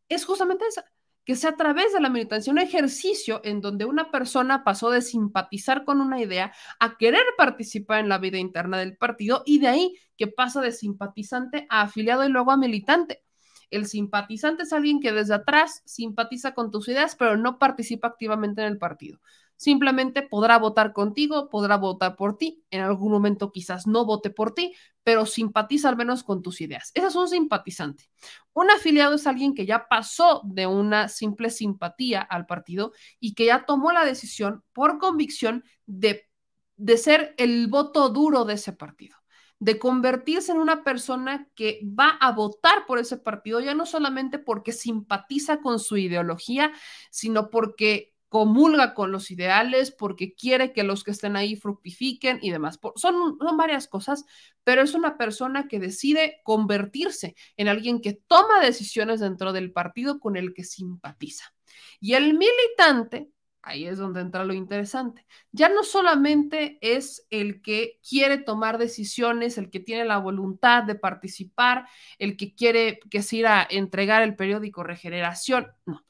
[0.08, 0.84] es justamente esa,
[1.24, 5.02] que sea a través de la militancia, un ejercicio en donde una persona pasó de
[5.02, 9.68] simpatizar con una idea a querer participar en la vida interna del partido y de
[9.68, 13.22] ahí que pasa de simpatizante a afiliado y luego a militante.
[13.70, 18.62] El simpatizante es alguien que desde atrás simpatiza con tus ideas, pero no participa activamente
[18.62, 19.20] en el partido.
[19.56, 24.52] Simplemente podrá votar contigo, podrá votar por ti, en algún momento quizás no vote por
[24.52, 26.90] ti, pero simpatiza al menos con tus ideas.
[26.94, 28.10] Ese es un simpatizante.
[28.52, 33.46] Un afiliado es alguien que ya pasó de una simple simpatía al partido y que
[33.46, 36.28] ya tomó la decisión por convicción de,
[36.76, 39.23] de ser el voto duro de ese partido
[39.64, 44.38] de convertirse en una persona que va a votar por ese partido, ya no solamente
[44.38, 46.70] porque simpatiza con su ideología,
[47.10, 52.50] sino porque comulga con los ideales, porque quiere que los que estén ahí fructifiquen y
[52.50, 52.78] demás.
[52.96, 54.26] Son, son varias cosas,
[54.64, 60.20] pero es una persona que decide convertirse en alguien que toma decisiones dentro del partido
[60.20, 61.54] con el que simpatiza.
[62.00, 63.30] Y el militante,
[63.64, 69.58] ahí es donde entra lo interesante, ya no solamente es el que quiere tomar decisiones,
[69.58, 74.22] el que tiene la voluntad de participar, el que quiere que se ir a entregar
[74.22, 76.04] el periódico Regeneración, no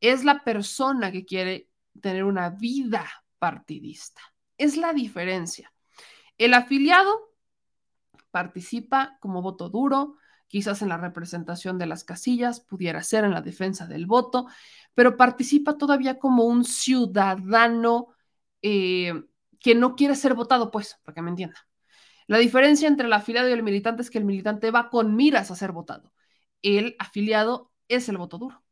[0.00, 1.68] es la persona que quiere
[2.00, 3.06] tener una vida
[3.38, 4.20] partidista.
[4.56, 5.72] Es la diferencia.
[6.38, 7.34] El afiliado
[8.30, 10.16] participa como voto duro,
[10.50, 14.48] quizás en la representación de las casillas, pudiera ser en la defensa del voto,
[14.94, 18.08] pero participa todavía como un ciudadano
[18.62, 19.14] eh,
[19.60, 21.56] que no quiere ser votado, pues, para que me entienda.
[22.26, 25.50] La diferencia entre el afiliado y el militante es que el militante va con miras
[25.50, 26.12] a ser votado.
[26.62, 28.62] El afiliado es el voto duro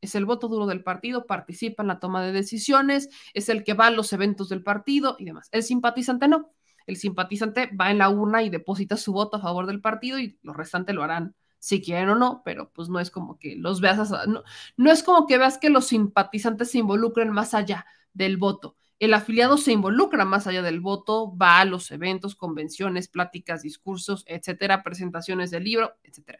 [0.00, 3.74] es el voto duro del partido, participa en la toma de decisiones, es el que
[3.74, 5.48] va a los eventos del partido y demás.
[5.52, 6.52] El simpatizante no.
[6.86, 10.38] El simpatizante va en la urna y deposita su voto a favor del partido y
[10.42, 13.80] los restantes lo harán si quieren o no, pero pues no es como que los
[13.80, 14.44] veas, no,
[14.76, 18.76] no es como que veas que los simpatizantes se involucren más allá del voto.
[18.98, 24.24] El afiliado se involucra más allá del voto, va a los eventos, convenciones, pláticas, discursos,
[24.26, 26.38] etcétera, presentaciones del libro, etcétera.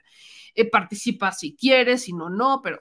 [0.55, 2.81] Eh, participa si quiere, si no, no, pero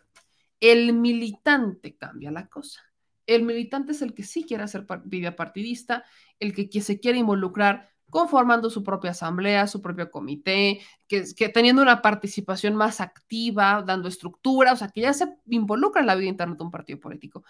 [0.60, 2.82] el militante cambia la cosa.
[3.26, 6.04] El militante es el que sí quiere hacer vida partidista,
[6.40, 11.82] el que, se quiere involucrar conformando su propia asamblea, su propio comité, que, que, teniendo
[11.82, 16.30] una participación más activa, dando estructura, o sea, que ya se involucra en la vida
[16.30, 17.44] interna de un partido político.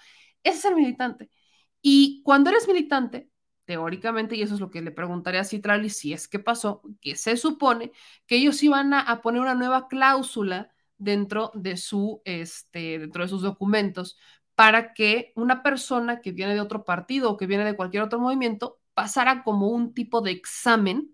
[0.44, 1.30] Ese es el militante.
[1.82, 3.30] Y cuando eres militante,
[3.66, 7.16] teóricamente, y eso es lo que le preguntaría a Citrali si es que pasó, que
[7.16, 7.92] se supone
[8.28, 13.42] que ellos iban a poner una nueva cláusula dentro de, su, este, dentro de sus
[13.42, 14.18] documentos
[14.56, 18.20] para que una persona que viene de otro partido o que viene de cualquier otro
[18.20, 21.12] movimiento pasara como un tipo de examen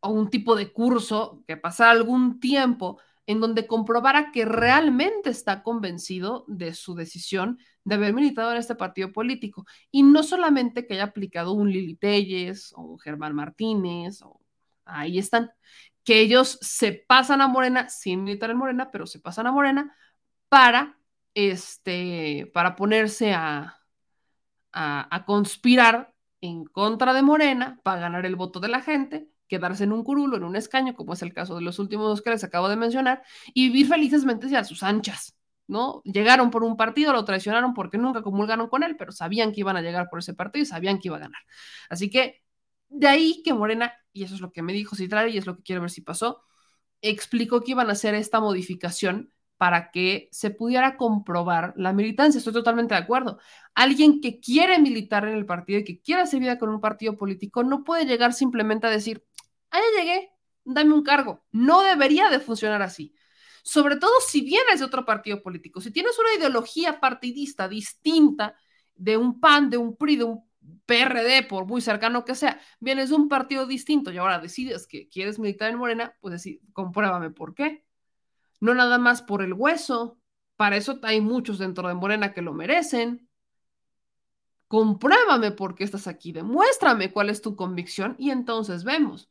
[0.00, 5.62] o un tipo de curso, que pasara algún tiempo en donde comprobara que realmente está
[5.62, 9.64] convencido de su decisión de haber militado en este partido político.
[9.90, 14.40] Y no solamente que haya aplicado un Lili Telles o un Germán Martínez, o
[14.84, 15.50] ahí están,
[16.04, 19.96] que ellos se pasan a Morena, sin militar en Morena, pero se pasan a Morena
[20.48, 20.98] para,
[21.34, 23.80] este, para ponerse a,
[24.72, 29.92] a, conspirar en contra de Morena, para ganar el voto de la gente, quedarse en
[29.92, 32.44] un curulo, en un escaño, como es el caso de los últimos dos que les
[32.44, 33.22] acabo de mencionar,
[33.52, 36.02] y vivir felizmente a sus anchas, ¿no?
[36.04, 39.76] Llegaron por un partido, lo traicionaron porque nunca comulgaron con él, pero sabían que iban
[39.76, 41.42] a llegar por ese partido y sabían que iba a ganar.
[41.88, 42.42] Así que
[42.88, 45.56] de ahí que Morena, y eso es lo que me dijo Citral y es lo
[45.56, 46.42] que quiero ver si pasó,
[47.02, 52.38] explicó que iban a hacer esta modificación para que se pudiera comprobar la militancia.
[52.38, 53.38] Estoy totalmente de acuerdo.
[53.74, 57.16] Alguien que quiere militar en el partido y que quiere hacer vida con un partido
[57.16, 59.24] político no puede llegar simplemente a decir,
[59.70, 60.30] ah, llegué,
[60.64, 61.44] dame un cargo.
[61.52, 63.14] No debería de funcionar así.
[63.62, 65.80] Sobre todo si vienes de otro partido político.
[65.80, 68.56] Si tienes una ideología partidista distinta
[68.94, 70.44] de un PAN, de un PRI, de un
[70.86, 75.08] PRD, por muy cercano que sea, vienes de un partido distinto y ahora decides que
[75.08, 77.84] quieres militar en Morena, pues decir, compruébame por qué.
[78.64, 80.18] No nada más por el hueso.
[80.56, 83.28] Para eso hay muchos dentro de Morena que lo merecen.
[84.68, 89.28] Compruébame por qué estás aquí, demuéstrame cuál es tu convicción y entonces vemos.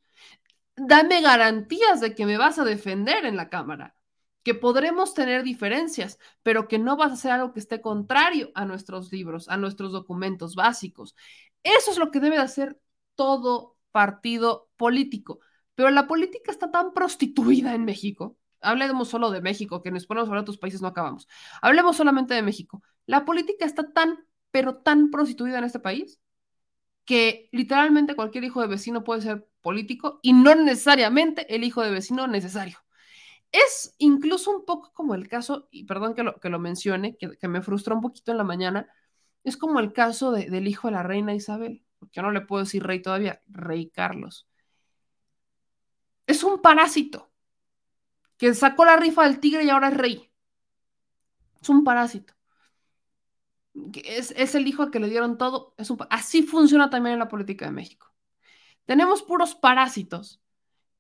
[0.76, 3.96] Dame garantías de que me vas a defender en la Cámara
[4.44, 8.66] que podremos tener diferencias, pero que no vas a hacer algo que esté contrario a
[8.66, 11.16] nuestros libros, a nuestros documentos básicos.
[11.64, 12.80] Eso es lo que debe de hacer
[13.16, 15.40] todo partido político.
[15.74, 18.38] Pero la política está tan prostituida en México.
[18.64, 21.28] Hablemos solo de México, que nos ponemos a otros países no acabamos.
[21.62, 22.82] Hablemos solamente de México.
[23.06, 26.20] La política está tan, pero tan prostituida en este país
[27.06, 31.92] que literalmente cualquier hijo de vecino puede ser político y no necesariamente el hijo de
[31.92, 32.84] vecino necesario
[33.54, 37.48] es incluso un poco como el caso, y perdón que lo, que lo mencione, que,
[37.48, 38.90] me frustró un poquito en la mañana,
[39.44, 42.42] es como el caso de, del hijo de la reina Isabel, porque yo no le
[42.42, 44.48] puedo decir rey todavía, rey Carlos.
[46.28, 47.32] Es un parásito
[48.44, 50.30] que sacó la rifa del tigre y ahora es rey.
[51.62, 52.34] Es un parásito.
[54.04, 55.74] Es, es el hijo al que le dieron todo.
[55.78, 58.14] Es un, así funciona también en la política de México.
[58.84, 60.42] Tenemos puros parásitos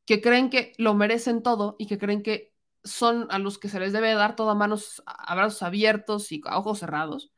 [0.06, 2.56] que creen que lo merecen todo y que creen que
[2.86, 6.42] son a los que se les debe dar todo a manos, a brazos abiertos y
[6.46, 7.34] a ojos cerrados.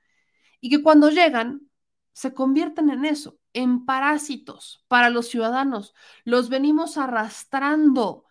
[0.61, 1.67] Y que cuando llegan
[2.14, 5.95] se convierten en eso, en parásitos para los ciudadanos.
[6.25, 8.24] Los venimos arrastrando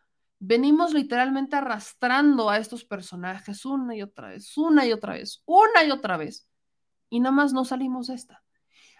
[0.47, 5.85] venimos literalmente arrastrando a estos personajes una y otra vez, una y otra vez, una
[5.85, 6.49] y otra vez.
[7.09, 8.43] Y nada más no salimos de esta.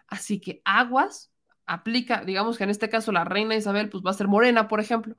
[0.07, 1.33] Así que aguas
[1.67, 4.81] aplica, digamos que en este caso la reina Isabel pues va a ser morena, por
[4.81, 5.17] ejemplo,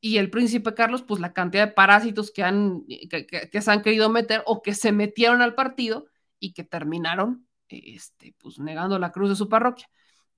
[0.00, 4.08] y el príncipe Carlos pues la cantidad de parásitos que, han, que, se han querido
[4.10, 6.06] meter o que se metieron al partido
[6.38, 9.88] y que terminaron este, pues negando la cruz de su parroquia,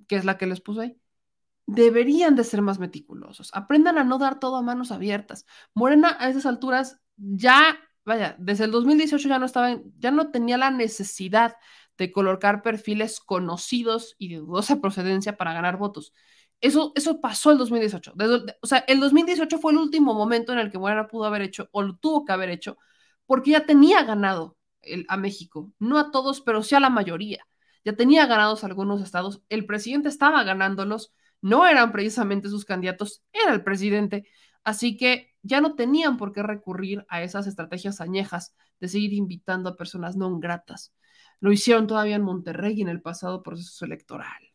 [0.08, 0.96] que es la que les puso ahí
[1.68, 3.50] deberían de ser más meticulosos.
[3.52, 5.44] Aprendan a no dar todo a manos abiertas.
[5.74, 10.56] Morena a esas alturas ya, vaya, desde el 2018 ya no estaba, ya no tenía
[10.56, 11.56] la necesidad
[11.98, 16.14] de colocar perfiles conocidos y de dudosa procedencia para ganar votos.
[16.62, 18.14] Eso, eso pasó el 2018.
[18.16, 21.42] Desde, o sea, el 2018 fue el último momento en el que Morena pudo haber
[21.42, 22.78] hecho, o lo tuvo que haber hecho,
[23.26, 24.56] porque ya tenía ganado
[25.08, 25.70] a México.
[25.78, 27.44] No a todos, pero sí a la mayoría.
[27.84, 29.42] Ya tenía ganados algunos estados.
[29.50, 34.28] El presidente estaba ganándolos no eran precisamente sus candidatos, era el presidente.
[34.64, 39.70] Así que ya no tenían por qué recurrir a esas estrategias añejas de seguir invitando
[39.70, 40.92] a personas no gratas.
[41.40, 44.52] Lo hicieron todavía en Monterrey en el pasado proceso electoral.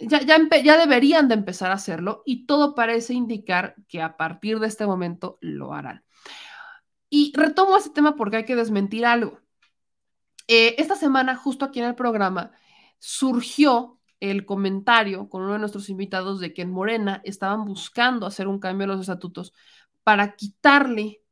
[0.00, 4.68] Ya, ya, deberían de empezar a hacerlo y todo parece indicar que a partir de
[4.68, 6.04] este momento lo harán.
[7.10, 9.40] Y retomo este tema porque hay que desmentir algo.
[10.46, 12.52] Eh, esta semana, justo aquí en el programa,
[12.98, 18.48] surgió el comentario con uno de nuestros invitados de que en Morena estaban buscando hacer
[18.48, 19.52] un cambio en los estatutos
[20.02, 21.22] para quitarle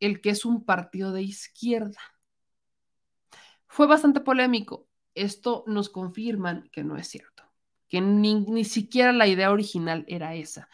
[0.00, 2.00] el que es un partido de izquierda.
[3.66, 4.88] Fue bastante polémico.
[5.14, 7.44] Esto nos confirman que no es cierto,
[7.88, 10.68] que ni, ni siquiera la idea original era esa.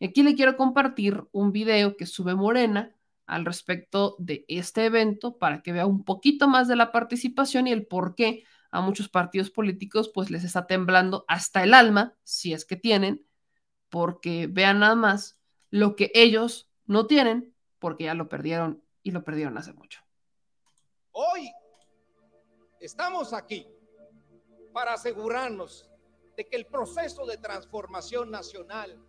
[0.00, 2.94] Aquí le quiero compartir un video que sube Morena
[3.26, 7.72] al respecto de este evento para que vea un poquito más de la participación y
[7.72, 8.44] el por qué
[8.74, 13.24] a muchos partidos políticos pues les está temblando hasta el alma, si es que tienen,
[13.88, 15.38] porque vean nada más
[15.70, 20.00] lo que ellos no tienen, porque ya lo perdieron y lo perdieron hace mucho.
[21.12, 21.52] Hoy
[22.80, 23.64] estamos aquí
[24.72, 25.88] para asegurarnos
[26.36, 29.00] de que el proceso de transformación nacional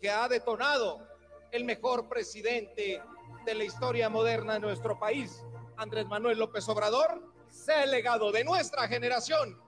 [0.00, 1.06] que ha detonado
[1.52, 3.00] el mejor presidente
[3.46, 5.44] de la historia moderna de nuestro país,
[5.76, 9.60] Andrés Manuel López Obrador, sea el legado de nuestra generación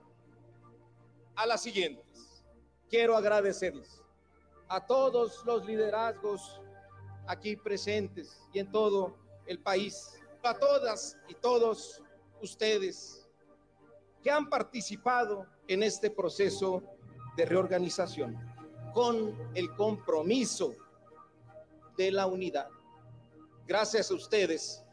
[1.35, 2.43] a las siguientes.
[2.89, 4.01] Quiero agradecerles
[4.69, 6.61] a todos los liderazgos
[7.27, 12.01] aquí presentes y en todo el país, a todas y todos
[12.41, 13.29] ustedes
[14.23, 16.81] que han participado en este proceso
[17.35, 18.37] de reorganización
[18.93, 20.75] con el compromiso
[21.97, 22.69] de la unidad.
[23.67, 24.83] Gracias a ustedes,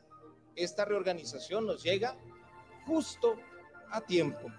[0.56, 2.16] esta reorganización nos llega
[2.88, 3.36] justo
[3.90, 4.50] a tiempo,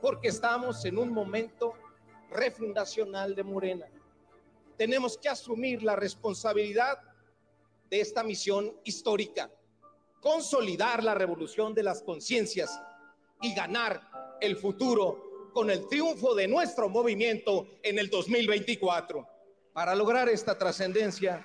[0.00, 1.74] porque estamos en un momento
[2.30, 3.86] refundacional de Morena.
[4.78, 6.98] Tenemos que asumir la responsabilidad
[7.90, 9.50] de esta misión histórica,
[10.20, 12.80] consolidar la revolución de las conciencias
[13.42, 19.28] y ganar el futuro con el triunfo de nuestro movimiento en el 2024.
[19.74, 21.44] Para lograr esta trascendencia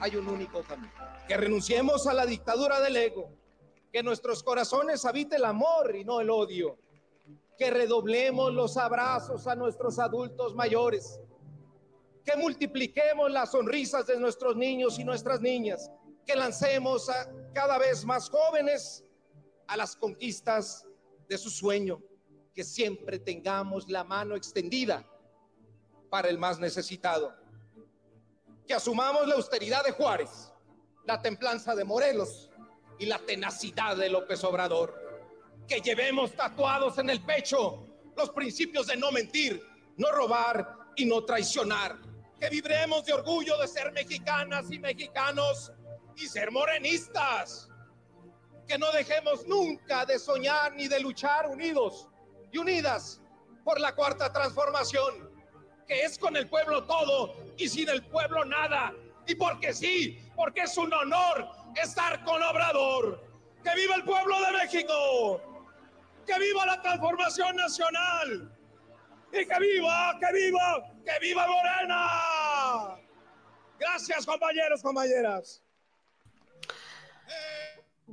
[0.00, 0.92] hay un único camino,
[1.28, 3.45] que renunciemos a la dictadura del ego
[3.96, 6.78] que nuestros corazones habite el amor y no el odio,
[7.56, 11.18] que redoblemos los abrazos a nuestros adultos mayores,
[12.22, 15.90] que multipliquemos las sonrisas de nuestros niños y nuestras niñas,
[16.26, 19.02] que lancemos a cada vez más jóvenes
[19.66, 20.86] a las conquistas
[21.26, 22.02] de su sueño,
[22.52, 25.10] que siempre tengamos la mano extendida
[26.10, 27.34] para el más necesitado,
[28.66, 30.52] que asumamos la austeridad de Juárez,
[31.06, 32.50] la templanza de Morelos,
[32.98, 34.94] y la tenacidad de López Obrador.
[35.68, 39.62] Que llevemos tatuados en el pecho los principios de no mentir,
[39.96, 41.96] no robar y no traicionar.
[42.40, 45.72] Que vibremos de orgullo de ser mexicanas y mexicanos
[46.16, 47.68] y ser morenistas.
[48.66, 52.08] Que no dejemos nunca de soñar ni de luchar unidos
[52.52, 53.20] y unidas
[53.64, 55.30] por la cuarta transformación,
[55.86, 58.94] que es con el pueblo todo y sin el pueblo nada.
[59.26, 61.48] Y porque sí, porque es un honor
[61.82, 63.24] estar con Obrador.
[63.64, 65.40] ¡Que viva el pueblo de México!
[66.26, 68.52] ¡Que viva la transformación nacional!
[69.32, 72.96] ¡Y que viva, que viva, que viva Morena!
[73.78, 75.62] Gracias, compañeros, compañeras.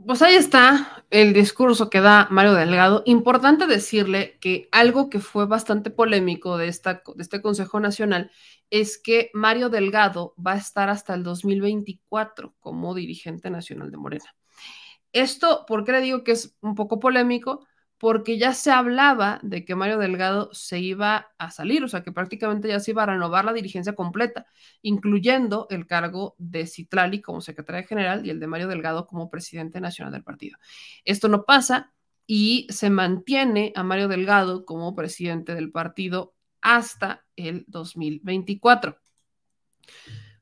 [0.06, 3.04] Pues ahí está el discurso que da Mario Delgado.
[3.06, 8.32] Importante decirle que algo que fue bastante polémico de, esta, de este Consejo Nacional
[8.70, 14.36] es que Mario Delgado va a estar hasta el 2024 como dirigente nacional de Morena.
[15.12, 17.66] Esto, ¿por qué le digo que es un poco polémico?
[18.04, 22.12] porque ya se hablaba de que Mario Delgado se iba a salir, o sea que
[22.12, 24.46] prácticamente ya se iba a renovar la dirigencia completa,
[24.82, 29.80] incluyendo el cargo de Citlali como secretaria general y el de Mario Delgado como presidente
[29.80, 30.58] nacional del partido.
[31.06, 31.94] Esto no pasa
[32.28, 36.34] y se mantiene a Mario Delgado como presidente del partido
[36.64, 38.98] hasta el 2024.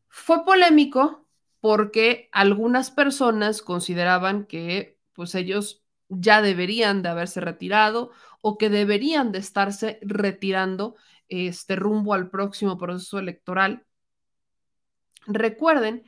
[0.08, 1.28] Fue polémico
[1.60, 9.32] porque algunas personas consideraban que pues ellos ya deberían de haberse retirado o que deberían
[9.32, 10.96] de estarse retirando
[11.28, 13.86] este rumbo al próximo proceso electoral.
[15.28, 16.04] Recuerden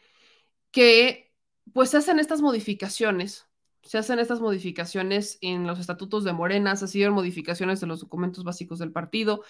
[0.72, 1.32] que
[1.74, 3.48] pues se hacen estas modificaciones,
[3.83, 8.43] se hacen estas modificaciones en los estatutos de Morena, se hicieron modificaciones de los documentos
[8.43, 9.43] básicos del partido,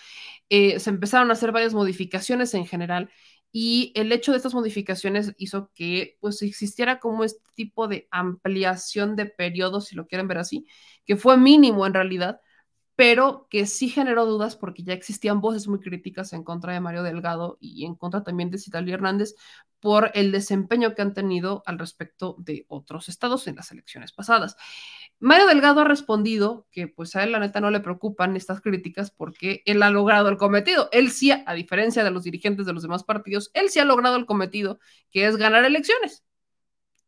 [0.49, 3.09] eh, se empezaron a hacer varias modificaciones en general
[3.51, 9.15] y el hecho de estas modificaciones hizo que pues existiera como este tipo de ampliación
[9.15, 10.65] de periodos, si lo quieren ver así,
[11.05, 12.41] que fue mínimo en realidad,
[13.03, 17.03] pero que sí generó dudas porque ya existían voces muy críticas en contra de Mario
[17.03, 19.35] Delgado y en contra también de Citalí Hernández
[19.82, 24.56] por el desempeño que han tenido al respecto de otros estados en las elecciones pasadas.
[25.19, 29.11] Mario Delgado ha respondido que pues a él la neta no le preocupan estas críticas
[29.11, 30.88] porque él ha logrado el cometido.
[30.93, 34.15] Él sí, a diferencia de los dirigentes de los demás partidos, él sí ha logrado
[34.15, 34.80] el cometido,
[35.11, 36.23] que es ganar elecciones.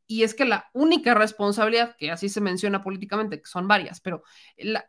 [0.07, 4.23] Y es que la única responsabilidad, que así se menciona políticamente, que son varias, pero
[4.57, 4.85] la,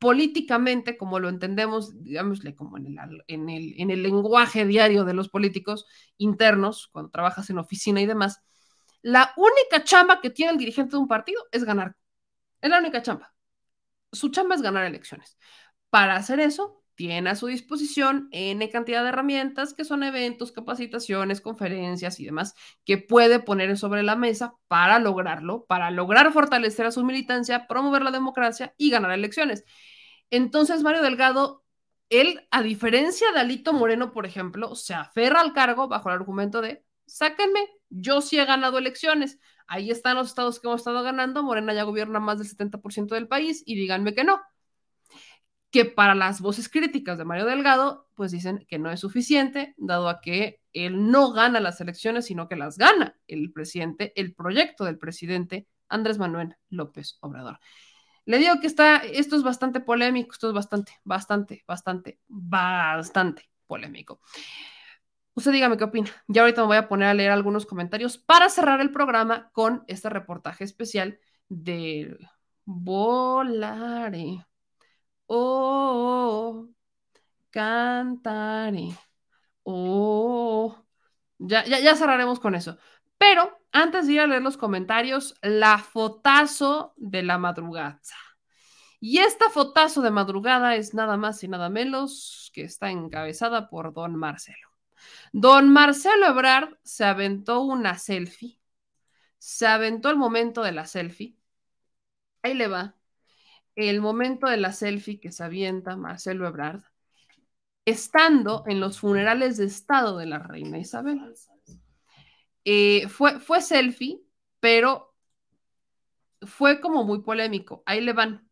[0.00, 5.14] políticamente, como lo entendemos, digámosle, como en el, en, el, en el lenguaje diario de
[5.14, 8.40] los políticos internos, cuando trabajas en oficina y demás,
[9.02, 11.96] la única chamba que tiene el dirigente de un partido es ganar.
[12.60, 13.34] Es la única chamba.
[14.10, 15.38] Su chamba es ganar elecciones.
[15.90, 21.40] Para hacer eso, tiene a su disposición N cantidad de herramientas que son eventos, capacitaciones,
[21.40, 22.54] conferencias y demás
[22.84, 28.02] que puede poner sobre la mesa para lograrlo, para lograr fortalecer a su militancia, promover
[28.02, 29.64] la democracia y ganar elecciones.
[30.30, 31.64] Entonces, Mario Delgado,
[32.08, 36.60] él, a diferencia de Alito Moreno, por ejemplo, se aferra al cargo bajo el argumento
[36.60, 39.38] de, sáquenme, yo sí he ganado elecciones.
[39.66, 43.28] Ahí están los estados que hemos estado ganando, Morena ya gobierna más del 70% del
[43.28, 44.40] país y díganme que no.
[45.70, 50.08] Que para las voces críticas de Mario Delgado, pues dicen que no es suficiente, dado
[50.08, 54.84] a que él no gana las elecciones, sino que las gana el presidente, el proyecto
[54.84, 57.60] del presidente Andrés Manuel López Obrador.
[58.30, 64.20] Le digo que está, esto es bastante polémico, esto es bastante, bastante, bastante, bastante polémico.
[65.34, 66.10] Usted dígame qué opina.
[66.28, 69.82] Ya ahorita me voy a poner a leer algunos comentarios para cerrar el programa con
[69.88, 71.18] este reportaje especial
[71.48, 72.16] de
[72.64, 74.46] Volare.
[75.26, 76.68] Oh,
[77.50, 78.90] cantare.
[79.64, 80.76] Oh.
[81.38, 82.78] Ya, ya, ya cerraremos con eso.
[83.20, 88.00] Pero antes de ir a leer los comentarios, la fotazo de la madrugada.
[88.98, 93.92] Y esta fotazo de madrugada es nada más y nada menos que está encabezada por
[93.92, 94.68] don Marcelo.
[95.32, 98.58] Don Marcelo Ebrard se aventó una selfie,
[99.38, 101.36] se aventó el momento de la selfie.
[102.42, 102.96] Ahí le va.
[103.76, 106.84] El momento de la selfie que se avienta Marcelo Ebrard,
[107.84, 111.34] estando en los funerales de Estado de la reina Isabel.
[112.64, 114.20] Eh, fue, fue selfie,
[114.60, 115.14] pero
[116.42, 117.82] fue como muy polémico.
[117.86, 118.48] Ahí le van.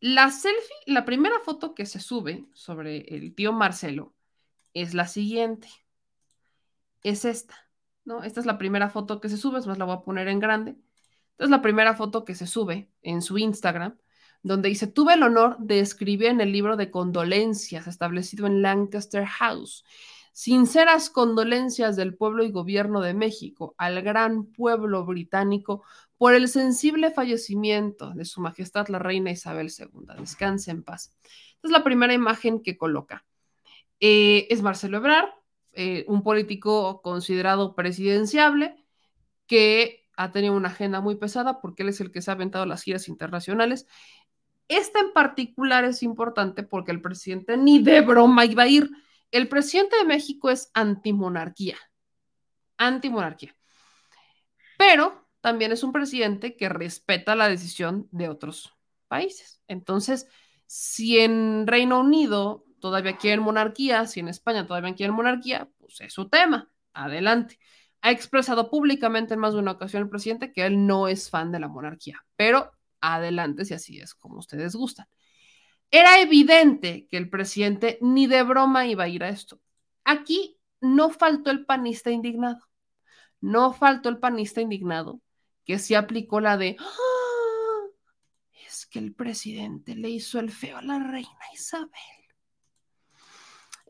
[0.00, 4.14] La selfie, la primera foto que se sube sobre el tío Marcelo
[4.74, 5.68] es la siguiente.
[7.02, 7.56] Es esta,
[8.04, 8.22] ¿no?
[8.22, 10.40] Esta es la primera foto que se sube, es más, la voy a poner en
[10.40, 10.76] grande.
[11.32, 13.98] Esta es la primera foto que se sube en su Instagram,
[14.42, 19.24] donde dice, tuve el honor de escribir en el libro de condolencias establecido en Lancaster
[19.26, 19.84] House
[20.38, 25.82] Sinceras condolencias del pueblo y gobierno de México al gran pueblo británico
[26.16, 30.14] por el sensible fallecimiento de Su Majestad la Reina Isabel II.
[30.16, 31.12] Descanse en paz.
[31.24, 33.26] Esta es la primera imagen que coloca.
[33.98, 35.30] Eh, es Marcelo Ebrard,
[35.72, 38.76] eh, un político considerado presidenciable
[39.48, 42.64] que ha tenido una agenda muy pesada porque él es el que se ha aventado
[42.64, 43.88] las giras internacionales.
[44.68, 48.88] Esta en particular es importante porque el presidente ni de broma iba a ir
[49.30, 51.76] el presidente de México es antimonarquía.
[52.76, 53.54] Antimonarquía.
[54.76, 58.76] pero también es un presidente que respeta la decisión de otros
[59.08, 59.62] países.
[59.68, 60.28] Entonces,
[60.66, 66.12] si en Reino Unido todavía quieren monarquía, si en España todavía quieren monarquía, pues es
[66.12, 66.70] su tema.
[66.92, 67.58] Adelante.
[68.02, 71.50] Ha expresado públicamente en más de una ocasión el presidente que él no es fan
[71.52, 75.06] de la monarquía, pero adelante si así es como ustedes gustan.
[75.90, 79.60] Era evidente que el presidente ni de broma iba a ir a esto.
[80.04, 82.60] Aquí no faltó el panista indignado.
[83.40, 85.20] No faltó el panista indignado
[85.64, 87.86] que sí aplicó la de "Ah,
[88.66, 91.90] es que el presidente le hizo el feo a la reina Isabel.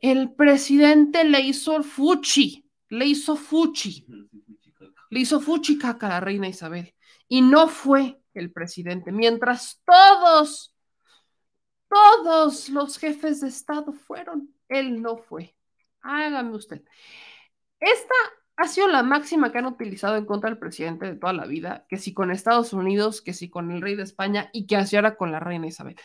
[0.00, 4.06] El presidente le hizo el fuchi, le hizo fuchi,
[5.10, 6.94] le hizo fuchi caca a la reina Isabel.
[7.28, 10.74] Y no fue el presidente, mientras todos,
[11.88, 15.54] todos los jefes de Estado fueron, él no fue.
[16.02, 16.82] Hágame usted.
[17.80, 18.14] Esta
[18.56, 21.86] ha sido la máxima que han utilizado en contra del presidente de toda la vida,
[21.88, 24.96] que si con Estados Unidos, que si con el rey de España y que así
[24.96, 25.96] ahora con la reina Isabel.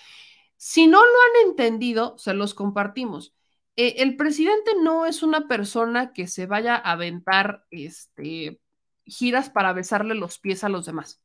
[0.57, 3.33] Si no lo han entendido, se los compartimos.
[3.75, 8.61] Eh, el presidente no es una persona que se vaya a aventar este,
[9.05, 11.22] giras para besarle los pies a los demás.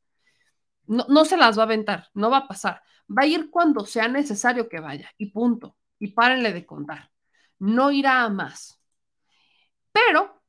[0.88, 2.82] No, no se las va a aventar, no va a pasar.
[3.10, 5.76] Va a ir cuando sea necesario que vaya y punto.
[5.98, 7.10] Y párenle de contar.
[7.58, 8.80] No irá a más.
[9.92, 10.40] Pero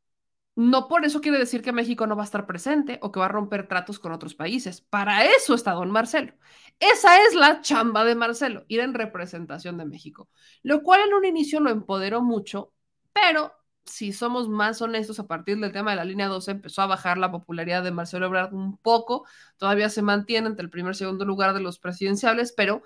[0.55, 3.27] no por eso quiere decir que México no va a estar presente o que va
[3.27, 4.81] a romper tratos con otros países.
[4.81, 6.33] Para eso está don Marcelo.
[6.79, 10.29] Esa es la chamba de Marcelo, ir en representación de México,
[10.63, 12.73] lo cual en un inicio lo empoderó mucho,
[13.13, 13.53] pero
[13.89, 17.17] si somos más honestos, a partir del tema de la línea 12 empezó a bajar
[17.17, 19.25] la popularidad de Marcelo Ebrard un poco,
[19.57, 22.83] todavía se mantiene entre el primer y segundo lugar de los presidenciables, pero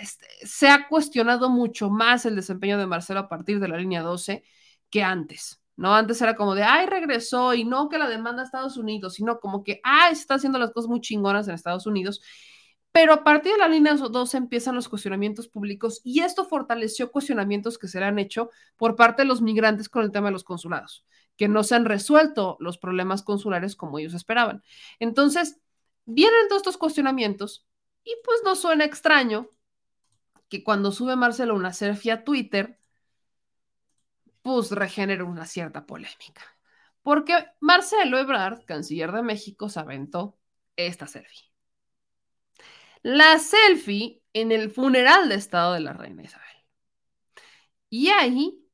[0.00, 4.02] este, se ha cuestionado mucho más el desempeño de Marcelo a partir de la línea
[4.02, 4.44] 12
[4.90, 5.60] que antes.
[5.76, 5.94] ¿no?
[5.94, 9.40] Antes era como de, ay, regresó y no que la demanda a Estados Unidos, sino
[9.40, 12.22] como que, ay, está haciendo las cosas muy chingonas en Estados Unidos.
[12.94, 17.76] Pero a partir de la línea 2 empiezan los cuestionamientos públicos y esto fortaleció cuestionamientos
[17.76, 20.44] que se le han hecho por parte de los migrantes con el tema de los
[20.44, 21.04] consulados,
[21.36, 24.62] que no se han resuelto los problemas consulares como ellos esperaban.
[25.00, 25.58] Entonces,
[26.04, 27.66] vienen todos estos cuestionamientos
[28.04, 29.48] y pues no suena extraño
[30.48, 32.78] que cuando sube Marcelo una selfie a Twitter,
[34.42, 36.42] pues regenera una cierta polémica.
[37.02, 40.38] Porque Marcelo Ebrard, canciller de México, se aventó
[40.76, 41.53] esta selfie.
[43.04, 46.48] La selfie en el funeral de Estado de la Reina Isabel.
[47.90, 48.66] Y ahí,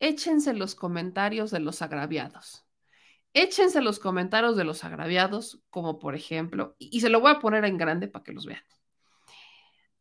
[0.00, 2.64] échense los comentarios de los agraviados.
[3.34, 7.66] Échense los comentarios de los agraviados, como por ejemplo, y se lo voy a poner
[7.66, 8.64] en grande para que los vean.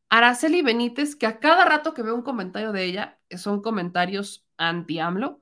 [0.08, 5.42] Araceli Benítez, que a cada rato que veo un comentario de ella, son comentarios anti-AMLO,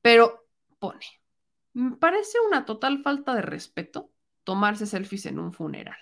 [0.00, 0.46] pero
[0.78, 1.06] pone,
[1.72, 4.12] me parece una total falta de respeto
[4.44, 5.98] tomarse selfies en un funeral.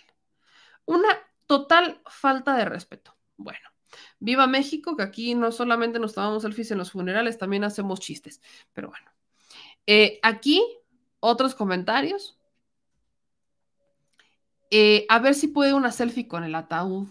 [0.85, 1.09] Una
[1.51, 3.17] total falta de respeto.
[3.37, 3.69] Bueno,
[4.21, 8.41] viva México, que aquí no solamente nos tomamos selfies en los funerales, también hacemos chistes,
[8.73, 9.11] pero bueno.
[9.85, 10.65] Eh, aquí,
[11.19, 12.39] otros comentarios.
[14.71, 17.09] Eh, a ver si puede una selfie con el ataúd.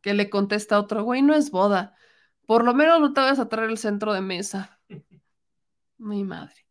[0.00, 1.94] Que le contesta otro, güey, no es boda.
[2.46, 4.80] Por lo menos no te vayas a traer el centro de mesa.
[5.98, 6.66] Mi madre.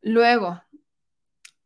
[0.00, 0.62] Luego,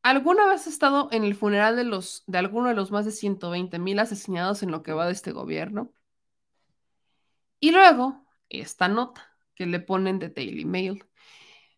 [0.02, 3.12] ¿alguna vez has estado en el funeral de, los, de alguno de los más de
[3.12, 5.92] 120 mil asesinados en lo que va de este gobierno?
[7.60, 11.04] Y luego, esta nota que le ponen de Daily Mail.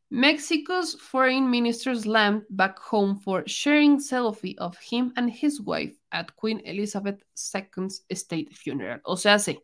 [0.09, 6.37] Mexico's foreign minister slammed back home for sharing selfie of him and his wife at
[6.37, 9.01] Queen Elizabeth II's state funeral.
[9.05, 9.59] O sea, sí.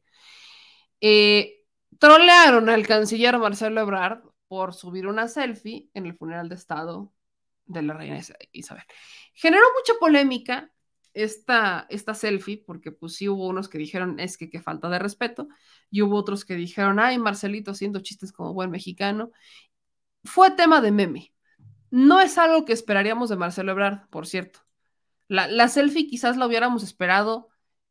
[1.01, 1.65] Eh,
[1.99, 7.13] trolearon al canciller Marcelo Ebrard por subir una selfie en el funeral de Estado
[7.69, 8.21] de la reina
[8.53, 8.85] Isabel.
[9.35, 10.73] Generó mucha polémica
[11.15, 14.99] esta, esta selfie, porque pues sí hubo unos que dijeron, es que qué falta de
[14.99, 15.49] respeto,
[15.91, 19.31] y hubo otros que dijeron, ay, Marcelito haciendo chistes como buen mexicano.
[20.25, 21.33] Fue tema de meme.
[21.91, 24.61] No es algo que esperaríamos de Marcelo Ebrard, por cierto.
[25.29, 27.49] La, la selfie quizás la hubiéramos esperado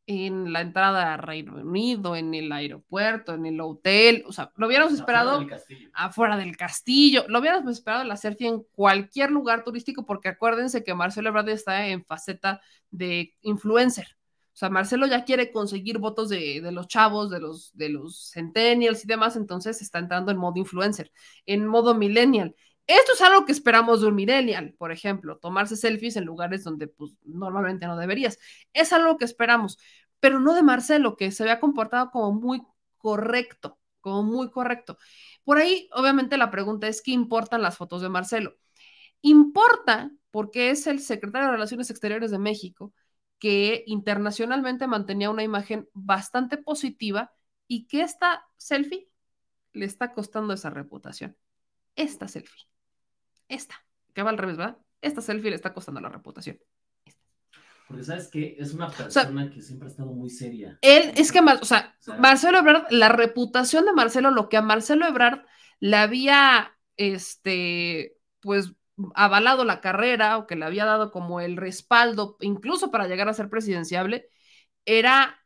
[0.07, 4.67] en la entrada a Reino Unido, en el aeropuerto, en el hotel, o sea, lo
[4.67, 5.49] hubiéramos esperado del
[5.93, 10.83] afuera del castillo, lo hubiéramos esperado en la selfie en cualquier lugar turístico, porque acuérdense
[10.83, 14.07] que Marcelo Ebrard está en faceta de influencer.
[14.53, 18.31] O sea, Marcelo ya quiere conseguir votos de, de los chavos, de los, de los
[18.31, 21.11] centennials y demás, entonces está entrando en modo influencer,
[21.45, 22.55] en modo millennial.
[22.87, 26.87] Esto es algo que esperamos de un millennial, por ejemplo, tomarse selfies en lugares donde
[26.87, 28.39] pues, normalmente no deberías.
[28.73, 29.77] Es algo que esperamos,
[30.21, 32.61] pero no de Marcelo, que se había comportado como muy
[32.97, 34.97] correcto, como muy correcto.
[35.43, 38.55] Por ahí, obviamente, la pregunta es, ¿qué importan las fotos de Marcelo?
[39.21, 42.93] Importa porque es el secretario de Relaciones Exteriores de México
[43.39, 47.33] que internacionalmente mantenía una imagen bastante positiva
[47.67, 49.09] y que esta selfie
[49.73, 51.37] le está costando esa reputación.
[51.95, 52.76] Esta selfie.
[53.47, 53.75] Esta.
[54.13, 54.77] Que va al revés, ¿verdad?
[55.01, 56.59] Esta selfie le está costando la reputación.
[57.87, 60.77] Porque sabes que es una persona que siempre ha estado muy seria.
[60.81, 65.07] Él, es que, o sea, Marcelo Ebrard, la reputación de Marcelo, lo que a Marcelo
[65.07, 65.45] Ebrard
[65.79, 68.73] le había, este, pues,
[69.15, 73.33] avalado la carrera o que le había dado como el respaldo, incluso para llegar a
[73.33, 74.29] ser presidenciable,
[74.85, 75.39] era,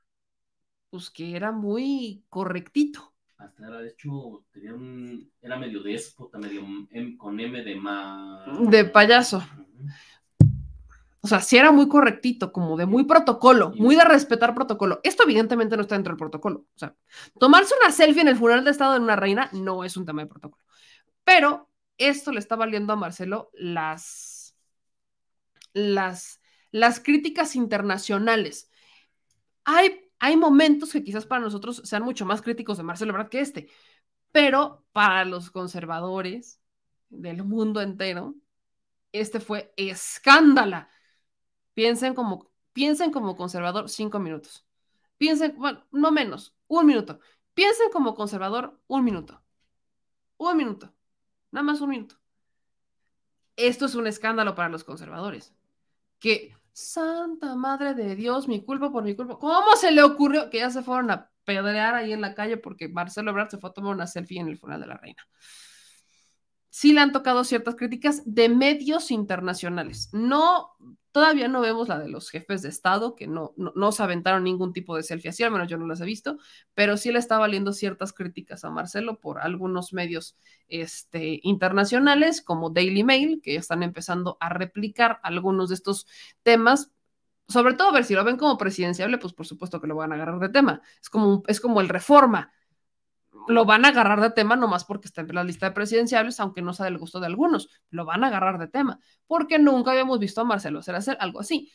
[0.89, 3.10] pues, que era muy correctito.
[3.41, 6.61] Hasta era, de hecho, tenía un, era medio déspota, medio
[6.91, 8.45] M, con M de ma...
[8.69, 9.43] De payaso.
[11.21, 14.99] O sea, sí era muy correctito, como de muy protocolo, muy de respetar protocolo.
[15.03, 16.65] Esto evidentemente no está dentro del protocolo.
[16.75, 16.95] O sea,
[17.39, 20.21] tomarse una selfie en el funeral de Estado de una reina no es un tema
[20.21, 20.63] de protocolo.
[21.23, 24.55] Pero esto le está valiendo a Marcelo las,
[25.73, 28.69] las, las críticas internacionales.
[29.63, 33.29] Hay, hay momentos que quizás para nosotros sean mucho más críticos de Marcelo ¿verdad?
[33.29, 33.67] que este,
[34.31, 36.61] pero para los conservadores
[37.09, 38.35] del mundo entero,
[39.11, 40.89] este fue escándala
[41.73, 44.65] Piensen como, piensen como conservador cinco minutos.
[45.17, 47.19] Piensen, bueno, no menos, un minuto.
[47.53, 49.41] Piensen como conservador un minuto.
[50.37, 50.93] Un minuto.
[51.51, 52.15] Nada más un minuto.
[53.55, 55.53] Esto es un escándalo para los conservadores.
[56.19, 59.37] Que, Santa Madre de Dios, mi culpa por mi culpa.
[59.37, 62.87] ¿Cómo se le ocurrió que ya se fueron a pedrear ahí en la calle porque
[62.87, 65.23] Marcelo Ebrard se fue a tomar una selfie en el funeral de la reina?
[66.71, 70.09] sí le han tocado ciertas críticas de medios internacionales.
[70.13, 70.71] No,
[71.11, 74.73] todavía no vemos la de los jefes de Estado, que no, no, se aventaron ningún
[74.73, 76.37] tipo de selfie así, al menos yo no las he visto,
[76.73, 82.69] pero sí le está valiendo ciertas críticas a Marcelo por algunos medios este, internacionales, como
[82.69, 86.07] Daily Mail, que están empezando a replicar algunos de estos
[86.43, 86.91] temas.
[87.47, 90.13] Sobre todo, a ver si lo ven como presidenciable, pues por supuesto que lo van
[90.13, 90.81] a agarrar de tema.
[91.01, 92.53] Es como, es como el reforma
[93.47, 96.61] lo van a agarrar de tema nomás porque está en la lista de presidenciales, aunque
[96.61, 100.19] no sea del gusto de algunos, lo van a agarrar de tema, porque nunca habíamos
[100.19, 101.71] visto a Marcelo hacer, hacer algo así.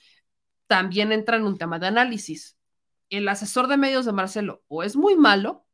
[0.67, 2.57] También entra en un tema de análisis.
[3.11, 5.65] El asesor de medios de Marcelo o es muy malo,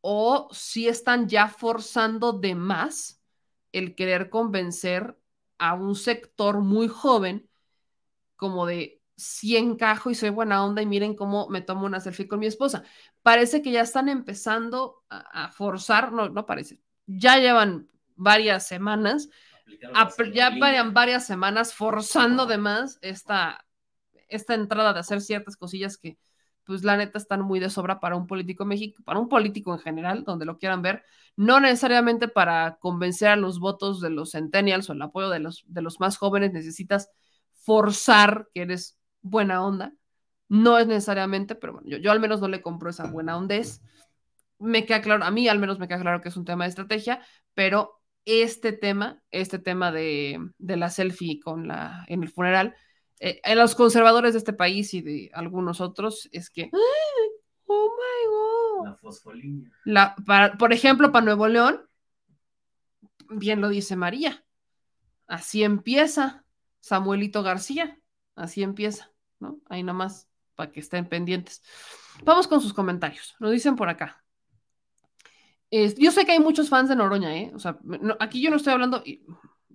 [0.00, 3.22] o si están ya forzando de más
[3.70, 5.16] el querer convencer
[5.58, 7.48] a un sector muy joven
[8.36, 12.26] como de si encajo y soy buena onda y miren cómo me tomo una selfie
[12.26, 12.82] con mi esposa.
[13.22, 19.28] Parece que ya están empezando a, forzar, no, no parece, ya llevan varias semanas,
[20.32, 23.64] ya vayan varias semanas forzando de más esta,
[24.28, 26.18] esta entrada de hacer ciertas cosillas que,
[26.64, 29.80] pues la neta están muy de sobra para un político México, para un político en
[29.80, 31.04] general, donde lo quieran ver,
[31.36, 35.64] no necesariamente para convencer a los votos de los centennials o el apoyo de los,
[35.66, 37.10] de los más jóvenes, necesitas
[37.52, 39.92] forzar que eres buena onda.
[40.52, 43.80] No es necesariamente, pero bueno, yo, al menos no le compro esa buena hondez.
[44.58, 46.68] Me queda claro, a mí al menos me queda claro que es un tema de
[46.68, 47.24] estrategia,
[47.54, 52.74] pero este tema, este tema de, la selfie con la, en el funeral,
[53.18, 56.68] eh, en los conservadores de este país y de algunos otros, es que,
[57.66, 58.88] oh my god.
[58.90, 59.72] La fosfolínea.
[59.86, 60.14] La,
[60.58, 61.80] por ejemplo, para Nuevo León,
[63.30, 64.44] bien lo dice María,
[65.26, 66.44] así empieza
[66.80, 67.98] Samuelito García,
[68.34, 69.10] así empieza.
[69.40, 69.58] ¿no?
[69.68, 71.62] Ahí nomás para que estén pendientes.
[72.24, 73.34] Vamos con sus comentarios.
[73.40, 74.22] Nos dicen por acá.
[75.70, 77.52] yo sé que hay muchos fans de Noroña, ¿eh?
[77.54, 77.78] O sea,
[78.20, 79.24] aquí yo no estoy hablando, y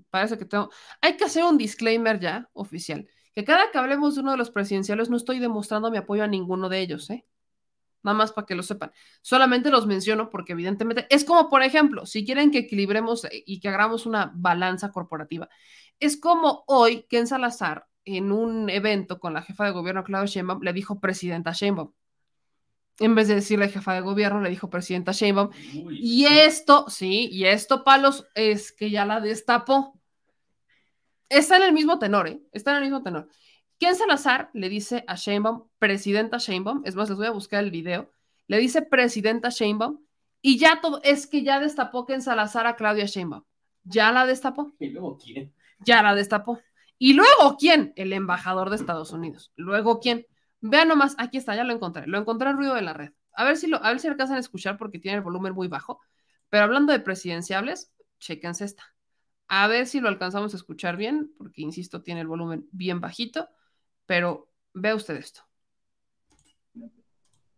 [0.09, 0.69] parece que tengo.
[1.01, 3.07] Hay que hacer un disclaimer ya oficial.
[3.33, 6.27] Que cada que hablemos de uno de los presidenciales, no estoy demostrando mi apoyo a
[6.27, 7.25] ninguno de ellos, ¿eh?
[8.03, 8.91] Nada más para que lo sepan.
[9.21, 13.69] Solamente los menciono porque, evidentemente, es como, por ejemplo, si quieren que equilibremos y que
[13.69, 15.49] hagamos una balanza corporativa,
[15.99, 20.25] es como hoy que en Salazar en un evento con la jefa de gobierno, Claudia
[20.25, 21.91] Sheinbaum, le dijo presidenta Sheinbaum.
[22.99, 25.49] En vez de decirle jefa de gobierno, le dijo presidenta Sheinbaum.
[25.91, 29.99] y esto, sí, y esto, Palos, es que ya la destapó.
[31.29, 32.41] Está en el mismo tenor, ¿eh?
[32.51, 33.29] Está en el mismo tenor.
[33.79, 37.69] Ken Salazar le dice a Sheinbaum, presidenta Sheinbaum, es más, les voy a buscar el
[37.69, 38.11] video,
[38.47, 39.99] le dice presidenta Sheinbaum,
[40.41, 43.43] y ya todo, es que ya destapó Ken Salazar a Claudia Sheinbaum.
[43.83, 44.71] Ya la destapó.
[44.79, 45.53] ¿Y luego quién?
[45.79, 46.59] Ya la destapó.
[46.97, 47.93] Y luego, ¿quién?
[47.95, 49.51] El embajador de Estados Unidos.
[49.55, 50.25] Luego, ¿quién?
[50.61, 52.07] Vean nomás, aquí está, ya lo encontré.
[52.07, 53.11] Lo encontré en ruido de la red.
[53.33, 55.67] A ver si lo, a ver si alcanzan a escuchar porque tiene el volumen muy
[55.67, 56.01] bajo.
[56.49, 58.95] Pero hablando de presidenciables, chequense esta.
[59.47, 63.47] A ver si lo alcanzamos a escuchar bien, porque insisto, tiene el volumen bien bajito.
[64.05, 65.41] Pero vea usted esto.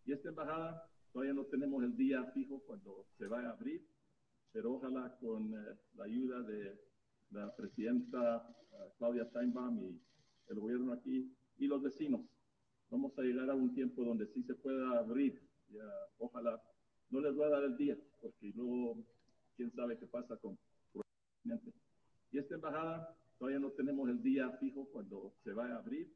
[0.04, 3.86] Y esta embajada todavía no tenemos el día fijo cuando se va a abrir,
[4.52, 6.89] pero ojalá con eh, la ayuda de
[7.30, 10.00] la presidenta uh, Claudia Steinbaum y
[10.48, 12.22] el gobierno aquí y los vecinos.
[12.90, 15.40] Vamos a llegar a un tiempo donde sí se pueda abrir.
[15.68, 15.84] Ya,
[16.18, 16.60] ojalá
[17.10, 19.04] no les voy a dar el día, porque luego
[19.56, 20.58] quién sabe qué pasa con
[22.32, 26.12] y esta embajada todavía no tenemos el día fijo cuando se va a abrir,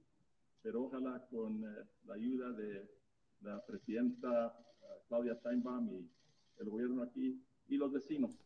[0.63, 2.89] pero ojalá con eh, la ayuda de
[3.41, 6.09] la presidenta uh, Claudia Steinbaum y
[6.59, 8.39] el gobierno aquí y los vecinos.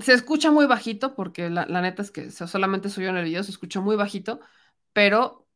[0.00, 3.24] Se escucha muy bajito, porque la, la neta es que solamente soy yo en el
[3.24, 4.40] video, se escuchó muy bajito,
[4.92, 5.46] pero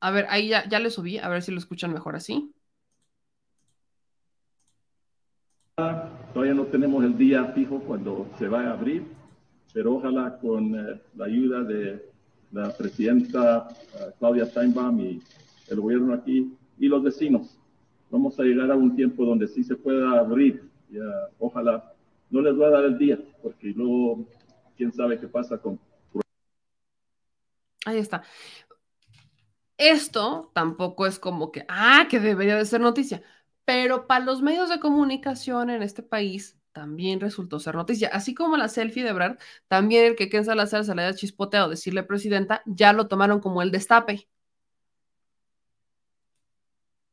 [0.00, 2.52] a ver, ahí ya, ya le subí, a ver si lo escuchan mejor así.
[5.76, 9.06] Todavía no tenemos el día fijo cuando se va a abrir,
[9.72, 12.10] pero ojalá con eh, la ayuda de
[12.50, 15.22] la presidenta uh, Claudia Steinbaum y
[15.68, 17.56] el gobierno aquí y los vecinos,
[18.10, 20.68] vamos a llegar a un tiempo donde sí se pueda abrir.
[20.92, 21.94] Ya, ojalá
[22.28, 24.26] no les voy a dar el día, porque luego
[24.76, 25.80] quién sabe qué pasa con.
[27.86, 28.22] Ahí está.
[29.78, 33.22] Esto tampoco es como que, ah, que debería de ser noticia,
[33.64, 38.08] pero para los medios de comunicación en este país también resultó ser noticia.
[38.12, 39.38] Así como la selfie de Brad,
[39.68, 43.62] también el que Ken Salazar se le haya chispoteado decirle presidenta, ya lo tomaron como
[43.62, 44.28] el destape.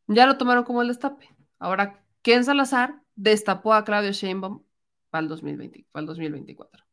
[0.07, 1.29] Ya lo tomaron como el destape.
[1.59, 4.63] Ahora, Ken Salazar destapó a Claudio Sheinbaum
[5.09, 6.85] para el, 2020, para el 2024.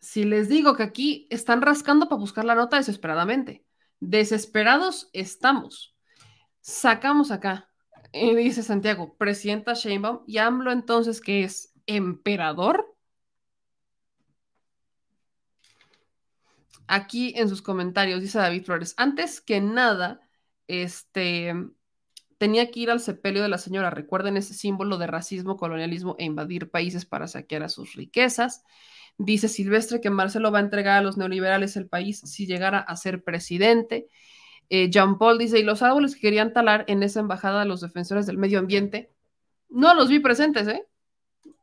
[0.00, 3.64] Si les digo que aquí están rascando para buscar la nota desesperadamente.
[4.00, 5.96] Desesperados estamos.
[6.60, 7.70] Sacamos acá,
[8.12, 12.96] y dice Santiago, presidenta Sheinbaum, y AMLO entonces que es emperador.
[16.88, 20.20] Aquí en sus comentarios dice David Flores, antes que nada,
[20.66, 21.54] este,
[22.38, 23.90] tenía que ir al sepelio de la señora.
[23.90, 28.64] Recuerden ese símbolo de racismo, colonialismo e invadir países para saquear a sus riquezas.
[29.18, 32.96] Dice Silvestre que Marcelo va a entregar a los neoliberales el país si llegara a
[32.96, 34.08] ser presidente.
[34.68, 38.26] Eh, Jean Paul dice, y los árboles que querían talar en esa embajada los defensores
[38.26, 39.12] del medio ambiente,
[39.68, 40.86] no los vi presentes, ¿eh?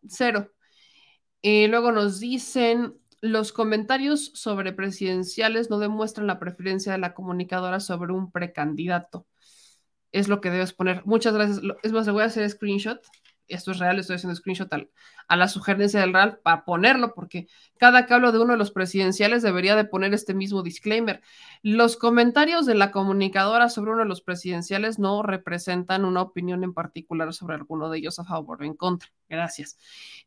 [0.08, 0.52] Cero.
[1.42, 7.80] Y luego nos dicen, los comentarios sobre presidenciales no demuestran la preferencia de la comunicadora
[7.80, 9.28] sobre un precandidato.
[10.14, 11.02] Es lo que debes poner.
[11.06, 11.60] Muchas gracias.
[11.84, 13.02] Es más, le voy a hacer screenshot
[13.48, 14.70] esto es real, estoy haciendo screenshot
[15.28, 18.72] a la sugerencia del RAL para ponerlo, porque cada que hablo de uno de los
[18.72, 21.22] presidenciales debería de poner este mismo disclaimer.
[21.62, 26.74] Los comentarios de la comunicadora sobre uno de los presidenciales no representan una opinión en
[26.74, 29.10] particular sobre alguno de ellos a favor o en contra.
[29.30, 29.78] Gracias.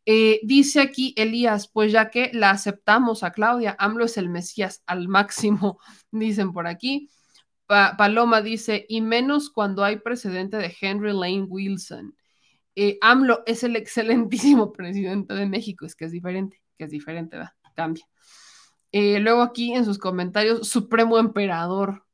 [0.05, 4.83] Eh, dice aquí Elías, pues ya que la aceptamos a Claudia, AMLO es el Mesías
[4.87, 5.79] al máximo,
[6.11, 7.11] dicen por aquí.
[7.67, 12.15] Paloma dice, y menos cuando hay precedente de Henry Lane Wilson.
[12.75, 17.37] Eh, AMLO es el excelentísimo presidente de México, es que es diferente, que es diferente,
[17.37, 17.53] ¿verdad?
[17.75, 18.07] Cambia.
[18.93, 22.05] Eh, luego aquí en sus comentarios, Supremo Emperador.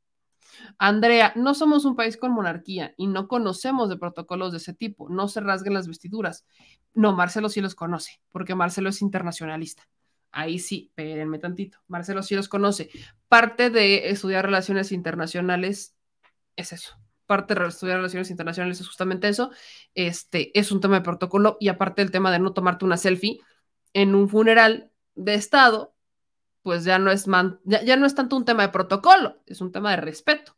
[0.79, 5.09] Andrea, no somos un país con monarquía y no conocemos de protocolos de ese tipo.
[5.09, 6.47] No se rasguen las vestiduras.
[6.95, 9.85] No, Marcelo sí los conoce, porque Marcelo es internacionalista.
[10.33, 11.79] Ahí sí, espérenme tantito.
[11.87, 12.91] Marcelo sí los conoce.
[13.29, 15.95] Parte de estudiar relaciones internacionales
[16.57, 19.51] es eso, parte de estudiar relaciones internacionales es justamente eso.
[19.95, 23.41] Este es un tema de protocolo y aparte el tema de no tomarte una selfie
[23.93, 25.95] en un funeral de Estado,
[26.63, 27.27] pues ya no es,
[27.65, 30.57] ya, no es tanto un tema de protocolo, es un tema de respeto.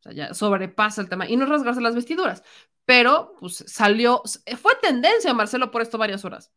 [0.00, 2.42] O sea, ya sobrepasa el tema y no rasgarse las vestiduras.
[2.84, 4.22] Pero pues salió,
[4.60, 6.52] fue tendencia Marcelo por esto varias horas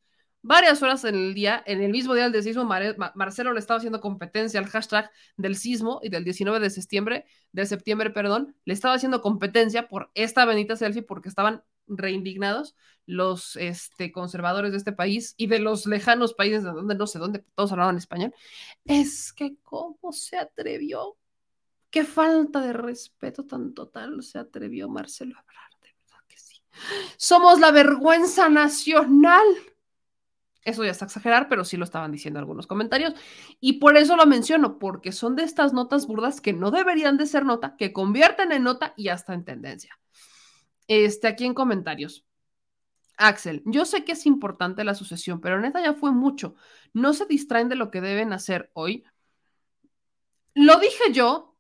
[0.48, 4.00] varias horas en el día, en el mismo día del sismo, Marcelo le estaba haciendo
[4.00, 8.96] competencia al hashtag del sismo y del 19 de septiembre, de septiembre, perdón, le estaba
[8.96, 15.36] haciendo competencia por esta bendita selfie porque estaban reindignados los este, conservadores de este país
[15.38, 18.34] y de los lejanos países de donde no sé dónde, todos hablaban español.
[18.86, 21.18] Es que cómo se atrevió,
[21.90, 26.62] qué falta de respeto tan total se atrevió Marcelo a hablar, de verdad que sí.
[27.18, 29.46] Somos la vergüenza nacional
[30.68, 33.14] eso ya está exagerar, pero sí lo estaban diciendo algunos comentarios.
[33.62, 37.26] Y por eso lo menciono, porque son de estas notas burdas que no deberían de
[37.26, 39.98] ser nota, que convierten en nota y hasta en tendencia.
[40.88, 42.26] Este, aquí en comentarios.
[43.16, 46.56] Axel, yo sé que es importante la sucesión, pero neta ya fue mucho.
[46.94, 49.06] No se distraen de lo que deben hacer hoy.
[50.54, 51.57] Lo dije yo,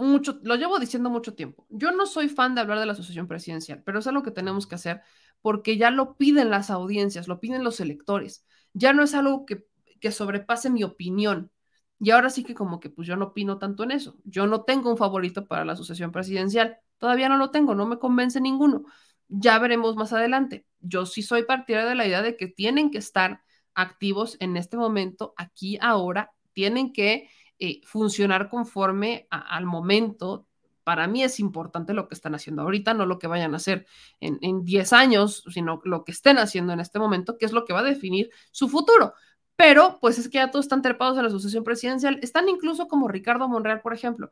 [0.00, 1.66] mucho, lo llevo diciendo mucho tiempo.
[1.70, 4.66] Yo no soy fan de hablar de la sucesión presidencial, pero es algo que tenemos
[4.66, 5.02] que hacer
[5.42, 8.44] porque ya lo piden las audiencias, lo piden los electores.
[8.72, 9.64] Ya no es algo que,
[10.00, 11.50] que sobrepase mi opinión.
[11.98, 14.16] Y ahora sí que como que pues yo no opino tanto en eso.
[14.24, 16.78] Yo no tengo un favorito para la sucesión presidencial.
[16.98, 18.84] Todavía no lo tengo, no me convence ninguno.
[19.28, 20.66] Ya veremos más adelante.
[20.80, 23.42] yo sí soy partidaria de la idea de que tienen que estar
[23.74, 27.28] activos en este momento, aquí, ahora, tienen que
[27.60, 30.46] eh, funcionar conforme al momento.
[30.82, 33.86] Para mí es importante lo que están haciendo ahorita, no lo que vayan a hacer
[34.18, 37.64] en, en 10 años, sino lo que estén haciendo en este momento, que es lo
[37.64, 39.14] que va a definir su futuro.
[39.56, 42.18] Pero, pues es que ya todos están trepados en la sucesión presidencial.
[42.22, 44.30] Están incluso como Ricardo Monreal, por ejemplo,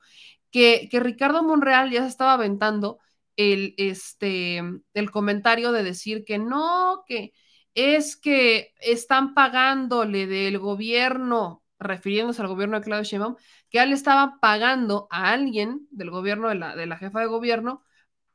[0.50, 2.98] que, que Ricardo Monreal ya se estaba aventando
[3.36, 4.62] el, este,
[4.94, 7.34] el comentario de decir que no, que
[7.74, 13.36] es que están pagándole del gobierno, refiriéndose al gobierno de Claudio Sheinbaum,
[13.70, 17.82] que él estaba pagando a alguien del gobierno de la, de la jefa de gobierno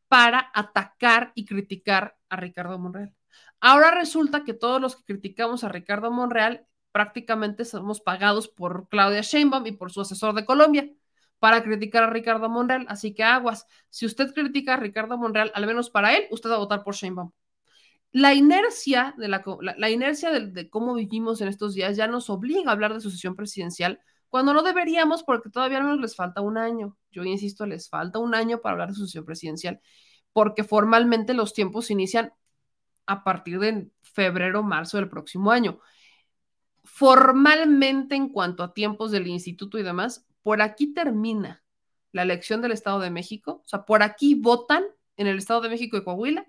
[0.08, 3.14] para atacar y criticar a Ricardo Monreal.
[3.60, 9.22] Ahora resulta que todos los que criticamos a Ricardo Monreal prácticamente somos pagados por Claudia
[9.22, 10.90] Sheinbaum y por su asesor de Colombia
[11.40, 12.86] para criticar a Ricardo Monreal.
[12.88, 16.56] Así que aguas, si usted critica a Ricardo Monreal, al menos para él, usted va
[16.56, 17.32] a votar por Sheinbaum.
[18.14, 22.70] La inercia de, la, la, inercia de, cómo vivimos en estos días ya nos obliga
[22.70, 26.96] a hablar de sucesión presidencial cuando no deberíamos porque todavía no les falta un año.
[27.12, 29.82] Yo insisto, les falta un año para hablar de sucesión presidencial
[30.32, 32.34] porque formalmente los tiempos inician
[33.08, 35.80] a partir de febrero, marzo del próximo año.
[36.84, 41.64] Formalmente, en cuanto a tiempos del instituto y demás, por aquí termina
[42.12, 43.62] la elección del Estado de México.
[43.66, 44.84] O sea, por aquí votan
[45.18, 46.46] en el Estado de México y Coahuila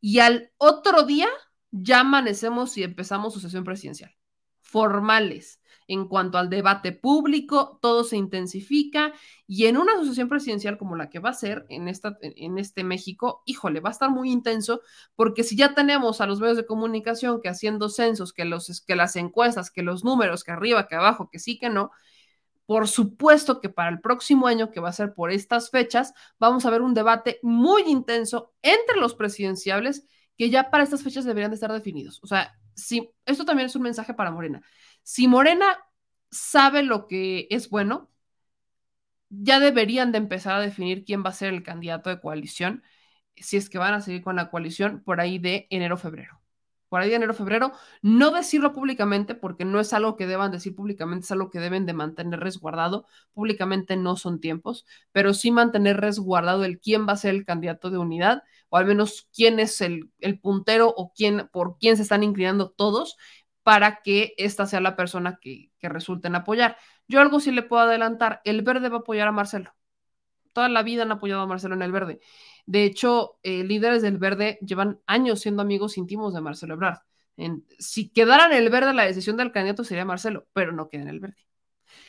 [0.00, 1.28] y al otro día
[1.70, 4.14] ya amanecemos y empezamos su sesión presidencial.
[4.60, 5.60] Formales.
[5.90, 9.14] En cuanto al debate público, todo se intensifica
[9.46, 12.84] y en una asociación presidencial como la que va a ser en, esta, en este
[12.84, 14.82] México, híjole, va a estar muy intenso
[15.16, 18.96] porque si ya tenemos a los medios de comunicación que haciendo censos, que, los, que
[18.96, 21.90] las encuestas, que los números, que arriba, que abajo, que sí, que no,
[22.68, 26.66] por supuesto que para el próximo año, que va a ser por estas fechas, vamos
[26.66, 30.06] a ver un debate muy intenso entre los presidenciables
[30.36, 32.20] que ya para estas fechas deberían de estar definidos.
[32.22, 34.60] O sea, si, esto también es un mensaje para Morena.
[35.02, 35.78] Si Morena
[36.30, 38.10] sabe lo que es bueno,
[39.30, 42.82] ya deberían de empezar a definir quién va a ser el candidato de coalición,
[43.34, 46.37] si es que van a seguir con la coalición por ahí de enero-febrero
[46.88, 50.74] por ahí de enero, febrero, no decirlo públicamente porque no es algo que deban decir
[50.74, 53.06] públicamente, es algo que deben de mantener resguardado.
[53.34, 57.90] Públicamente no son tiempos, pero sí mantener resguardado el quién va a ser el candidato
[57.90, 62.02] de unidad o al menos quién es el, el puntero o quién, por quién se
[62.02, 63.16] están inclinando todos
[63.62, 66.76] para que esta sea la persona que, que resulten apoyar.
[67.06, 69.74] Yo algo sí le puedo adelantar, el verde va a apoyar a Marcelo.
[70.52, 72.20] Toda la vida han apoyado a Marcelo en el verde.
[72.66, 76.98] De hecho, eh, líderes del verde llevan años siendo amigos íntimos de Marcelo Ebrard.
[77.36, 81.02] En, si quedara en el verde, la decisión del candidato sería Marcelo, pero no queda
[81.02, 81.46] en el verde.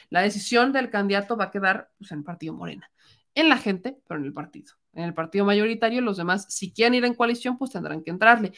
[0.10, 2.92] La decisión del candidato va a quedar pues, en el partido Morena.
[3.36, 4.74] En la gente, pero en el partido.
[4.94, 8.52] En el partido mayoritario, los demás, si quieren ir en coalición, pues tendrán que entrarle.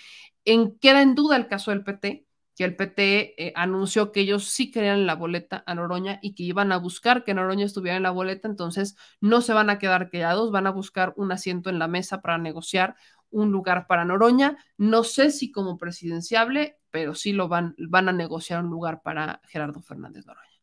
[0.46, 2.26] En, queda en duda el caso del PT,
[2.62, 6.44] que el PT eh, anunció que ellos sí querían la boleta a Noroña y que
[6.44, 10.12] iban a buscar que Noroña estuviera en la boleta, entonces no se van a quedar
[10.12, 12.96] quedados, van a buscar un asiento en la mesa para negociar
[13.32, 14.58] un lugar para Noroña.
[14.78, 19.42] No sé si como presidenciable, pero sí lo van, van a negociar un lugar para
[19.48, 20.62] Gerardo Fernández Noroña.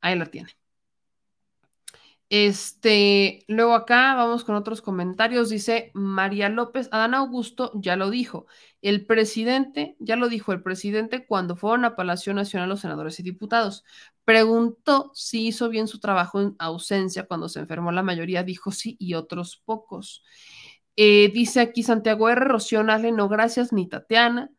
[0.00, 0.59] Ahí la tiene.
[2.30, 5.50] Este, luego acá vamos con otros comentarios.
[5.50, 8.46] Dice María López, Adán Augusto ya lo dijo.
[8.82, 13.24] El presidente, ya lo dijo el presidente cuando fueron a Palacio Nacional los senadores y
[13.24, 13.84] diputados.
[14.24, 18.96] Preguntó si hizo bien su trabajo en ausencia cuando se enfermó la mayoría, dijo sí
[19.00, 20.22] y otros pocos.
[20.96, 22.44] Eh, dice aquí Santiago R.
[22.44, 24.50] Rocío Nale, no gracias, ni Tatiana.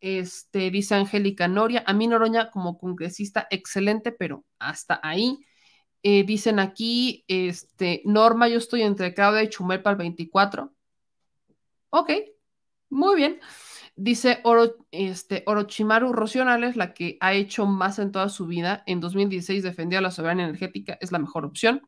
[0.00, 5.38] Este, dice Angélica Noria, a mí Noroña como congresista, excelente, pero hasta ahí.
[6.02, 10.72] Eh, dicen aquí, este, Norma, yo estoy entre Claudia y Chumel para el 24.
[11.90, 12.10] Ok,
[12.90, 13.40] muy bien.
[13.94, 18.82] Dice Oro, este, Orochimaru Rocionales, la que ha hecho más en toda su vida.
[18.86, 21.82] En 2016 defendió a la soberanía energética, es la mejor opción,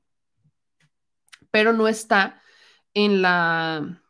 [1.50, 2.42] pero no está
[2.94, 4.02] en la,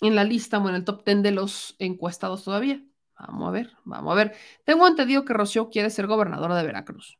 [0.00, 2.82] en la lista o en el top 10 de los encuestados todavía.
[3.18, 4.36] Vamos a ver, vamos a ver.
[4.64, 7.18] Tengo entendido que Rocío quiere ser gobernadora de Veracruz.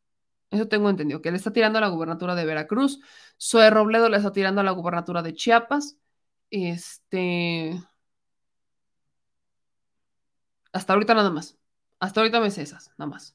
[0.53, 3.01] Eso tengo entendido, que le está tirando a la gubernatura de Veracruz.
[3.41, 5.97] Zoe Robledo le está tirando a la gubernatura de Chiapas.
[6.51, 7.83] Este.
[10.73, 11.57] Hasta ahorita nada más.
[12.01, 13.35] Hasta ahorita me sé esas, nada más.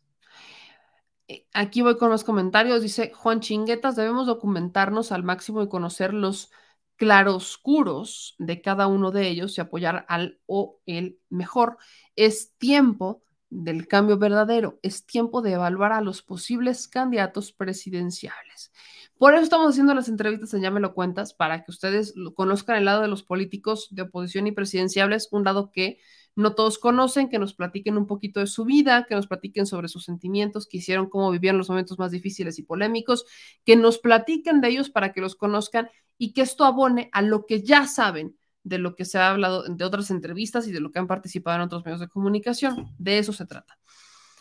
[1.28, 2.84] Eh, aquí voy con los comentarios.
[2.84, 6.52] Dice Juan Chinguetas, debemos documentarnos al máximo y conocer los
[6.98, 11.78] claroscuros de cada uno de ellos y apoyar al o el mejor.
[12.16, 14.80] Es tiempo del cambio verdadero.
[14.82, 18.72] Es tiempo de evaluar a los posibles candidatos presidenciales.
[19.18, 22.78] Por eso estamos haciendo las entrevistas en Ya me lo cuentas, para que ustedes conozcan
[22.78, 26.00] el lado de los políticos de oposición y presidenciables, un lado que
[26.36, 29.88] no todos conocen, que nos platiquen un poquito de su vida, que nos platiquen sobre
[29.88, 33.26] sus sentimientos, que hicieron, cómo vivían los momentos más difíciles y polémicos,
[33.66, 37.48] que nos platiquen de ellos para que los conozcan y que esto abone a lo
[37.48, 38.37] que ya saben
[38.68, 41.56] de lo que se ha hablado de otras entrevistas y de lo que han participado
[41.56, 42.94] en otros medios de comunicación.
[42.98, 43.80] De eso se trata.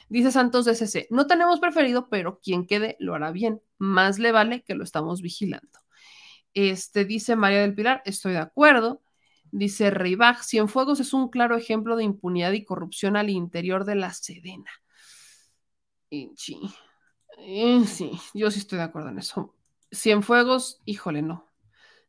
[0.08, 3.60] Dice Santos de CC, no tenemos preferido, pero quien quede lo hará bien.
[3.78, 5.78] Más le vale que lo estamos vigilando.
[6.54, 9.02] Este dice María del Pilar, estoy de acuerdo.
[9.52, 14.12] Dice Reibach, Cienfuegos es un claro ejemplo de impunidad y corrupción al interior de la
[14.12, 14.70] Sedena.
[16.10, 16.60] Y, sí,
[17.38, 19.54] y, sí, yo sí estoy de acuerdo en eso.
[19.92, 21.46] Cienfuegos, híjole, no.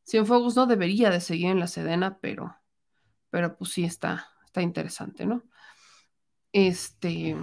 [0.07, 2.55] Cienfuegos no debería de seguir en la Sedena, pero,
[3.29, 5.43] pero pues sí está, está interesante, ¿no?
[6.53, 7.35] Este.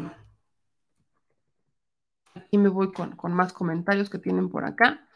[2.34, 5.06] Aquí me voy con, con más comentarios que tienen por acá.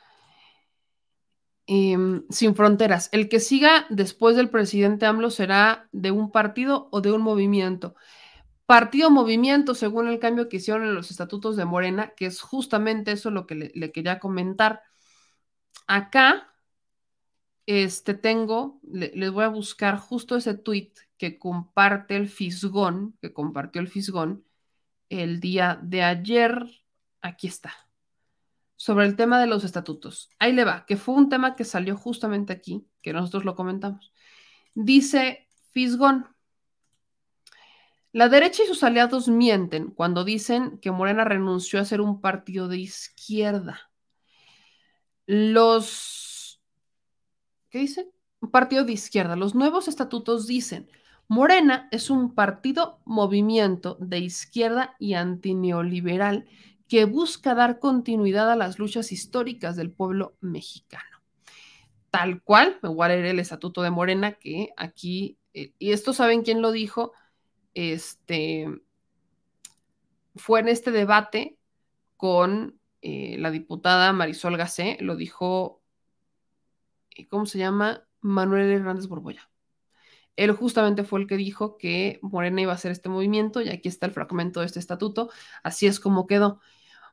[1.66, 1.96] Eh,
[2.28, 3.08] sin fronteras.
[3.12, 7.94] El que siga después del presidente AMLO será de un partido o de un movimiento.
[8.66, 13.12] Partido movimiento, según el cambio que hicieron en los estatutos de Morena, que es justamente
[13.12, 14.82] eso lo que le quería comentar.
[15.86, 16.48] Acá,
[17.68, 23.34] este tengo, le, les voy a buscar justo ese tweet que comparte el Fisgón, que
[23.34, 24.44] compartió el Fisgón
[25.10, 26.64] el día de ayer.
[27.20, 27.74] Aquí está
[28.78, 30.30] sobre el tema de los estatutos.
[30.38, 34.14] Ahí le va, que fue un tema que salió justamente aquí, que nosotros lo comentamos.
[34.74, 36.26] Dice Fisgón,
[38.12, 42.68] la derecha y sus aliados mienten cuando dicen que Morena renunció a ser un partido
[42.68, 43.90] de izquierda.
[45.26, 46.27] Los...
[47.70, 48.08] ¿Qué dice?
[48.40, 49.36] Un partido de izquierda.
[49.36, 50.88] Los nuevos estatutos dicen,
[51.28, 56.46] Morena es un partido movimiento de izquierda y antineoliberal
[56.88, 61.04] que busca dar continuidad a las luchas históricas del pueblo mexicano.
[62.10, 66.14] Tal cual, me voy a leer el estatuto de Morena, que aquí, eh, y esto
[66.14, 67.12] saben quién lo dijo,
[67.74, 68.66] este,
[70.34, 71.58] fue en este debate
[72.16, 75.82] con eh, la diputada Marisol Gacé, lo dijo,
[77.26, 78.04] ¿cómo se llama?
[78.20, 79.50] Manuel Hernández Borboya.
[80.36, 83.88] Él justamente fue el que dijo que Morena iba a hacer este movimiento y aquí
[83.88, 85.30] está el fragmento de este estatuto.
[85.64, 86.60] Así es como quedó.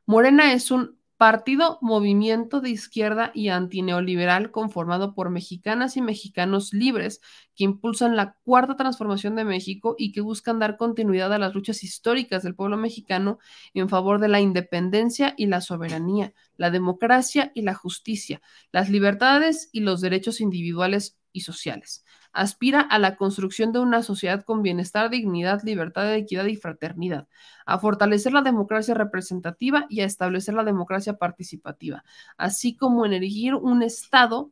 [0.06, 7.22] Morena es un partido movimiento de izquierda y antineoliberal conformado por mexicanas y mexicanos libres
[7.56, 11.84] que impulsan la cuarta transformación de México y que buscan dar continuidad a las luchas
[11.84, 13.40] históricas del pueblo mexicano
[13.74, 18.42] en favor de la independencia y la soberanía, la democracia y la justicia,
[18.74, 22.04] las libertades y los derechos individuales y sociales
[22.36, 27.28] aspira a la construcción de una sociedad con bienestar, dignidad, libertad, equidad y fraternidad,
[27.66, 32.04] a fortalecer la democracia representativa y a establecer la democracia participativa,
[32.38, 34.52] así como en erigir un Estado,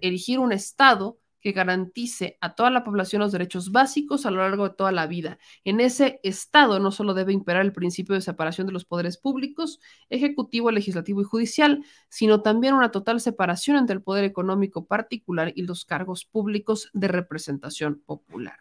[0.00, 4.68] erigir un Estado que garantice a toda la población los derechos básicos a lo largo
[4.68, 5.38] de toda la vida.
[5.64, 9.80] En ese Estado no solo debe imperar el principio de separación de los poderes públicos,
[10.10, 15.62] ejecutivo, legislativo y judicial, sino también una total separación entre el poder económico particular y
[15.62, 18.58] los cargos públicos de representación popular.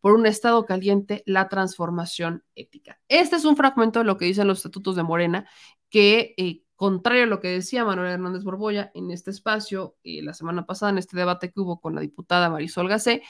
[0.00, 2.98] Por un Estado caliente, la transformación ética.
[3.08, 5.46] Este es un fragmento de lo que dicen los estatutos de Morena
[5.90, 10.32] que eh, contrario a lo que decía Manuel Hernández Borboya en este espacio eh, la
[10.32, 13.22] semana pasada, en este debate que hubo con la diputada Marisol Gacé,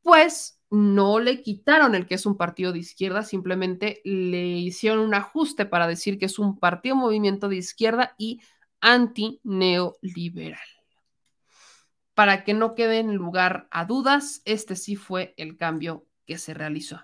[0.00, 5.12] pues no le quitaron el que es un partido de izquierda, simplemente le hicieron un
[5.12, 8.40] ajuste para decir que es un partido movimiento de izquierda y
[8.80, 10.58] antineoliberal.
[12.14, 16.54] Para que no quede en lugar a dudas, este sí fue el cambio que se
[16.54, 17.02] realizó.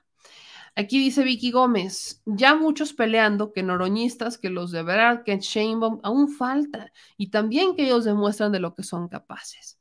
[0.78, 6.00] Aquí dice Vicky Gómez, ya muchos peleando que noroñistas, que los de verdad, que Sheinbaum,
[6.02, 9.78] aún falta, y también que ellos demuestran de lo que son capaces.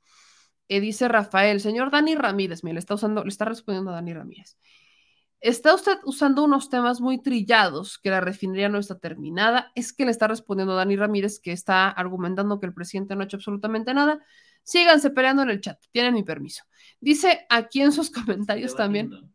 [0.69, 4.13] Eh, dice Rafael, señor Dani Ramírez, mire, le está usando, le está respondiendo a Dani
[4.13, 4.57] Ramírez.
[5.41, 9.71] Está usted usando unos temas muy trillados, que la refinería no está terminada.
[9.75, 13.21] Es que le está respondiendo a Dani Ramírez, que está argumentando que el presidente no
[13.21, 14.25] ha hecho absolutamente nada.
[14.63, 16.63] Síganse peleando en el chat, tienen mi permiso.
[17.01, 19.34] Dice aquí en sus comentarios también.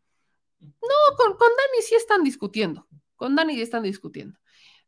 [0.61, 2.87] No, con, con Dani sí están discutiendo.
[3.15, 4.39] Con Dani sí están discutiendo.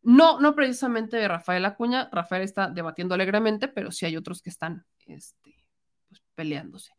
[0.01, 2.09] No, no precisamente Rafael Acuña.
[2.11, 5.65] Rafael está debatiendo alegremente, pero sí hay otros que están este,
[6.09, 6.93] pues, peleándose.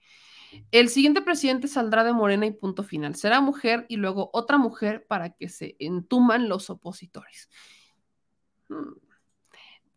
[0.70, 3.14] El siguiente presidente saldrá de Morena y punto final.
[3.14, 7.50] Será mujer y luego otra mujer para que se entuman los opositores.
[8.68, 8.94] Hmm.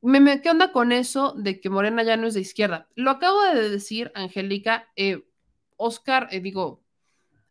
[0.01, 2.87] Me, ¿Qué onda con eso de que Morena ya no es de izquierda?
[2.95, 4.87] Lo acabo de decir, Angélica.
[4.95, 5.23] Eh,
[5.75, 6.83] Oscar, eh, digo,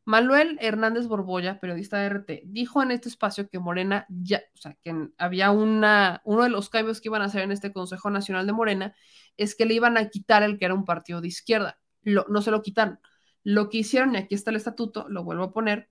[0.06, 4.78] Manuel Hernández Borbolla, periodista de RT, dijo en este espacio que Morena ya, o sea,
[4.80, 8.46] que había una, uno de los cambios que iban a hacer en este Consejo Nacional
[8.46, 8.94] de Morena
[9.36, 11.80] es que le iban a quitar el que era un partido de izquierda.
[12.02, 13.00] Lo, no se lo quitaron.
[13.42, 15.90] Lo que hicieron, y aquí está el estatuto, lo vuelvo a poner,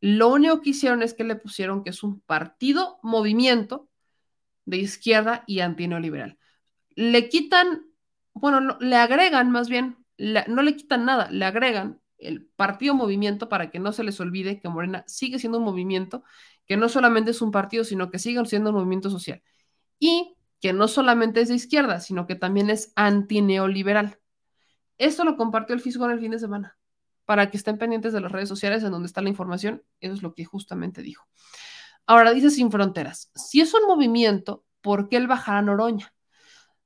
[0.00, 3.90] Lo único que hicieron es que le pusieron que es un partido movimiento
[4.64, 6.38] de izquierda y antineoliberal.
[6.96, 7.86] Le quitan,
[8.32, 13.48] bueno, no, le agregan más bien, no le quitan nada, le agregan el partido movimiento
[13.48, 16.22] para que no se les olvide que Morena sigue siendo un movimiento,
[16.66, 19.42] que no solamente es un partido, sino que sigue siendo un movimiento social.
[19.98, 24.18] Y que no solamente es de izquierda, sino que también es antineoliberal.
[24.98, 26.76] Esto lo compartió el fisco en el fin de semana,
[27.24, 29.82] para que estén pendientes de las redes sociales en donde está la información.
[30.00, 31.26] Eso es lo que justamente dijo.
[32.06, 36.12] Ahora dice Sin Fronteras, si es un movimiento, ¿por qué el bajar a Noroña?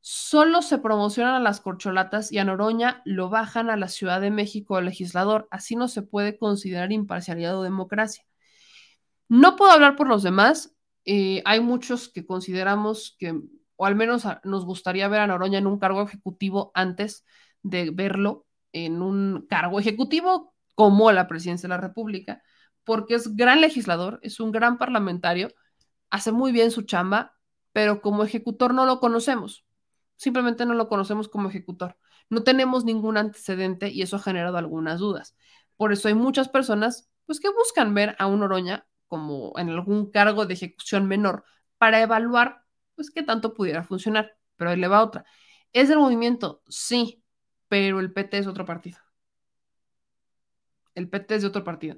[0.06, 4.30] Solo se promocionan a las corcholatas y a Noroña lo bajan a la Ciudad de
[4.30, 5.48] México el legislador.
[5.50, 8.22] Así no se puede considerar imparcialidad o democracia.
[9.30, 10.76] No puedo hablar por los demás.
[11.06, 13.40] eh, hay muchos que consideramos que,
[13.76, 17.24] o al menos nos gustaría ver a Noroña en un cargo ejecutivo antes
[17.62, 22.42] de verlo en un cargo ejecutivo como la presidencia de la República,
[22.84, 25.48] porque es gran legislador, es un gran parlamentario,
[26.10, 27.38] hace muy bien su chamba,
[27.72, 29.64] pero como ejecutor no lo conocemos.
[30.16, 31.96] Simplemente no lo conocemos como ejecutor.
[32.30, 35.36] No tenemos ningún antecedente y eso ha generado algunas dudas.
[35.76, 40.10] Por eso hay muchas personas pues, que buscan ver a un Oroña como en algún
[40.10, 41.44] cargo de ejecución menor
[41.78, 44.36] para evaluar pues qué tanto pudiera funcionar.
[44.56, 45.24] Pero ahí le va otra.
[45.72, 46.62] ¿Es el movimiento?
[46.68, 47.22] Sí,
[47.68, 48.98] pero el PT es otro partido.
[50.94, 51.96] El PT es de otro partido.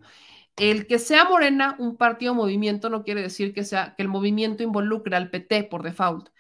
[0.56, 4.62] El que sea Morena un partido movimiento no quiere decir que sea que el movimiento
[4.62, 6.30] involucre al PT por default.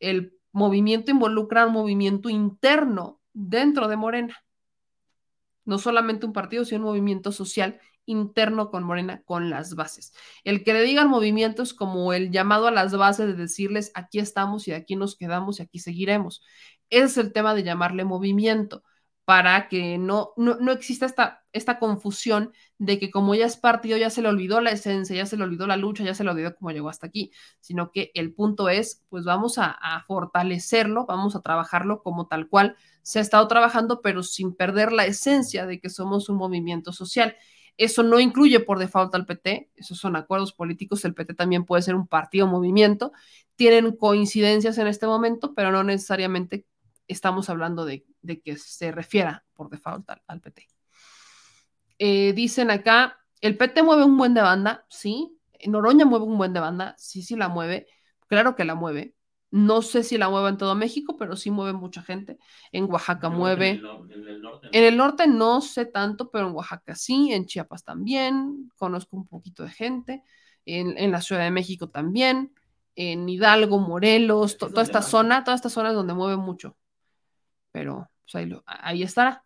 [0.00, 4.42] El movimiento involucra un movimiento interno dentro de Morena.
[5.66, 10.14] No solamente un partido, sino un movimiento social interno con Morena, con las bases.
[10.44, 14.66] El que le digan movimientos como el llamado a las bases de decirles aquí estamos
[14.66, 16.42] y aquí nos quedamos y aquí seguiremos.
[16.88, 18.82] Ese es el tema de llamarle movimiento
[19.26, 23.98] para que no, no, no exista esta, esta confusión de que como ya es partido,
[23.98, 26.30] ya se le olvidó la esencia, ya se le olvidó la lucha, ya se le
[26.30, 31.06] olvidó cómo llegó hasta aquí, sino que el punto es, pues vamos a, a fortalecerlo,
[31.06, 35.66] vamos a trabajarlo como tal cual se ha estado trabajando, pero sin perder la esencia
[35.66, 37.36] de que somos un movimiento social.
[37.76, 41.82] Eso no incluye por default al PT, esos son acuerdos políticos, el PT también puede
[41.82, 43.10] ser un partido movimiento,
[43.56, 46.64] tienen coincidencias en este momento, pero no necesariamente
[47.08, 50.66] estamos hablando de, de que se refiera por default al, al PT.
[51.98, 56.52] Eh, dicen acá, el PT mueve un buen de banda, sí, Noroña mueve un buen
[56.52, 57.86] de banda, sí, sí la mueve,
[58.28, 59.14] claro que la mueve.
[59.50, 62.38] No sé si la mueve en todo México, pero sí mueve mucha gente.
[62.72, 63.68] En Oaxaca mueve.
[63.68, 64.68] En el, nor- en el norte.
[64.72, 69.26] En el norte no sé tanto, pero en Oaxaca sí, en Chiapas también, conozco un
[69.28, 70.22] poquito de gente,
[70.66, 72.52] en, en la Ciudad de México también,
[72.96, 76.76] en Hidalgo, Morelos, to- toda esta zona, toda esta zona es donde mueve mucho.
[77.72, 79.44] Pero pues, ahí, estará.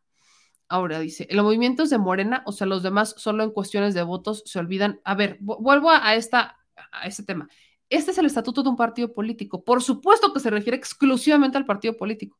[0.69, 4.03] Ahora dice, el movimiento es de Morena, o sea, los demás solo en cuestiones de
[4.05, 5.01] votos se olvidan.
[5.05, 6.59] A ver, vu- vuelvo a esta,
[6.93, 7.49] a este tema.
[7.89, 9.65] Este es el estatuto de un partido político.
[9.65, 12.39] Por supuesto que se refiere exclusivamente al partido político.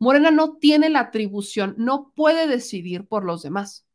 [0.00, 3.86] Morena no tiene la atribución, no puede decidir por los demás.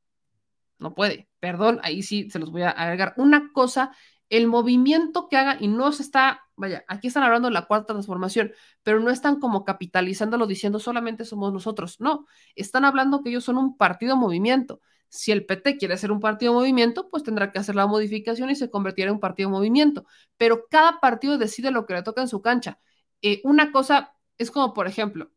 [0.80, 1.30] No puede.
[1.40, 3.14] Perdón, ahí sí se los voy a agregar.
[3.18, 3.96] Una cosa,
[4.34, 7.94] el movimiento que haga, y no se está, vaya, aquí están hablando de la cuarta
[7.94, 12.00] transformación, pero no están como capitalizándolo diciendo solamente somos nosotros.
[12.00, 14.82] No, están hablando que ellos son un partido movimiento.
[15.08, 18.56] Si el PT quiere ser un partido movimiento, pues tendrá que hacer la modificación y
[18.56, 20.06] se convertirá en un partido movimiento.
[20.38, 22.80] Pero cada partido decide lo que le toca en su cancha.
[23.22, 25.32] Eh, una cosa es como, por ejemplo,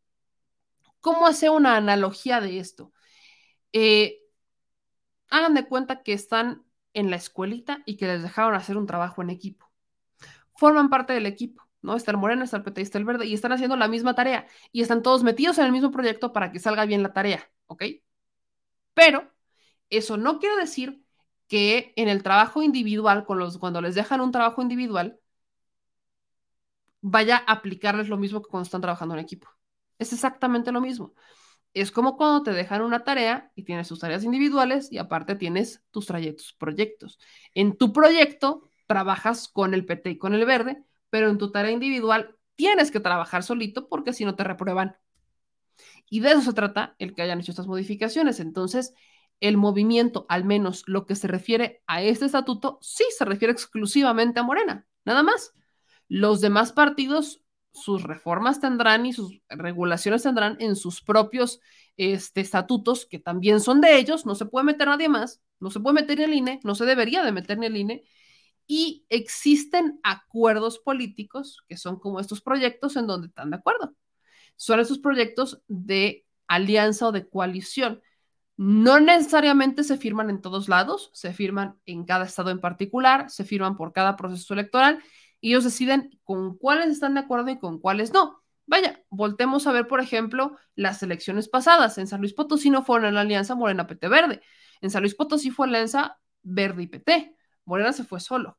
[1.02, 2.92] ¿cómo hacer una analogía de esto?
[3.73, 4.20] Eh,
[5.28, 6.65] hagan de cuenta que están
[6.97, 9.70] en la escuelita y que les dejaron hacer un trabajo en equipo.
[10.57, 11.94] Forman parte del equipo, ¿no?
[11.97, 14.47] Está el moreno, está el PT, está el verde y están haciendo la misma tarea
[14.73, 17.84] y están todos metidos en el mismo proyecto para que salga bien la tarea, ¿ok?
[18.94, 19.31] Pero
[19.91, 21.02] eso no quiere decir
[21.49, 25.20] que en el trabajo individual, con los, cuando les dejan un trabajo individual,
[27.00, 29.49] vaya a aplicarles lo mismo que cuando están trabajando en equipo.
[29.99, 31.15] Es exactamente lo mismo.
[31.76, 35.84] Es como cuando te dejan una tarea y tienes tus tareas individuales y aparte tienes
[35.90, 37.18] tus trayectos, proyectos.
[37.52, 41.72] En tu proyecto trabajas con el PT y con el verde, pero en tu tarea
[41.72, 44.96] individual tienes que trabajar solito porque si no te reprueban.
[46.08, 48.40] Y de eso se trata el que hayan hecho estas modificaciones.
[48.40, 48.94] Entonces,
[49.40, 54.40] el movimiento, al menos lo que se refiere a este estatuto, sí se refiere exclusivamente
[54.40, 55.52] a Morena, nada más.
[56.08, 57.42] Los demás partidos,
[57.76, 61.60] sus reformas tendrán y sus regulaciones tendrán en sus propios
[61.96, 65.80] este, estatutos, que también son de ellos, no se puede meter nadie más, no se
[65.80, 68.05] puede meter ni el INE, no se debería de meter ni el INE,
[68.66, 73.94] y existen acuerdos políticos que son como estos proyectos en donde están de acuerdo.
[74.56, 78.00] Son esos proyectos de alianza o de coalición.
[78.56, 83.44] No necesariamente se firman en todos lados, se firman en cada estado en particular, se
[83.44, 85.02] firman por cada proceso electoral
[85.40, 88.42] y ellos deciden con cuáles están de acuerdo y con cuáles no.
[88.66, 91.98] Vaya, voltemos a ver, por ejemplo, las elecciones pasadas.
[91.98, 94.42] En San Luis Potosí no fueron en la alianza Morena-PT Verde.
[94.81, 97.36] En San Luis Potosí fue alianza Verde y PT.
[97.65, 98.58] Morena se fue solo.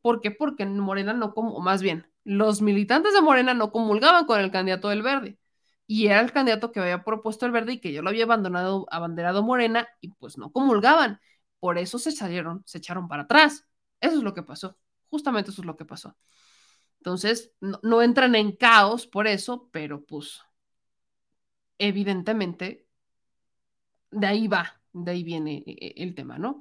[0.00, 0.30] ¿Por qué?
[0.30, 4.88] Porque Morena no, como, más bien, los militantes de Morena no comulgaban con el candidato
[4.88, 5.38] del Verde.
[5.86, 8.86] Y era el candidato que había propuesto el Verde y que yo lo había abandonado,
[8.90, 11.20] abanderado Morena y pues no comulgaban.
[11.60, 13.66] Por eso se salieron, se echaron para atrás.
[14.00, 14.76] Eso es lo que pasó.
[15.10, 16.16] Justamente eso es lo que pasó.
[16.98, 20.40] Entonces, no, entran en caos por eso, pero pues
[21.78, 22.86] evidentemente
[24.10, 26.60] de ahí va, de ahí viene eh, el tema, ¿no?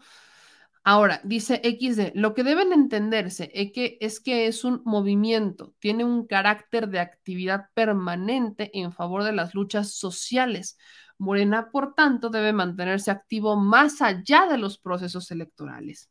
[0.83, 6.05] Ahora, dice XD, lo que deben entenderse es que, es que es un movimiento, tiene
[6.05, 10.77] un carácter de actividad permanente en favor de las luchas sociales.
[11.17, 16.09] Morena, por tanto, debe mantenerse activo más allá de los procesos electorales.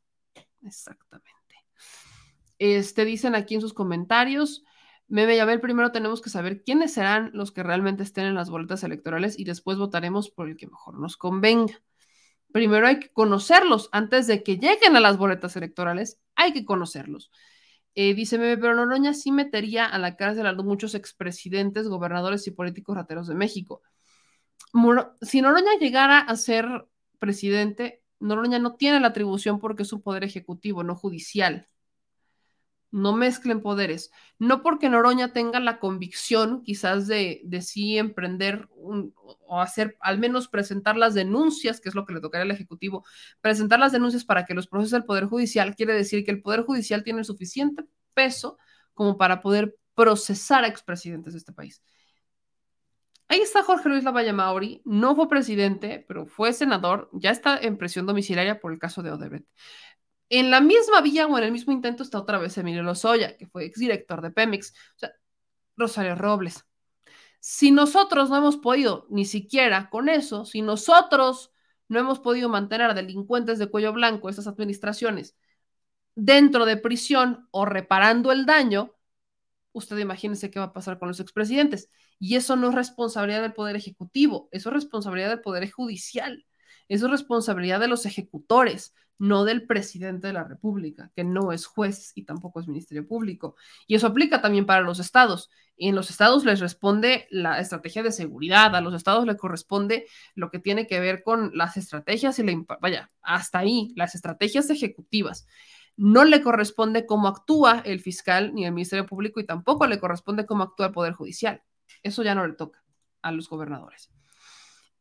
[0.61, 1.36] Exactamente.
[2.59, 4.65] Este, dicen aquí en sus comentarios,
[5.09, 8.83] Meme Yabel, primero tenemos que saber quiénes serán los que realmente estén en las boletas
[8.83, 11.81] electorales y después votaremos por el que mejor nos convenga.
[12.53, 17.31] Primero hay que conocerlos antes de que lleguen a las boletas electorales, hay que conocerlos.
[17.95, 22.51] Eh, dice Meme, pero Noroña sí metería a la cárcel a muchos expresidentes, gobernadores y
[22.51, 23.83] políticos rateros de México.
[25.23, 26.87] si Noroña llegara a ser
[27.19, 31.69] presidente, Noroña no tiene la atribución porque es un poder ejecutivo, no judicial
[32.91, 34.11] no mezclen poderes.
[34.39, 40.49] No porque Noroña tenga la convicción quizás de, de sí emprender o hacer, al menos
[40.49, 43.05] presentar las denuncias, que es lo que le tocaría al Ejecutivo,
[43.41, 46.63] presentar las denuncias para que los procesos del Poder Judicial, quiere decir que el Poder
[46.63, 47.85] Judicial tiene suficiente
[48.15, 48.59] peso
[48.95, 51.83] como para poder procesar a expresidentes de este país.
[53.29, 57.77] Ahí está Jorge Luis Lavalle Mauri, no fue presidente, pero fue senador, ya está en
[57.77, 59.49] presión domiciliaria por el caso de Odebrecht.
[60.29, 63.47] En la misma vía o en el mismo intento está otra vez Emilio Lozoya, que
[63.47, 65.13] fue exdirector de Pemex, o sea,
[65.77, 66.67] Rosario Robles.
[67.41, 71.53] Si nosotros no hemos podido, ni siquiera con eso, si nosotros
[71.89, 75.37] no hemos podido mantener a delincuentes de cuello blanco, estas administraciones,
[76.17, 78.95] dentro de prisión o reparando el daño,
[79.73, 81.91] usted imagínese qué va a pasar con los expresidentes.
[82.19, 86.47] Y eso no es responsabilidad del Poder Ejecutivo, eso es responsabilidad del Poder Judicial,
[86.89, 91.67] eso es responsabilidad de los ejecutores no del presidente de la República, que no es
[91.67, 93.57] juez y tampoco es Ministerio Público.
[93.87, 95.51] Y eso aplica también para los estados.
[95.77, 100.07] Y en los estados les responde la estrategia de seguridad, a los estados les corresponde
[100.35, 104.71] lo que tiene que ver con las estrategias y la, vaya, hasta ahí, las estrategias
[104.71, 105.47] ejecutivas.
[105.97, 110.45] No le corresponde cómo actúa el fiscal ni el Ministerio Público y tampoco le corresponde
[110.45, 111.63] cómo actúa el Poder Judicial.
[112.03, 112.83] Eso ya no le toca
[113.23, 114.11] a los gobernadores.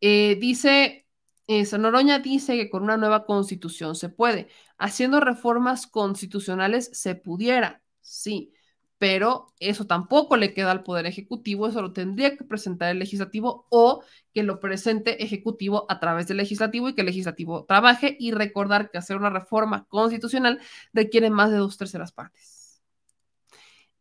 [0.02, 1.05] Eh, dice
[1.48, 4.48] eso, Noroña dice que con una nueva constitución se puede.
[4.78, 8.52] Haciendo reformas constitucionales se pudiera, sí,
[8.98, 13.68] pero eso tampoco le queda al Poder Ejecutivo, eso lo tendría que presentar el Legislativo
[13.70, 18.32] o que lo presente Ejecutivo a través del Legislativo y que el Legislativo trabaje y
[18.32, 20.60] recordar que hacer una reforma constitucional
[20.94, 22.82] requiere más de dos terceras partes.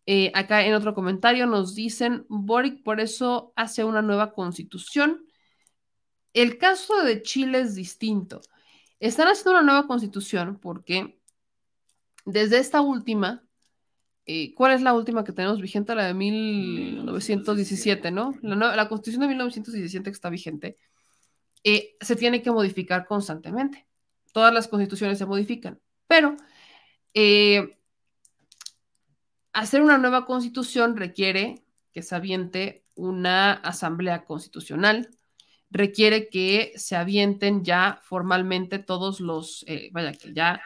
[0.07, 5.27] Eh, acá en otro comentario nos dicen, Boric por eso hace una nueva constitución
[6.35, 8.43] el caso de Chile es distinto.
[9.01, 11.19] Están haciendo una nueva constitución porque
[12.25, 13.45] desde esta última,
[14.27, 15.95] eh, ¿cuál es la última que tenemos vigente?
[15.95, 18.35] La de 1917, ¿no?
[18.43, 20.77] La, constitución de 1917 que está vigente,
[21.63, 23.87] eh, se tiene que modificar constantemente.
[24.33, 26.37] Todas las constituciones se modifican, pero
[27.15, 27.79] eh,
[29.53, 35.11] hacer una nueva constitución requiere que se aviente una asamblea constitucional
[35.75, 40.63] requiere que se avienten ya formalmente todos los, eh, vaya, que ya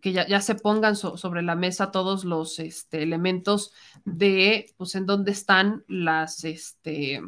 [0.00, 3.72] que ya, se pongan sobre la mesa todos los este, elementos
[4.04, 7.22] de, pues, en dónde están las, este,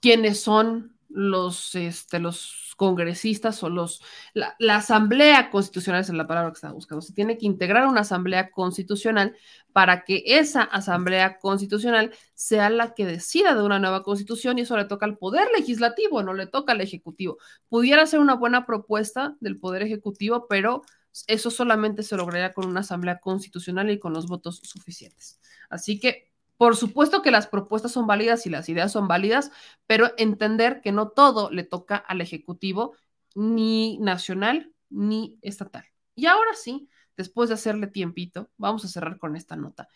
[0.00, 4.02] quiénes son los, este, los congresistas o los,
[4.34, 7.02] la, asamblea constitucional es la palabra que estaba buscando.
[7.02, 9.36] Se tiene que integrar una asamblea constitucional
[9.72, 14.76] para que esa asamblea constitucional sea la que decida de una nueva constitución y eso
[14.76, 17.38] le toca al poder legislativo, no le toca al ejecutivo.
[17.68, 20.82] Pudiera ser una buena propuesta del poder ejecutivo, pero
[21.26, 25.40] eso solamente se lograría con una asamblea constitucional y con los votos suficientes.
[25.68, 26.31] Así que
[26.62, 29.50] por supuesto que las propuestas son válidas y las ideas son válidas,
[29.88, 32.94] pero entender que no todo le toca al Ejecutivo,
[33.34, 35.84] ni nacional ni estatal.
[36.14, 39.88] Y ahora sí, después de hacerle tiempito, vamos a cerrar con esta nota,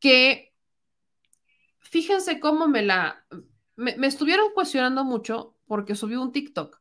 [0.00, 0.52] que
[1.78, 3.24] fíjense cómo me la,
[3.76, 6.76] me, estuvieron cuestionando mucho porque subió un TikTok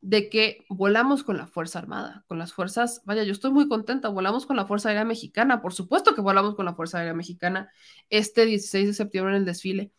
[0.00, 4.08] de que volamos con la Fuerza Armada, con las fuerzas, vaya, yo estoy muy contenta,
[4.08, 7.70] volamos con la Fuerza Aérea Mexicana, por supuesto que volamos con la Fuerza Aérea Mexicana
[8.08, 9.92] este 16 de septiembre en el desfile.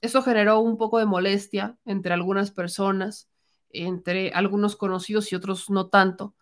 [0.00, 3.28] Eso generó un poco de molestia entre algunas personas,
[3.70, 6.34] entre algunos conocidos y otros no tanto,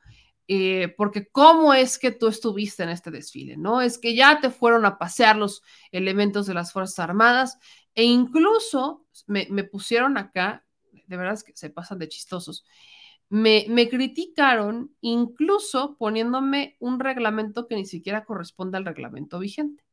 [0.47, 3.82] eh, porque cómo es que tú estuviste en este desfile, ¿no?
[3.82, 7.58] Es que ya te fueron a pasear los elementos de las Fuerzas Armadas
[7.94, 10.64] e incluso me, me pusieron acá,
[11.06, 12.64] de verdad es que se pasan de chistosos,
[13.31, 19.84] me, me, criticaron incluso poniéndome un reglamento que ni siquiera corresponde al reglamento vigente.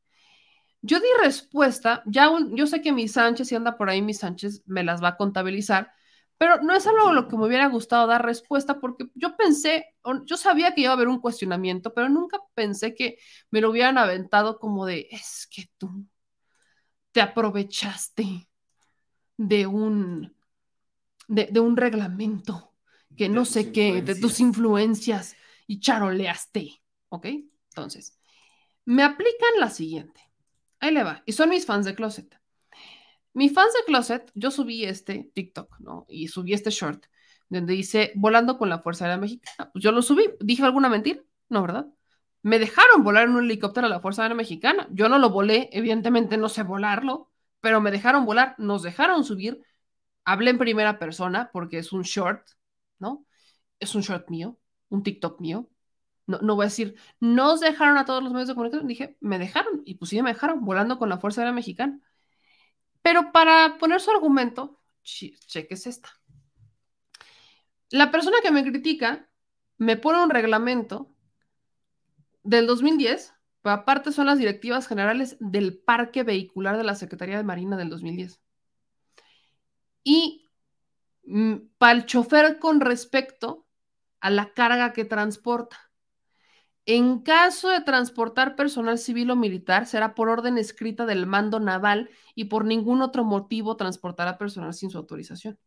[0.82, 4.62] Yo di respuesta, ya yo sé que mi Sánchez, si anda por ahí mi Sánchez,
[4.66, 5.92] me las va a contabilizar,
[6.38, 9.86] pero no es algo a lo que me hubiera gustado dar respuesta porque yo pensé,
[10.24, 13.18] yo sabía que iba a haber un cuestionamiento, pero nunca pensé que
[13.50, 16.06] me lo hubieran aventado como de, es que tú
[17.12, 18.48] te aprovechaste
[19.36, 20.36] de un,
[21.28, 22.67] de un reglamento
[23.18, 26.80] que no sé qué, de tus influencias y charoleaste,
[27.10, 27.26] ¿ok?
[27.70, 28.18] Entonces,
[28.86, 30.22] me aplican la siguiente.
[30.80, 31.22] Ahí le va.
[31.26, 32.34] Y son mis fans de Closet.
[33.34, 36.06] Mis fans de Closet, yo subí este TikTok, ¿no?
[36.08, 37.04] Y subí este short
[37.48, 39.70] donde dice volando con la Fuerza Aérea Mexicana.
[39.72, 40.24] Pues yo lo subí.
[40.40, 41.20] ¿Dije alguna mentira?
[41.48, 41.86] No, ¿verdad?
[42.42, 44.88] Me dejaron volar en un helicóptero a la Fuerza Aérea Mexicana.
[44.90, 47.30] Yo no lo volé, evidentemente no sé volarlo,
[47.60, 49.62] pero me dejaron volar, nos dejaron subir.
[50.24, 52.46] Hablé en primera persona porque es un short,
[52.98, 53.26] ¿no?
[53.80, 55.70] Es un short mío, un TikTok mío.
[56.26, 58.86] No, no voy a decir, nos dejaron a todos los medios de comunicación.
[58.86, 59.82] Dije, me dejaron.
[59.84, 62.00] Y pues sí, me dejaron volando con la Fuerza Aérea Mexicana.
[63.02, 66.10] Pero para poner su argumento, cheques esta.
[67.90, 69.28] La persona que me critica
[69.78, 71.14] me pone un reglamento
[72.42, 77.44] del 2010, pero aparte son las directivas generales del parque vehicular de la Secretaría de
[77.44, 78.40] Marina del 2010.
[80.04, 80.47] Y
[81.78, 83.66] para el chofer con respecto
[84.20, 85.88] a la carga que transporta.
[86.86, 92.08] En caso de transportar personal civil o militar, será por orden escrita del mando naval
[92.34, 95.58] y por ningún otro motivo transportará personal sin su autorización.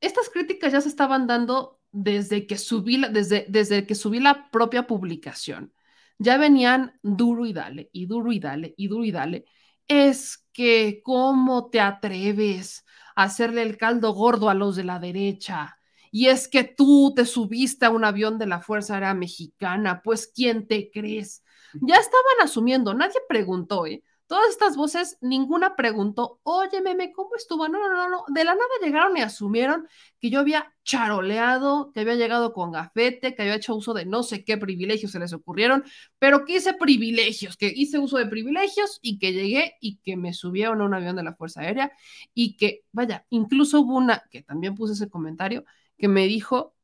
[0.00, 4.50] Estas críticas ya se estaban dando desde que subí la, desde, desde que subí la
[4.50, 5.72] propia publicación.
[6.18, 9.44] Ya venían duro y dale, y duro y dale, y duro y dale.
[9.86, 12.84] Es que, ¿cómo te atreves
[13.16, 15.78] a hacerle el caldo gordo a los de la derecha?
[16.16, 20.28] y es que tú te subiste a un avión de la Fuerza Aérea Mexicana, pues
[20.32, 21.42] ¿quién te crees?
[21.72, 24.04] Ya estaban asumiendo, nadie preguntó, ¿eh?
[24.26, 27.68] Todas estas voces, ninguna preguntó, oye, meme, ¿cómo estuvo?
[27.68, 29.86] No, no, no, no, de la nada llegaron y asumieron
[30.18, 34.22] que yo había charoleado, que había llegado con gafete, que había hecho uso de no
[34.22, 35.84] sé qué privilegios se les ocurrieron,
[36.18, 40.32] pero que hice privilegios, que hice uso de privilegios y que llegué y que me
[40.32, 41.92] subieron a un avión de la Fuerza Aérea
[42.32, 45.66] y que, vaya, incluso hubo una, que también puse ese comentario,
[45.98, 46.74] que me dijo,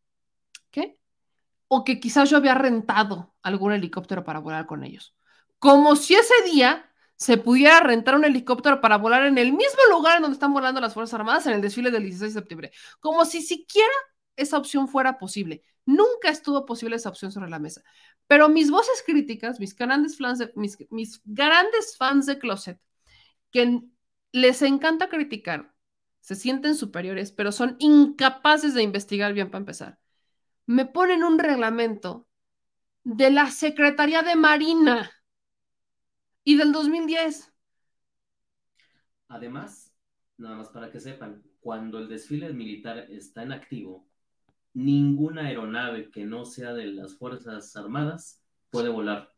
[0.70, 0.99] ¿qué?
[1.69, 5.15] O que quizás yo había rentado algún helicóptero para volar con ellos.
[5.59, 6.90] Como si ese día
[7.21, 10.81] se pudiera rentar un helicóptero para volar en el mismo lugar en donde están volando
[10.81, 12.73] las Fuerzas Armadas en el desfile del 16 de septiembre.
[12.99, 13.93] Como si siquiera
[14.37, 15.63] esa opción fuera posible.
[15.85, 17.83] Nunca estuvo posible esa opción sobre la mesa.
[18.27, 22.81] Pero mis voces críticas, mis grandes fans de, mis, mis grandes fans de Closet,
[23.51, 23.83] que
[24.33, 25.75] les encanta criticar,
[26.21, 29.99] se sienten superiores, pero son incapaces de investigar bien para empezar.
[30.65, 32.27] Me ponen un reglamento
[33.05, 35.11] de la Secretaría de Marina
[36.51, 37.53] y del 2010.
[39.29, 39.95] Además,
[40.37, 44.09] nada más para que sepan, cuando el desfile militar está en activo,
[44.75, 49.33] ninguna aeronave que no sea de las Fuerzas Armadas puede volar.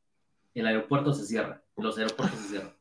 [0.55, 2.74] El aeropuerto se cierra, los aeropuertos se cierran.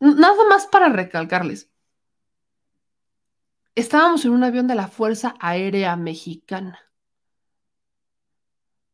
[0.00, 1.70] Nada más para recalcarles,
[3.74, 6.78] estábamos en un avión de la Fuerza Aérea Mexicana,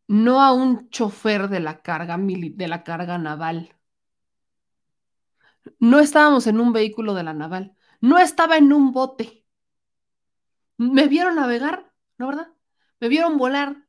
[0.08, 3.76] no a un chofer de la carga, de la carga naval.
[5.78, 9.44] No estábamos en un vehículo de la naval, no estaba en un bote.
[10.76, 12.48] Me vieron navegar, ¿no verdad?
[13.00, 13.86] Me vieron volar.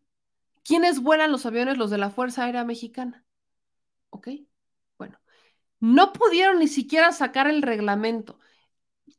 [0.64, 1.78] ¿Quiénes vuelan los aviones?
[1.78, 3.26] Los de la Fuerza Aérea Mexicana.
[4.10, 4.30] ¿Ok?
[4.98, 5.20] Bueno,
[5.80, 8.40] no pudieron ni siquiera sacar el reglamento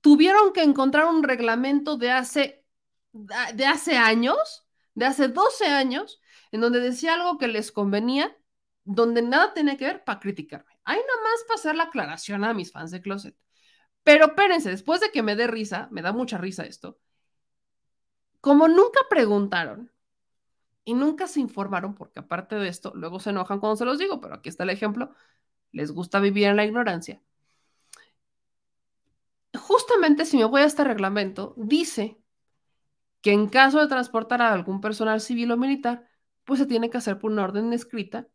[0.02, 2.64] tuvieron que encontrar un reglamento de hace,
[3.12, 8.36] de hace años, de hace 12 años, en donde decía algo que les convenía,
[8.84, 10.71] donde nada tenía que ver para criticarme.
[10.84, 13.36] Hay nada más para hacer la aclaración a mis fans de Closet.
[14.02, 16.98] Pero espérense, después de que me dé risa, me da mucha risa esto,
[18.40, 19.92] como nunca preguntaron
[20.84, 24.20] y nunca se informaron, porque aparte de esto, luego se enojan cuando se los digo,
[24.20, 25.14] pero aquí está el ejemplo,
[25.70, 27.22] les gusta vivir en la ignorancia
[29.58, 32.18] justamente si me voy a este reglamento, dice
[33.20, 36.08] que en caso de transportar a algún personal civil o militar,
[36.44, 38.28] pues se tiene que hacer por una orden escrita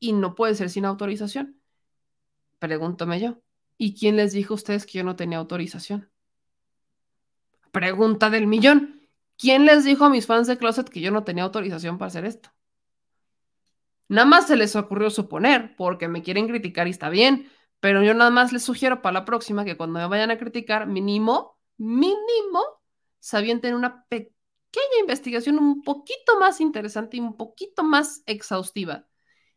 [0.00, 1.57] y no puede ser sin autorización.
[2.58, 3.40] Pregúntame yo,
[3.76, 6.10] ¿y quién les dijo a ustedes que yo no tenía autorización?
[7.70, 9.08] Pregunta del millón.
[9.36, 12.24] ¿Quién les dijo a mis fans de Closet que yo no tenía autorización para hacer
[12.24, 12.50] esto?
[14.08, 18.14] Nada más se les ocurrió suponer, porque me quieren criticar y está bien, pero yo
[18.14, 22.64] nada más les sugiero para la próxima que cuando me vayan a criticar, mínimo, mínimo,
[23.20, 24.32] sabían tener una pequeña
[25.00, 29.06] investigación un poquito más interesante y un poquito más exhaustiva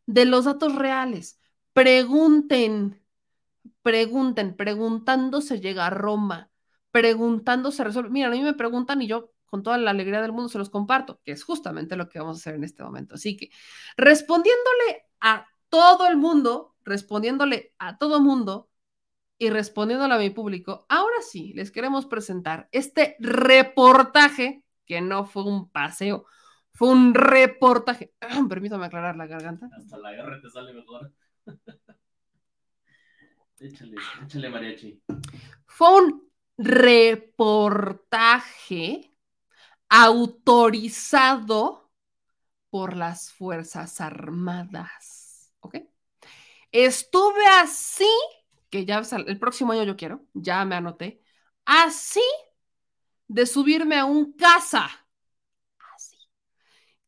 [0.06, 1.41] de los datos reales.
[1.74, 3.02] Pregunten,
[3.82, 6.52] pregunten, preguntando se llega a Roma,
[6.92, 8.10] preguntando se resuelve.
[8.10, 10.70] Mira, a mí me preguntan y yo con toda la alegría del mundo se los
[10.70, 13.16] comparto, que es justamente lo que vamos a hacer en este momento.
[13.16, 13.50] Así que
[13.98, 18.70] respondiéndole a todo el mundo, respondiéndole a todo mundo
[19.38, 25.44] y respondiéndole a mi público, ahora sí, les queremos presentar este reportaje, que no fue
[25.44, 26.26] un paseo,
[26.74, 28.14] fue un reportaje.
[28.50, 29.70] Permítame aclarar la garganta.
[29.76, 31.14] Hasta la R te sale mejor.
[33.60, 33.96] échale,
[34.26, 35.02] échale mariachi.
[35.66, 38.02] Fue un reportaje
[39.90, 41.92] autorizado
[42.70, 45.52] por las Fuerzas Armadas.
[45.60, 45.78] ¿Ok?
[46.72, 48.10] Estuve así,
[48.70, 51.22] que ya el próximo año yo quiero, ya me anoté,
[51.66, 52.22] así
[53.28, 54.90] de subirme a un casa.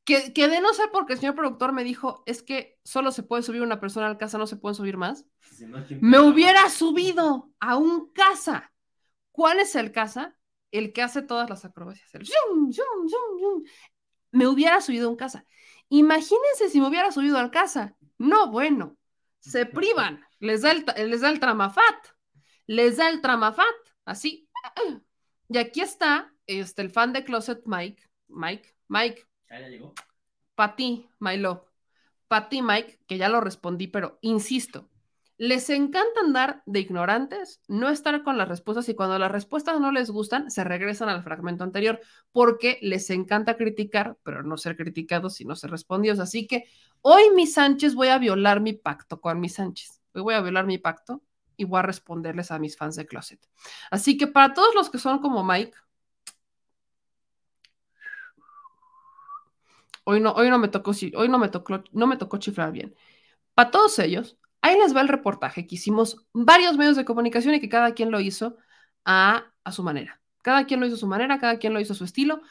[0.05, 3.23] Que, que de no ser porque el señor productor me dijo, es que solo se
[3.23, 5.25] puede subir una persona al casa, no se pueden subir más.
[5.39, 8.73] Si no, ¿quién Me hubiera subido a un casa.
[9.31, 10.37] ¿Cuál es el casa?
[10.71, 12.13] El que hace todas las acrobacias.
[12.15, 12.27] El.
[14.31, 15.45] Me hubiera subido a un casa.
[15.89, 17.95] Imagínense si me hubiera subido al casa.
[18.17, 18.97] No, bueno,
[19.39, 20.23] se privan.
[20.39, 22.07] Les da el, les da el tramafat.
[22.67, 23.65] Les da el tramafat.
[24.05, 24.49] Así.
[25.49, 28.01] Y aquí está este, el fan de Closet Mike.
[28.27, 29.59] Mike, Mike, Ah,
[30.55, 31.61] para ti, my love.
[32.27, 34.89] Para ti, Mike, que ya lo respondí, pero insisto,
[35.37, 39.91] les encanta andar de ignorantes, no estar con las respuestas y cuando las respuestas no
[39.91, 41.99] les gustan, se regresan al fragmento anterior
[42.31, 46.19] porque les encanta criticar, pero no ser criticados y no ser respondidos.
[46.19, 46.65] Así que
[47.01, 50.01] hoy, mi Sánchez, voy a violar mi pacto con mi Sánchez.
[50.13, 51.21] Hoy voy a violar mi pacto
[51.57, 53.39] y voy a responderles a mis fans de Closet.
[53.91, 55.73] Así que para todos los que son como Mike,
[60.03, 62.95] Hoy no, hoy no me tocó, hoy no me tocó, no me tocó chiflar bien.
[63.53, 67.59] Para todos ellos, ahí les va el reportaje que hicimos varios medios de comunicación y
[67.61, 68.57] que cada quien lo hizo
[69.05, 70.21] a, a su manera.
[70.41, 72.41] Cada quien lo hizo a su manera, cada quien lo hizo a su estilo,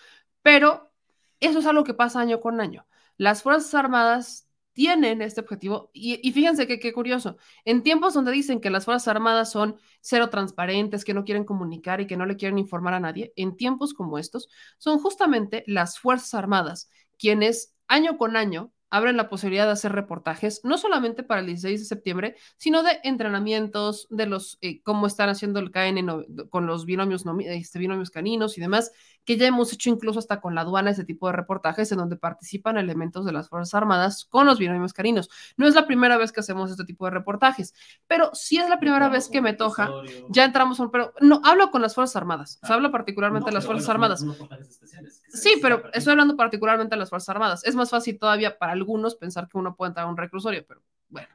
[0.42, 0.92] pero
[1.40, 2.86] eso es algo que pasa año con año.
[3.18, 8.32] Las Fuerzas Armadas tienen este objetivo y, y fíjense que qué curioso, en tiempos donde
[8.32, 12.26] dicen que las Fuerzas Armadas son cero transparentes, que no quieren comunicar y que no
[12.26, 14.48] le quieren informar a nadie, en tiempos como estos
[14.78, 16.90] son justamente las Fuerzas Armadas
[17.23, 21.81] quienes año con año abren la posibilidad de hacer reportajes, no solamente para el 16
[21.81, 26.67] de septiembre, sino de entrenamientos, de los eh, cómo están haciendo el KN no- con
[26.67, 28.93] los binomios, nomi- este, binomios caninos y demás,
[29.25, 32.17] que ya hemos hecho incluso hasta con la aduana ese tipo de reportajes en donde
[32.17, 35.31] participan elementos de las Fuerzas Armadas con los binomios caninos.
[35.57, 37.75] No es la primera vez que hacemos este tipo de reportajes,
[38.07, 39.87] pero sí es la primera vez que me toca.
[40.29, 43.55] Ya entramos, un- pero no, hablo con las Fuerzas Armadas, o sea, hablo particularmente de
[43.55, 44.23] las Fuerzas Armadas.
[45.29, 47.65] Sí, pero estoy hablando particularmente de las Fuerzas Armadas.
[47.65, 50.83] Es más fácil todavía para algunos pensar que uno puede entrar a un reclusorio, pero
[51.09, 51.28] bueno.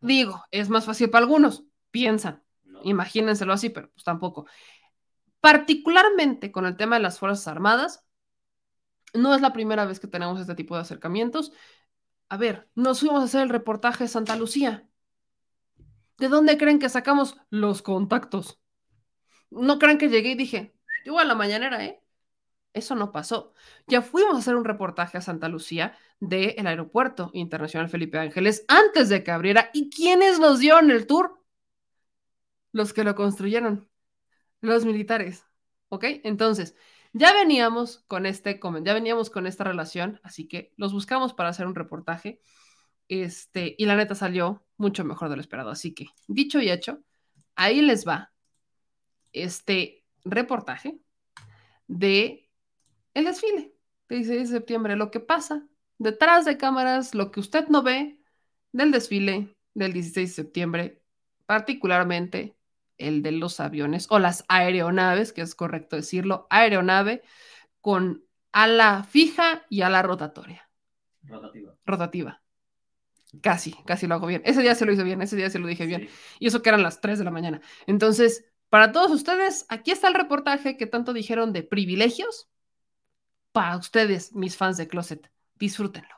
[0.00, 2.42] Digo, es más fácil para algunos, piensan.
[2.84, 4.46] Imagínenselo así, pero pues tampoco.
[5.40, 8.04] Particularmente con el tema de las Fuerzas Armadas,
[9.14, 11.52] no es la primera vez que tenemos este tipo de acercamientos.
[12.28, 14.88] A ver, nos fuimos a hacer el reportaje de Santa Lucía.
[16.18, 18.60] ¿De dónde creen que sacamos los contactos?
[19.50, 22.02] No crean que llegué y dije, yo voy a la mañanera, ¿eh?
[22.72, 23.54] Eso no pasó.
[23.86, 29.08] Ya fuimos a hacer un reportaje a Santa Lucía del Aeropuerto Internacional Felipe Ángeles antes
[29.08, 29.70] de que abriera.
[29.72, 31.42] ¿Y quiénes nos dieron el tour?
[32.72, 33.88] Los que lo construyeron,
[34.60, 35.44] los militares.
[35.88, 36.04] ¿Ok?
[36.24, 36.76] Entonces,
[37.12, 41.66] ya veníamos con este, ya veníamos con esta relación, así que los buscamos para hacer
[41.66, 42.40] un reportaje.
[43.08, 45.70] Este, y la neta salió mucho mejor de lo esperado.
[45.70, 47.02] Así que, dicho y hecho,
[47.56, 48.32] ahí les va
[49.32, 51.00] este reportaje
[51.86, 52.47] de
[53.14, 53.74] el desfile
[54.08, 55.66] de 16 de septiembre, lo que pasa
[55.98, 58.20] detrás de cámaras, lo que usted no ve
[58.72, 61.02] del desfile del 16 de septiembre,
[61.46, 62.56] particularmente
[62.98, 67.22] el de los aviones o las aeronaves, que es correcto decirlo, aeronave
[67.80, 70.70] con ala fija y ala rotatoria,
[71.22, 71.76] Rotativa.
[71.84, 72.42] rotativa.
[73.42, 74.42] Casi, casi lo hago bien.
[74.44, 76.08] Ese día se lo hice bien, ese día se lo dije bien.
[76.38, 77.60] Y eso que eran las 3 de la mañana.
[77.86, 82.48] Entonces, Para todos ustedes, aquí está el reportaje que tanto dijeron de privilegios.
[83.52, 86.14] Para ustedes, mis fans de Closet, disfrútenlo.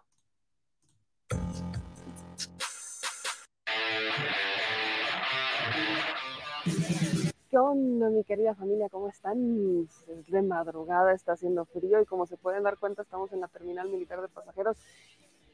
[7.50, 8.89] ¿Qué onda, mi querida familia?
[8.91, 9.89] ¿Cómo están?
[10.09, 13.49] Es de madrugada, está haciendo frío y como se pueden dar cuenta, estamos en la
[13.49, 14.76] terminal militar de pasajeros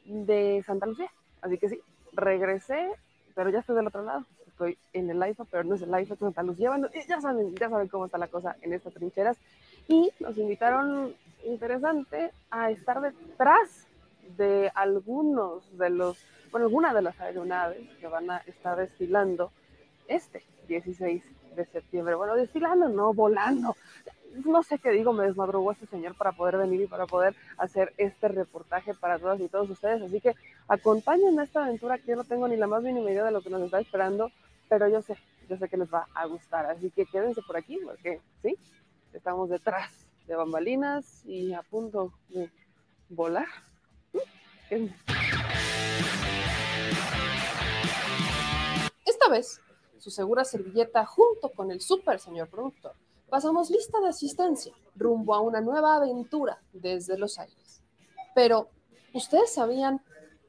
[0.05, 1.11] de Santa Lucía.
[1.41, 1.81] Así que sí,
[2.13, 2.91] regresé,
[3.33, 4.25] pero ya estoy del otro lado.
[4.47, 6.69] Estoy en el IFA, pero no es el IFA, es Santa Lucía.
[6.69, 9.37] Bueno, ya saben, ya saben cómo está la cosa en estas trincheras.
[9.87, 13.87] Y nos invitaron, interesante, a estar detrás
[14.35, 16.17] de algunos de los,
[16.51, 19.51] bueno, alguna de las aeronaves que van a estar desfilando
[20.07, 21.23] este 16
[21.55, 22.15] de septiembre.
[22.15, 23.75] Bueno, desfilando, no, volando.
[24.45, 27.93] No sé qué digo, me desmadrugó este señor para poder venir y para poder hacer
[27.97, 30.01] este reportaje para todas y todos ustedes.
[30.01, 30.35] Así que
[30.67, 33.41] acompáñenme a esta aventura que yo no tengo ni la más mínima idea de lo
[33.41, 34.31] que nos está esperando,
[34.69, 35.17] pero yo sé,
[35.49, 36.65] yo sé que les va a gustar.
[36.67, 38.55] Así que quédense por aquí porque, sí,
[39.13, 42.51] estamos detrás de bambalinas y a punto de
[43.09, 43.47] volar.
[44.69, 44.95] Quédense.
[49.05, 49.61] Esta vez,
[49.97, 52.93] su segura servilleta junto con el super señor productor,
[53.29, 57.81] pasamos lista de asistencia rumbo a una nueva aventura desde los aires.
[58.35, 58.69] Pero,
[59.13, 60.01] ¿ustedes sabían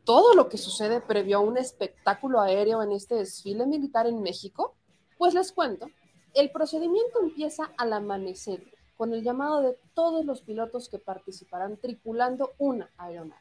[0.05, 4.75] todo lo que sucede previo a un espectáculo aéreo en este desfile militar en México?
[5.19, 5.87] Pues les cuento,
[6.35, 8.63] el procedimiento empieza al amanecer
[8.99, 13.41] con el llamado de todos los pilotos que participarán tripulando una aeronave.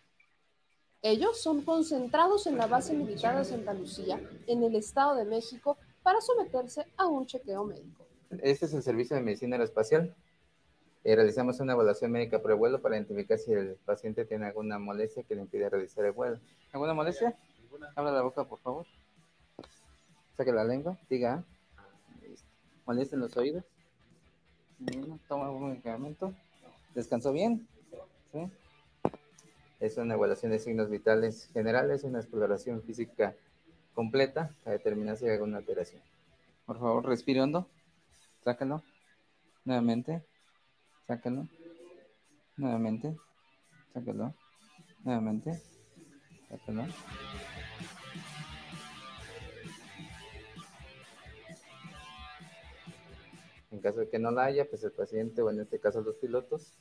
[1.02, 5.80] Ellos son concentrados en la base militar de Santa Lucía, en el Estado de México,
[6.04, 8.06] para someterse a un chequeo médico.
[8.44, 10.16] Este es el servicio de medicina aeroespacial.
[11.04, 14.78] Eh, realizamos una evaluación médica por el vuelo para identificar si el paciente tiene alguna
[14.78, 16.40] molestia que le impide realizar el vuelo.
[16.72, 17.36] ¿Alguna molestia?
[17.96, 18.86] Abra la boca, por favor.
[20.36, 21.44] Saque la lengua, diga.
[22.86, 23.64] ¿Molestia en los oídos?
[25.28, 26.34] Toma un medicamento.
[26.94, 27.68] ¿Descansó bien?
[28.32, 28.52] ¿Sí?
[29.80, 33.36] Es una evaluación de signos vitales generales, una exploración física
[33.94, 36.02] completa para determinar si hay alguna alteración.
[36.66, 37.68] Por favor, respire hondo.
[38.44, 38.84] Sácalo.
[39.66, 40.24] Nuevamente.
[41.08, 41.48] Sácalo.
[42.58, 43.16] Nuevamente.
[43.94, 44.34] Sácalo.
[45.04, 45.62] Nuevamente.
[46.50, 46.86] Sácalo.
[53.72, 56.16] En caso de que no la haya, pues el paciente, o en este caso los
[56.16, 56.74] pilotos,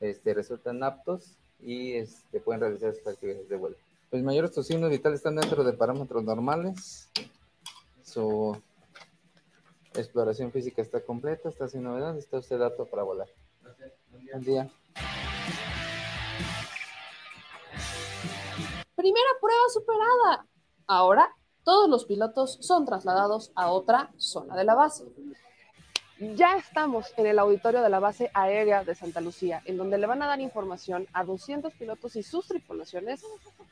[0.00, 3.76] este, resultan aptos y este, pueden realizar sus actividades de vuelo.
[4.10, 7.08] Los mayores tus signos vitales están dentro de parámetros normales.
[8.02, 8.60] Su
[9.94, 13.28] exploración física está completa, está sin novedad, está usted apto para volar.
[14.10, 14.70] Buen día.
[18.94, 20.46] Primera prueba superada.
[20.86, 25.04] Ahora, todos los pilotos son trasladados a otra zona de la base.
[26.22, 30.06] Ya estamos en el auditorio de la base aérea de Santa Lucía, en donde le
[30.06, 33.24] van a dar información a 200 pilotos y sus tripulaciones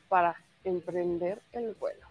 [0.09, 2.05] para emprender el vuelo.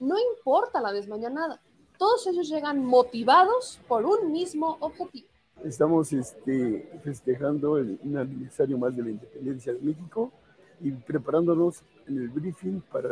[0.00, 1.60] No importa la desmañanada,
[1.98, 5.28] todos ellos llegan motivados por un mismo objetivo.
[5.62, 10.32] Estamos este, festejando el, un aniversario más de la independencia de México
[10.80, 13.10] y preparándonos en el briefing para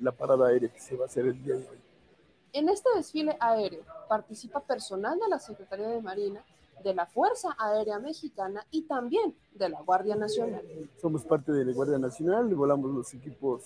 [0.00, 1.89] la parada aérea que se va a hacer el día de hoy.
[2.52, 6.44] En este desfile aéreo participa personal de la Secretaría de Marina,
[6.82, 10.62] de la Fuerza Aérea Mexicana y también de la Guardia Nacional.
[11.00, 13.62] Somos parte de la Guardia Nacional, volamos los equipos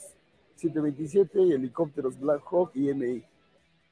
[0.56, 3.24] 727 y helicópteros Black Hawk y MI.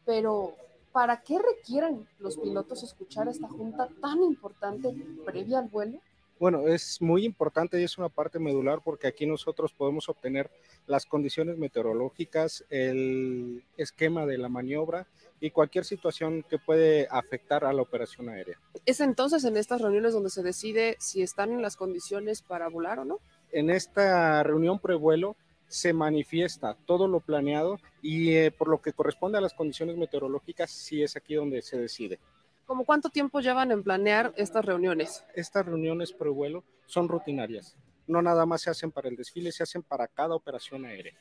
[0.05, 0.55] Pero,
[0.93, 6.01] ¿para qué requieren los pilotos escuchar esta junta tan importante previa al vuelo?
[6.43, 10.51] Bueno, es muy importante y es una parte medular porque aquí nosotros podemos obtener
[10.89, 15.07] las condiciones meteorológicas, el esquema de la maniobra
[15.39, 18.59] y cualquier situación que puede afectar a la operación aérea.
[18.85, 22.99] Es entonces en estas reuniones donde se decide si están en las condiciones para volar
[22.99, 23.21] o no.
[23.53, 25.37] En esta reunión prevuelo
[25.69, 30.73] se manifiesta todo lo planeado y eh, por lo que corresponde a las condiciones meteorológicas,
[30.73, 32.19] sí es aquí donde se decide.
[32.67, 35.25] ¿Cómo cuánto tiempo llevan en planear estas reuniones?
[35.35, 37.77] Estas reuniones prevuelo son rutinarias.
[38.07, 41.13] No nada más se hacen para el desfile, se hacen para cada operación aérea.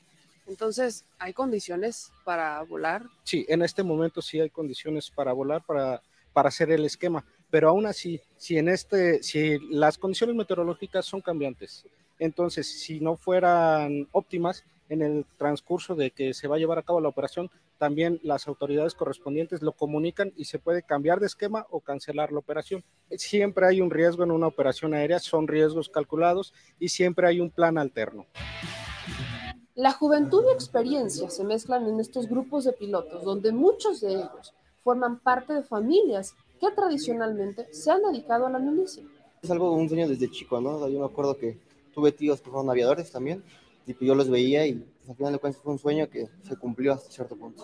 [0.47, 3.03] Entonces, ¿hay condiciones para volar?
[3.23, 6.01] Sí, en este momento sí hay condiciones para volar, para,
[6.33, 11.21] para hacer el esquema, pero aún así, si en este, si las condiciones meteorológicas son
[11.21, 11.85] cambiantes,
[12.17, 16.83] entonces si no fueran óptimas en el transcurso de que se va a llevar a
[16.83, 21.65] cabo la operación, también las autoridades correspondientes lo comunican y se puede cambiar de esquema
[21.69, 22.83] o cancelar la operación.
[23.11, 27.49] Siempre hay un riesgo en una operación aérea, son riesgos calculados y siempre hay un
[27.49, 28.25] plan alterno.
[29.75, 34.53] La juventud y experiencia se mezclan en estos grupos de pilotos, donde muchos de ellos
[34.83, 39.03] forman parte de familias que tradicionalmente se han dedicado a la milicia.
[39.41, 40.85] Es algo, un sueño desde chico, ¿no?
[40.89, 41.57] Yo me acuerdo que
[41.93, 43.41] tuve tíos que fueron aviadores también,
[43.93, 46.55] pues yo los veía y pues, al final de cuentas fue un sueño que se
[46.57, 47.63] cumplió hasta cierto punto.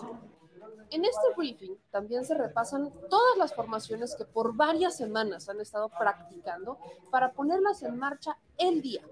[0.90, 5.90] En este briefing también se repasan todas las formaciones que por varias semanas han estado
[5.90, 6.78] practicando
[7.10, 9.02] para ponerlas en marcha el día.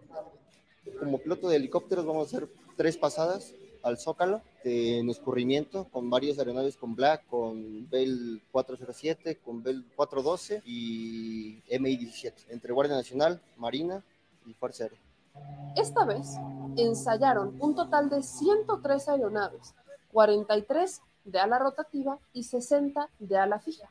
[0.98, 6.08] Como piloto de helicópteros vamos a hacer tres pasadas al Zócalo de- en escurrimiento con
[6.08, 13.40] varias aeronaves con Black, con Bell 407, con Bell 412 y MI-17, entre Guardia Nacional,
[13.56, 14.02] Marina
[14.46, 14.98] y Fuerza Aérea.
[15.76, 16.36] Esta vez
[16.76, 19.74] ensayaron un total de 103 aeronaves,
[20.12, 23.90] 43 de ala rotativa y 60 de ala fija.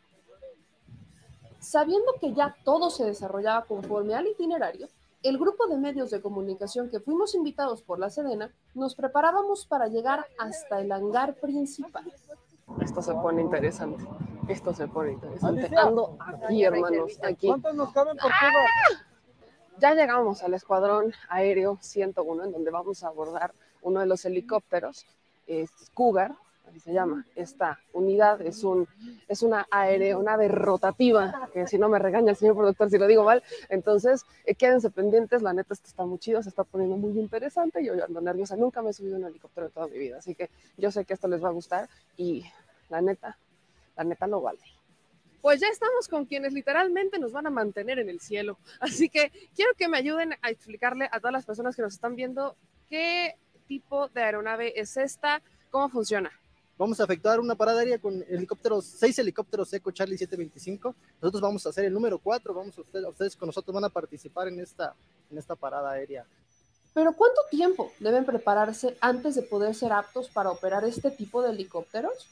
[1.59, 4.87] Sabiendo que ya todo se desarrollaba conforme al itinerario,
[5.23, 9.87] el grupo de medios de comunicación que fuimos invitados por la Sedena nos preparábamos para
[9.87, 12.11] llegar hasta el hangar principal.
[12.81, 14.05] Esto se pone interesante.
[14.47, 15.75] Esto se pone interesante.
[15.75, 17.47] Ando aquí, hermanos, aquí.
[17.47, 19.14] ¿Cuántos nos caben por ¡Ah!
[19.77, 25.05] Ya llegamos al escuadrón aéreo 101, en donde vamos a abordar uno de los helicópteros,
[25.47, 26.33] es Cougar,
[26.65, 27.25] así se llama.
[27.35, 28.87] Esta unidad es, un,
[29.27, 33.25] es una aeronave rotativa, que si no me regaña el señor productor si lo digo
[33.25, 33.43] mal.
[33.67, 37.83] Entonces, eh, quédense pendientes, la neta, esto está muy chido, se está poniendo muy interesante.
[37.83, 40.35] Yo ando nerviosa, nunca me he subido a un helicóptero en toda mi vida, así
[40.35, 42.45] que yo sé que esto les va a gustar y
[42.87, 43.37] la neta,
[43.97, 44.61] la neta lo vale.
[45.45, 48.57] Pues ya estamos con quienes literalmente nos van a mantener en el cielo.
[48.79, 52.15] Así que quiero que me ayuden a explicarle a todas las personas que nos están
[52.15, 52.55] viendo
[52.89, 56.31] qué tipo de aeronave es esta, cómo funciona.
[56.79, 60.95] Vamos a efectuar una parada aérea con helicópteros, seis helicópteros Eco Charlie 725.
[61.21, 63.89] Nosotros vamos a hacer el número 4, vamos a ustedes, ustedes con nosotros van a
[63.89, 64.95] participar en esta,
[65.29, 66.25] en esta parada aérea.
[66.95, 71.51] Pero ¿cuánto tiempo deben prepararse antes de poder ser aptos para operar este tipo de
[71.51, 72.29] helicópteros?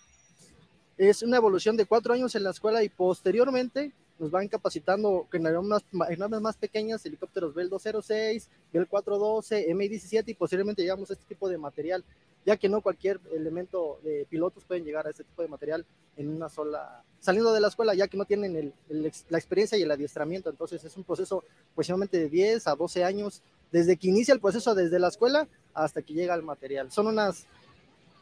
[0.98, 5.46] Es una evolución de cuatro años en la escuela y posteriormente nos van capacitando con
[5.46, 11.14] aeronaves más, aeronaves más pequeñas, helicópteros Bell 206, Bell 412, MI-17 y posteriormente llegamos a
[11.14, 12.04] este tipo de material,
[12.46, 15.84] ya que no cualquier elemento de pilotos pueden llegar a este tipo de material
[16.16, 19.78] en una sola, saliendo de la escuela, ya que no tienen el- el la experiencia
[19.80, 23.42] y el adiestramiento, entonces es un proceso aproximadamente de 10 a 12 años,
[23.72, 26.92] desde que inicia el proceso desde la escuela hasta que llega al material.
[26.92, 27.48] Son unas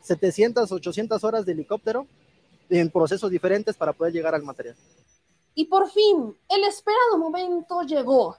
[0.03, 2.07] 700, 800 horas de helicóptero
[2.79, 4.75] en procesos diferentes para poder llegar al material.
[5.53, 8.37] Y por fin, el esperado momento llegó.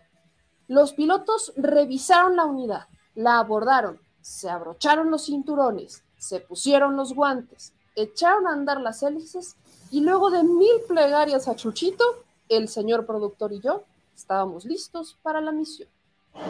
[0.68, 7.74] Los pilotos revisaron la unidad, la abordaron, se abrocharon los cinturones, se pusieron los guantes,
[7.94, 9.56] echaron a andar las hélices
[9.90, 12.04] y luego de mil plegarias a Chuchito,
[12.48, 15.88] el señor productor y yo estábamos listos para la misión.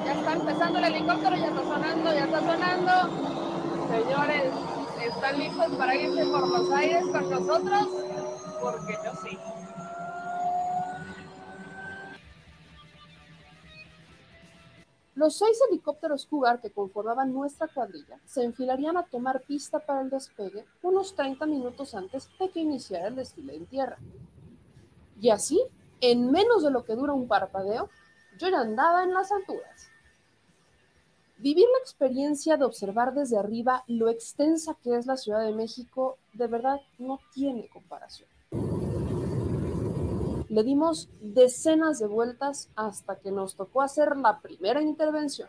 [0.04, 2.92] Ya está empezando el helicóptero, ya está sonando, ya está sonando.
[3.88, 4.52] Señores,
[5.23, 7.89] ¿están listos para irse por los aires con nosotros?
[8.60, 9.39] Porque yo sí.
[15.15, 20.10] Los seis helicópteros Cougar que conformaban nuestra cuadrilla se enfilarían a tomar pista para el
[20.10, 23.99] despegue unos 30 minutos antes de que iniciara el desfile en tierra.
[25.20, 25.62] Y así,
[26.01, 27.89] en menos de lo que dura un parpadeo,
[28.39, 29.91] yo ya andaba en las alturas.
[31.42, 36.16] Vivir la experiencia de observar desde arriba lo extensa que es la Ciudad de México,
[36.34, 38.28] de verdad no tiene comparación.
[40.48, 45.48] Le dimos decenas de vueltas hasta que nos tocó hacer la primera intervención.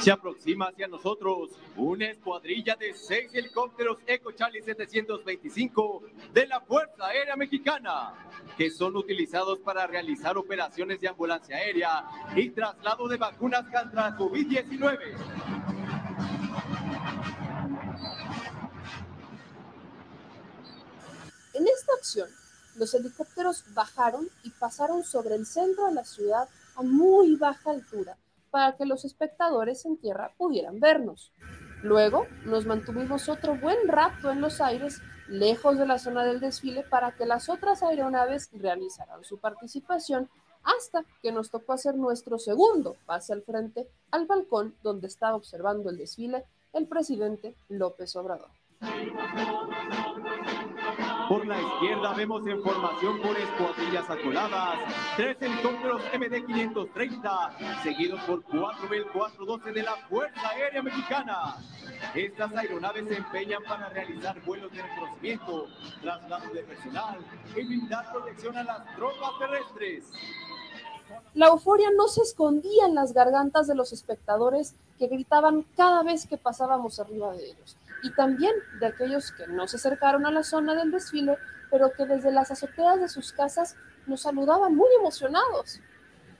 [0.00, 7.06] Se aproxima hacia nosotros una escuadrilla de seis helicópteros Eco Charlie 725 de la Fuerza
[7.06, 8.14] Aérea Mexicana,
[8.56, 12.04] que son utilizados para realizar operaciones de ambulancia aérea
[12.34, 14.98] y traslado de vacunas contra COVID-19.
[21.54, 22.28] En esta acción,
[22.76, 28.16] los helicópteros bajaron y pasaron sobre el centro de la ciudad a muy baja altura
[28.52, 31.32] para que los espectadores en tierra pudieran vernos.
[31.82, 36.84] Luego nos mantuvimos otro buen rato en los aires, lejos de la zona del desfile,
[36.84, 40.28] para que las otras aeronaves realizaran su participación
[40.62, 45.90] hasta que nos tocó hacer nuestro segundo pase al frente al balcón donde estaba observando
[45.90, 48.50] el desfile el presidente López Obrador.
[51.32, 54.78] Por la izquierda vemos en formación por escuadrillas acoladas,
[55.16, 61.56] tres helicópteros MD-530, seguidos por cuatro Bell 412 de la Fuerza Aérea Mexicana.
[62.14, 65.68] Estas aeronaves se empeñan para realizar vuelos de reconocimiento,
[66.02, 67.18] traslado de personal
[67.56, 70.04] y brindar protección a las tropas terrestres.
[71.32, 76.26] La euforia no se escondía en las gargantas de los espectadores que gritaban cada vez
[76.26, 77.74] que pasábamos arriba de ellos.
[78.02, 81.38] Y también de aquellos que no se acercaron a la zona del desfile,
[81.70, 85.80] pero que desde las azoteas de sus casas nos saludaban muy emocionados.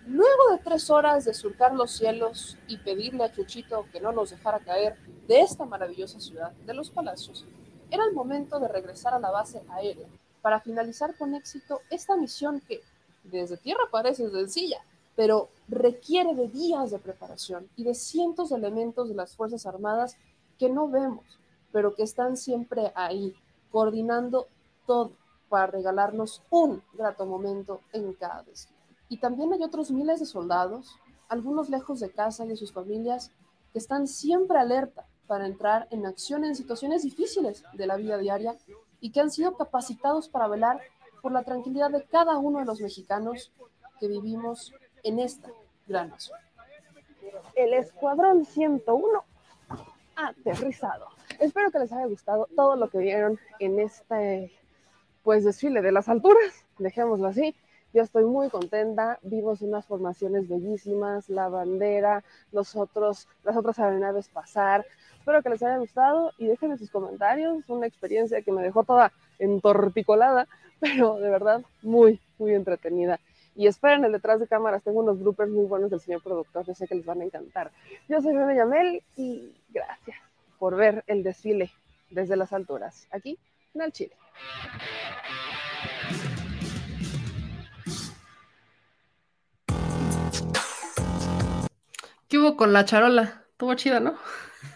[0.07, 4.31] Luego de tres horas de surcar los cielos y pedirle a Chuchito que no nos
[4.31, 4.97] dejara caer
[5.29, 7.47] de esta maravillosa ciudad de los palacios,
[7.91, 10.09] era el momento de regresar a la base aérea
[10.41, 12.81] para finalizar con éxito esta misión que
[13.23, 14.85] desde tierra parece sencilla,
[15.15, 20.17] pero requiere de días de preparación y de cientos de elementos de las Fuerzas Armadas
[20.59, 21.39] que no vemos,
[21.73, 23.35] pero que están siempre ahí,
[23.71, 24.47] coordinando
[24.87, 25.13] todo
[25.49, 28.79] para regalarnos un grato momento en cada desfile.
[29.09, 33.31] Y también hay otros miles de soldados, algunos lejos de casa y de sus familias,
[33.73, 38.57] que están siempre alerta para entrar en acción en situaciones difíciles de la vida diaria
[39.01, 40.81] y que han sido capacitados para velar
[41.23, 43.53] por la tranquilidad de cada uno de los mexicanos
[43.99, 45.49] que vivimos en esta
[45.87, 46.39] gran nación.
[47.55, 49.25] El Escuadrón 101
[50.17, 51.07] aterrizado.
[51.43, 54.53] Espero que les haya gustado todo lo que vieron en este
[55.25, 57.57] pues desfile de las alturas, dejémoslo así.
[57.93, 62.23] Yo estoy muy contenta, vimos unas formaciones bellísimas, la bandera,
[62.53, 64.87] nosotros, las otras aeronaves pasar.
[65.19, 69.13] Espero que les haya gustado y déjenme sus comentarios, una experiencia que me dejó toda
[69.41, 70.47] entorticolada,
[70.81, 73.19] pero de verdad muy, muy entretenida.
[73.57, 76.75] Y esperen el detrás de cámaras, tengo unos bloopers muy buenos del señor productor, yo
[76.77, 77.73] sé que les van a encantar.
[78.09, 80.32] Yo soy Bebe Yamel y gracias
[80.63, 81.73] por ver el desfile
[82.09, 83.37] desde las alturas, aquí
[83.75, 84.17] en el Chile.
[92.29, 93.45] ¿Qué hubo con la charola?
[93.51, 94.17] Estuvo chida, ¿no?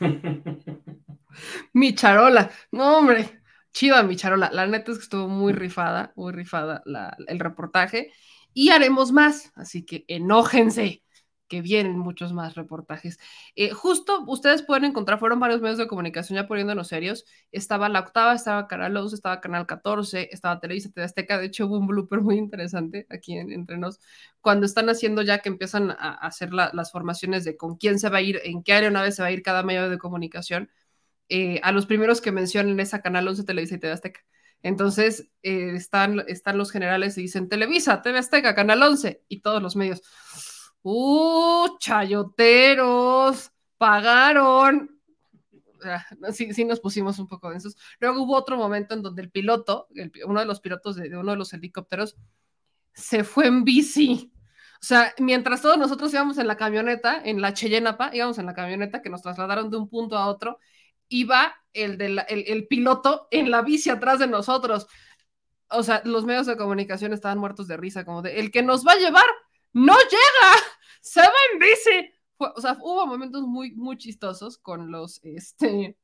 [1.73, 2.51] mi charola.
[2.73, 3.43] No, hombre,
[3.73, 4.51] chida mi charola.
[4.53, 6.83] La neta es que estuvo muy rifada, muy rifada
[7.29, 8.11] el reportaje.
[8.53, 11.05] Y haremos más, así que enójense,
[11.49, 13.19] que vienen muchos más reportajes.
[13.55, 17.25] Eh, justo ustedes pueden encontrar, fueron varios medios de comunicación ya poniéndonos serios.
[17.53, 21.39] Estaba La Octava, estaba Canal 11, estaba Canal 14, estaba Televisa, TV Azteca.
[21.39, 24.01] De hecho, hubo un blooper muy interesante aquí en- entre nos,
[24.41, 28.09] cuando están haciendo ya que empiezan a hacer la- las formaciones de con quién se
[28.09, 30.71] va a ir, en qué aeronave se va a ir cada medio de comunicación.
[31.29, 34.21] eh, a los primeros que mencionen esa Canal 11, Televisa y TV Azteca.
[34.63, 39.63] Entonces, eh, están, están los generales y dicen Televisa, TV Azteca, Canal 11 y todos
[39.63, 40.03] los medios.
[40.89, 43.51] ¡Uh, chayoteros!
[43.77, 45.01] ¡Pagaron!
[45.83, 47.77] Ah, Sí, sí nos pusimos un poco densos.
[47.99, 49.89] Luego hubo otro momento en donde el piloto,
[50.25, 52.17] uno de los pilotos de, uno de los helicópteros,
[52.95, 54.33] se fue en bici.
[54.81, 58.55] O sea, mientras todos nosotros íbamos en la camioneta, en la Cheyenapa, íbamos en la
[58.55, 60.61] camioneta que nos trasladaron de un punto a otro,
[61.09, 64.87] iba el, de el piloto en la bici atrás de nosotros.
[65.69, 68.87] O sea, los medios de comunicación estaban muertos de risa, como de, el que nos
[68.87, 69.25] va a llevar
[69.77, 70.63] no llega,
[71.03, 72.15] se va en bici.
[72.39, 75.99] O sea, hubo momentos muy, muy chistosos con los, este,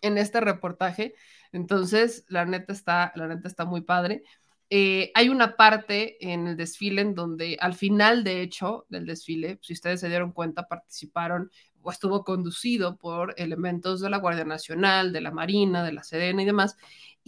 [0.00, 1.14] en este reportaje.
[1.52, 4.22] Entonces, la neta está, la neta está muy padre.
[4.70, 9.58] Eh, hay una parte en el desfile en donde al final, de hecho, del desfile,
[9.60, 11.50] si ustedes se dieron cuenta, participaron
[11.82, 16.42] o estuvo conducido por elementos de la Guardia Nacional, de la Marina, de la Sedena
[16.42, 16.76] y demás.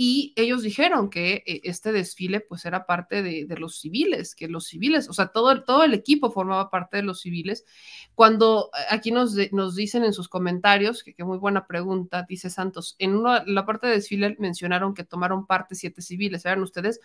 [0.03, 4.49] Y ellos dijeron que eh, este desfile pues era parte de, de los civiles, que
[4.49, 7.67] los civiles, o sea, todo, todo el equipo formaba parte de los civiles.
[8.15, 12.97] Cuando aquí nos, nos dicen en sus comentarios, que, que muy buena pregunta, dice Santos,
[12.99, 17.01] en una, la parte de desfile mencionaron que tomaron parte siete civiles, ¿eran ustedes?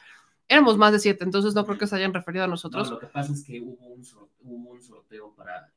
[0.47, 2.89] Éramos más de siete, entonces no creo que se hayan referido a No, nosotros.
[2.91, 5.69] lo que pasa es que hubo un, sor- hubo un sorteo para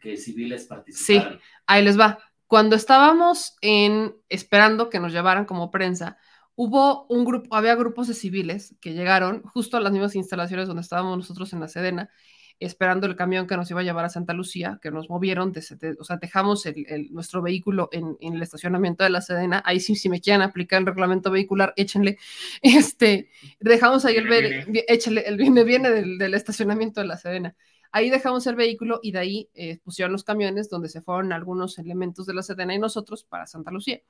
[0.00, 1.38] que civiles Sí, participaran.
[1.66, 2.18] ahí les va.
[2.46, 6.16] Cuando estábamos en esperando que nos llevaran como prensa,
[6.56, 10.82] hubo un grupo, había grupos de civiles que llegaron justo a las mismas instalaciones donde
[10.82, 12.10] estábamos nosotros en la Sedena,
[12.60, 15.62] esperando el camión que nos iba a llevar a Santa Lucía, que nos movieron, de-
[15.80, 19.62] de- o sea, dejamos el- el- nuestro vehículo en, en el estacionamiento de la Sedena.
[19.66, 22.18] Ahí sí, si me quieren aplicar el reglamento vehicular, échenle.
[22.62, 27.16] Este, dejamos ahí el, Viene, ve- échale, el viene, viene del, del estacionamiento de la
[27.16, 27.56] Sedena.
[27.90, 31.78] Ahí dejamos el vehículo y de ahí eh, pusieron los camiones donde se fueron algunos
[31.78, 34.00] elementos de la Sedena y nosotros para Santa Lucía.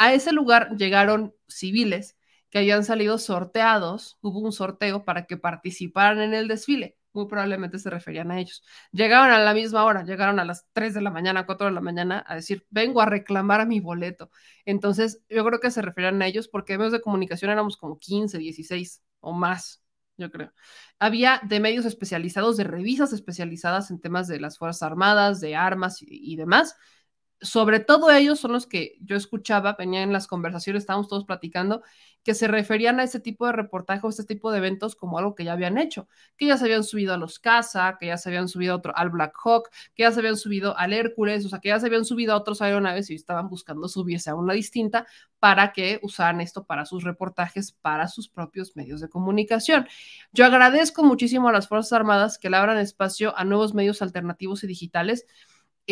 [0.00, 2.16] A ese lugar llegaron civiles
[2.48, 7.78] que habían salido sorteados, hubo un sorteo para que participaran en el desfile, muy probablemente
[7.78, 8.62] se referían a ellos.
[8.92, 11.82] Llegaron a la misma hora, llegaron a las 3 de la mañana, 4 de la
[11.82, 14.30] mañana a decir, vengo a reclamar mi boleto.
[14.64, 18.38] Entonces, yo creo que se referían a ellos porque medios de comunicación éramos como 15,
[18.38, 19.82] 16 o más,
[20.16, 20.50] yo creo.
[20.98, 25.98] Había de medios especializados, de revistas especializadas en temas de las Fuerzas Armadas, de armas
[26.00, 26.74] y demás.
[27.40, 31.82] Sobre todo ellos son los que yo escuchaba, venían en las conversaciones, estábamos todos platicando,
[32.22, 35.34] que se referían a este tipo de reportaje o este tipo de eventos como algo
[35.34, 38.28] que ya habían hecho, que ya se habían subido a los CASA, que ya se
[38.28, 41.48] habían subido a otro, al Black Hawk, que ya se habían subido al Hércules, o
[41.48, 44.52] sea, que ya se habían subido a otros aeronaves y estaban buscando subirse a una
[44.52, 45.06] distinta
[45.38, 49.88] para que usaran esto para sus reportajes, para sus propios medios de comunicación.
[50.32, 54.62] Yo agradezco muchísimo a las Fuerzas Armadas que le abran espacio a nuevos medios alternativos
[54.62, 55.26] y digitales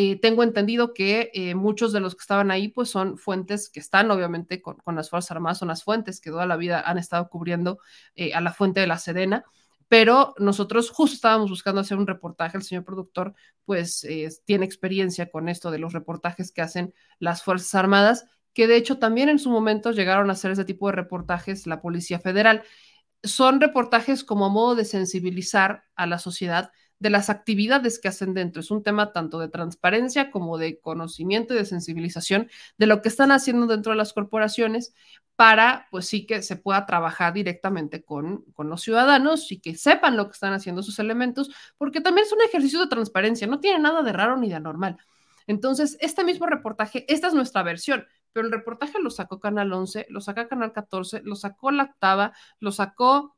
[0.01, 3.81] eh, tengo entendido que eh, muchos de los que estaban ahí, pues son fuentes que
[3.81, 7.29] están obviamente con, las Fuerzas Armadas, son las fuentes que toda la vida han estado
[7.29, 7.81] cubriendo
[8.15, 9.45] eh, a la fuente de la Sedena,
[9.89, 14.07] pero nosotros justo estábamos buscando hacer un reportaje, el señor productor pues
[14.45, 19.01] tiene experiencia con esto de los reportajes que hacen las Fuerzas Armadas, que de hecho
[19.01, 22.63] también en su momento llegaron a hacer ese tipo de reportajes la Policía Federal.
[23.25, 28.61] Son reportajes como modo de sensibilizar a la sociedad de las actividades que hacen dentro.
[28.61, 33.09] Es un tema tanto de transparencia como de conocimiento y de sensibilización de lo que
[33.09, 34.95] están haciendo dentro de las corporaciones
[35.37, 40.17] para, pues sí, que se pueda trabajar directamente con, con los ciudadanos y que sepan
[40.17, 43.79] lo que están haciendo sus elementos, porque también es un ejercicio de transparencia, no tiene
[43.79, 44.99] nada de raro ni de anormal.
[45.47, 50.07] Entonces, este mismo reportaje, esta es nuestra versión, pero el reportaje lo sacó Canal 11,
[50.11, 53.38] lo sacó Canal 14, lo sacó La Octava, lo sacó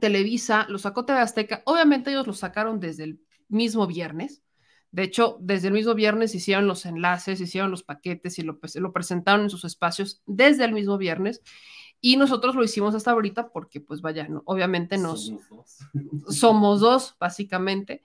[0.00, 1.62] Televisa, lo sacó TV Azteca.
[1.66, 4.42] Obviamente ellos lo sacaron desde el mismo viernes.
[4.90, 8.92] De hecho, desde el mismo viernes hicieron los enlaces, hicieron los paquetes y lo, lo
[8.92, 11.42] presentaron en sus espacios desde el mismo viernes.
[12.00, 15.78] Y nosotros lo hicimos hasta ahorita porque, pues vaya, no, obviamente nos somos dos.
[16.36, 18.02] somos dos, básicamente.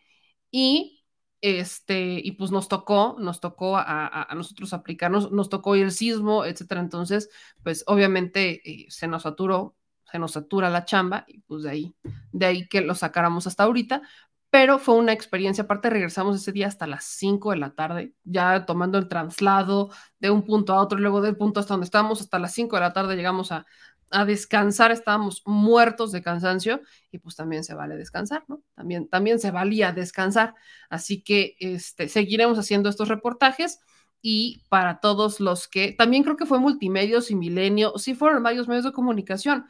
[0.51, 0.97] Y
[1.41, 6.45] este, y pues nos tocó, nos tocó a, a, nosotros aplicarnos, nos tocó el sismo,
[6.45, 6.81] etcétera.
[6.81, 7.29] Entonces,
[7.63, 9.76] pues obviamente eh, se nos saturó
[10.11, 11.95] se nos satura la chamba y pues de ahí,
[12.31, 14.01] de ahí que lo sacáramos hasta ahorita,
[14.49, 18.65] pero fue una experiencia, aparte regresamos ese día hasta las 5 de la tarde, ya
[18.65, 22.39] tomando el traslado de un punto a otro, luego del punto hasta donde estábamos, hasta
[22.39, 23.65] las 5 de la tarde llegamos a,
[24.09, 28.61] a descansar, estábamos muertos de cansancio y pues también se vale descansar, ¿no?
[28.75, 30.55] También, también se valía descansar,
[30.89, 33.79] así que este, seguiremos haciendo estos reportajes
[34.21, 38.67] y para todos los que, también creo que fue Multimedios y Milenio, sí fueron varios
[38.67, 39.65] medios de comunicación,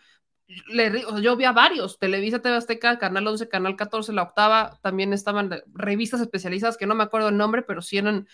[0.48, 4.24] le, o sea, yo vi a varios, Televisa, TV Azteca, Canal 11, Canal 14, La
[4.24, 8.28] Octava, también estaban revistas especializadas, que no me acuerdo el nombre, pero sí eran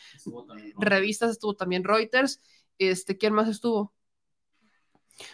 [0.78, 2.42] revistas, estuvo también Reuters,
[2.78, 3.94] este, ¿quién más estuvo?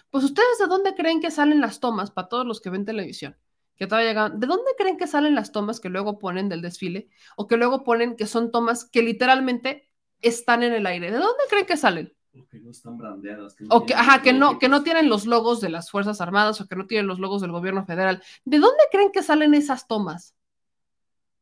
[0.10, 3.38] Pues ustedes de dónde creen que salen las tomas para todos los que ven televisión,
[3.76, 7.10] que todavía llegan, ¿de dónde creen que salen las tomas que luego ponen del desfile
[7.36, 9.90] o que luego ponen que son tomas que literalmente
[10.22, 11.12] están en el aire?
[11.12, 12.14] ¿De dónde creen que salen?
[12.50, 13.56] Que no están brandeadas.
[13.56, 16.22] Que no o que, ajá, que no, que no tienen los logos de las Fuerzas
[16.22, 18.24] Armadas o que no tienen los logos del gobierno federal.
[18.46, 20.36] ¿De dónde creen que salen esas tomas?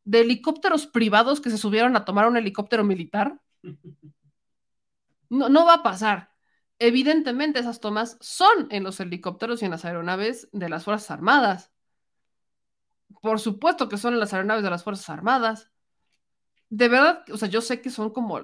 [0.04, 3.40] ¿De helicópteros privados que se subieron a tomar un helicóptero militar?
[5.28, 6.30] No, no va a pasar.
[6.78, 11.72] Evidentemente esas tomas son en los helicópteros y en las aeronaves de las Fuerzas Armadas.
[13.20, 15.70] Por supuesto que son en las aeronaves de las Fuerzas Armadas.
[16.70, 18.40] De verdad, o sea, yo sé que son como,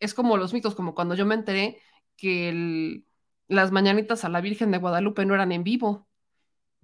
[0.00, 1.80] es como los mitos, como cuando yo me enteré
[2.18, 3.06] que el,
[3.46, 6.06] las mañanitas a la Virgen de Guadalupe no eran en vivo.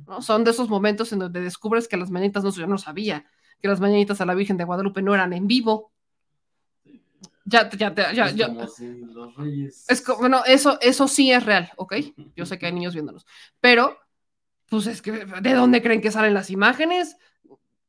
[0.06, 0.22] ¿no?
[0.22, 3.26] Son de esos momentos en donde descubres que las mañanitas, no, yo no sabía
[3.60, 5.92] que las mañanitas a la Virgen de Guadalupe no eran en vivo.
[7.44, 8.26] Ya, ya, ya, ya.
[8.26, 8.46] Es ya.
[8.48, 9.84] como si los reyes.
[9.88, 11.94] Es como, bueno, eso, eso sí es real, ¿ok?
[12.36, 13.26] Yo sé que hay niños viéndonos,
[13.60, 13.98] pero,
[14.68, 17.16] pues es que, ¿de dónde creen que salen las imágenes?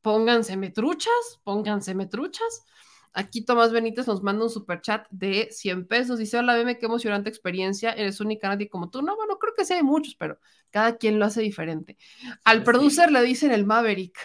[0.02, 2.64] Pónganse metruchas, pónganse metruchas.
[3.12, 6.18] Aquí Tomás Benítez nos manda un super chat de 100 pesos.
[6.18, 7.92] Dice: Hola, Beme, qué emocionante experiencia.
[7.92, 9.02] Eres única, nadie como tú.
[9.02, 10.38] No, bueno, creo que sí hay muchos, pero
[10.70, 11.96] cada quien lo hace diferente.
[12.44, 14.18] Al producer le dicen el Maverick.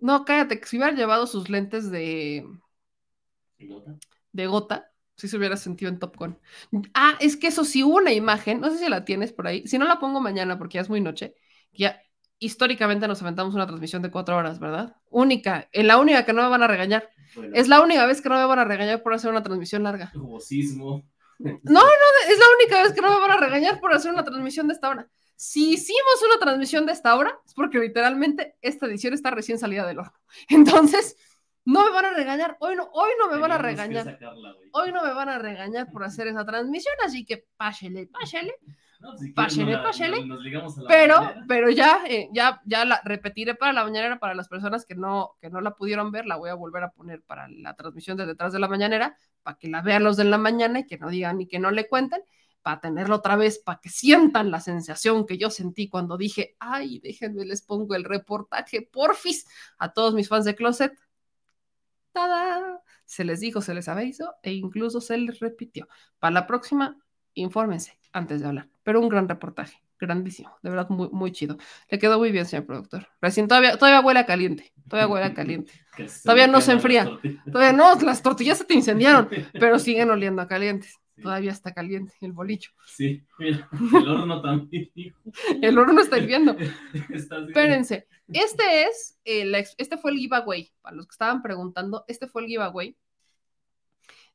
[0.00, 2.46] No, cállate, que si hubiera llevado sus lentes de.
[4.32, 6.38] de gota, si se hubiera sentido en Top Gun.
[6.94, 9.66] Ah, es que eso sí hubo una imagen, no sé si la tienes por ahí.
[9.66, 11.34] Si no la pongo mañana porque ya es muy noche.
[11.72, 12.02] Ya
[12.38, 14.96] históricamente nos aventamos una transmisión de cuatro horas, ¿verdad?
[15.10, 17.08] Única, en la única que no me van a regañar.
[17.34, 17.54] Bueno.
[17.54, 20.10] Es la única vez que no me van a regañar por hacer una transmisión larga.
[20.12, 21.04] Como sismo.
[21.38, 21.82] No, no,
[22.28, 24.74] es la única vez que no me van a regañar por hacer una transmisión de
[24.74, 25.08] esta hora.
[25.36, 29.86] Si hicimos una transmisión de esta hora, es porque literalmente esta edición está recién salida
[29.86, 30.14] del horno.
[30.48, 31.16] Entonces,
[31.66, 32.56] no me van a regañar.
[32.60, 34.04] Hoy no, hoy no me van a regañar.
[34.04, 34.54] sacarla.
[34.72, 38.54] Hoy no me van a regañar por hacer esa transmisión, así que páchele, páchele.
[39.00, 40.16] No, si quieres, Páchele, nos la- páchele.
[40.18, 41.44] nos- nos ligamos a la Pero, mañanera.
[41.48, 45.36] pero ya, eh, ya, ya la repetiré para la mañanera para las personas que no,
[45.40, 48.26] que no la pudieron ver, la voy a volver a poner para la transmisión de
[48.26, 51.08] detrás de la mañanera, para que la vean los de la mañana y que no
[51.10, 52.22] digan ni que no le cuenten,
[52.62, 56.98] para tenerlo otra vez, para que sientan la sensación que yo sentí cuando dije, ay,
[56.98, 59.46] déjenme, les pongo el reportaje, porfis,
[59.78, 60.92] a todos mis fans de Closet.
[62.12, 62.82] ¡Tada!
[63.04, 65.86] Se les dijo, se les avisó e incluso se les repitió.
[66.18, 66.96] Para la próxima,
[67.34, 68.68] infórmense antes de hablar.
[68.86, 71.58] Pero un gran reportaje, grandísimo, de verdad muy, muy chido.
[71.90, 73.08] Le quedó muy bien, señor productor.
[73.20, 75.72] Recién todavía, todavía huele a caliente, todavía huele a caliente.
[76.22, 77.18] Todavía no se enfría.
[77.50, 81.00] Todavía no, las tortillas se te incendiaron, pero siguen oliendo a calientes.
[81.20, 82.70] Todavía está caliente el bolicho.
[82.84, 84.88] Sí, mira, el horno también.
[85.62, 86.56] El horno está hirviendo.
[87.10, 87.38] Está.
[87.38, 88.06] Espérense.
[88.28, 90.70] Este es, el, este fue el giveaway.
[90.80, 92.96] Para los que estaban preguntando, este fue el giveaway.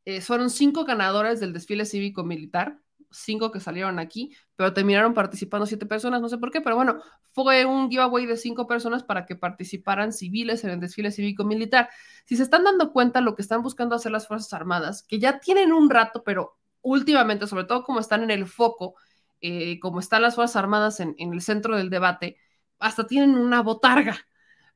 [0.03, 2.80] Eh, fueron cinco ganadores del desfile cívico-militar,
[3.11, 7.01] cinco que salieron aquí, pero terminaron participando siete personas, no sé por qué, pero bueno,
[7.31, 11.90] fue un giveaway de cinco personas para que participaran civiles en el desfile cívico-militar.
[12.25, 15.40] Si se están dando cuenta lo que están buscando hacer las Fuerzas Armadas, que ya
[15.40, 18.95] tienen un rato, pero últimamente, sobre todo como están en el foco,
[19.41, 22.38] eh, como están las Fuerzas Armadas en, en el centro del debate,
[22.80, 24.17] hasta tienen una botarga.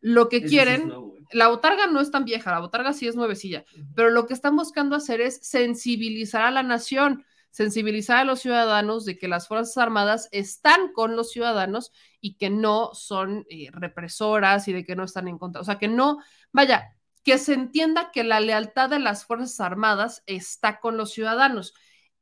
[0.02, 1.24] Lo que quieren, nuevo, ¿eh?
[1.32, 3.66] la botarga no es tan vieja, la botarga sí es nuevecilla,
[3.96, 7.26] pero lo que están buscando hacer es sensibilizar a la nación,
[7.56, 12.50] sensibilizar a los ciudadanos de que las Fuerzas Armadas están con los ciudadanos y que
[12.50, 15.62] no son eh, represoras y de que no están en contra.
[15.62, 16.20] O sea, que no,
[16.52, 21.74] vaya, que se entienda que la lealtad de las Fuerzas Armadas está con los ciudadanos.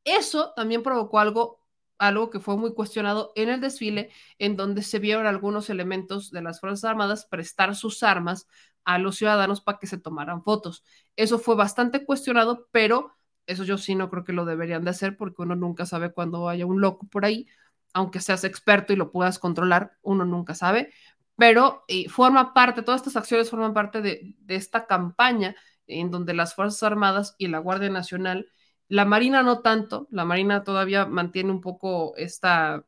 [0.04, 1.64] Eso también provocó algo
[1.98, 6.42] algo que fue muy cuestionado en el desfile, en donde se vieron algunos elementos de
[6.42, 8.48] las Fuerzas Armadas prestar sus armas
[8.84, 10.84] a los ciudadanos para que se tomaran fotos.
[11.16, 13.14] Eso fue bastante cuestionado, pero
[13.46, 16.50] eso yo sí no creo que lo deberían de hacer porque uno nunca sabe cuándo
[16.50, 17.48] haya un loco por ahí,
[17.94, 20.94] aunque seas experto y lo puedas controlar, uno nunca sabe,
[21.38, 25.56] pero eh, forma parte, todas estas acciones forman parte de, de esta campaña
[25.88, 28.48] en donde las Fuerzas Armadas y la Guardia Nacional
[28.94, 32.86] la Marina no tanto, la Marina todavía mantiene un poco esta...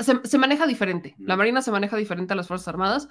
[0.00, 3.08] Se, se, maneja diferente, la Marina se maneja diferente a las Fuerzas Armadas,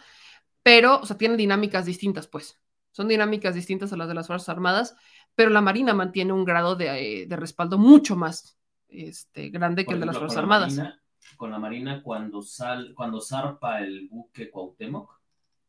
[0.61, 2.59] pero, o sea, tiene dinámicas distintas, pues.
[2.97, 4.95] Son dinámicas distintas a las de las Fuerzas Armadas,
[5.35, 9.99] pero la Marina mantiene un grado de, de respaldo mucho más este, grande que el
[9.99, 10.75] de las Fuerzas la Armadas.
[10.75, 11.01] Marina-
[11.35, 15.11] con la Marina, cuando, sal, cuando zarpa el buque Cuauhtémoc,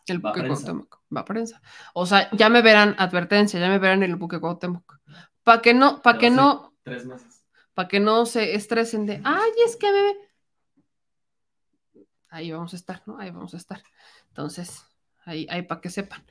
[0.07, 0.63] El va buque prensa.
[0.63, 1.61] Cuauhtémoc, va a prensa.
[1.93, 4.99] O sea, ya me verán advertencia, ya me verán el buque Cuauhtémoc.
[5.43, 7.45] Para que no, para que no, Tres meses.
[7.75, 10.17] para que no se estresen de, ay, es que bebé.
[12.31, 13.19] Ahí vamos a estar, ¿no?
[13.19, 13.83] Ahí vamos a estar.
[14.29, 14.87] Entonces,
[15.27, 16.25] ahí, ahí para que sepan.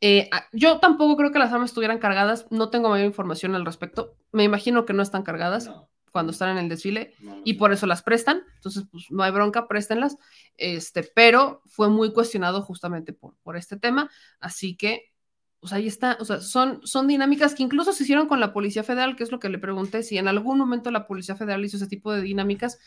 [0.00, 3.64] Eh, ah, yo tampoco creo que las armas estuvieran cargadas, no tengo mayor información al
[3.64, 4.14] respecto.
[4.32, 5.70] Me imagino que no están cargadas
[6.12, 8.42] cuando están en el desfile y por eso las prestan.
[8.56, 10.16] Entonces, pues no hay bronca, préstenlas.
[10.56, 14.10] Este, pero fue muy cuestionado justamente por, por este tema.
[14.40, 15.12] Así que,
[15.60, 16.16] pues ahí está.
[16.20, 19.32] O sea, son, son dinámicas que incluso se hicieron con la Policía Federal, que es
[19.32, 22.22] lo que le pregunté, si en algún momento la Policía Federal hizo ese tipo de
[22.22, 22.78] dinámicas.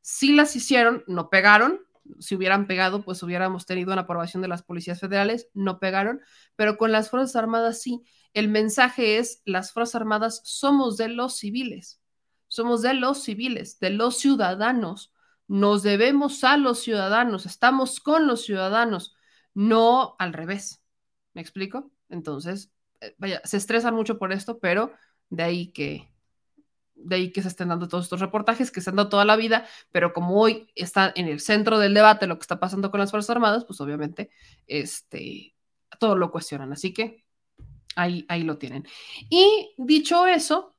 [0.00, 1.80] Sí las hicieron, no pegaron.
[2.18, 6.20] Si hubieran pegado, pues hubiéramos tenido una aprobación de las policías federales, no pegaron,
[6.56, 8.02] pero con las Fuerzas Armadas sí.
[8.34, 12.00] El mensaje es, las Fuerzas Armadas somos de los civiles,
[12.48, 15.12] somos de los civiles, de los ciudadanos,
[15.48, 19.16] nos debemos a los ciudadanos, estamos con los ciudadanos,
[19.54, 20.82] no al revés.
[21.34, 21.90] ¿Me explico?
[22.08, 24.92] Entonces, eh, vaya, se estresan mucho por esto, pero
[25.30, 26.10] de ahí que,
[26.96, 29.36] de ahí que se estén dando todos estos reportajes que se han dado toda la
[29.36, 33.00] vida, pero como hoy está en el centro del debate lo que está pasando con
[33.00, 34.30] las Fuerzas Armadas, pues obviamente
[34.66, 35.54] este,
[35.98, 36.72] todo lo cuestionan.
[36.72, 37.24] Así que
[37.94, 38.86] ahí, ahí lo tienen.
[39.30, 40.74] Y dicho eso,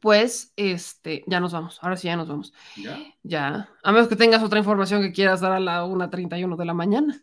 [0.00, 1.78] pues este, ya nos vamos.
[1.82, 2.52] Ahora sí, ya nos vamos.
[2.76, 2.98] ¿Ya?
[3.22, 3.68] Ya.
[3.82, 7.22] A menos que tengas otra información que quieras dar a la 1.31 de la mañana.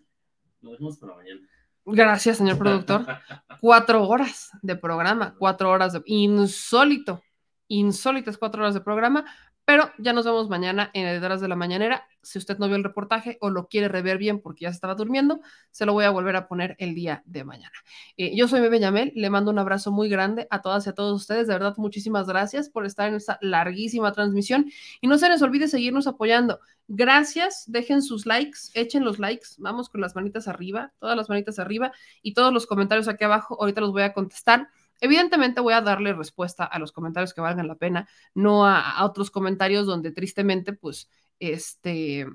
[0.61, 1.41] Lo dejamos para mañana.
[1.85, 3.05] Gracias, señor productor.
[3.61, 7.23] Cuatro horas de programa, cuatro horas de insólito,
[7.67, 9.25] insólitas cuatro horas de programa,
[9.65, 12.07] pero ya nos vemos mañana en Editoras de la Mañanera.
[12.21, 14.93] Si usted no vio el reportaje o lo quiere rever bien porque ya se estaba
[14.93, 17.73] durmiendo, se lo voy a volver a poner el día de mañana.
[18.15, 20.93] Eh, yo soy Bebe Yamel, le mando un abrazo muy grande a todas y a
[20.93, 21.47] todos ustedes.
[21.47, 24.69] De verdad, muchísimas gracias por estar en esta larguísima transmisión
[25.01, 26.59] y no se les olvide seguirnos apoyando.
[26.87, 31.57] Gracias, dejen sus likes, echen los likes, vamos con las manitas arriba, todas las manitas
[31.57, 34.69] arriba y todos los comentarios aquí abajo, ahorita los voy a contestar.
[35.05, 39.29] Evidentemente voy a darle respuesta a los comentarios que valgan la pena, no a, otros
[39.29, 41.09] comentarios donde tristemente, pues,
[41.39, 42.25] este,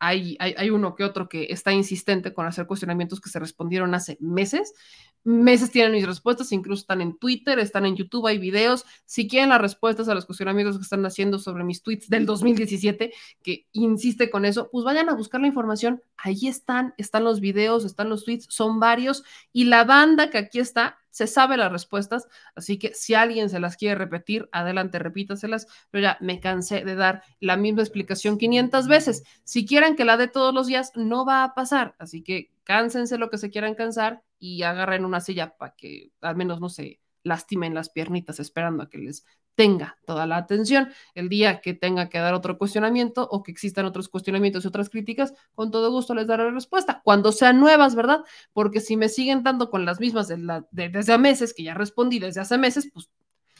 [0.00, 3.94] hay, hay, hay, uno que otro que está insistente con hacer cuestionamientos que se respondieron
[3.94, 4.74] hace meses.
[5.22, 8.84] Meses tienen mis respuestas, incluso están en Twitter, están en YouTube, hay videos.
[9.04, 13.12] Si quieren las respuestas a los cuestionamientos que están haciendo sobre mis tweets del 2017,
[13.42, 16.02] que insiste con eso, pues vayan a buscar la información.
[16.16, 19.22] Ahí están, están los videos, están los tweets, son varios.
[19.52, 23.60] Y la banda que aquí está, se sabe las respuestas, así que si alguien se
[23.60, 28.88] las quiere repetir, adelante, repítaselas, pero ya me cansé de dar la misma explicación 500
[28.88, 29.22] veces.
[29.44, 33.18] Si quieren que la dé todos los días, no va a pasar, así que cánsense
[33.18, 37.00] lo que se quieran cansar y agarren una silla para que al menos no se
[37.22, 39.24] lastimen las piernitas esperando a que les
[39.58, 40.92] tenga toda la atención.
[41.16, 44.88] El día que tenga que dar otro cuestionamiento o que existan otros cuestionamientos y otras
[44.88, 47.02] críticas, con todo gusto les daré respuesta.
[47.02, 48.20] Cuando sean nuevas, ¿verdad?
[48.52, 52.40] Porque si me siguen dando con las mismas desde hace meses, que ya respondí desde
[52.40, 53.10] hace meses, pues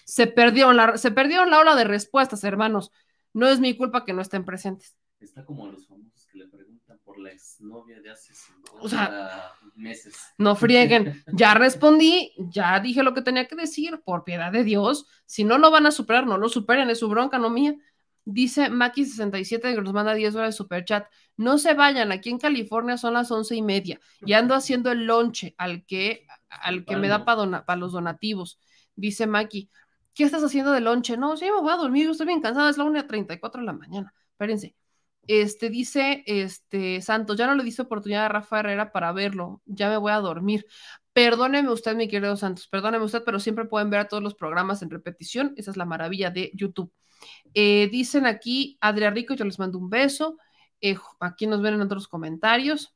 [0.04, 2.92] se perdieron, la, se perdieron la ola de respuestas, hermanos.
[3.32, 4.96] No es mi culpa que no estén presentes.
[5.18, 6.67] Está como los famosos que le preguntan
[7.18, 10.16] por la exnovia de hace 50 O sea, meses.
[10.38, 11.22] No frieguen.
[11.32, 15.06] Ya respondí, ya dije lo que tenía que decir, por piedad de Dios.
[15.26, 17.74] Si no lo van a superar, no lo superen, es su bronca, no mía.
[18.24, 21.06] Dice Maki67 que nos manda 10 horas de superchat.
[21.36, 25.06] No se vayan, aquí en California son las once y media y ando haciendo el
[25.06, 28.60] lonche al que, al que me da para los donativos.
[28.94, 29.70] Dice Maki,
[30.14, 31.16] ¿qué estás haciendo de lonche?
[31.16, 34.14] No, sí, me voy a dormir, estoy bien cansada, es la 1.34 de la mañana.
[34.32, 34.76] Espérense.
[35.28, 39.88] Este dice, este Santos, ya no le diste oportunidad a Rafa Herrera para verlo, ya
[39.90, 40.66] me voy a dormir.
[41.12, 44.82] Perdóneme usted, mi querido Santos, perdóneme usted, pero siempre pueden ver a todos los programas
[44.82, 45.54] en repetición.
[45.56, 46.92] Esa es la maravilla de YouTube.
[47.54, 50.38] Eh, dicen aquí, Adrián Rico, yo les mando un beso.
[50.80, 52.94] Eh, aquí nos ven en otros comentarios.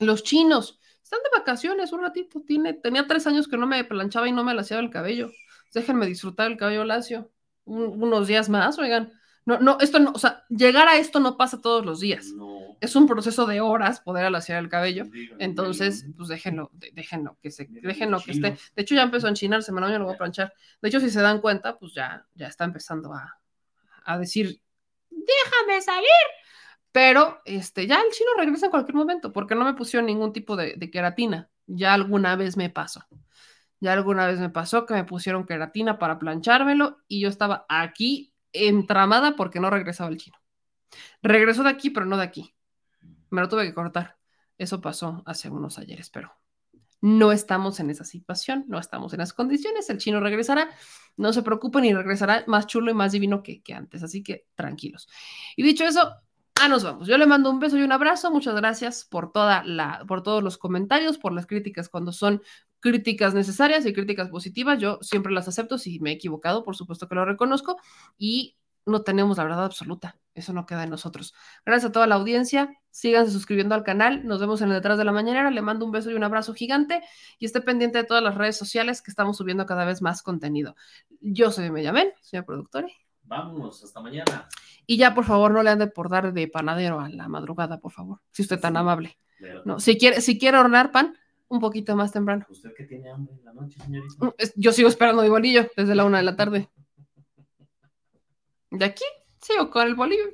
[0.00, 2.40] Los chinos están de vacaciones un ratito.
[2.46, 5.30] Tiene, tenía tres años que no me planchaba y no me laciaba el cabello.
[5.74, 7.30] Déjenme disfrutar el cabello lacio
[7.64, 9.12] un- unos días más, oigan.
[9.48, 12.34] No, no, esto no, o sea, llegar a esto no pasa todos los días.
[12.82, 15.06] Es un proceso de horas poder alaciar el cabello.
[15.38, 18.58] Entonces, pues déjenlo, déjenlo que se, déjenlo que esté.
[18.76, 20.52] De hecho, ya empezó a enchinarse, mañana lo voy a planchar.
[20.82, 23.40] De hecho, si se dan cuenta, pues ya, ya está empezando a,
[24.04, 24.60] a decir,
[25.08, 26.10] déjame salir.
[26.92, 30.56] Pero este, ya el chino regresa en cualquier momento, porque no me pusieron ningún tipo
[30.56, 31.48] de, de queratina.
[31.66, 33.06] Ya alguna vez me pasó.
[33.80, 38.34] Ya alguna vez me pasó que me pusieron queratina para planchármelo y yo estaba aquí
[38.52, 40.36] entramada porque no regresaba el chino.
[41.22, 42.54] Regresó de aquí, pero no de aquí.
[43.30, 44.18] Me lo tuve que cortar.
[44.56, 46.32] Eso pasó hace unos ayeres, pero
[47.00, 49.88] no estamos en esa situación, no estamos en las condiciones.
[49.88, 50.70] El chino regresará,
[51.16, 54.02] no se preocupen y regresará más chulo y más divino que, que antes.
[54.02, 55.08] Así que tranquilos.
[55.56, 56.12] Y dicho eso,
[56.60, 57.06] ah, nos vamos.
[57.06, 58.30] Yo le mando un beso y un abrazo.
[58.30, 62.42] Muchas gracias por toda la, por todos los comentarios, por las críticas cuando son
[62.80, 64.78] críticas necesarias y críticas positivas.
[64.78, 65.78] Yo siempre las acepto.
[65.78, 67.78] Si me he equivocado, por supuesto que lo reconozco.
[68.16, 70.16] Y no tenemos la verdad absoluta.
[70.34, 71.34] Eso no queda en nosotros.
[71.66, 72.76] Gracias a toda la audiencia.
[72.90, 74.24] Síganse suscribiendo al canal.
[74.26, 75.50] Nos vemos en el Detrás de la Mañanera.
[75.50, 77.02] Le mando un beso y un abrazo gigante.
[77.38, 80.76] Y esté pendiente de todas las redes sociales que estamos subiendo cada vez más contenido.
[81.20, 82.86] Yo soy Mediamel, señor productor.
[83.24, 84.48] Vámonos, hasta mañana.
[84.86, 87.92] Y ya, por favor, no le ande por dar de panadero a la madrugada, por
[87.92, 88.20] favor.
[88.30, 89.18] Si usted tan amable.
[89.64, 91.14] No, si quiere, si quiere hornear pan,
[91.48, 92.46] un poquito más temprano.
[92.48, 94.26] ¿Usted que tiene hambre en la noche, señorita?
[94.26, 96.68] Mm, Yo sigo esperando mi bolillo desde la una de la tarde.
[98.70, 99.04] De aquí
[99.40, 100.24] sigo con el bolillo.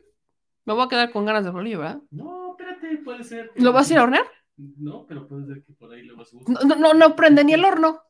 [0.65, 2.01] Me voy a quedar con ganas de bolillo, ¿verdad?
[2.11, 3.53] No, espérate, puede ser.
[3.57, 4.27] ¿Lo vas a ir a hornear?
[4.57, 7.45] No, pero puede ser que por ahí le vas a No, no, no, no prende
[7.45, 8.01] ni el horno.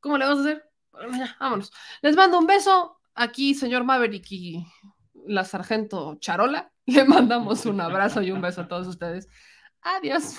[0.00, 0.70] ¿Cómo le vas a hacer?
[0.92, 1.72] Bueno, ya, vámonos.
[2.02, 3.00] Les mando un beso.
[3.14, 4.66] Aquí, señor Maverick y
[5.26, 6.72] la sargento Charola.
[6.86, 9.28] Le mandamos un abrazo y un beso a todos ustedes.
[9.82, 10.38] Adiós.